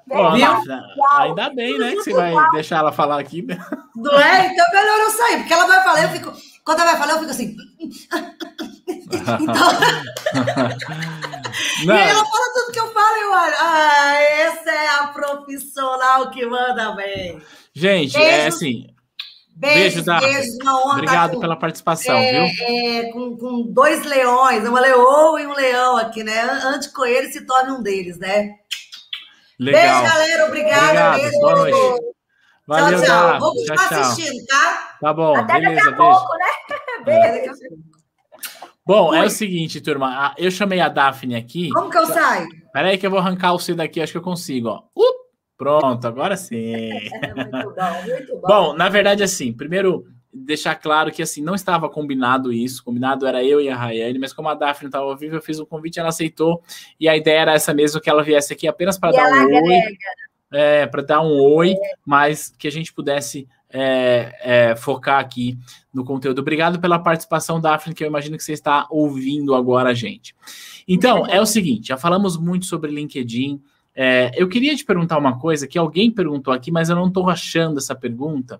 ainda 1.19 1.49
bem, 1.51 1.77
né? 1.77 1.91
Que 1.91 2.03
você 2.03 2.13
vai 2.13 2.33
deixar 2.53 2.77
ela 2.77 2.91
falar 2.91 3.19
aqui. 3.19 3.43
Né? 3.43 3.55
Não 3.95 4.19
é? 4.19 4.47
Então 4.47 4.65
é 4.65 4.71
melhor 4.71 4.99
eu 4.99 5.11
sair, 5.11 5.37
porque 5.37 5.53
ela 5.53 5.67
vai 5.67 5.83
falar, 5.83 6.03
eu 6.03 6.09
fico. 6.09 6.33
Quando 6.65 6.79
ela 6.79 6.91
vai 6.91 6.99
falar, 6.99 7.13
eu 7.13 7.19
fico 7.19 7.31
assim. 7.31 7.55
então... 9.13 9.69
e 11.83 11.91
aí 11.91 12.09
ela 12.09 12.25
fala 12.25 12.53
tudo 12.53 12.71
que 12.71 12.79
eu 12.79 12.91
falo, 12.91 13.17
eu 13.17 13.31
olho. 13.31 13.55
Ah, 13.59 14.13
essa 14.15 14.71
é 14.71 14.87
a 14.87 15.07
profissional 15.07 16.31
que 16.31 16.43
manda 16.47 16.95
bem. 16.95 17.39
Gente, 17.73 18.17
Beijo. 18.17 18.31
é 18.31 18.47
assim. 18.47 18.92
Beijo, 19.55 20.03
Beijo 20.03 20.19
Beijos, 20.21 20.57
uma 20.61 20.83
honra. 20.83 20.93
Obrigado 20.93 21.33
com, 21.33 21.39
pela 21.39 21.55
participação, 21.55 22.17
é, 22.17 22.31
viu? 22.31 22.65
É, 22.67 23.11
com, 23.11 23.37
com, 23.37 23.63
dois 23.71 24.03
leões, 24.03 24.67
uma 24.67 24.79
leoa 24.79 25.41
e 25.41 25.47
um 25.47 25.53
leão 25.53 25.97
aqui, 25.97 26.23
né? 26.23 26.41
Antes 26.63 26.87
Coelho 26.87 27.31
se 27.31 27.45
torne 27.45 27.71
um 27.71 27.81
deles, 27.81 28.17
né? 28.17 28.55
Legal. 29.59 30.01
Beijo, 30.01 30.13
galera. 30.13 30.45
Obrigada. 30.47 30.83
Obrigado, 30.85 31.21
Beijo. 31.21 31.39
Boa 31.39 31.55
noite. 31.55 32.13
Valeu, 32.65 32.97
tchau, 32.97 33.05
tchau. 33.05 33.39
Vou 33.39 33.53
continuar 33.53 33.89
tchau, 33.89 33.99
assistindo, 33.99 34.45
tá? 34.47 34.97
Tá 34.99 35.13
bom. 35.13 35.35
Até 35.35 35.53
beleza, 35.53 35.75
daqui 35.75 35.87
a 35.87 35.91
beijo. 35.91 35.97
pouco, 35.97 36.37
né? 36.37 36.51
Beijo. 37.05 37.53
Bom, 38.85 39.09
Oi. 39.09 39.17
é 39.17 39.23
o 39.23 39.29
seguinte, 39.29 39.79
turma. 39.79 40.33
Eu 40.37 40.51
chamei 40.51 40.79
a 40.79 40.89
Daphne 40.89 41.35
aqui. 41.35 41.69
Como 41.69 41.89
que 41.89 41.97
eu 41.97 42.05
saio? 42.07 42.47
Peraí 42.73 42.97
que 42.97 43.05
eu 43.05 43.11
vou 43.11 43.19
arrancar 43.19 43.53
o 43.53 43.59
C 43.59 43.73
daqui, 43.73 44.01
acho 44.01 44.11
que 44.11 44.17
eu 44.17 44.23
consigo, 44.23 44.69
ó. 44.69 44.83
Uh, 44.95 45.22
pronto, 45.57 46.05
agora 46.07 46.35
sim. 46.37 46.73
muito 47.35 47.73
bom, 47.75 48.03
muito 48.07 48.39
bom. 48.39 48.47
Bom, 48.47 48.73
na 48.73 48.89
verdade, 48.89 49.23
assim, 49.23 49.53
primeiro 49.53 50.05
deixar 50.33 50.75
claro 50.75 51.11
que 51.11 51.21
assim 51.21 51.43
não 51.43 51.53
estava 51.53 51.87
combinado 51.87 52.51
isso, 52.51 52.83
combinado 52.83 53.27
era 53.27 53.43
eu 53.43 53.61
e 53.61 53.69
a 53.69 53.75
Rayane, 53.75 54.17
mas 54.17 54.33
como 54.33 54.49
a 54.49 54.55
Daphne 54.55 54.87
estava 54.87 55.05
ao 55.05 55.15
vivo, 55.15 55.35
eu 55.35 55.41
fiz 55.41 55.59
o 55.59 55.63
um 55.63 55.65
convite, 55.65 55.99
ela 55.99 56.09
aceitou 56.09 56.63
e 56.99 57.07
a 57.07 57.15
ideia 57.15 57.41
era 57.41 57.53
essa 57.53 57.73
mesmo 57.73 58.01
que 58.01 58.09
ela 58.09 58.23
viesse 58.23 58.51
aqui 58.51 58.67
apenas 58.67 58.97
para 58.97 59.11
dar 59.11 59.31
um 59.31 59.53
oi, 59.53 59.97
é, 60.51 60.87
para 60.87 61.03
dar 61.03 61.21
um 61.21 61.39
oi, 61.39 61.75
mas 62.03 62.49
que 62.57 62.67
a 62.67 62.71
gente 62.71 62.91
pudesse 62.91 63.47
é, 63.69 64.35
é, 64.41 64.75
focar 64.75 65.19
aqui 65.19 65.57
no 65.93 66.05
conteúdo. 66.05 66.39
Obrigado 66.39 66.79
pela 66.79 66.99
participação, 66.99 67.59
Daphne, 67.59 67.95
que 67.95 68.03
eu 68.03 68.07
imagino 68.07 68.37
que 68.37 68.43
você 68.43 68.53
está 68.53 68.87
ouvindo 68.89 69.55
agora 69.55 69.89
a 69.89 69.93
gente. 69.93 70.35
Então, 70.87 71.25
é 71.27 71.41
o 71.41 71.45
seguinte, 71.45 71.87
já 71.87 71.97
falamos 71.97 72.37
muito 72.37 72.65
sobre 72.65 72.91
LinkedIn. 72.91 73.59
É, 73.95 74.31
eu 74.35 74.47
queria 74.49 74.75
te 74.75 74.83
perguntar 74.83 75.17
uma 75.17 75.39
coisa 75.39 75.67
que 75.67 75.77
alguém 75.77 76.11
perguntou 76.11 76.53
aqui, 76.53 76.71
mas 76.71 76.89
eu 76.89 76.95
não 76.95 77.07
estou 77.07 77.29
achando 77.29 77.77
essa 77.77 77.93
pergunta 77.93 78.59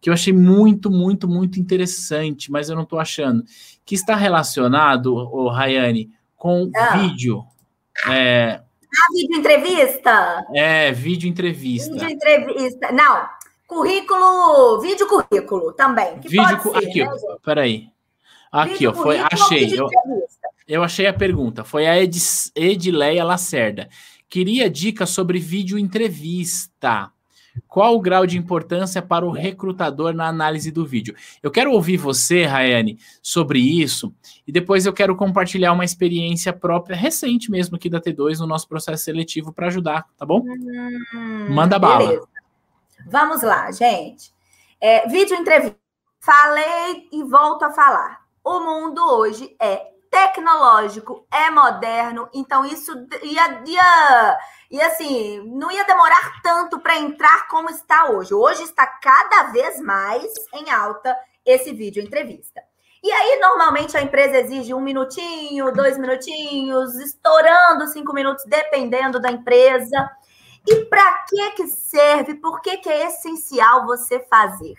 que 0.00 0.08
eu 0.08 0.14
achei 0.14 0.32
muito, 0.32 0.90
muito, 0.90 1.28
muito 1.28 1.60
interessante, 1.60 2.50
mas 2.50 2.70
eu 2.70 2.76
não 2.76 2.84
estou 2.84 2.98
achando, 2.98 3.44
que 3.84 3.94
está 3.94 4.16
relacionado, 4.16 5.14
o 5.14 5.48
Rayane, 5.48 6.10
com 6.36 6.70
ah. 6.74 6.96
vídeo. 6.96 7.44
É... 8.08 8.60
Ah, 8.62 9.12
vídeo 9.14 9.36
entrevista? 9.36 10.46
É, 10.54 10.90
vídeo 10.90 11.28
entrevista. 11.28 11.92
Vídeo 11.92 12.08
entrevista. 12.08 12.90
Não, 12.92 13.28
currículo, 13.66 14.80
vídeo 14.80 15.06
currículo 15.06 15.72
também. 15.74 16.18
vídeo 16.20 16.60
ser, 16.62 16.76
aqui, 16.76 17.04
né, 17.04 17.10
peraí. 17.44 17.88
Aqui, 18.50 18.72
vídeo 18.72 18.90
ó, 18.90 18.94
foi, 18.94 19.18
achei. 19.18 19.78
Eu, 19.78 19.86
eu 20.66 20.82
achei 20.82 21.06
a 21.06 21.12
pergunta. 21.12 21.62
Foi 21.62 21.86
a 21.86 22.00
Ed, 22.00 22.18
Edileia 22.56 23.22
Lacerda. 23.22 23.88
Queria 24.30 24.70
dicas 24.70 25.10
sobre 25.10 25.40
vídeo 25.40 25.76
entrevista. 25.76 27.10
Qual 27.66 27.96
o 27.96 28.00
grau 28.00 28.24
de 28.24 28.38
importância 28.38 29.02
para 29.02 29.26
o 29.26 29.32
recrutador 29.32 30.14
na 30.14 30.28
análise 30.28 30.70
do 30.70 30.86
vídeo? 30.86 31.16
Eu 31.42 31.50
quero 31.50 31.72
ouvir 31.72 31.96
você, 31.96 32.44
Rayane, 32.44 32.96
sobre 33.20 33.58
isso, 33.58 34.14
e 34.46 34.52
depois 34.52 34.86
eu 34.86 34.92
quero 34.92 35.16
compartilhar 35.16 35.72
uma 35.72 35.84
experiência 35.84 36.52
própria, 36.52 36.96
recente 36.96 37.50
mesmo 37.50 37.74
aqui 37.74 37.90
da 37.90 38.00
T2, 38.00 38.38
no 38.38 38.46
nosso 38.46 38.68
processo 38.68 39.02
seletivo, 39.02 39.52
para 39.52 39.66
ajudar, 39.66 40.06
tá 40.16 40.24
bom? 40.24 40.44
Hum, 41.12 41.48
Manda 41.50 41.76
bala. 41.76 42.06
Beleza. 42.06 42.28
Vamos 43.06 43.42
lá, 43.42 43.72
gente. 43.72 44.32
É, 44.80 45.08
vídeo 45.08 45.36
entrevista. 45.36 45.76
Falei 46.20 47.08
e 47.12 47.24
volto 47.24 47.64
a 47.64 47.72
falar. 47.72 48.20
O 48.44 48.60
mundo 48.60 49.00
hoje 49.00 49.56
é 49.60 49.90
tecnológico, 50.10 51.24
é 51.30 51.50
moderno, 51.50 52.28
então 52.34 52.64
isso 52.64 52.92
ia, 53.22 53.62
ia 53.64 54.38
e 54.70 54.80
assim, 54.80 55.42
não 55.46 55.70
ia 55.70 55.84
demorar 55.84 56.40
tanto 56.42 56.78
para 56.78 56.96
entrar 56.96 57.48
como 57.48 57.70
está 57.70 58.10
hoje. 58.10 58.32
Hoje 58.32 58.62
está 58.62 58.86
cada 58.86 59.44
vez 59.44 59.80
mais 59.80 60.32
em 60.54 60.70
alta 60.70 61.16
esse 61.44 61.72
vídeo 61.72 62.02
entrevista. 62.02 62.62
E 63.02 63.10
aí, 63.10 63.40
normalmente, 63.40 63.96
a 63.96 64.02
empresa 64.02 64.36
exige 64.36 64.74
um 64.74 64.80
minutinho, 64.80 65.72
dois 65.72 65.98
minutinhos, 65.98 66.94
estourando 66.96 67.88
cinco 67.88 68.12
minutos, 68.12 68.44
dependendo 68.46 69.18
da 69.18 69.32
empresa. 69.32 70.10
E 70.68 70.84
para 70.84 71.24
que 71.28 71.50
que 71.52 71.66
serve? 71.66 72.34
Por 72.34 72.60
que, 72.60 72.76
que 72.76 72.90
é 72.90 73.06
essencial 73.06 73.86
você 73.86 74.20
fazer? 74.20 74.74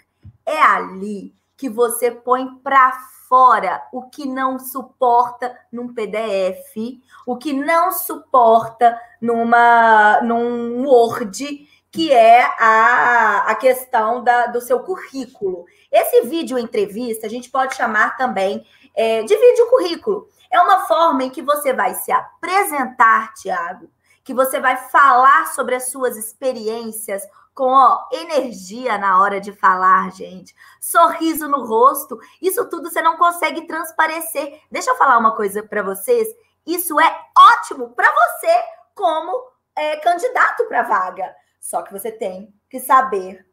É 0.45 0.61
ali 0.61 1.35
que 1.57 1.67
você 1.67 2.11
põe 2.11 2.47
para 2.63 2.93
fora 3.31 3.81
o 3.93 4.01
que 4.09 4.27
não 4.27 4.59
suporta 4.59 5.57
num 5.71 5.93
PDF, 5.93 6.99
o 7.25 7.37
que 7.37 7.53
não 7.53 7.93
suporta 7.93 8.99
numa 9.21 10.19
num 10.21 10.85
Word, 10.85 11.65
que 11.89 12.11
é 12.11 12.43
a, 12.59 13.45
a 13.47 13.55
questão 13.55 14.21
da, 14.21 14.47
do 14.47 14.59
seu 14.59 14.81
currículo. 14.81 15.63
Esse 15.89 16.23
vídeo 16.23 16.59
entrevista 16.59 17.25
a 17.25 17.29
gente 17.29 17.49
pode 17.49 17.73
chamar 17.73 18.17
também 18.17 18.65
é, 18.93 19.23
de 19.23 19.33
vídeo 19.33 19.69
currículo. 19.69 20.27
É 20.51 20.59
uma 20.59 20.81
forma 20.81 21.23
em 21.23 21.29
que 21.29 21.41
você 21.41 21.71
vai 21.71 21.93
se 21.93 22.11
apresentar, 22.11 23.33
Tiago, 23.35 23.89
que 24.25 24.33
você 24.33 24.59
vai 24.59 24.75
falar 24.75 25.47
sobre 25.53 25.75
as 25.75 25.89
suas 25.89 26.17
experiências, 26.17 27.23
com 27.53 27.71
ó, 27.71 28.07
energia 28.11 28.97
na 28.97 29.21
hora 29.21 29.39
de 29.39 29.51
falar, 29.51 30.11
gente. 30.11 30.55
Sorriso 30.79 31.47
no 31.47 31.65
rosto. 31.65 32.19
Isso 32.41 32.69
tudo 32.69 32.89
você 32.89 33.01
não 33.01 33.17
consegue 33.17 33.67
transparecer. 33.67 34.61
Deixa 34.71 34.91
eu 34.91 34.97
falar 34.97 35.17
uma 35.17 35.35
coisa 35.35 35.61
para 35.63 35.83
vocês. 35.83 36.27
Isso 36.65 36.99
é 36.99 37.25
ótimo 37.37 37.89
para 37.89 38.11
você 38.11 38.63
como 38.95 39.51
é, 39.75 39.97
candidato 39.97 40.65
para 40.65 40.83
vaga. 40.83 41.35
Só 41.59 41.81
que 41.81 41.91
você 41.91 42.11
tem 42.11 42.53
que 42.69 42.79
saber 42.79 43.45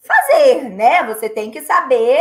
fazer, 0.00 0.70
né? 0.70 1.04
Você 1.06 1.28
tem 1.28 1.50
que 1.50 1.60
saber, 1.62 2.18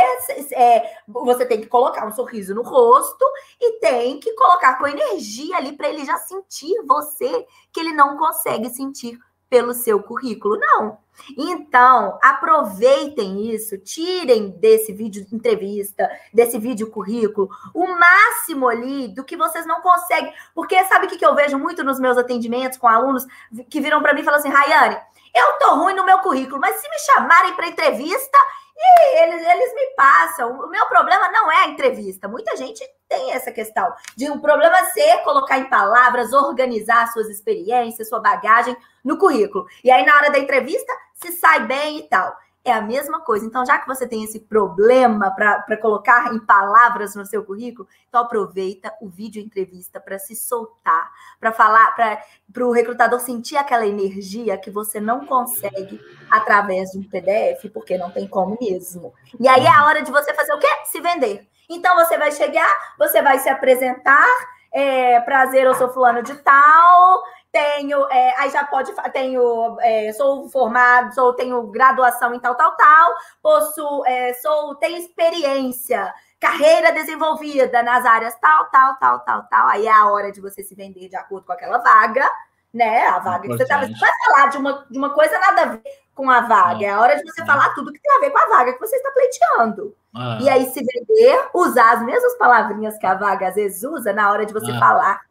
é, 0.52 0.98
você 1.08 1.46
tem 1.46 1.62
que 1.62 1.68
colocar 1.68 2.06
um 2.06 2.12
sorriso 2.12 2.54
no 2.54 2.62
rosto 2.62 3.26
e 3.60 3.80
tem 3.80 4.20
que 4.20 4.34
colocar 4.34 4.78
com 4.78 4.88
energia 4.88 5.56
ali 5.56 5.72
para 5.74 5.90
ele 5.90 6.06
já 6.06 6.18
sentir 6.18 6.82
você 6.86 7.48
que 7.72 7.80
ele 7.80 7.94
não 7.94 8.18
consegue 8.18 8.70
sentir 8.70 9.18
pelo 9.50 9.74
seu 9.74 10.02
currículo. 10.04 10.58
Não. 10.58 10.98
Então, 11.38 12.18
aproveitem 12.22 13.54
isso, 13.54 13.78
tirem 13.78 14.50
desse 14.52 14.94
vídeo 14.94 15.26
entrevista, 15.32 16.10
desse 16.34 16.58
vídeo 16.58 16.90
currículo, 16.90 17.50
o 17.74 17.88
máximo 17.88 18.68
ali 18.68 19.08
do 19.08 19.24
que 19.24 19.38
vocês 19.38 19.66
não 19.66 19.82
conseguem. 19.82 20.34
Porque 20.54 20.84
sabe 20.86 21.06
o 21.06 21.10
que 21.10 21.26
eu 21.26 21.36
vejo 21.36 21.58
muito 21.58 21.84
nos 21.84 22.00
meus 22.00 22.18
atendimentos 22.18 22.78
com 22.78 22.88
alunos 22.88 23.26
que 23.70 23.82
viram 23.82 24.02
para 24.02 24.14
mim 24.14 24.22
e 24.22 24.24
falam 24.24 24.40
assim: 24.40 24.50
Rayane, 24.50 24.98
eu 25.36 25.60
tô 25.60 25.76
ruim 25.76 25.94
no 25.94 26.06
meu 26.06 26.20
currículo, 26.20 26.60
mas 26.60 26.76
se 26.76 26.90
me 26.90 27.00
chamarem 27.00 27.54
para 27.56 27.68
entrevista, 27.68 28.38
e 28.80 29.24
eles, 29.24 29.46
eles 29.46 29.74
me 29.74 29.96
passam. 29.96 30.52
O 30.52 30.70
meu 30.70 30.86
problema 30.88 31.30
não 31.32 31.52
é 31.52 31.64
a 31.64 31.68
entrevista. 31.68 32.28
Muita 32.28 32.56
gente 32.56 32.84
tem 33.08 33.34
essa 33.34 33.52
questão 33.52 33.92
de 34.16 34.30
um 34.30 34.40
problema 34.40 34.78
ser 34.92 35.18
colocar 35.24 35.58
em 35.58 35.70
palavras, 35.70 36.32
organizar 36.32 37.08
suas 37.08 37.28
experiências, 37.28 38.08
sua 38.08 38.20
bagagem 38.20 38.76
no 39.04 39.18
currículo. 39.18 39.66
E 39.84 39.92
aí, 39.92 40.06
na 40.06 40.16
hora 40.16 40.32
da 40.32 40.40
entrevista, 40.40 40.94
se 41.14 41.32
sai 41.34 41.66
bem 41.66 42.00
e 42.00 42.04
tal. 42.04 42.36
É 42.64 42.74
a 42.74 42.82
mesma 42.82 43.22
coisa. 43.22 43.46
Então, 43.46 43.66
já 43.66 43.78
que 43.80 43.88
você 43.88 44.06
tem 44.06 44.24
esse 44.24 44.42
problema 44.42 45.32
para 45.32 45.78
colocar 45.78 46.34
em 46.34 46.40
palavras 46.40 47.16
no 47.16 47.26
seu 47.26 47.44
currículo, 47.44 47.88
então 48.08 48.22
aproveita 48.22 48.94
o 49.02 49.08
vídeo 49.08 49.42
entrevista 49.42 50.00
para 50.00 50.20
se 50.20 50.36
soltar, 50.36 51.10
para 51.40 51.54
falar, 51.54 51.96
para 51.96 52.68
o 52.68 52.72
recrutador 52.72 53.20
sentir 53.22 53.56
aquela 53.56 53.88
energia 53.88 54.58
que 54.58 54.70
você 54.70 55.00
não 55.00 55.26
consegue 55.26 56.00
através 56.30 56.92
de 56.92 57.00
um 57.00 57.04
PDF, 57.04 57.72
porque 57.74 57.98
não 57.98 58.12
tem 58.12 58.28
como 58.28 58.58
mesmo. 58.60 59.14
E 59.40 59.48
aí 59.48 59.66
é 59.66 59.70
a 59.70 59.86
hora 59.86 60.02
de 60.02 60.12
você 60.12 60.34
fazer 60.34 60.54
o 60.54 60.60
quê? 60.60 60.68
Se 60.86 61.00
vender. 61.00 61.48
Então 61.70 61.96
você 61.96 62.18
vai 62.18 62.32
chegar, 62.32 62.96
você 62.98 63.22
vai 63.22 63.40
se 63.40 63.48
apresentar. 63.48 64.28
É, 64.72 65.20
prazer, 65.22 65.64
eu 65.64 65.74
sou 65.74 65.90
fulano 65.90 66.22
de 66.22 66.36
tal, 66.36 67.24
tenho, 67.52 68.06
é, 68.12 68.36
aí 68.38 68.50
já 68.52 68.64
pode, 68.66 68.94
tenho, 69.12 69.78
é, 69.82 70.12
sou 70.14 70.48
formado, 70.50 71.14
sou, 71.14 71.34
tenho 71.34 71.64
graduação 71.68 72.34
em 72.34 72.40
tal, 72.40 72.56
tal, 72.56 72.76
tal, 72.76 73.14
posso, 73.42 74.06
é, 74.06 74.34
sou, 74.36 74.76
tenho 74.76 74.98
experiência, 74.98 76.14
carreira 76.40 76.92
desenvolvida 76.92 77.82
nas 77.82 78.06
áreas 78.06 78.36
tal, 78.40 78.66
tal, 78.70 78.96
tal, 78.98 79.20
tal, 79.22 79.44
tal. 79.50 79.68
Aí 79.68 79.88
é 79.88 79.92
a 79.92 80.08
hora 80.08 80.32
de 80.32 80.40
você 80.40 80.64
se 80.64 80.76
vender 80.76 81.10
de 81.10 81.16
acordo 81.16 81.46
com 81.46 81.54
aquela 81.54 81.80
vaga, 81.80 82.30
né? 82.74 83.08
A 83.08 83.20
vaga 83.20 83.42
que 83.42 83.48
você 83.48 83.64
estava. 83.64 83.88
Você 83.88 84.00
vai 84.00 84.12
falar 84.26 84.48
de 84.48 84.58
uma, 84.58 84.86
de 84.90 84.98
uma 84.98 85.10
coisa 85.10 85.40
nada 85.40 85.62
a 85.62 85.66
ver 85.66 85.82
com 86.14 86.30
a 86.30 86.42
vaga. 86.42 86.86
É 86.86 86.90
a 86.90 87.02
hora 87.02 87.16
de 87.16 87.24
você 87.24 87.44
falar 87.46 87.74
tudo 87.74 87.92
que 87.92 88.00
tem 88.00 88.16
a 88.16 88.20
ver 88.20 88.30
com 88.30 88.38
a 88.38 88.58
vaga 88.58 88.74
que 88.74 88.80
você 88.80 88.96
está 88.96 89.12
pleiteando. 89.12 89.96
Ah. 90.16 90.38
E 90.42 90.50
aí 90.50 90.66
se 90.68 90.84
vender, 90.84 91.50
usar 91.54 91.94
as 91.94 92.04
mesmas 92.04 92.38
palavrinhas 92.38 92.98
que 92.98 93.06
a 93.06 93.16
vaga 93.16 93.48
às 93.48 93.56
vezes 93.56 93.84
usa 93.84 94.14
na 94.14 94.32
hora 94.32 94.46
de 94.46 94.54
você 94.54 94.72
ah. 94.72 94.80
falar 94.80 95.29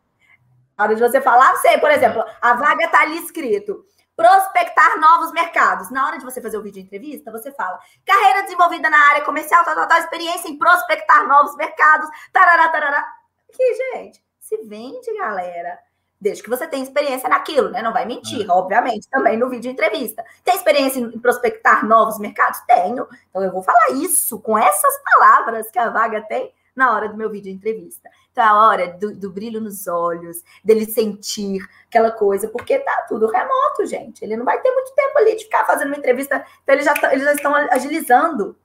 hora 0.85 0.95
de 0.95 1.01
você 1.01 1.21
falar, 1.21 1.57
você, 1.57 1.79
por 1.79 1.91
exemplo, 1.91 2.25
a 2.41 2.55
vaga 2.55 2.85
está 2.85 3.03
ali 3.03 3.19
escrito 3.19 3.85
prospectar 4.19 4.99
novos 4.99 5.31
mercados. 5.31 5.91
Na 5.91 6.05
hora 6.05 6.19
de 6.19 6.25
você 6.25 6.43
fazer 6.43 6.59
o 6.59 6.63
vídeo 6.63 6.83
entrevista, 6.83 7.31
você 7.31 7.53
fala 7.53 7.79
carreira 8.05 8.43
desenvolvida 8.43 8.91
na 8.91 8.99
área 9.11 9.25
comercial, 9.25 9.65
tal, 9.65 9.77
tal, 9.77 9.87
tal, 9.87 9.99
experiência 10.01 10.49
em 10.49 10.59
prospectar 10.59 11.29
novos 11.29 11.55
mercados, 11.55 12.11
tarará, 12.33 12.69
tarará. 12.69 13.07
Que, 13.53 13.75
gente, 13.75 14.21
se 14.41 14.57
vende, 14.65 15.17
galera. 15.17 15.79
Desde 16.21 16.43
que 16.43 16.51
você 16.51 16.67
tenha 16.67 16.83
experiência 16.83 17.29
naquilo, 17.29 17.71
né? 17.71 17.81
Não 17.81 17.93
vai 17.93 18.05
mentir, 18.07 18.45
é. 18.45 18.53
obviamente, 18.53 19.09
também 19.09 19.37
no 19.37 19.49
vídeo 19.49 19.71
entrevista. 19.71 20.25
Tem 20.43 20.57
experiência 20.57 20.99
em 20.99 21.17
prospectar 21.21 21.87
novos 21.87 22.19
mercados? 22.19 22.59
Tenho. 22.67 23.07
Então 23.31 23.45
eu 23.45 23.53
vou 23.53 23.63
falar 23.63 23.91
isso 23.93 24.41
com 24.41 24.59
essas 24.59 25.01
palavras 25.13 25.71
que 25.71 25.79
a 25.79 25.91
vaga 25.91 26.21
tem 26.23 26.53
na 26.79 26.95
hora 26.95 27.09
do 27.09 27.17
meu 27.17 27.29
vídeo 27.29 27.53
entrevista. 27.53 28.09
Então, 28.31 28.45
é 28.45 28.47
a 28.47 28.55
hora 28.55 28.97
do, 28.99 29.15
do, 29.15 29.31
brilho 29.31 29.61
nos 29.61 29.89
olhos, 29.89 30.43
dele 30.65 30.87
sentir 30.87 31.61
aquela 31.89 32.13
coisa, 32.13 32.49
porque 32.49 32.79
tá 32.79 33.05
tudo 33.09 33.27
remoto, 33.27 33.85
gente. 33.85 34.23
Ele 34.25 34.37
não 34.37 34.45
vai 34.45 34.61
ter 34.61 34.71
muito 34.71 34.95
tempo 34.95 35.19
ali 35.19 35.37
de 35.37 35.45
ficar 35.45 35.67
fazendo 35.67 35.89
uma 35.89 35.97
entrevista. 35.97 36.45
Então, 36.63 36.75
eles 36.75 36.85
já, 36.85 36.95
eles 37.13 37.25
já 37.25 37.33
estão 37.33 37.55
agilizando. 37.55 38.57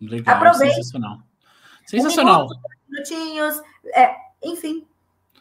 Legal, 0.00 0.34
Aproveite. 0.34 0.74
sensacional. 0.74 1.18
Sensacional. 1.86 2.46
Um 2.46 2.92
minutinhos, 2.92 3.62
é, 3.94 4.14
enfim. 4.42 4.84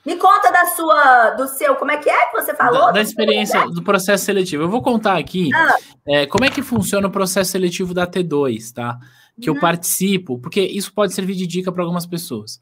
Me 0.05 0.17
conta 0.17 0.51
da 0.51 0.65
sua, 0.65 1.29
do 1.31 1.47
seu, 1.47 1.75
como 1.77 1.91
é 1.91 1.97
que 1.97 2.09
é 2.09 2.25
que 2.29 2.33
você 2.33 2.53
falou? 2.53 2.87
Da, 2.87 2.91
da 2.91 3.01
experiência 3.01 3.65
do 3.69 3.81
processo 3.81 4.25
seletivo. 4.25 4.63
Eu 4.63 4.69
vou 4.69 4.81
contar 4.81 5.17
aqui 5.17 5.49
ah. 5.55 5.75
é, 6.05 6.25
como 6.27 6.43
é 6.43 6.49
que 6.49 6.61
funciona 6.61 7.07
o 7.07 7.11
processo 7.11 7.51
seletivo 7.51 7.93
da 7.93 8.05
T2, 8.05 8.73
tá? 8.73 8.99
Que 9.41 9.49
uhum. 9.49 9.55
eu 9.55 9.61
participo, 9.61 10.39
porque 10.39 10.61
isso 10.61 10.93
pode 10.93 11.13
servir 11.13 11.35
de 11.35 11.47
dica 11.47 11.71
para 11.71 11.83
algumas 11.83 12.05
pessoas. 12.05 12.61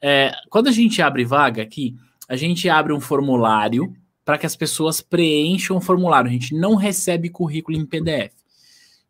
É, 0.00 0.32
quando 0.48 0.68
a 0.68 0.72
gente 0.72 1.02
abre 1.02 1.24
vaga 1.24 1.62
aqui, 1.62 1.94
a 2.28 2.36
gente 2.36 2.68
abre 2.68 2.92
um 2.92 3.00
formulário 3.00 3.92
para 4.24 4.38
que 4.38 4.46
as 4.46 4.54
pessoas 4.54 5.00
preencham 5.00 5.76
o 5.76 5.80
formulário. 5.80 6.28
A 6.28 6.32
gente 6.32 6.54
não 6.54 6.74
recebe 6.74 7.30
currículo 7.30 7.78
em 7.78 7.86
PDF. 7.86 8.32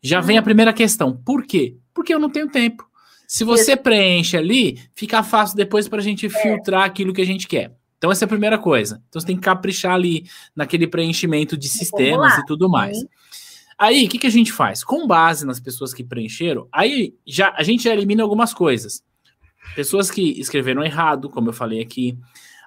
Já 0.02 0.20
uhum. 0.20 0.26
vem 0.26 0.38
a 0.38 0.42
primeira 0.42 0.72
questão. 0.72 1.16
Por 1.16 1.44
quê? 1.44 1.76
Porque 1.92 2.14
eu 2.14 2.18
não 2.18 2.30
tenho 2.30 2.48
tempo. 2.48 2.88
Se 3.26 3.44
você 3.44 3.72
Isso. 3.72 3.82
preenche 3.82 4.36
ali, 4.36 4.80
fica 4.94 5.22
fácil 5.22 5.56
depois 5.56 5.86
para 5.86 5.98
a 5.98 6.02
gente 6.02 6.26
é. 6.26 6.30
filtrar 6.30 6.84
aquilo 6.84 7.12
que 7.12 7.20
a 7.20 7.26
gente 7.26 7.46
quer. 7.46 7.76
Então, 7.98 8.12
essa 8.12 8.24
é 8.24 8.26
a 8.26 8.28
primeira 8.28 8.56
coisa. 8.56 9.02
Então, 9.08 9.20
você 9.20 9.26
tem 9.26 9.36
que 9.36 9.42
caprichar 9.42 9.92
ali 9.92 10.24
naquele 10.54 10.86
preenchimento 10.86 11.56
de 11.56 11.68
sistemas 11.68 12.38
e 12.38 12.46
tudo 12.46 12.68
mais. 12.68 13.04
Aí, 13.78 14.06
o 14.06 14.08
que, 14.08 14.18
que 14.18 14.26
a 14.26 14.30
gente 14.30 14.52
faz? 14.52 14.82
Com 14.82 15.06
base 15.06 15.46
nas 15.46 15.60
pessoas 15.60 15.94
que 15.94 16.02
preencheram, 16.02 16.68
aí 16.72 17.14
já 17.24 17.54
a 17.56 17.62
gente 17.62 17.84
já 17.84 17.92
elimina 17.92 18.24
algumas 18.24 18.52
coisas. 18.52 19.04
Pessoas 19.76 20.10
que 20.10 20.40
escreveram 20.40 20.82
errado, 20.82 21.30
como 21.30 21.50
eu 21.50 21.52
falei 21.52 21.80
aqui. 21.80 22.18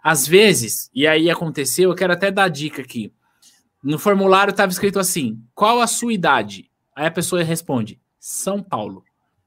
Às 0.02 0.26
vezes, 0.26 0.90
e 0.96 1.06
aí 1.06 1.30
aconteceu, 1.30 1.90
eu 1.90 1.96
quero 1.96 2.14
até 2.14 2.32
dar 2.32 2.48
dica 2.48 2.82
aqui. 2.82 3.12
No 3.84 4.00
formulário 4.00 4.52
estava 4.52 4.72
escrito 4.72 5.00
assim: 5.00 5.44
qual 5.54 5.82
a 5.82 5.88
sua 5.88 6.14
idade? 6.14 6.72
Aí 6.96 7.06
a 7.06 7.12
pessoa 7.12 7.44
responde: 7.44 8.00
São 8.20 8.64
Paulo. 8.64 9.04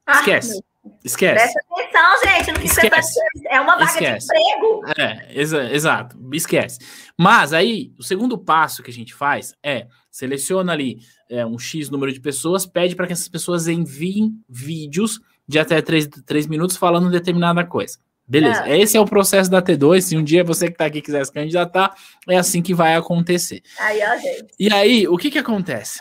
Ah, 0.07 0.19
Esquece. 0.19 0.59
Ah, 0.59 0.74
Esquece. 1.05 1.35
Presta 1.35 1.61
atenção, 1.71 2.25
gente. 2.25 2.53
Não 2.53 2.63
Esquece. 2.63 3.21
É 3.47 3.61
uma 3.61 3.75
vaga 3.77 3.85
Esquece. 3.85 4.27
de 4.27 4.39
emprego. 4.39 4.83
É, 4.99 5.41
exa 5.41 5.73
exato. 5.73 6.19
Esquece. 6.33 6.79
Mas 7.19 7.53
aí, 7.53 7.93
o 7.99 8.03
segundo 8.03 8.39
passo 8.39 8.83
que 8.83 8.91
a 8.91 8.95
gente 8.95 9.15
faz 9.15 9.55
é 9.63 9.87
seleciona 10.11 10.73
ali 10.73 10.99
é, 11.31 11.45
um 11.45 11.59
X 11.59 11.91
número 11.91 12.13
de 12.13 12.21
pessoas, 12.21 12.67
pede 12.67 12.95
para 12.95 13.07
que 13.07 13.13
essas 13.13 13.29
pessoas 13.29 13.67
enviem 13.67 14.33
vídeos 14.49 15.21
de 15.47 15.59
até 15.59 15.81
3, 15.83 16.09
3 16.25 16.47
minutos 16.47 16.77
falando 16.77 17.11
determinada 17.11 17.65
coisa. 17.65 17.99
Beleza, 18.27 18.67
é. 18.67 18.79
esse 18.79 18.97
é 18.97 19.01
o 19.01 19.05
processo 19.05 19.51
da 19.51 19.61
T2. 19.61 20.01
Se 20.01 20.17
um 20.17 20.25
dia 20.25 20.43
você 20.43 20.67
que 20.67 20.73
está 20.73 20.87
aqui 20.87 21.03
quiser 21.03 21.25
se 21.27 21.33
candidatar, 21.33 21.95
é 22.27 22.37
assim 22.37 22.63
que 22.63 22.73
vai 22.73 22.95
acontecer. 22.95 23.63
Aí, 23.79 24.01
ó, 24.03 24.17
gente. 24.17 24.47
E 24.59 24.73
aí, 24.73 25.07
o 25.07 25.19
que 25.19 25.31
que 25.31 25.39
acontece? 25.39 26.01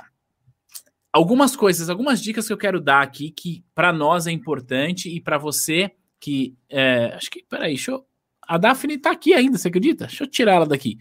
Algumas 1.13 1.55
coisas, 1.55 1.89
algumas 1.89 2.21
dicas 2.21 2.47
que 2.47 2.53
eu 2.53 2.57
quero 2.57 2.81
dar 2.81 3.03
aqui 3.03 3.29
que 3.29 3.63
para 3.75 3.93
nós 3.93 4.25
é 4.25 4.31
importante 4.31 5.07
e 5.07 5.21
para 5.21 5.37
você 5.37 5.91
que 6.19 6.55
é, 6.69 7.13
acho 7.15 7.29
que 7.29 7.45
peraí, 7.47 7.75
deixa 7.75 7.91
eu, 7.91 8.05
a 8.41 8.57
Daphne 8.57 8.97
tá 8.97 9.11
aqui 9.11 9.33
ainda, 9.33 9.57
você 9.57 9.67
acredita? 9.67 10.07
Deixa 10.07 10.23
eu 10.23 10.27
tirar 10.27 10.53
ela 10.53 10.65
daqui. 10.65 10.97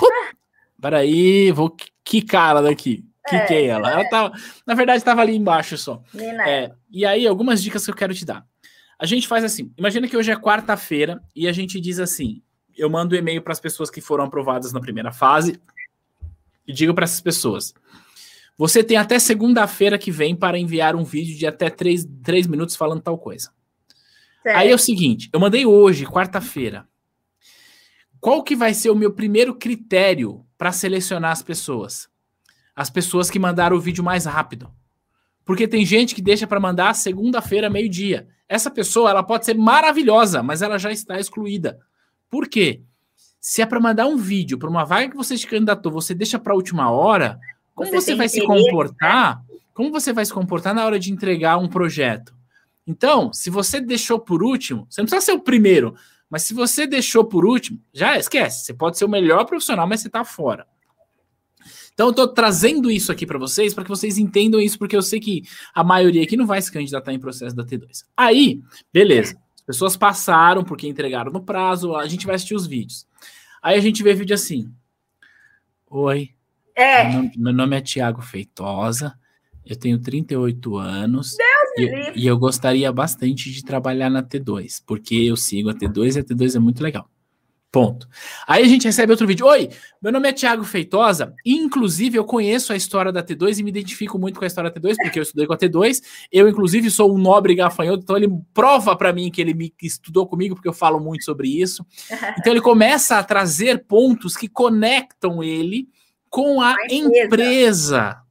Uh, 0.00 0.36
peraí, 0.80 1.50
vou 1.50 1.76
quicar 2.04 2.50
ela 2.50 2.62
daqui. 2.62 3.04
Quiquei 3.28 3.66
é, 3.66 3.66
ela. 3.66 3.90
Ela 3.90 4.08
tava, 4.08 4.32
na 4.66 4.74
verdade, 4.74 4.98
estava 4.98 5.20
ali 5.20 5.36
embaixo 5.36 5.76
só. 5.76 6.02
É, 6.48 6.72
e 6.90 7.04
aí, 7.04 7.26
algumas 7.26 7.62
dicas 7.62 7.84
que 7.84 7.90
eu 7.90 7.94
quero 7.94 8.14
te 8.14 8.24
dar. 8.24 8.46
A 8.98 9.06
gente 9.06 9.28
faz 9.28 9.44
assim: 9.44 9.72
imagina 9.76 10.08
que 10.08 10.16
hoje 10.16 10.30
é 10.30 10.36
quarta-feira 10.36 11.20
e 11.34 11.46
a 11.46 11.52
gente 11.52 11.80
diz 11.80 11.98
assim: 11.98 12.42
eu 12.76 12.88
mando 12.88 13.14
um 13.14 13.18
e-mail 13.18 13.42
para 13.42 13.52
as 13.52 13.60
pessoas 13.60 13.90
que 13.90 14.00
foram 14.00 14.24
aprovadas 14.24 14.72
na 14.72 14.80
primeira 14.80 15.12
fase 15.12 15.60
e 16.66 16.72
digo 16.72 16.94
para 16.94 17.04
essas 17.04 17.20
pessoas: 17.20 17.74
você 18.60 18.84
tem 18.84 18.98
até 18.98 19.18
segunda-feira 19.18 19.96
que 19.96 20.10
vem 20.10 20.36
para 20.36 20.58
enviar 20.58 20.94
um 20.94 21.02
vídeo 21.02 21.34
de 21.34 21.46
até 21.46 21.70
três, 21.70 22.06
três 22.22 22.46
minutos 22.46 22.76
falando 22.76 23.00
tal 23.00 23.16
coisa. 23.16 23.50
Certo. 24.42 24.54
Aí 24.54 24.70
é 24.70 24.74
o 24.74 24.78
seguinte, 24.78 25.30
eu 25.32 25.40
mandei 25.40 25.64
hoje, 25.64 26.04
quarta-feira. 26.04 26.86
Qual 28.20 28.42
que 28.42 28.54
vai 28.54 28.74
ser 28.74 28.90
o 28.90 28.94
meu 28.94 29.14
primeiro 29.14 29.54
critério 29.54 30.44
para 30.58 30.72
selecionar 30.72 31.30
as 31.30 31.42
pessoas? 31.42 32.06
As 32.76 32.90
pessoas 32.90 33.30
que 33.30 33.38
mandaram 33.38 33.78
o 33.78 33.80
vídeo 33.80 34.04
mais 34.04 34.26
rápido. 34.26 34.70
Porque 35.42 35.66
tem 35.66 35.82
gente 35.86 36.14
que 36.14 36.20
deixa 36.20 36.46
para 36.46 36.60
mandar 36.60 36.94
segunda-feira, 36.94 37.70
meio-dia. 37.70 38.28
Essa 38.46 38.70
pessoa, 38.70 39.08
ela 39.08 39.22
pode 39.22 39.46
ser 39.46 39.54
maravilhosa, 39.54 40.42
mas 40.42 40.60
ela 40.60 40.78
já 40.78 40.92
está 40.92 41.18
excluída. 41.18 41.78
Por 42.28 42.46
quê? 42.46 42.82
Se 43.40 43.62
é 43.62 43.66
para 43.66 43.80
mandar 43.80 44.06
um 44.06 44.18
vídeo 44.18 44.58
para 44.58 44.68
uma 44.68 44.84
vaga 44.84 45.08
que 45.08 45.16
você 45.16 45.34
se 45.34 45.46
candidatou, 45.46 45.90
você 45.90 46.14
deixa 46.14 46.38
para 46.38 46.52
a 46.52 46.56
última 46.56 46.90
hora, 46.90 47.40
como 47.74 47.90
você, 47.90 48.12
você 48.12 48.14
vai 48.14 48.28
se 48.28 48.44
comportar? 48.44 49.42
Como 49.72 49.90
você 49.90 50.12
vai 50.12 50.24
se 50.24 50.32
comportar 50.32 50.74
na 50.74 50.84
hora 50.84 50.98
de 50.98 51.12
entregar 51.12 51.56
um 51.56 51.68
projeto? 51.68 52.34
Então, 52.86 53.32
se 53.32 53.50
você 53.50 53.80
deixou 53.80 54.18
por 54.18 54.42
último, 54.42 54.86
você 54.88 55.00
não 55.00 55.06
precisa 55.06 55.26
ser 55.26 55.32
o 55.32 55.40
primeiro, 55.40 55.94
mas 56.28 56.42
se 56.42 56.54
você 56.54 56.86
deixou 56.86 57.24
por 57.24 57.44
último, 57.44 57.80
já 57.92 58.18
esquece. 58.18 58.64
Você 58.64 58.74
pode 58.74 58.98
ser 58.98 59.04
o 59.04 59.08
melhor 59.08 59.44
profissional, 59.44 59.86
mas 59.86 60.00
você 60.00 60.08
está 60.08 60.24
fora. 60.24 60.66
Então, 61.92 62.06
eu 62.06 62.10
estou 62.10 62.28
trazendo 62.28 62.90
isso 62.90 63.12
aqui 63.12 63.26
para 63.26 63.38
vocês, 63.38 63.74
para 63.74 63.84
que 63.84 63.90
vocês 63.90 64.16
entendam 64.16 64.60
isso, 64.60 64.78
porque 64.78 64.96
eu 64.96 65.02
sei 65.02 65.20
que 65.20 65.42
a 65.74 65.84
maioria 65.84 66.22
aqui 66.22 66.36
não 66.36 66.46
vai 66.46 66.60
se 66.62 66.72
candidatar 66.72 67.12
em 67.12 67.18
processo 67.18 67.54
da 67.54 67.64
T2. 67.64 68.04
Aí, 68.16 68.60
beleza. 68.92 69.36
As 69.54 69.62
pessoas 69.62 69.96
passaram 69.96 70.64
porque 70.64 70.88
entregaram 70.88 71.30
no 71.30 71.42
prazo, 71.42 71.94
a 71.94 72.06
gente 72.06 72.26
vai 72.26 72.36
assistir 72.36 72.54
os 72.54 72.66
vídeos. 72.66 73.06
Aí 73.62 73.76
a 73.76 73.80
gente 73.80 74.02
vê 74.02 74.14
vídeo 74.14 74.34
assim. 74.34 74.72
Oi, 75.88 76.30
é. 76.80 77.04
Meu 77.04 77.12
nome, 77.14 77.32
meu 77.36 77.52
nome 77.52 77.76
é 77.76 77.80
Tiago 77.80 78.22
Feitosa, 78.22 79.14
eu 79.64 79.76
tenho 79.76 79.98
38 79.98 80.76
anos 80.76 81.36
e, 81.76 82.20
e, 82.22 82.26
eu 82.26 82.38
gostaria 82.38 82.90
bastante 82.92 83.50
de 83.50 83.64
trabalhar 83.64 84.10
na 84.10 84.22
T2, 84.22 84.82
porque 84.86 85.14
eu 85.14 85.36
sigo 85.36 85.70
a 85.70 85.74
T2 85.74 86.16
e 86.16 86.18
a 86.20 86.24
T2 86.24 86.56
é 86.56 86.58
muito 86.58 86.82
legal. 86.82 87.08
Ponto. 87.72 88.08
Aí 88.48 88.64
a 88.64 88.66
gente 88.66 88.84
recebe 88.84 89.12
outro 89.12 89.28
vídeo. 89.28 89.46
Oi, 89.46 89.68
meu 90.02 90.10
nome 90.10 90.28
é 90.28 90.32
Tiago 90.32 90.64
Feitosa. 90.64 91.32
Inclusive, 91.46 92.18
eu 92.18 92.24
conheço 92.24 92.72
a 92.72 92.76
história 92.76 93.12
da 93.12 93.22
T2 93.22 93.58
e 93.58 93.62
me 93.62 93.70
identifico 93.70 94.18
muito 94.18 94.40
com 94.40 94.44
a 94.44 94.48
história 94.48 94.68
da 94.68 94.80
T2, 94.80 94.96
porque 95.00 95.20
eu 95.20 95.22
estudei 95.22 95.46
com 95.46 95.52
a 95.52 95.56
T2. 95.56 96.02
Eu, 96.32 96.48
inclusive, 96.48 96.90
sou 96.90 97.14
um 97.14 97.16
nobre 97.16 97.54
gafanhoto, 97.54 98.02
então 98.02 98.16
ele 98.16 98.28
prova 98.52 98.96
para 98.96 99.12
mim 99.12 99.30
que 99.30 99.40
ele 99.40 99.54
me 99.54 99.72
estudou 99.80 100.26
comigo, 100.26 100.56
porque 100.56 100.68
eu 100.68 100.72
falo 100.72 100.98
muito 100.98 101.24
sobre 101.24 101.48
isso. 101.48 101.86
Então 102.40 102.52
ele 102.52 102.60
começa 102.60 103.18
a 103.18 103.22
trazer 103.22 103.84
pontos 103.86 104.36
que 104.36 104.48
conectam 104.48 105.42
ele 105.42 105.88
com 106.30 106.62
a, 106.62 106.74
empresa. 106.88 107.26
empresa. 107.26 108.22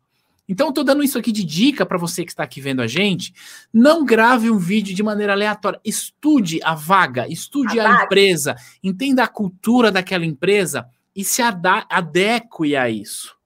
Então, 0.47 0.69
estou 0.69 0.83
dando 0.83 1.03
isso 1.03 1.19
aqui 1.19 1.31
de 1.31 1.43
dica 1.43 1.85
para 1.85 1.99
você 1.99 2.25
que 2.25 2.31
está 2.31 2.41
aqui 2.41 2.59
vendo 2.59 2.81
a 2.81 2.87
gente. 2.87 3.31
Não 3.71 4.03
grave 4.03 4.49
um 4.49 4.57
vídeo 4.57 4.95
de 4.95 5.03
maneira 5.03 5.33
aleatória. 5.33 5.79
Estude 5.85 6.59
a 6.63 6.73
vaga, 6.73 7.27
estude 7.27 7.79
a, 7.79 7.99
a 7.99 8.03
empresa, 8.03 8.55
entenda 8.81 9.23
a 9.23 9.27
cultura 9.27 9.91
daquela 9.91 10.25
empresa 10.25 10.87
e 11.15 11.23
se 11.23 11.43
adeque 11.43 12.75
a 12.75 12.89
isso. 12.89 13.37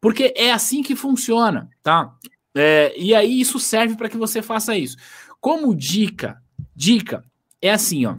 Porque 0.00 0.32
é 0.34 0.50
assim 0.50 0.82
que 0.82 0.96
funciona, 0.96 1.68
tá? 1.82 2.14
É, 2.54 2.94
e 2.96 3.14
aí 3.14 3.38
isso 3.38 3.58
serve 3.58 3.94
para 3.96 4.08
que 4.08 4.16
você 4.16 4.40
faça 4.40 4.74
isso. 4.74 4.96
Como 5.38 5.74
dica, 5.74 6.42
dica 6.74 7.22
é 7.60 7.70
assim, 7.70 8.06
ó. 8.06 8.16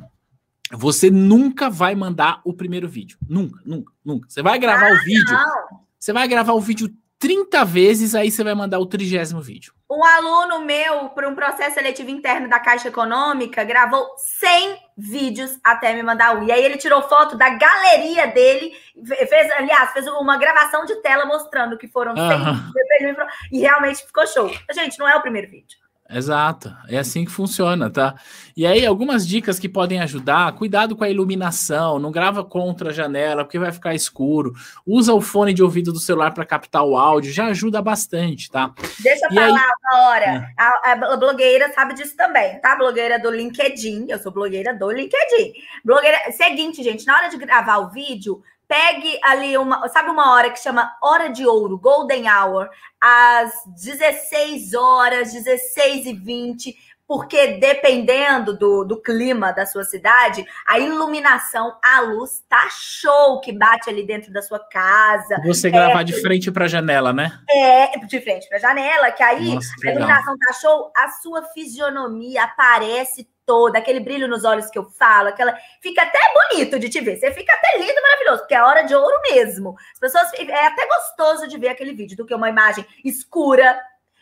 Você 0.74 1.10
nunca 1.10 1.70
vai 1.70 1.96
mandar 1.96 2.42
o 2.46 2.54
primeiro 2.54 2.88
vídeo. 2.88 3.18
Nunca, 3.28 3.60
nunca, 3.66 3.92
nunca. 4.04 4.30
Você 4.30 4.42
vai 4.42 4.58
gravar 4.60 4.90
ah, 4.90 4.94
o 4.94 5.04
vídeo. 5.04 5.34
Não. 5.34 5.82
Você 6.00 6.14
vai 6.14 6.28
gravar 6.28 6.54
o 6.54 6.62
vídeo 6.62 6.90
30 7.22 7.64
vezes, 7.66 8.16
aí 8.16 8.32
você 8.32 8.44
vai 8.44 8.56
mandar 8.56 8.80
o 8.80 8.86
trigésimo 8.88 9.40
vídeo. 9.42 9.74
Um 9.88 10.04
aluno 10.04 10.66
meu, 10.66 11.10
para 11.10 11.30
um 11.30 11.36
processo 11.36 11.76
seletivo 11.76 12.10
interno 12.10 12.50
da 12.50 12.60
Caixa 12.60 12.88
Econômica, 12.88 13.64
gravou 13.64 14.08
100 14.40 14.78
vídeos 14.98 15.60
até 15.64 15.94
me 15.94 16.02
mandar 16.02 16.36
um. 16.36 16.44
E 16.48 16.52
aí 16.52 16.64
ele 16.64 16.78
tirou 16.78 17.04
foto 17.04 17.38
da 17.38 17.50
galeria 17.50 18.26
dele, 18.26 18.74
fez, 19.06 19.52
aliás, 19.52 19.92
fez 19.92 20.08
uma 20.08 20.36
gravação 20.38 20.84
de 20.86 20.96
tela 21.04 21.26
mostrando 21.26 21.78
que 21.78 21.88
foram 21.88 22.16
100 22.16 22.26
vídeos. 22.26 23.28
E 23.52 23.60
realmente 23.60 24.04
ficou 24.04 24.26
show. 24.26 24.50
Gente, 24.74 24.98
não 24.98 25.08
é 25.08 25.16
o 25.16 25.22
primeiro 25.22 25.52
vídeo. 25.52 25.78
Exato, 26.14 26.76
é 26.90 26.98
assim 26.98 27.24
que 27.24 27.32
funciona, 27.32 27.90
tá? 27.90 28.16
E 28.56 28.68
aí, 28.68 28.86
algumas 28.86 29.26
dicas 29.26 29.58
que 29.58 29.70
podem 29.70 30.02
ajudar: 30.02 30.52
cuidado 30.54 30.96
com 30.96 31.04
a 31.04 31.10
iluminação, 31.10 32.00
não 32.00 32.12
grava 32.12 32.44
contra 32.44 32.90
a 32.90 32.94
janela, 32.94 33.46
porque 33.46 33.58
vai 33.58 33.72
ficar 33.72 33.96
escuro. 33.96 34.54
Usa 34.86 35.14
o 35.14 35.22
fone 35.22 35.54
de 35.54 35.64
ouvido 35.64 35.94
do 35.94 36.00
celular 36.00 36.34
para 36.34 36.46
captar 36.46 36.84
o 36.84 36.98
áudio, 36.98 37.32
já 37.32 37.48
ajuda 37.48 37.82
bastante, 37.82 38.52
tá? 38.52 38.74
Deixa 39.00 39.26
eu 39.26 39.32
e 39.32 39.36
falar 39.36 39.46
aí... 39.46 39.52
uma 39.52 40.10
hora. 40.10 40.26
É. 40.26 40.54
A, 40.58 40.92
a, 40.92 41.18
blogueira 41.18 41.72
sabe 41.74 41.94
disso 41.94 42.16
também, 42.18 42.60
tá? 42.60 42.76
Blogueira 42.76 43.18
do 43.18 43.32
LinkedIn, 43.32 44.08
eu 44.10 44.20
sou 44.20 44.32
blogueira 44.32 44.74
do 44.74 44.92
LinkedIn. 44.92 45.54
Blogueira. 45.86 46.18
Seguinte, 46.34 46.84
gente, 46.84 47.06
na 47.06 47.16
hora 47.16 47.30
de 47.30 47.38
gravar 47.38 47.78
o 47.78 47.90
vídeo, 47.90 48.44
pegue 48.72 49.20
ali 49.22 49.58
uma, 49.58 49.86
sabe 49.90 50.10
uma 50.10 50.32
hora 50.32 50.50
que 50.50 50.58
chama 50.58 50.96
hora 51.04 51.28
de 51.28 51.46
ouro, 51.46 51.78
golden 51.78 52.24
hour, 52.30 52.70
às 53.02 53.52
16 53.66 54.74
horas, 54.74 55.34
16 55.34 56.06
e 56.06 56.14
20 56.14 56.78
porque 57.12 57.58
dependendo 57.58 58.58
do, 58.58 58.86
do 58.86 58.96
clima 58.96 59.52
da 59.52 59.66
sua 59.66 59.84
cidade, 59.84 60.46
a 60.66 60.80
iluminação, 60.80 61.78
a 61.84 62.00
luz 62.00 62.42
tá 62.48 62.70
show 62.72 63.42
que 63.42 63.52
bate 63.52 63.90
ali 63.90 64.02
dentro 64.02 64.32
da 64.32 64.42
sua 64.42 64.60
casa. 64.60 65.36
Você 65.44 65.70
gravar 65.70 66.00
é, 66.00 66.04
de 66.06 66.22
frente 66.22 66.50
para 66.50 66.64
a 66.64 66.68
janela, 66.70 67.12
né? 67.12 67.38
É, 67.50 68.00
de 68.00 68.22
frente 68.22 68.48
para 68.48 68.60
a 68.60 68.62
janela, 68.62 69.12
que 69.12 69.22
aí 69.22 69.56
Nossa, 69.56 69.74
a 69.84 69.92
iluminação 69.92 70.38
tá 70.38 70.54
show, 70.54 70.90
a 70.96 71.10
sua 71.10 71.44
fisionomia 71.54 72.46
aparece 72.46 73.28
toda, 73.46 73.80
aquele 73.80 74.00
brilho 74.00 74.30
nos 74.30 74.46
olhos 74.46 74.70
que 74.70 74.80
eu 74.80 74.86
falo, 74.86 75.28
aquela 75.28 75.54
fica 75.82 76.04
até 76.04 76.20
bonito 76.50 76.80
de 76.80 76.88
te 76.88 77.02
ver. 77.02 77.18
Você 77.18 77.34
fica 77.34 77.52
até 77.54 77.78
lindo, 77.78 78.02
maravilhoso, 78.02 78.40
porque 78.40 78.56
é 78.56 78.64
hora 78.64 78.84
de 78.84 78.96
ouro 78.96 79.20
mesmo. 79.30 79.76
As 79.94 80.00
pessoas 80.00 80.32
é 80.34 80.66
até 80.66 80.88
gostoso 80.88 81.46
de 81.46 81.58
ver 81.58 81.68
aquele 81.68 81.92
vídeo 81.92 82.16
do 82.16 82.26
que 82.26 82.34
uma 82.34 82.48
imagem 82.48 82.86
escura, 83.04 83.78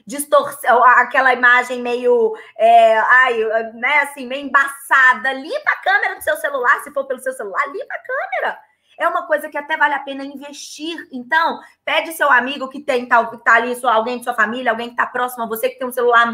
distorção, 0.10 0.84
aquela 0.84 1.32
imagem 1.32 1.84
meio, 1.84 2.36
é, 2.58 2.98
ai, 2.98 3.44
né, 3.76 4.00
assim, 4.00 4.26
meio 4.26 4.48
embaçada. 4.48 5.32
Limpa 5.34 5.70
a 5.70 5.84
câmera 5.84 6.16
do 6.16 6.24
seu 6.24 6.36
celular, 6.38 6.80
se 6.82 6.92
for 6.92 7.06
pelo 7.06 7.20
seu 7.20 7.32
celular, 7.32 7.64
limpa 7.68 7.94
a 7.94 8.00
câmera. 8.00 8.60
É 8.98 9.08
uma 9.08 9.28
coisa 9.28 9.48
que 9.50 9.58
até 9.58 9.78
vale 9.78 9.94
a 9.94 10.00
pena 10.00 10.26
investir. 10.26 10.98
Então, 11.14 11.60
pede 11.86 12.12
seu 12.12 12.30
amigo 12.30 12.68
que 12.68 12.82
tem 12.82 13.06
tal, 13.06 13.30
que 13.30 13.38
tá 13.38 13.54
ali, 13.54 13.74
sua, 13.76 13.94
alguém 13.94 14.18
de 14.18 14.24
sua 14.24 14.34
família, 14.34 14.72
alguém 14.72 14.88
que 14.88 14.94
está 14.94 15.06
próximo 15.06 15.44
a 15.44 15.48
você, 15.48 15.70
que 15.70 15.78
tem 15.78 15.88
um 15.88 15.92
celular 15.92 16.34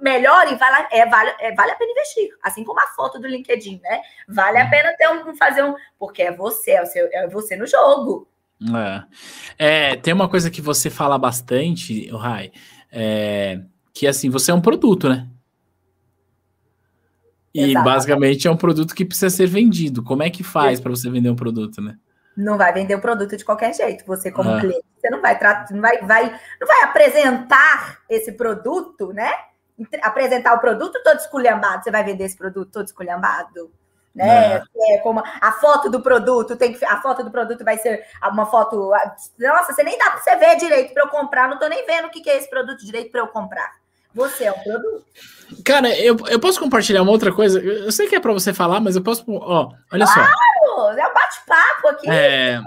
melhor 0.00 0.50
e 0.50 0.56
vale, 0.56 0.88
é, 0.90 1.06
vale, 1.06 1.34
é, 1.38 1.54
vale 1.54 1.72
a 1.72 1.76
pena 1.76 1.92
investir. 1.92 2.30
Assim 2.42 2.64
como 2.64 2.80
a 2.80 2.86
foto 2.88 3.20
do 3.20 3.28
LinkedIn, 3.28 3.80
né? 3.82 4.00
Vale 4.26 4.58
a 4.58 4.68
pena 4.68 4.92
ter 4.94 5.08
um, 5.08 5.36
fazer 5.36 5.62
um. 5.62 5.76
Porque 5.98 6.22
é 6.22 6.32
você, 6.32 6.72
é, 6.72 6.82
o 6.82 6.86
seu, 6.86 7.08
é 7.12 7.28
você 7.28 7.54
no 7.54 7.66
jogo. 7.66 8.26
É. 9.58 9.92
é. 9.92 9.96
tem 9.96 10.14
uma 10.14 10.28
coisa 10.28 10.50
que 10.50 10.62
você 10.62 10.88
fala 10.88 11.18
bastante, 11.18 12.08
Rai, 12.10 12.50
é, 12.94 13.60
que 13.92 14.06
assim, 14.06 14.30
você 14.30 14.52
é 14.52 14.54
um 14.54 14.60
produto, 14.60 15.08
né? 15.08 15.28
E 17.52 17.70
Exato. 17.70 17.84
basicamente 17.84 18.46
é 18.46 18.50
um 18.50 18.56
produto 18.56 18.94
que 18.94 19.04
precisa 19.04 19.30
ser 19.30 19.46
vendido. 19.46 20.02
Como 20.02 20.22
é 20.22 20.30
que 20.30 20.42
faz 20.42 20.80
para 20.80 20.90
você 20.90 21.10
vender 21.10 21.30
um 21.30 21.36
produto, 21.36 21.80
né? 21.80 21.96
Não 22.36 22.56
vai 22.56 22.72
vender 22.72 22.94
o 22.94 23.00
produto 23.00 23.36
de 23.36 23.44
qualquer 23.44 23.74
jeito. 23.74 24.04
Você, 24.06 24.30
como 24.30 24.50
ah. 24.50 24.60
cliente, 24.60 24.84
você 24.96 25.10
não 25.10 25.20
vai 25.20 25.38
tratar, 25.38 25.72
não 25.72 25.80
vai, 25.80 25.98
vai, 26.02 26.30
não 26.60 26.66
vai 26.66 26.82
apresentar 26.82 27.98
esse 28.08 28.32
produto, 28.32 29.12
né? 29.12 29.30
Apresentar 30.02 30.54
o 30.54 30.60
produto 30.60 31.00
todo 31.04 31.18
esculhambado. 31.18 31.82
Você 31.82 31.90
vai 31.90 32.04
vender 32.04 32.24
esse 32.24 32.36
produto 32.36 32.70
todo 32.72 32.86
esculhambado? 32.86 33.70
Né? 34.14 34.62
É. 34.76 34.94
é. 34.94 34.98
como 34.98 35.22
a 35.40 35.52
foto 35.52 35.90
do 35.90 36.00
produto 36.00 36.56
tem 36.56 36.72
que 36.72 36.84
a 36.84 37.00
foto 37.00 37.24
do 37.24 37.30
produto 37.30 37.64
vai 37.64 37.76
ser 37.78 38.04
uma 38.30 38.46
foto. 38.46 38.90
Nossa, 39.38 39.72
você 39.72 39.82
nem 39.82 39.98
dá 39.98 40.10
para 40.10 40.20
você 40.20 40.36
ver 40.36 40.56
direito 40.56 40.94
para 40.94 41.04
eu 41.04 41.08
comprar. 41.08 41.48
Não 41.48 41.58
tô 41.58 41.66
nem 41.66 41.84
vendo 41.84 42.06
o 42.06 42.10
que, 42.10 42.20
que 42.20 42.30
é 42.30 42.38
esse 42.38 42.48
produto 42.48 42.84
direito 42.84 43.10
para 43.10 43.20
eu 43.20 43.26
comprar. 43.26 43.72
Você 44.14 44.44
é 44.44 44.52
o 44.52 44.62
produto. 44.62 45.04
Cara, 45.64 45.88
eu, 45.98 46.16
eu 46.28 46.38
posso 46.38 46.60
compartilhar 46.60 47.02
uma 47.02 47.10
outra 47.10 47.32
coisa? 47.32 47.58
Eu 47.60 47.90
sei 47.90 48.06
que 48.06 48.14
é 48.14 48.20
para 48.20 48.32
você 48.32 48.54
falar, 48.54 48.80
mas 48.80 48.94
eu 48.94 49.02
posso. 49.02 49.24
Ó, 49.28 49.72
olha 49.92 50.06
claro, 50.06 50.30
só. 50.30 50.74
Claro, 50.74 50.98
é 50.98 51.08
um 51.08 51.14
bate-papo 51.14 51.88
aqui. 51.88 52.10
É, 52.10 52.60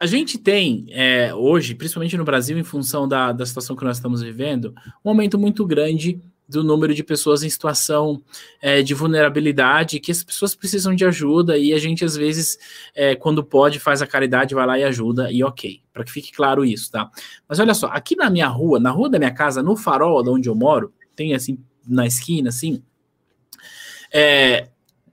a 0.00 0.06
gente 0.06 0.36
tem 0.36 0.86
é, 0.90 1.32
hoje, 1.32 1.76
principalmente 1.76 2.16
no 2.16 2.24
Brasil, 2.24 2.58
em 2.58 2.64
função 2.64 3.06
da, 3.06 3.30
da 3.30 3.46
situação 3.46 3.76
que 3.76 3.84
nós 3.84 3.96
estamos 3.96 4.22
vivendo, 4.22 4.74
um 5.04 5.10
aumento 5.10 5.38
muito 5.38 5.64
grande 5.64 6.20
do 6.48 6.64
número 6.64 6.94
de 6.94 7.04
pessoas 7.04 7.42
em 7.42 7.50
situação 7.50 8.22
é, 8.60 8.82
de 8.82 8.94
vulnerabilidade, 8.94 10.00
que 10.00 10.10
as 10.10 10.24
pessoas 10.24 10.54
precisam 10.54 10.94
de 10.94 11.04
ajuda 11.04 11.58
e 11.58 11.74
a 11.74 11.78
gente, 11.78 12.04
às 12.04 12.16
vezes, 12.16 12.58
é, 12.94 13.14
quando 13.14 13.44
pode, 13.44 13.78
faz 13.78 14.00
a 14.00 14.06
caridade, 14.06 14.54
vai 14.54 14.66
lá 14.66 14.78
e 14.78 14.84
ajuda, 14.84 15.30
e 15.30 15.44
ok, 15.44 15.82
para 15.92 16.04
que 16.04 16.10
fique 16.10 16.32
claro 16.32 16.64
isso, 16.64 16.90
tá? 16.90 17.10
Mas 17.46 17.58
olha 17.58 17.74
só, 17.74 17.88
aqui 17.88 18.16
na 18.16 18.30
minha 18.30 18.48
rua, 18.48 18.80
na 18.80 18.90
rua 18.90 19.10
da 19.10 19.18
minha 19.18 19.34
casa, 19.34 19.62
no 19.62 19.76
farol 19.76 20.22
de 20.22 20.30
onde 20.30 20.48
eu 20.48 20.54
moro, 20.54 20.92
tem 21.14 21.34
assim, 21.34 21.58
na 21.86 22.06
esquina, 22.06 22.48
assim, 22.48 22.82
é, 24.12 24.68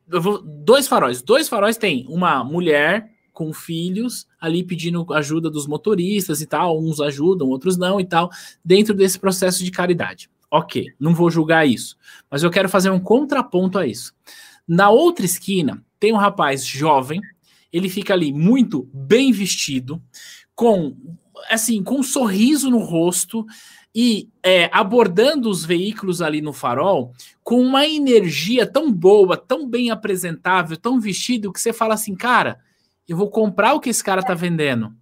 vou, 0.07 0.41
dois 0.41 0.87
faróis. 0.87 1.21
Dois 1.21 1.49
faróis 1.49 1.77
tem 1.77 2.05
uma 2.07 2.43
mulher 2.43 3.11
com 3.33 3.51
filhos 3.51 4.25
ali 4.39 4.63
pedindo 4.63 5.05
ajuda 5.13 5.49
dos 5.49 5.67
motoristas 5.67 6.41
e 6.41 6.45
tal, 6.45 6.79
uns 6.79 7.01
ajudam, 7.01 7.49
outros 7.49 7.77
não 7.77 7.99
e 7.99 8.05
tal, 8.05 8.29
dentro 8.63 8.93
desse 8.93 9.19
processo 9.19 9.63
de 9.63 9.71
caridade. 9.71 10.29
Ok, 10.49 10.93
não 10.99 11.13
vou 11.13 11.29
julgar 11.29 11.67
isso, 11.67 11.97
mas 12.29 12.43
eu 12.43 12.51
quero 12.51 12.69
fazer 12.69 12.89
um 12.89 12.99
contraponto 12.99 13.77
a 13.77 13.85
isso. 13.85 14.13
Na 14.67 14.89
outra 14.89 15.25
esquina, 15.25 15.83
tem 15.99 16.13
um 16.13 16.17
rapaz 16.17 16.65
jovem, 16.65 17.21
ele 17.71 17.89
fica 17.89 18.13
ali 18.13 18.31
muito 18.31 18.89
bem 18.93 19.31
vestido, 19.31 20.01
com 20.55 20.95
assim, 21.49 21.83
com 21.83 21.99
um 21.99 22.03
sorriso 22.03 22.69
no 22.69 22.79
rosto 22.79 23.45
e 23.93 24.29
é, 24.43 24.69
abordando 24.73 25.49
os 25.49 25.63
veículos 25.63 26.21
ali 26.21 26.41
no 26.41 26.53
farol 26.53 27.13
com 27.43 27.61
uma 27.61 27.85
energia 27.85 28.65
tão 28.65 28.91
boa, 28.91 29.37
tão 29.37 29.67
bem 29.67 29.91
apresentável, 29.91 30.75
tão 30.77 30.99
vestido 30.99 31.51
que 31.51 31.61
você 31.61 31.71
fala 31.71 31.93
assim, 31.93 32.15
cara, 32.15 32.59
eu 33.07 33.15
vou 33.15 33.29
comprar 33.29 33.73
o 33.73 33.79
que 33.79 33.89
esse 33.89 34.03
cara 34.03 34.23
tá 34.23 34.33
vendendo. 34.33 34.93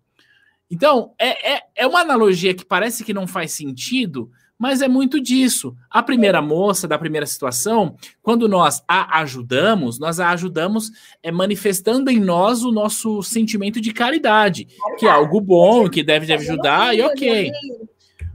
Então, 0.69 1.13
é, 1.19 1.53
é, 1.53 1.61
é 1.75 1.87
uma 1.87 2.01
analogia 2.01 2.53
que 2.53 2.65
parece 2.65 3.03
que 3.03 3.13
não 3.13 3.27
faz 3.27 3.51
sentido, 3.51 4.31
mas 4.63 4.81
é 4.81 4.87
muito 4.87 5.19
disso. 5.19 5.75
A 5.89 6.01
primeira 6.01 6.41
moça 6.41 6.87
da 6.87 6.97
primeira 6.97 7.25
situação, 7.25 7.97
quando 8.21 8.47
nós 8.47 8.81
a 8.87 9.19
ajudamos, 9.19 9.99
nós 9.99 10.21
a 10.21 10.29
ajudamos 10.29 10.89
é, 11.21 11.29
manifestando 11.33 12.09
em 12.09 12.17
nós 12.17 12.63
o 12.63 12.71
nosso 12.71 13.21
sentimento 13.21 13.81
de 13.81 13.91
caridade, 13.91 14.65
que 14.97 15.05
é 15.05 15.09
algo 15.09 15.41
bom, 15.41 15.89
que 15.89 16.01
deve 16.01 16.31
ajudar, 16.31 16.95
e 16.95 17.01
ok. 17.01 17.51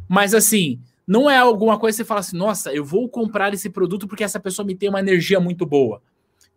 Mas 0.06 0.34
assim, 0.34 0.78
não 1.06 1.30
é 1.30 1.38
alguma 1.38 1.78
coisa 1.78 1.96
que 1.96 2.02
você 2.02 2.06
fala 2.06 2.20
assim, 2.20 2.36
nossa, 2.36 2.74
eu 2.74 2.84
vou 2.84 3.08
comprar 3.08 3.54
esse 3.54 3.70
produto 3.70 4.06
porque 4.06 4.22
essa 4.22 4.38
pessoa 4.38 4.66
me 4.66 4.74
tem 4.74 4.90
uma 4.90 5.00
energia 5.00 5.40
muito 5.40 5.64
boa. 5.64 6.02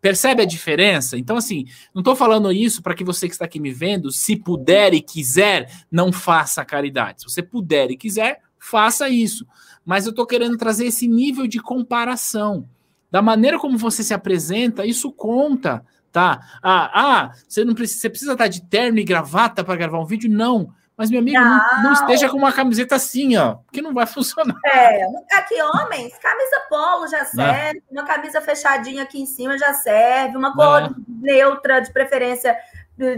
Percebe 0.01 0.41
a 0.41 0.45
diferença? 0.45 1.17
Então, 1.17 1.37
assim, 1.37 1.63
não 1.95 2.01
estou 2.01 2.17
falando 2.17 2.51
isso 2.51 2.81
para 2.81 2.93
que 2.93 3.05
você 3.05 3.25
que 3.25 3.35
está 3.35 3.45
aqui 3.45 3.57
me 3.61 3.71
vendo, 3.71 4.11
se 4.11 4.35
puder 4.35 4.93
e 4.93 4.99
quiser, 4.99 5.71
não 5.89 6.11
faça 6.11 6.65
caridade. 6.65 7.21
Se 7.21 7.29
você 7.29 7.41
puder 7.41 7.89
e 7.89 7.95
quiser, 7.95 8.41
faça 8.61 9.09
isso. 9.09 9.45
Mas 9.83 10.05
eu 10.05 10.11
estou 10.11 10.27
querendo 10.27 10.55
trazer 10.55 10.85
esse 10.85 11.07
nível 11.07 11.47
de 11.47 11.59
comparação. 11.59 12.67
Da 13.09 13.21
maneira 13.21 13.59
como 13.59 13.77
você 13.77 14.03
se 14.03 14.13
apresenta, 14.13 14.85
isso 14.85 15.11
conta, 15.11 15.83
tá? 16.11 16.39
Ah, 16.61 16.91
ah 16.93 17.31
você 17.47 17.65
não 17.65 17.73
precisa, 17.73 18.01
você 18.01 18.09
precisa 18.09 18.31
estar 18.33 18.47
de 18.47 18.61
terno 18.61 18.99
e 18.99 19.03
gravata 19.03 19.63
para 19.63 19.75
gravar 19.75 19.99
um 19.99 20.05
vídeo? 20.05 20.29
Não. 20.31 20.73
Mas, 20.95 21.09
meu 21.09 21.19
amigo, 21.19 21.39
não. 21.39 21.57
Não, 21.57 21.83
não, 21.83 21.93
esteja 21.93 22.29
com 22.29 22.37
uma 22.37 22.53
camiseta 22.53 22.95
assim, 22.95 23.35
ó, 23.35 23.57
que 23.71 23.81
não 23.81 23.91
vai 23.91 24.05
funcionar. 24.07 24.55
É, 24.63 25.03
aqui, 25.35 25.59
homens, 25.59 26.15
camisa 26.19 26.61
polo 26.69 27.07
já 27.07 27.25
serve, 27.25 27.79
é. 27.79 27.91
uma 27.91 28.05
camisa 28.05 28.39
fechadinha 28.39 29.01
aqui 29.01 29.19
em 29.19 29.25
cima 29.25 29.57
já 29.57 29.73
serve, 29.73 30.37
uma 30.37 30.53
cor 30.53 30.83
é. 30.83 30.89
neutra, 31.07 31.79
de 31.79 31.91
preferência 31.91 32.55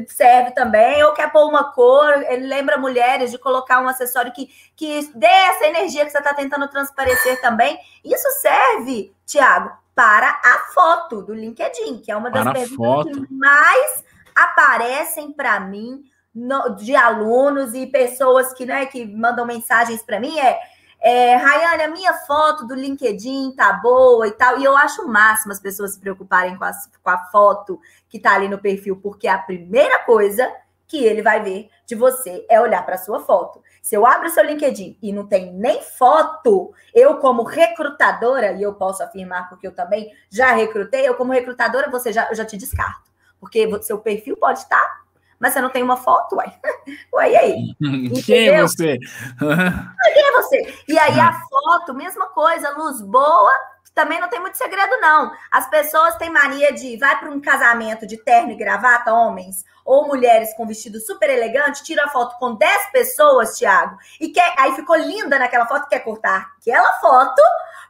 serve 0.08 0.52
também, 0.52 1.04
ou 1.04 1.14
quer 1.14 1.32
pôr 1.32 1.48
uma 1.48 1.72
cor, 1.72 2.12
ele 2.30 2.48
lembra 2.48 2.78
mulheres 2.78 3.32
de 3.32 3.38
colocar 3.38 3.82
um 3.82 3.88
acessório 3.88 4.32
que, 4.32 4.50
que 4.76 5.12
dê 5.16 5.28
essa 5.28 5.66
energia 5.66 6.06
que 6.06 6.12
você 6.12 6.18
está 6.18 6.34
tentando 6.34 6.68
transparecer 6.70 7.42
também. 7.42 7.78
Isso 8.04 8.30
serve, 8.42 9.14
Tiago, 9.26 9.72
para 9.94 10.30
a 10.30 10.72
foto 10.74 11.22
do 11.22 11.34
LinkedIn, 11.34 12.00
que 12.00 12.12
é 12.12 12.16
uma 12.16 12.30
das 12.30 12.52
perguntas 12.52 13.16
que 13.16 13.34
mais 13.34 14.04
aparecem 14.36 15.32
para 15.32 15.60
mim 15.60 16.04
no, 16.34 16.76
de 16.76 16.96
alunos 16.96 17.74
e 17.74 17.86
pessoas 17.86 18.54
que, 18.54 18.66
né, 18.66 18.86
que 18.86 19.06
mandam 19.06 19.46
mensagens 19.46 20.02
para 20.02 20.20
mim 20.20 20.40
é 20.40 20.60
é, 21.04 21.36
Rayane, 21.36 21.84
a 21.84 21.88
minha 21.90 22.14
foto 22.14 22.66
do 22.66 22.74
LinkedIn 22.74 23.52
tá 23.58 23.74
boa 23.74 24.26
e 24.26 24.32
tal. 24.32 24.58
E 24.58 24.64
eu 24.64 24.78
acho 24.78 25.02
o 25.02 25.08
máximo 25.10 25.52
as 25.52 25.60
pessoas 25.60 25.94
se 25.94 26.00
preocuparem 26.00 26.58
com 26.58 26.64
a, 26.64 26.72
com 27.04 27.10
a 27.10 27.18
foto 27.26 27.78
que 28.08 28.18
tá 28.18 28.34
ali 28.34 28.48
no 28.48 28.58
perfil, 28.58 28.96
porque 28.96 29.28
a 29.28 29.38
primeira 29.38 30.00
coisa 30.06 30.50
que 30.88 31.04
ele 31.04 31.22
vai 31.22 31.44
ver 31.44 31.70
de 31.86 31.94
você 31.94 32.46
é 32.50 32.62
olhar 32.62 32.86
para 32.86 32.98
sua 32.98 33.20
foto. 33.20 33.62
Se 33.82 33.96
eu 33.96 34.06
abro 34.06 34.30
seu 34.30 34.46
LinkedIn 34.46 34.98
e 35.02 35.12
não 35.12 35.28
tem 35.28 35.52
nem 35.52 35.82
foto, 35.82 36.74
eu, 36.94 37.18
como 37.18 37.44
recrutadora, 37.44 38.54
e 38.54 38.64
eu 38.64 38.74
posso 38.74 39.04
afirmar 39.04 39.50
porque 39.50 39.68
eu 39.68 39.76
também 39.76 40.10
já 40.30 40.54
recrutei, 40.54 41.06
eu, 41.06 41.16
como 41.16 41.34
recrutadora, 41.34 41.92
você 41.92 42.14
já, 42.14 42.30
eu 42.30 42.36
já 42.36 42.46
te 42.46 42.56
descarto. 42.56 43.12
Porque 43.42 43.68
seu 43.84 43.98
perfil 44.00 44.38
pode 44.38 44.60
estar 44.60 45.04
mas 45.44 45.52
você 45.52 45.60
não 45.60 45.70
tem 45.70 45.84
uma 45.84 45.98
foto, 45.98 46.38
uai. 46.38 46.54
Uai, 47.12 47.34
e 47.34 47.36
aí? 47.36 47.76
Quem 48.24 48.48
é 48.48 48.62
você? 48.62 48.98
Quem 49.38 50.24
é 50.26 50.32
você? 50.32 50.74
E 50.88 50.98
aí 50.98 51.20
a 51.20 51.34
foto, 51.34 51.94
mesma 51.94 52.28
coisa, 52.28 52.78
luz 52.78 53.02
boa, 53.02 53.52
também 53.94 54.22
não 54.22 54.30
tem 54.30 54.40
muito 54.40 54.58
segredo, 54.58 55.02
não. 55.02 55.34
As 55.52 55.70
pessoas 55.70 56.16
têm 56.16 56.30
mania 56.30 56.72
de 56.72 56.96
vai 56.96 57.20
para 57.20 57.30
um 57.30 57.42
casamento 57.42 58.08
de 58.08 58.16
terno 58.16 58.52
e 58.52 58.56
gravata, 58.56 59.12
homens, 59.12 59.66
ou 59.84 60.08
mulheres 60.08 60.56
com 60.56 60.66
vestido 60.66 60.98
super 61.02 61.30
elegante, 61.30 61.84
tira 61.84 62.06
a 62.06 62.10
foto 62.10 62.38
com 62.40 62.56
10 62.56 62.92
pessoas, 62.94 63.58
Thiago, 63.58 63.98
e 64.22 64.30
quer, 64.30 64.54
aí 64.58 64.74
ficou 64.76 64.96
linda 64.96 65.38
naquela 65.38 65.68
foto, 65.68 65.90
quer 65.90 66.00
cortar 66.00 66.54
aquela 66.58 66.94
foto 67.02 67.42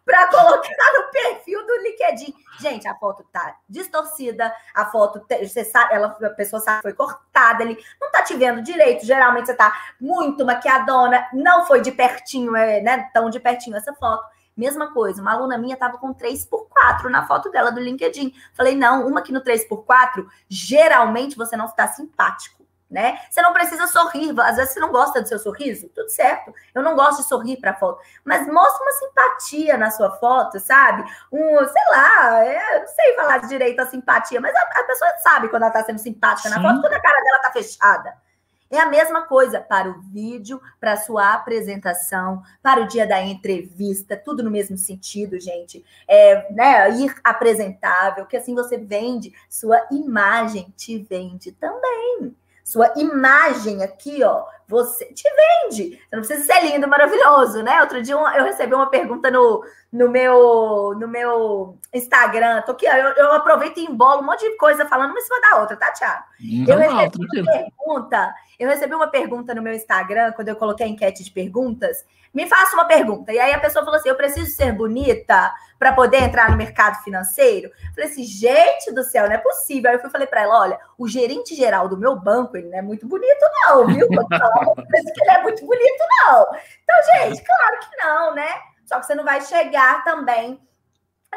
para 0.06 0.28
colocar 0.28 0.94
no 0.98 1.12
perfil 1.12 1.66
do 1.66 1.76
LinkedIn. 1.82 2.34
Gente, 2.60 2.88
a 2.88 2.96
foto 2.96 3.26
tá 3.32 3.56
distorcida, 3.68 4.54
a 4.74 4.86
foto, 4.86 5.26
você 5.42 5.64
sabe, 5.64 5.94
ela, 5.94 6.08
a 6.08 6.30
pessoa 6.30 6.62
sabe 6.62 6.82
foi 6.82 6.94
cortada, 6.94 7.64
ele 7.64 7.78
não 8.00 8.12
tá 8.12 8.22
te 8.22 8.36
vendo 8.36 8.62
direito. 8.62 9.06
Geralmente 9.06 9.48
você 9.48 9.54
tá 9.54 9.74
muito 10.00 10.46
maquiadona, 10.46 11.28
não 11.34 11.66
foi 11.66 11.82
de 11.82 11.92
pertinho, 11.92 12.56
é, 12.56 12.82
né? 12.82 13.10
Tão 13.14 13.30
de 13.30 13.40
pertinho 13.40 13.76
essa 13.76 13.94
foto. 13.94 14.24
Mesma 14.56 14.94
coisa, 14.94 15.20
uma 15.20 15.32
aluna 15.34 15.58
minha 15.58 15.74
estava 15.74 15.98
com 15.98 16.14
3x4 16.14 17.06
na 17.10 17.26
foto 17.26 17.50
dela 17.50 17.72
do 17.72 17.80
LinkedIn. 17.80 18.34
Falei, 18.54 18.76
não, 18.76 19.08
uma 19.08 19.20
aqui 19.20 19.32
no 19.32 19.42
3x4, 19.42 20.28
geralmente 20.48 21.36
você 21.36 21.58
não 21.58 21.66
está 21.66 21.88
simpático 21.88 22.63
né? 22.94 23.20
Você 23.30 23.42
não 23.42 23.52
precisa 23.52 23.88
sorrir, 23.88 24.40
às 24.40 24.56
vezes 24.56 24.74
você 24.74 24.80
não 24.80 24.92
gosta 24.92 25.20
do 25.20 25.28
seu 25.28 25.40
sorriso, 25.40 25.90
tudo 25.90 26.10
certo. 26.10 26.54
Eu 26.76 26.84
não 26.84 26.96
gosto 26.96 27.24
de 27.24 27.28
sorrir 27.28 27.58
para 27.58 27.74
foto, 27.74 28.00
mas 28.24 28.48
mostra 28.48 28.84
uma 28.84 28.92
simpatia 28.92 29.78
na 29.78 29.90
sua 29.90 30.12
foto, 30.12 30.60
sabe? 30.60 31.04
Um, 31.32 31.58
sei 31.58 31.84
lá, 31.90 32.46
é, 32.46 32.80
não 32.80 32.88
sei 32.88 33.16
falar 33.16 33.40
direito 33.40 33.80
a 33.80 33.88
simpatia, 33.88 34.40
mas 34.40 34.56
a, 34.56 34.62
a 34.80 34.84
pessoa 34.84 35.12
sabe 35.24 35.50
quando 35.50 35.64
ela 35.64 35.72
está 35.72 35.84
sendo 35.84 35.98
simpática 35.98 36.50
Sim. 36.50 36.56
na 36.56 36.62
foto, 36.62 36.82
quando 36.82 36.94
a 36.94 37.02
cara 37.02 37.24
dela 37.24 37.38
está 37.38 37.52
fechada. 37.52 38.24
É 38.70 38.80
a 38.80 38.88
mesma 38.88 39.24
coisa 39.24 39.60
para 39.60 39.90
o 39.90 40.02
vídeo, 40.02 40.62
para 40.80 40.94
a 40.94 40.98
sua 40.98 41.34
apresentação, 41.34 42.42
para 42.62 42.82
o 42.82 42.88
dia 42.88 43.06
da 43.08 43.22
entrevista, 43.22 44.18
tudo 44.18 44.44
no 44.44 44.50
mesmo 44.50 44.78
sentido, 44.78 45.40
gente. 45.40 45.84
É, 46.08 46.52
né, 46.52 46.90
ir 46.92 47.16
apresentável, 47.24 48.26
que 48.26 48.38
assim 48.38 48.56
você 48.56 48.78
vende, 48.78 49.32
sua 49.50 49.80
imagem 49.92 50.74
te 50.76 50.98
vende 50.98 51.52
também. 51.52 52.36
Sua 52.64 52.94
imagem 52.96 53.84
aqui, 53.84 54.24
ó, 54.24 54.46
você 54.68 55.06
te 55.06 55.24
vende. 55.30 55.92
Você 55.92 56.16
não 56.16 56.24
precisa 56.24 56.46
ser 56.46 56.66
lindo, 56.66 56.88
maravilhoso, 56.88 57.62
né? 57.62 57.82
Outro 57.82 58.02
dia 58.02 58.16
eu 58.16 58.44
recebi 58.44 58.74
uma 58.74 58.90
pergunta 58.90 59.30
no, 59.30 59.64
no, 59.94 60.10
meu, 60.10 60.96
no 61.00 61.08
meu 61.08 61.78
Instagram. 61.94 62.64
Tô 62.64 62.72
aqui, 62.72 62.88
eu, 62.88 62.96
eu 62.96 63.34
aproveito 63.34 63.78
e 63.78 63.86
embolo 63.86 64.22
um 64.22 64.26
monte 64.26 64.42
de 64.42 64.58
coisa 64.58 64.88
falando 64.88 65.12
uma 65.12 65.20
em 65.20 65.22
cima 65.22 65.40
da 65.40 65.60
outra, 65.60 65.78
tá, 65.78 65.92
Thiago? 65.92 66.24
eu 66.68 66.78
recebi 66.80 67.42
uma 67.42 67.52
pergunta. 67.54 68.36
Eu 68.60 68.70
recebi 68.70 68.96
uma 68.96 69.08
pergunta 69.08 69.54
no 69.54 69.62
meu 69.62 69.74
Instagram, 69.74 70.32
quando 70.32 70.48
eu 70.48 70.56
coloquei 70.56 70.88
a 70.88 70.90
enquete 70.90 71.24
de 71.24 71.30
perguntas. 71.30 72.04
Me 72.34 72.48
faça 72.48 72.76
uma 72.76 72.86
pergunta. 72.86 73.32
E 73.32 73.38
aí 73.38 73.54
a 73.54 73.60
pessoa 73.60 73.86
falou 73.86 74.00
assim: 74.00 74.10
eu 74.10 74.16
preciso 74.16 74.50
ser 74.50 74.72
bonita 74.72 75.54
para 75.78 75.94
poder 75.94 76.24
entrar 76.24 76.50
no 76.50 76.58
mercado 76.58 77.04
financeiro. 77.04 77.68
Eu 77.68 77.94
falei 77.94 78.10
assim, 78.10 78.24
gente 78.24 78.92
do 78.92 79.04
céu, 79.04 79.28
não 79.28 79.36
é 79.36 79.38
possível. 79.38 79.92
Aí 79.92 79.98
eu 79.98 80.02
fui, 80.02 80.10
falei 80.10 80.26
para 80.26 80.42
ela: 80.42 80.60
olha, 80.60 80.80
o 80.98 81.08
gerente 81.08 81.54
geral 81.54 81.88
do 81.88 81.98
meu 81.98 82.16
banco, 82.16 82.58
ele 82.58 82.70
não 82.70 82.80
é 82.80 82.82
muito 82.82 83.08
bonito, 83.08 83.46
não, 83.68 83.86
viu? 83.86 84.08
Eu 84.08 84.86
penso 84.90 85.14
que 85.14 85.22
ele 85.22 85.32
é 85.32 85.42
muito 85.44 85.64
bonito, 85.64 86.04
não. 86.24 86.48
Então, 86.84 86.96
gente, 87.14 87.44
claro 87.44 87.80
que 87.80 88.04
não, 88.04 88.34
né? 88.34 88.73
Só 88.86 89.00
que 89.00 89.06
você 89.06 89.16
não 89.16 89.24
vai 89.24 89.42
chegar 89.42 90.04
também 90.04 90.60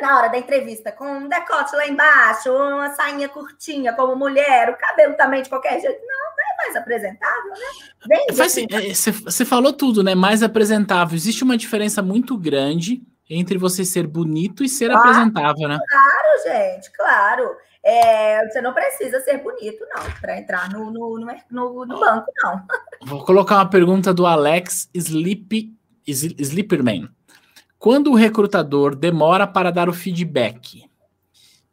na 0.01 0.19
hora 0.19 0.29
da 0.29 0.39
entrevista 0.39 0.93
com 0.93 1.07
um 1.07 1.29
decote 1.29 1.75
lá 1.75 1.87
embaixo, 1.87 2.53
uma 2.53 2.95
sainha 2.95 3.29
curtinha 3.29 3.95
como 3.95 4.15
mulher, 4.15 4.71
o 4.71 4.77
cabelo 4.77 5.15
também 5.15 5.43
de 5.43 5.49
qualquer 5.49 5.81
jeito. 5.81 6.01
Não, 6.07 6.27
mais 6.57 6.77
apresentável, 6.77 7.51
né? 7.51 8.19
Você 9.25 9.43
é, 9.43 9.47
falou 9.47 9.73
tudo, 9.73 10.03
né? 10.03 10.15
Mais 10.15 10.43
apresentável. 10.43 11.15
Existe 11.15 11.45
uma 11.45 11.57
diferença 11.57 12.03
muito 12.03 12.37
grande 12.37 13.03
entre 13.29 13.59
você 13.59 13.85
ser 13.85 14.07
bonito 14.07 14.65
e 14.65 14.69
ser 14.69 14.91
claro, 14.91 15.01
apresentável, 15.01 15.69
né? 15.69 15.79
Claro, 15.89 16.43
gente, 16.45 16.91
claro. 16.93 17.57
É, 17.85 18.49
você 18.49 18.61
não 18.61 18.73
precisa 18.73 19.21
ser 19.21 19.39
bonito, 19.39 19.87
não, 19.95 20.03
para 20.21 20.39
entrar 20.39 20.69
no, 20.71 20.91
no, 20.91 21.19
no, 21.51 21.87
no, 21.87 22.01
banco, 22.01 22.27
não. 22.43 22.63
Vou 23.05 23.25
colocar 23.25 23.57
uma 23.57 23.71
pergunta 23.71 24.13
do 24.13 24.27
Alex 24.27 24.89
Sleep, 24.93 25.73
Sleeperman. 26.07 27.09
Quando 27.79 28.11
o 28.11 28.15
recrutador 28.15 28.95
demora 28.95 29.47
para 29.47 29.71
dar 29.71 29.89
o 29.89 29.93
feedback, 29.93 30.85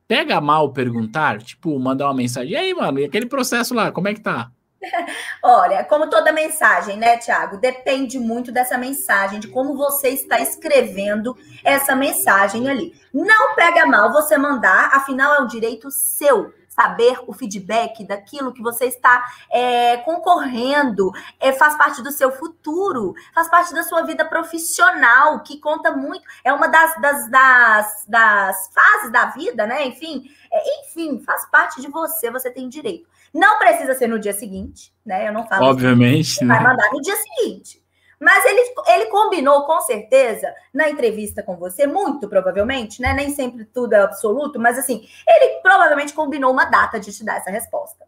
pega 0.07 0.39
mal 0.41 0.71
perguntar? 0.71 1.41
Tipo, 1.41 1.79
mandar 1.79 2.05
uma 2.05 2.13
mensagem. 2.13 2.51
E 2.51 2.55
aí, 2.55 2.73
mano, 2.73 2.99
e 2.99 3.05
aquele 3.05 3.25
processo 3.25 3.73
lá, 3.73 3.91
como 3.91 4.07
é 4.07 4.13
que 4.13 4.21
tá? 4.21 4.51
Olha, 5.41 5.83
como 5.85 6.09
toda 6.09 6.31
mensagem, 6.31 6.97
né, 6.97 7.17
Tiago? 7.17 7.57
Depende 7.57 8.19
muito 8.19 8.51
dessa 8.51 8.77
mensagem, 8.77 9.39
de 9.39 9.47
como 9.47 9.75
você 9.75 10.09
está 10.09 10.39
escrevendo 10.39 11.35
essa 11.63 11.95
mensagem 11.95 12.69
ali. 12.69 12.93
Não 13.13 13.55
pega 13.55 13.85
mal 13.85 14.11
você 14.11 14.37
mandar, 14.37 14.89
afinal 14.93 15.33
é 15.35 15.39
um 15.41 15.47
direito 15.47 15.89
seu 15.89 16.53
saber 16.73 17.19
o 17.27 17.33
feedback 17.33 18.03
daquilo 18.03 18.53
que 18.53 18.61
você 18.61 18.85
está 18.85 19.23
é, 19.51 19.97
concorrendo, 19.97 21.11
é, 21.39 21.51
faz 21.51 21.77
parte 21.77 22.01
do 22.01 22.11
seu 22.11 22.31
futuro, 22.31 23.13
faz 23.33 23.47
parte 23.47 23.73
da 23.73 23.83
sua 23.83 24.01
vida 24.01 24.25
profissional, 24.25 25.41
que 25.43 25.59
conta 25.59 25.91
muito, 25.91 26.23
é 26.43 26.51
uma 26.51 26.67
das, 26.67 26.99
das, 26.99 27.29
das, 27.29 28.05
das 28.07 28.69
fases 28.73 29.11
da 29.11 29.25
vida, 29.27 29.67
né? 29.67 29.85
Enfim, 29.85 30.29
é, 30.51 30.81
enfim, 30.81 31.19
faz 31.19 31.45
parte 31.49 31.79
de 31.79 31.87
você, 31.87 32.31
você 32.31 32.49
tem 32.49 32.67
direito. 32.67 33.07
Não 33.33 33.57
precisa 33.57 33.93
ser 33.93 34.07
no 34.07 34.19
dia 34.19 34.33
seguinte, 34.33 34.93
né? 35.05 35.27
Eu 35.27 35.33
não 35.33 35.45
falo. 35.47 35.65
Obviamente. 35.65 36.37
Assim, 36.37 36.47
vai 36.47 36.61
mandar 36.61 36.89
no 36.91 37.01
dia 37.01 37.15
seguinte. 37.15 37.82
Mas 38.19 38.45
ele, 38.45 38.73
ele 38.87 39.05
combinou 39.07 39.65
com 39.65 39.81
certeza 39.81 40.53
na 40.73 40.89
entrevista 40.89 41.43
com 41.43 41.57
você, 41.57 41.85
muito 41.87 42.27
provavelmente, 42.27 43.01
né? 43.01 43.13
Nem 43.13 43.33
sempre 43.33 43.65
tudo 43.65 43.93
é 43.93 44.01
absoluto, 44.01 44.59
mas 44.59 44.77
assim, 44.77 45.07
ele 45.27 45.61
provavelmente 45.61 46.13
combinou 46.13 46.51
uma 46.51 46.65
data 46.65 46.99
de 46.99 47.11
te 47.11 47.23
dar 47.23 47.37
essa 47.37 47.51
resposta. 47.51 48.05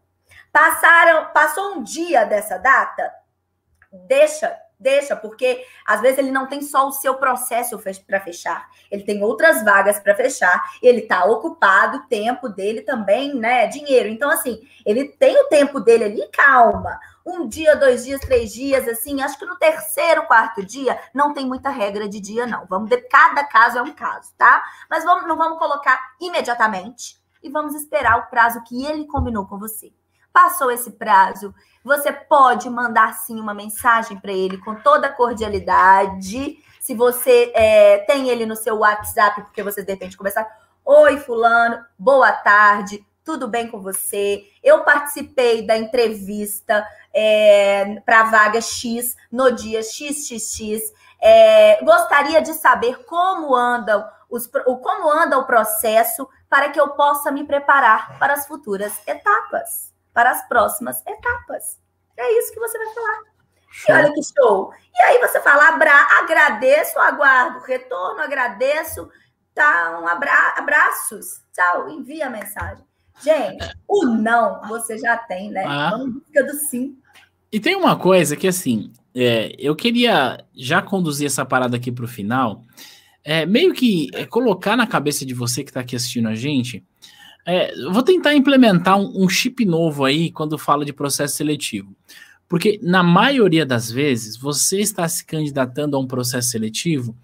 Passaram, 0.52 1.32
passou 1.32 1.74
um 1.74 1.82
dia 1.82 2.24
dessa 2.24 2.56
data, 2.56 3.12
deixa 3.92 4.56
Deixa, 4.78 5.16
porque 5.16 5.64
às 5.86 6.02
vezes 6.02 6.18
ele 6.18 6.30
não 6.30 6.46
tem 6.46 6.60
só 6.60 6.86
o 6.86 6.92
seu 6.92 7.14
processo 7.14 7.80
para 8.06 8.20
fechar, 8.20 8.68
ele 8.90 9.04
tem 9.04 9.22
outras 9.22 9.64
vagas 9.64 9.98
para 9.98 10.14
fechar, 10.14 10.62
ele 10.82 11.00
está 11.00 11.24
ocupado, 11.24 12.06
tempo 12.08 12.46
dele 12.50 12.82
também, 12.82 13.34
né? 13.34 13.66
Dinheiro. 13.68 14.10
Então, 14.10 14.30
assim, 14.30 14.60
ele 14.84 15.08
tem 15.08 15.34
o 15.40 15.48
tempo 15.48 15.80
dele 15.80 16.04
ali, 16.04 16.28
calma. 16.30 17.00
Um 17.26 17.48
dia, 17.48 17.74
dois 17.74 18.04
dias, 18.04 18.20
três 18.20 18.52
dias, 18.52 18.86
assim, 18.86 19.20
acho 19.20 19.36
que 19.36 19.44
no 19.44 19.56
terceiro, 19.56 20.26
quarto 20.28 20.64
dia, 20.64 20.96
não 21.12 21.34
tem 21.34 21.44
muita 21.44 21.70
regra 21.70 22.08
de 22.08 22.20
dia, 22.20 22.46
não. 22.46 22.64
Vamos 22.66 22.88
de 22.88 22.98
cada 22.98 23.42
caso 23.42 23.78
é 23.78 23.82
um 23.82 23.92
caso, 23.92 24.32
tá? 24.38 24.62
Mas 24.88 25.02
vamos, 25.02 25.26
não 25.26 25.36
vamos 25.36 25.58
colocar 25.58 26.00
imediatamente 26.20 27.20
e 27.42 27.50
vamos 27.50 27.74
esperar 27.74 28.16
o 28.18 28.26
prazo 28.30 28.62
que 28.62 28.86
ele 28.86 29.06
combinou 29.06 29.44
com 29.44 29.58
você. 29.58 29.92
Passou 30.32 30.70
esse 30.70 30.92
prazo, 30.92 31.52
você 31.82 32.12
pode 32.12 32.70
mandar 32.70 33.14
sim 33.14 33.40
uma 33.40 33.54
mensagem 33.54 34.20
para 34.20 34.32
ele 34.32 34.58
com 34.58 34.76
toda 34.76 35.08
a 35.08 35.12
cordialidade. 35.12 36.58
Se 36.80 36.94
você 36.94 37.50
é, 37.56 37.98
tem 38.06 38.28
ele 38.28 38.46
no 38.46 38.54
seu 38.54 38.78
WhatsApp, 38.78 39.42
porque 39.42 39.64
você 39.64 39.82
de 39.82 39.92
repente. 39.92 40.16
Oi, 40.84 41.18
Fulano, 41.18 41.84
boa 41.98 42.30
tarde, 42.30 43.04
tudo 43.26 43.46
bem 43.46 43.68
com 43.68 43.80
você? 43.80 44.44
Eu 44.62 44.84
participei 44.84 45.66
da 45.66 45.76
entrevista 45.76 46.86
é, 47.12 48.00
para 48.06 48.20
a 48.20 48.30
vaga 48.30 48.60
X 48.62 49.14
no 49.30 49.50
dia 49.50 49.82
XXX. 49.82 50.94
É, 51.20 51.84
gostaria 51.84 52.40
de 52.40 52.54
saber 52.54 53.04
como 53.04 53.54
andam 53.54 54.08
os, 54.30 54.46
como 54.46 55.10
anda 55.12 55.36
o 55.36 55.44
processo 55.44 56.26
para 56.48 56.70
que 56.70 56.80
eu 56.80 56.90
possa 56.90 57.30
me 57.30 57.44
preparar 57.44 58.18
para 58.18 58.32
as 58.32 58.46
futuras 58.46 58.92
etapas 59.06 59.94
para 60.16 60.30
as 60.30 60.48
próximas 60.48 61.02
etapas. 61.06 61.78
É 62.16 62.38
isso 62.38 62.50
que 62.50 62.58
você 62.58 62.78
vai 62.78 62.94
falar. 62.94 63.20
Show. 63.70 63.94
E 63.94 63.98
olha 63.98 64.14
que 64.14 64.22
show. 64.22 64.72
E 64.98 65.02
aí 65.02 65.18
você 65.20 65.38
fala, 65.42 65.68
abra, 65.68 65.92
agradeço, 65.92 66.98
aguardo, 66.98 67.58
retorno, 67.60 68.22
agradeço, 68.22 69.10
tá, 69.54 70.00
um 70.00 70.08
abra, 70.08 70.54
abraços, 70.56 71.42
tchau, 71.52 71.90
envia 71.90 72.28
a 72.28 72.30
mensagem. 72.30 72.82
Gente, 73.22 73.64
o 73.88 74.04
não 74.04 74.60
você 74.68 74.98
já 74.98 75.16
tem, 75.16 75.50
né? 75.50 75.64
Ah. 75.66 75.90
Vamos 75.90 76.14
busca 76.14 76.44
do 76.44 76.52
sim. 76.54 76.96
E 77.50 77.60
tem 77.60 77.74
uma 77.74 77.96
coisa 77.96 78.36
que, 78.36 78.46
assim, 78.46 78.92
é, 79.14 79.54
eu 79.58 79.74
queria 79.74 80.44
já 80.54 80.82
conduzir 80.82 81.26
essa 81.26 81.44
parada 81.44 81.76
aqui 81.76 81.90
para 81.90 82.04
o 82.04 82.08
final, 82.08 82.64
é, 83.24 83.46
meio 83.46 83.72
que 83.72 84.10
é, 84.12 84.26
colocar 84.26 84.76
na 84.76 84.86
cabeça 84.86 85.24
de 85.24 85.34
você 85.34 85.64
que 85.64 85.70
está 85.70 85.80
aqui 85.80 85.96
assistindo 85.96 86.28
a 86.28 86.34
gente, 86.34 86.84
é, 87.46 87.72
vou 87.90 88.02
tentar 88.02 88.34
implementar 88.34 88.98
um, 88.98 89.24
um, 89.24 89.28
chip 89.28 89.64
novo 89.64 90.04
aí 90.04 90.30
quando 90.30 90.58
fala 90.58 90.84
de 90.84 90.92
processo 90.92 91.36
seletivo. 91.36 91.96
Porque 92.48 92.78
na 92.82 93.02
maioria 93.02 93.64
das 93.64 93.90
vezes 93.90 94.36
você 94.36 94.80
está 94.80 95.08
se 95.08 95.24
candidatando 95.24 95.96
a 95.96 96.00
um 96.00 96.06
processo 96.06 96.50
seletivo 96.50 97.16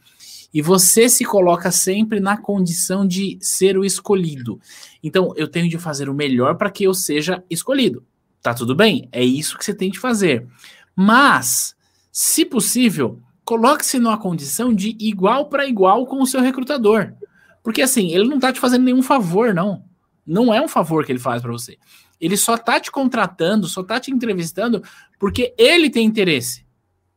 e 0.53 0.61
você 0.61 1.09
se 1.09 1.25
coloca 1.25 1.71
sempre 1.71 2.21
na 2.21 2.37
condição 2.37 3.07
de 3.07 3.39
ser 3.41 3.79
o 3.79 3.85
escolhido. 3.85 4.61
Então 5.03 5.33
eu 5.37 5.49
tenho 5.49 5.69
de 5.69 5.79
fazer 5.79 6.09
o 6.09 6.15
melhor 6.15 6.57
para 6.57 6.71
que 6.71 6.85
eu 6.85 6.93
seja 6.93 7.43
escolhido. 7.49 8.05
Tá 8.43 8.53
tudo 8.53 8.75
bem? 8.75 9.09
É 9.13 9.25
isso 9.25 9.57
que 9.57 9.65
você 9.65 9.73
tem 9.73 9.91
de 9.91 9.99
fazer. 9.99 10.47
Mas, 10.95 11.75
se 12.11 12.45
possível, 12.45 13.21
coloque-se 13.45 13.99
numa 13.99 14.19
condição 14.19 14.75
de 14.75 14.97
igual 15.01 15.49
para 15.49 15.67
igual 15.67 16.07
com 16.07 16.21
o 16.21 16.27
seu 16.27 16.41
recrutador. 16.41 17.15
Porque 17.63 17.81
assim, 17.81 18.13
ele 18.13 18.29
não 18.29 18.37
está 18.37 18.53
te 18.53 18.61
fazendo 18.61 18.85
nenhum 18.85 19.03
favor, 19.03 19.55
não. 19.55 19.85
Não 20.27 20.53
é 20.53 20.61
um 20.61 20.69
favor 20.69 21.05
que 21.05 21.13
ele 21.13 21.19
faz 21.19 21.41
para 21.41 21.53
você. 21.53 21.79
Ele 22.21 22.37
só 22.37 22.57
tá 22.57 22.79
te 22.79 22.91
contratando, 22.91 23.67
só 23.67 23.83
tá 23.83 23.99
te 23.99 24.11
entrevistando 24.11 24.83
porque 25.19 25.55
ele 25.57 25.89
tem 25.89 26.07
interesse. 26.07 26.65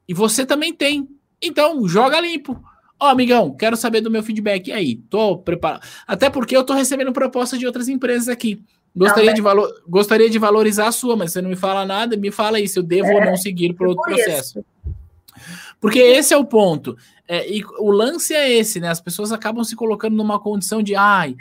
E 0.07 0.13
você 0.13 0.45
também 0.45 0.73
tem. 0.73 1.07
Então, 1.41 1.87
joga 1.87 2.19
limpo. 2.19 2.63
Ó, 2.99 3.07
oh, 3.07 3.09
amigão, 3.09 3.51
quero 3.51 3.75
saber 3.75 4.01
do 4.01 4.09
meu 4.09 4.23
feedback. 4.23 4.69
E 4.69 4.71
aí, 4.71 4.95
tô 5.09 5.37
preparado. 5.37 5.85
Até 6.07 6.29
porque 6.29 6.55
eu 6.55 6.63
tô 6.63 6.73
recebendo 6.73 7.11
proposta 7.11 7.57
de 7.57 7.65
outras 7.65 7.89
empresas 7.89 8.29
aqui. 8.29 8.63
Gostaria, 8.95 9.33
de, 9.33 9.41
valor... 9.41 9.69
Gostaria 9.87 10.29
de 10.29 10.39
valorizar 10.39 10.87
a 10.87 10.91
sua, 10.91 11.17
mas 11.17 11.33
você 11.33 11.41
não 11.41 11.49
me 11.49 11.57
fala 11.57 11.85
nada, 11.85 12.15
me 12.15 12.31
fala 12.31 12.57
aí 12.57 12.67
se 12.67 12.79
eu 12.79 12.83
devo 12.83 13.09
é, 13.09 13.15
ou 13.15 13.25
não 13.25 13.35
seguir 13.35 13.73
por 13.73 13.87
outro 13.87 14.03
processo. 14.03 14.63
Porque 15.81 15.99
esse 15.99 16.33
é 16.33 16.37
o 16.37 16.45
ponto. 16.45 16.97
É, 17.27 17.51
e 17.51 17.63
o 17.79 17.91
lance 17.91 18.33
é 18.33 18.49
esse, 18.51 18.79
né? 18.79 18.87
As 18.87 19.01
pessoas 19.01 19.33
acabam 19.33 19.63
se 19.63 19.75
colocando 19.75 20.15
numa 20.15 20.39
condição 20.39 20.81
de, 20.81 20.95
ai, 20.95 21.35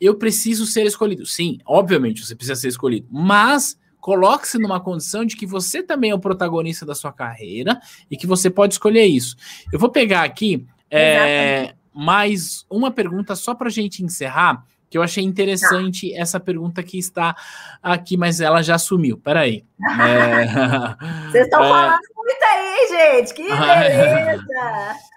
eu 0.00 0.16
preciso 0.16 0.66
ser 0.66 0.84
escolhido. 0.86 1.24
Sim, 1.24 1.58
obviamente 1.64 2.24
você 2.24 2.34
precisa 2.34 2.60
ser 2.60 2.68
escolhido, 2.68 3.06
mas 3.10 3.78
coloque-se 4.00 4.58
numa 4.58 4.80
condição 4.80 5.24
de 5.24 5.36
que 5.36 5.46
você 5.46 5.82
também 5.82 6.10
é 6.10 6.14
o 6.14 6.18
protagonista 6.18 6.86
da 6.86 6.94
sua 6.94 7.12
carreira 7.12 7.80
e 8.10 8.16
que 8.16 8.26
você 8.26 8.48
pode 8.48 8.74
escolher 8.74 9.04
isso. 9.04 9.36
Eu 9.72 9.78
vou 9.78 9.90
pegar 9.90 10.22
aqui 10.22 10.66
é, 10.90 11.74
mais 11.94 12.64
uma 12.70 12.90
pergunta 12.90 13.34
só 13.34 13.54
para 13.54 13.68
a 13.68 13.70
gente 13.70 14.04
encerrar, 14.04 14.64
que 14.88 14.96
eu 14.96 15.02
achei 15.02 15.24
interessante 15.24 16.12
tá. 16.12 16.20
essa 16.20 16.38
pergunta 16.38 16.82
que 16.82 16.98
está 16.98 17.34
aqui, 17.82 18.16
mas 18.16 18.40
ela 18.40 18.62
já 18.62 18.78
sumiu. 18.78 19.18
Peraí. 19.18 19.64
É... 20.00 20.46
Vocês 21.30 21.44
estão 21.44 21.64
é... 21.64 21.68
falando 21.68 21.98
muito 22.16 22.42
aí, 22.42 22.88
gente. 22.88 23.34
Que 23.34 23.42
beleza! 23.42 24.44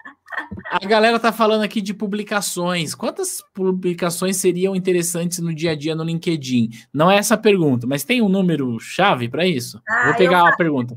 A 0.70 0.86
galera 0.86 1.18
tá 1.18 1.32
falando 1.32 1.62
aqui 1.62 1.80
de 1.80 1.92
publicações. 1.92 2.94
Quantas 2.94 3.42
publicações 3.52 4.36
seriam 4.36 4.76
interessantes 4.76 5.40
no 5.40 5.52
dia 5.52 5.72
a 5.72 5.74
dia 5.74 5.94
no 5.94 6.04
LinkedIn? 6.04 6.70
Não 6.92 7.10
é 7.10 7.16
essa 7.16 7.34
a 7.34 7.38
pergunta, 7.38 7.86
mas 7.86 8.04
tem 8.04 8.22
um 8.22 8.28
número 8.28 8.78
chave 8.78 9.28
para 9.28 9.44
isso? 9.46 9.82
Ah, 9.88 10.06
Vou 10.06 10.14
pegar 10.14 10.38
eu... 10.38 10.46
a 10.46 10.56
pergunta. 10.56 10.96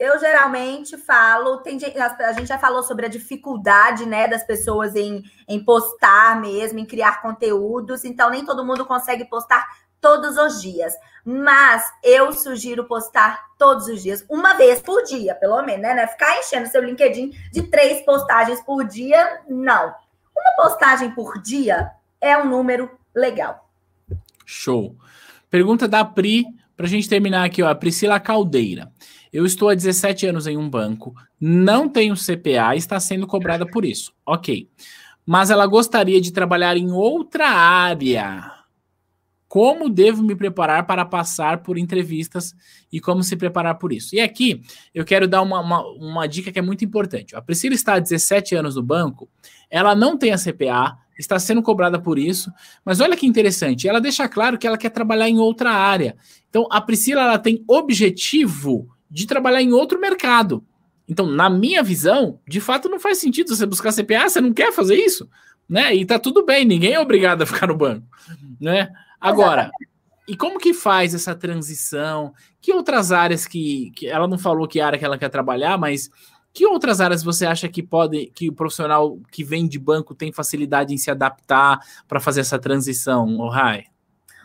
Eu 0.00 0.18
geralmente 0.18 0.96
falo, 0.96 1.58
tem, 1.58 1.78
a 1.98 2.32
gente 2.32 2.46
já 2.46 2.58
falou 2.58 2.82
sobre 2.82 3.04
a 3.04 3.08
dificuldade 3.10 4.06
né, 4.06 4.26
das 4.26 4.42
pessoas 4.42 4.96
em, 4.96 5.22
em 5.46 5.62
postar 5.62 6.40
mesmo, 6.40 6.78
em 6.78 6.86
criar 6.86 7.20
conteúdos, 7.20 8.02
então 8.02 8.30
nem 8.30 8.42
todo 8.42 8.64
mundo 8.64 8.86
consegue 8.86 9.26
postar 9.26 9.68
todos 10.00 10.38
os 10.38 10.62
dias. 10.62 10.94
Mas 11.22 11.84
eu 12.02 12.32
sugiro 12.32 12.84
postar 12.84 13.44
todos 13.58 13.88
os 13.88 14.02
dias, 14.02 14.24
uma 14.26 14.54
vez 14.54 14.80
por 14.80 15.02
dia, 15.02 15.34
pelo 15.34 15.60
menos, 15.60 15.82
né? 15.82 15.90
É 16.02 16.06
ficar 16.06 16.38
enchendo 16.38 16.66
seu 16.68 16.82
LinkedIn 16.82 17.32
de 17.52 17.64
três 17.64 18.02
postagens 18.02 18.58
por 18.62 18.84
dia, 18.84 19.42
não. 19.46 19.94
Uma 20.34 20.56
postagem 20.56 21.10
por 21.10 21.42
dia 21.42 21.90
é 22.18 22.38
um 22.38 22.48
número 22.48 22.90
legal. 23.14 23.68
Show. 24.46 24.96
Pergunta 25.50 25.86
da 25.86 26.06
Pri, 26.06 26.46
para 26.74 26.86
a 26.86 26.88
gente 26.88 27.06
terminar 27.06 27.44
aqui, 27.44 27.62
ó, 27.62 27.68
a 27.68 27.74
Priscila 27.74 28.18
Caldeira. 28.18 28.90
Eu 29.32 29.46
estou 29.46 29.68
há 29.68 29.74
17 29.74 30.26
anos 30.26 30.46
em 30.46 30.56
um 30.56 30.68
banco, 30.68 31.14
não 31.40 31.88
tenho 31.88 32.16
CPA 32.16 32.74
e 32.74 32.78
está 32.78 32.98
sendo 32.98 33.26
cobrada 33.26 33.64
por 33.64 33.84
isso. 33.84 34.12
Ok. 34.26 34.68
Mas 35.24 35.50
ela 35.50 35.66
gostaria 35.66 36.20
de 36.20 36.32
trabalhar 36.32 36.76
em 36.76 36.90
outra 36.90 37.48
área. 37.48 38.52
Como 39.46 39.88
devo 39.88 40.22
me 40.22 40.34
preparar 40.34 40.86
para 40.86 41.04
passar 41.04 41.62
por 41.62 41.78
entrevistas 41.78 42.54
e 42.92 43.00
como 43.00 43.22
se 43.22 43.36
preparar 43.36 43.76
por 43.76 43.92
isso? 43.92 44.14
E 44.14 44.20
aqui 44.20 44.62
eu 44.94 45.04
quero 45.04 45.28
dar 45.28 45.42
uma, 45.42 45.60
uma, 45.60 45.86
uma 45.94 46.26
dica 46.26 46.50
que 46.50 46.58
é 46.58 46.62
muito 46.62 46.84
importante. 46.84 47.34
A 47.34 47.42
Priscila 47.42 47.74
está 47.74 47.94
há 47.94 47.98
17 48.00 48.54
anos 48.54 48.76
no 48.76 48.82
banco, 48.82 49.28
ela 49.68 49.94
não 49.94 50.16
tem 50.16 50.32
a 50.32 50.38
CPA, 50.38 50.96
está 51.18 51.38
sendo 51.38 51.62
cobrada 51.62 52.00
por 52.00 52.18
isso, 52.18 52.50
mas 52.84 53.00
olha 53.00 53.16
que 53.16 53.26
interessante, 53.26 53.88
ela 53.88 54.00
deixa 54.00 54.28
claro 54.28 54.56
que 54.56 54.66
ela 54.66 54.78
quer 54.78 54.90
trabalhar 54.90 55.28
em 55.28 55.38
outra 55.38 55.70
área. 55.72 56.16
Então 56.48 56.66
a 56.70 56.80
Priscila 56.80 57.22
ela 57.22 57.38
tem 57.38 57.64
objetivo 57.68 58.88
de 59.10 59.26
trabalhar 59.26 59.60
em 59.60 59.72
outro 59.72 60.00
mercado. 60.00 60.64
Então, 61.08 61.26
na 61.26 61.50
minha 61.50 61.82
visão, 61.82 62.38
de 62.46 62.60
fato 62.60 62.88
não 62.88 63.00
faz 63.00 63.18
sentido 63.18 63.54
você 63.54 63.66
buscar 63.66 63.92
CPA, 63.92 64.28
você 64.28 64.40
não 64.40 64.52
quer 64.52 64.72
fazer 64.72 64.94
isso, 64.94 65.28
né? 65.68 65.94
E 65.94 66.04
tá 66.06 66.18
tudo 66.18 66.46
bem, 66.46 66.64
ninguém 66.64 66.92
é 66.92 67.00
obrigado 67.00 67.42
a 67.42 67.46
ficar 67.46 67.66
no 67.66 67.76
banco, 67.76 68.06
né? 68.60 68.88
Agora, 69.20 69.70
e 70.28 70.36
como 70.36 70.60
que 70.60 70.72
faz 70.72 71.12
essa 71.12 71.34
transição? 71.34 72.32
Que 72.60 72.72
outras 72.72 73.10
áreas 73.10 73.44
que, 73.44 73.90
que 73.96 74.06
ela 74.06 74.28
não 74.28 74.38
falou 74.38 74.68
que 74.68 74.80
área 74.80 74.96
que 74.96 75.04
ela 75.04 75.18
quer 75.18 75.28
trabalhar, 75.28 75.76
mas 75.76 76.08
que 76.52 76.64
outras 76.64 77.00
áreas 77.00 77.22
você 77.22 77.44
acha 77.44 77.68
que 77.68 77.82
pode 77.82 78.26
que 78.34 78.48
o 78.48 78.52
profissional 78.52 79.18
que 79.30 79.42
vem 79.42 79.66
de 79.66 79.78
banco 79.78 80.14
tem 80.14 80.32
facilidade 80.32 80.94
em 80.94 80.98
se 80.98 81.10
adaptar 81.10 81.80
para 82.06 82.20
fazer 82.20 82.40
essa 82.40 82.58
transição, 82.58 83.48
Rai? 83.48 83.86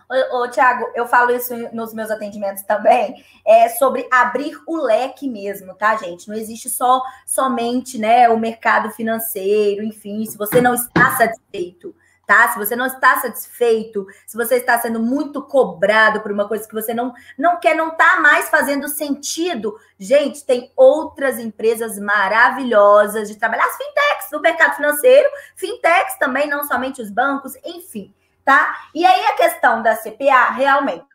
Ô, 0.10 0.44
ô 0.44 0.48
Tiago, 0.49 0.91
eu 0.94 1.07
falo 1.07 1.32
isso 1.32 1.53
nos 1.73 1.94
meus 1.94 2.11
atendimentos 2.11 2.64
também, 2.64 3.23
é 3.45 3.69
sobre 3.69 4.07
abrir 4.11 4.56
o 4.68 4.77
leque 4.77 5.27
mesmo, 5.27 5.73
tá, 5.73 5.95
gente? 5.95 6.27
Não 6.27 6.36
existe 6.36 6.69
só 6.69 7.02
somente 7.26 7.98
né, 7.98 8.30
o 8.30 8.38
mercado 8.38 8.91
financeiro, 8.91 9.84
enfim, 9.84 10.26
se 10.26 10.38
você 10.38 10.61
não 10.61 10.76
está 10.76 11.18
satisfeito, 11.18 11.95
tá? 12.27 12.52
Se 12.52 12.60
você 12.60 12.76
não 12.76 12.86
está 12.86 13.19
satisfeito, 13.19 14.06
se 14.27 14.38
você 14.38 14.57
está 14.57 14.80
sendo 14.80 14.99
muito 14.99 15.41
cobrado 15.41 16.22
por 16.22 16.32
uma 16.32 16.48
coisa 16.48 16.68
que 16.68 16.73
você 16.73 16.94
não, 16.94 17.11
não 17.38 17.60
quer, 17.60 17.76
não 17.76 17.90
está 17.90 18.19
mais 18.19 18.49
fazendo 18.49 18.88
sentido, 18.88 19.76
gente, 19.98 20.45
tem 20.45 20.72
outras 20.76 21.40
empresas 21.40 21.98
maravilhosas 21.98 23.27
de 23.27 23.38
trabalhar, 23.38 23.65
as 23.65 23.77
fintechs 23.77 24.32
no 24.32 24.40
mercado 24.40 24.76
financeiro, 24.76 25.30
fintechs 25.56 26.18
também, 26.19 26.48
não 26.48 26.64
somente 26.64 27.02
os 27.02 27.10
bancos, 27.10 27.53
enfim 27.65 28.14
tá? 28.45 28.77
E 28.93 29.03
aí 29.05 29.26
a 29.26 29.35
questão 29.35 29.81
da 29.81 29.95
CPA, 29.97 30.51
realmente, 30.51 31.05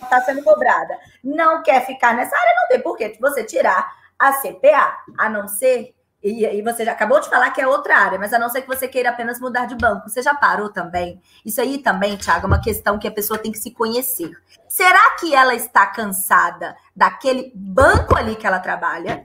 está 0.00 0.20
sendo 0.22 0.42
cobrada. 0.42 0.96
Não 1.22 1.62
quer 1.62 1.84
ficar 1.84 2.14
nessa 2.14 2.36
área, 2.36 2.54
não 2.60 2.68
tem 2.68 2.80
por 2.80 2.96
que 2.96 3.18
você 3.20 3.44
tirar 3.44 3.92
a 4.18 4.32
CPA, 4.34 4.96
a 5.18 5.28
não 5.28 5.48
ser. 5.48 5.94
E, 6.22 6.46
e 6.46 6.62
você 6.62 6.84
já 6.84 6.92
acabou 6.92 7.18
de 7.18 7.28
falar 7.28 7.50
que 7.50 7.60
é 7.60 7.66
outra 7.66 7.96
área, 7.96 8.16
mas 8.16 8.32
a 8.32 8.38
não 8.38 8.48
ser 8.48 8.62
que 8.62 8.68
você 8.68 8.86
queira 8.86 9.10
apenas 9.10 9.40
mudar 9.40 9.66
de 9.66 9.74
banco. 9.74 10.08
Você 10.08 10.22
já 10.22 10.32
parou 10.32 10.72
também? 10.72 11.20
Isso 11.44 11.60
aí 11.60 11.78
também, 11.78 12.16
Thiago, 12.16 12.44
é 12.44 12.46
uma 12.46 12.60
questão 12.60 12.96
que 12.96 13.08
a 13.08 13.12
pessoa 13.12 13.38
tem 13.38 13.50
que 13.50 13.58
se 13.58 13.72
conhecer. 13.72 14.30
Será 14.68 15.16
que 15.18 15.34
ela 15.34 15.52
está 15.52 15.84
cansada 15.84 16.76
daquele 16.94 17.52
banco 17.56 18.16
ali 18.16 18.36
que 18.36 18.46
ela 18.46 18.60
trabalha? 18.60 19.24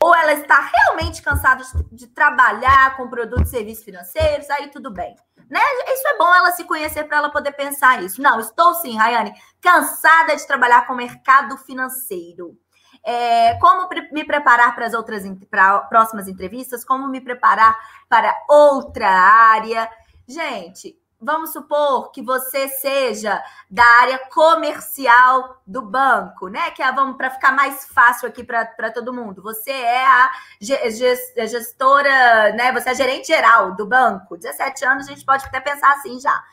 Ou 0.00 0.14
ela 0.14 0.32
está 0.32 0.60
realmente 0.60 1.20
cansada 1.20 1.62
de 1.92 2.06
trabalhar 2.06 2.96
com 2.96 3.08
produtos 3.08 3.48
e 3.48 3.56
serviços 3.56 3.84
financeiros? 3.84 4.48
Aí 4.48 4.68
tudo 4.68 4.90
bem. 4.90 5.14
Né? 5.48 5.60
Isso 5.88 6.08
é 6.08 6.18
bom 6.18 6.34
ela 6.34 6.50
se 6.52 6.64
conhecer 6.64 7.04
para 7.04 7.18
ela 7.18 7.30
poder 7.30 7.52
pensar 7.52 8.02
isso. 8.02 8.20
Não, 8.20 8.40
estou 8.40 8.74
sim, 8.74 8.96
Rayane, 8.96 9.32
cansada 9.60 10.34
de 10.34 10.46
trabalhar 10.46 10.86
com 10.86 10.92
o 10.92 10.96
mercado 10.96 11.56
financeiro. 11.58 12.58
É, 13.04 13.54
como 13.60 13.88
me 14.10 14.24
preparar 14.24 14.74
para 14.74 14.86
as 14.86 14.92
outras 14.92 15.22
pra 15.48 15.78
próximas 15.82 16.26
entrevistas? 16.26 16.84
Como 16.84 17.06
me 17.06 17.20
preparar 17.20 17.78
para 18.08 18.34
outra 18.48 19.08
área? 19.08 19.88
Gente, 20.26 20.98
vamos 21.26 21.52
supor 21.52 22.12
que 22.12 22.22
você 22.22 22.68
seja 22.68 23.42
da 23.68 23.84
área 24.00 24.16
comercial 24.32 25.60
do 25.66 25.82
banco, 25.82 26.46
né? 26.46 26.70
Que 26.70 26.80
é, 26.80 26.92
vamos 26.92 27.16
para 27.16 27.30
ficar 27.30 27.50
mais 27.50 27.84
fácil 27.86 28.28
aqui 28.28 28.44
para 28.44 28.92
todo 28.92 29.12
mundo. 29.12 29.42
Você 29.42 29.72
é 29.72 30.06
a 30.06 30.30
gestora, 31.48 32.52
né? 32.52 32.70
Você 32.70 32.90
é 32.90 32.94
gerente 32.94 33.26
geral 33.26 33.74
do 33.74 33.84
banco. 33.84 34.36
17 34.36 34.84
anos, 34.84 35.08
a 35.08 35.10
gente 35.10 35.26
pode 35.26 35.44
até 35.44 35.58
pensar 35.58 35.94
assim 35.94 36.20
já. 36.20 36.44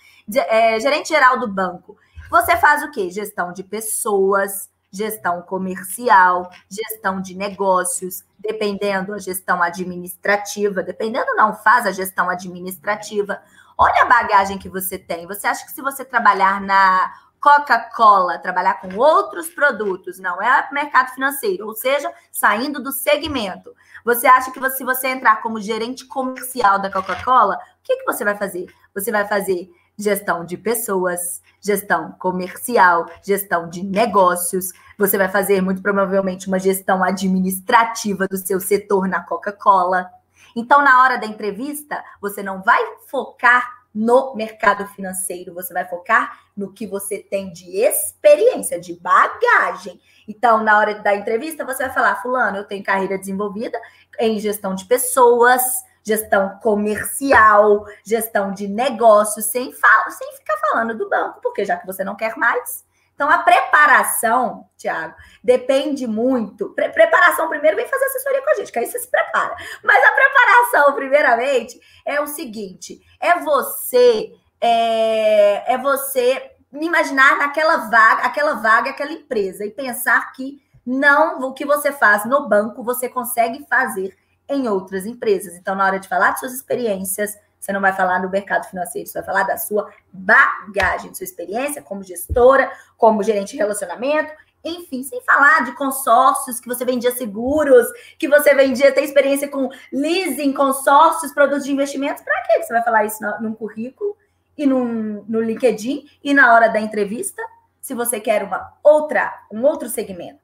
É, 0.49 0.79
gerente 0.79 1.09
geral 1.09 1.37
do 1.37 1.47
banco. 1.47 1.95
Você 2.31 2.57
faz 2.57 2.81
o 2.81 2.89
quê? 2.89 3.11
Gestão 3.11 3.53
de 3.53 3.63
pessoas, 3.63 4.71
gestão 4.91 5.43
comercial, 5.43 6.49
gestão 6.67 7.21
de 7.21 7.35
negócios, 7.35 8.23
dependendo 8.39 9.13
a 9.13 9.19
gestão 9.19 9.61
administrativa, 9.61 10.81
dependendo 10.81 11.35
não, 11.35 11.53
faz 11.53 11.85
a 11.85 11.91
gestão 11.91 12.27
administrativa 12.27 13.39
Olha 13.77 14.03
a 14.03 14.05
bagagem 14.05 14.57
que 14.57 14.69
você 14.69 14.97
tem. 14.97 15.27
Você 15.27 15.47
acha 15.47 15.65
que 15.65 15.71
se 15.71 15.81
você 15.81 16.05
trabalhar 16.05 16.61
na 16.61 17.13
Coca-Cola, 17.43 18.39
trabalhar 18.39 18.75
com 18.75 18.95
outros 18.95 19.49
produtos, 19.49 20.17
não 20.17 20.41
é 20.41 20.69
mercado 20.71 21.13
financeiro, 21.13 21.67
ou 21.67 21.75
seja, 21.75 22.09
saindo 22.31 22.81
do 22.81 22.93
segmento. 22.93 23.75
Você 24.05 24.25
acha 24.27 24.49
que 24.49 24.69
se 24.69 24.83
você 24.85 25.09
entrar 25.09 25.41
como 25.41 25.59
gerente 25.59 26.05
comercial 26.05 26.79
da 26.79 26.89
Coca-Cola, 26.89 27.55
o 27.55 27.59
que, 27.83 27.97
que 27.97 28.05
você 28.05 28.23
vai 28.23 28.37
fazer? 28.37 28.67
Você 28.93 29.11
vai 29.11 29.27
fazer 29.27 29.69
gestão 29.97 30.45
de 30.45 30.57
pessoas, 30.57 31.41
gestão 31.61 32.13
comercial, 32.13 33.05
gestão 33.21 33.69
de 33.69 33.83
negócios. 33.83 34.71
Você 34.97 35.17
vai 35.17 35.27
fazer 35.27 35.61
muito 35.61 35.81
provavelmente 35.81 36.47
uma 36.47 36.59
gestão 36.59 37.03
administrativa 37.03 38.27
do 38.27 38.37
seu 38.37 38.59
setor 38.59 39.07
na 39.07 39.21
Coca-Cola. 39.21 40.09
Então, 40.55 40.81
na 40.81 41.01
hora 41.03 41.17
da 41.17 41.25
entrevista, 41.25 42.03
você 42.21 42.43
não 42.43 42.61
vai 42.61 42.81
focar 43.07 43.83
no 43.93 44.33
mercado 44.35 44.87
financeiro, 44.87 45.53
você 45.53 45.71
vai 45.73 45.87
focar 45.87 46.39
no 46.57 46.73
que 46.73 46.87
você 46.87 47.19
tem 47.19 47.53
de 47.53 47.77
experiência, 47.77 48.79
de 48.79 48.93
bagagem. 48.93 50.01
Então, 50.27 50.63
na 50.63 50.79
hora 50.79 50.95
da 50.95 51.15
entrevista, 51.15 51.63
você 51.63 51.83
vai 51.83 51.93
falar: 51.93 52.21
Fulano, 52.21 52.57
eu 52.57 52.63
tenho 52.65 52.83
carreira 52.83 53.17
desenvolvida 53.17 53.79
em 54.19 54.39
gestão 54.39 54.73
de 54.73 54.85
pessoas, 54.85 55.61
gestão 56.03 56.59
comercial, 56.61 57.85
gestão 58.03 58.51
de 58.51 58.67
negócios, 58.67 59.45
sem, 59.45 59.71
sem 59.71 60.33
ficar 60.37 60.57
falando 60.69 60.97
do 60.97 61.07
banco, 61.07 61.39
porque 61.41 61.63
já 61.63 61.77
que 61.77 61.85
você 61.85 62.03
não 62.03 62.15
quer 62.15 62.35
mais, 62.35 62.83
Então, 63.13 63.29
a 63.29 63.37
preparação, 63.39 64.67
Tiago, 64.75 65.15
depende 65.43 66.07
muito. 66.07 66.69
Pre 66.69 66.89
preparação, 66.89 67.47
primeiro, 67.47 67.77
vem 67.77 67.87
fazer 67.87 68.05
assessoria 68.05 68.41
com 68.41 68.49
a 68.49 68.55
gente, 68.55 68.71
que 68.71 68.79
aí 68.79 68.85
você 68.85 68.99
se 68.99 69.09
prepara. 69.09 69.55
Mas 69.83 70.03
a 70.03 70.11
preparação, 70.11 70.95
primeiramente, 70.95 71.79
é 72.05 72.19
o 72.19 72.27
seguinte: 72.27 72.99
é 73.19 73.39
você, 73.39 74.33
é, 74.59 75.73
é 75.73 75.77
você 75.77 76.51
imaginar 76.73 77.37
naquela 77.37 77.89
vaga, 77.89 78.23
aquela 78.23 78.53
vaga, 78.55 78.89
aquela 78.89 79.11
empresa, 79.11 79.63
e 79.63 79.69
pensar 79.69 80.31
que 80.33 80.61
não 80.85 81.39
o 81.39 81.53
que 81.53 81.65
você 81.65 81.91
faz 81.91 82.25
no 82.25 82.49
banco, 82.49 82.83
você 82.83 83.07
consegue 83.07 83.65
fazer 83.69 84.17
em 84.49 84.67
outras 84.67 85.05
empresas. 85.05 85.55
Então, 85.55 85.75
na 85.75 85.85
hora 85.85 85.99
de 85.99 86.07
falar 86.07 86.31
de 86.31 86.39
suas 86.39 86.53
experiências, 86.53 87.37
você 87.63 87.71
não 87.71 87.79
vai 87.79 87.93
falar 87.93 88.19
no 88.19 88.29
mercado 88.29 88.67
financeiro, 88.67 89.07
você 89.07 89.19
vai 89.19 89.25
falar 89.25 89.43
da 89.43 89.57
sua 89.57 89.89
bagagem, 90.11 91.13
sua 91.13 91.23
experiência 91.23 91.81
como 91.81 92.03
gestora, 92.03 92.69
como 92.97 93.23
gerente 93.23 93.51
de 93.51 93.57
relacionamento, 93.57 94.33
enfim, 94.61 95.01
sem 95.01 95.21
falar 95.21 95.63
de 95.63 95.71
consórcios, 95.73 96.59
que 96.59 96.67
você 96.67 96.83
vendia 96.83 97.11
seguros, 97.11 97.87
que 98.19 98.27
você 98.27 98.53
vendia, 98.53 98.91
tem 98.91 99.05
experiência 99.05 99.47
com 99.47 99.69
leasing, 99.93 100.51
consórcios, 100.51 101.33
produtos 101.33 101.63
de 101.63 101.71
investimentos. 101.71 102.21
Para 102.21 102.41
que 102.43 102.63
você 102.63 102.73
vai 102.73 102.83
falar 102.83 103.05
isso 103.05 103.19
num 103.39 103.53
currículo 103.53 104.17
e 104.57 104.65
num, 104.65 105.23
no 105.27 105.41
LinkedIn 105.41 106.05
e 106.21 106.33
na 106.33 106.53
hora 106.53 106.67
da 106.67 106.81
entrevista, 106.81 107.41
se 107.79 107.93
você 107.93 108.19
quer 108.19 108.43
uma 108.43 108.73
outra, 108.83 109.33
um 109.49 109.63
outro 109.63 109.87
segmento? 109.87 110.42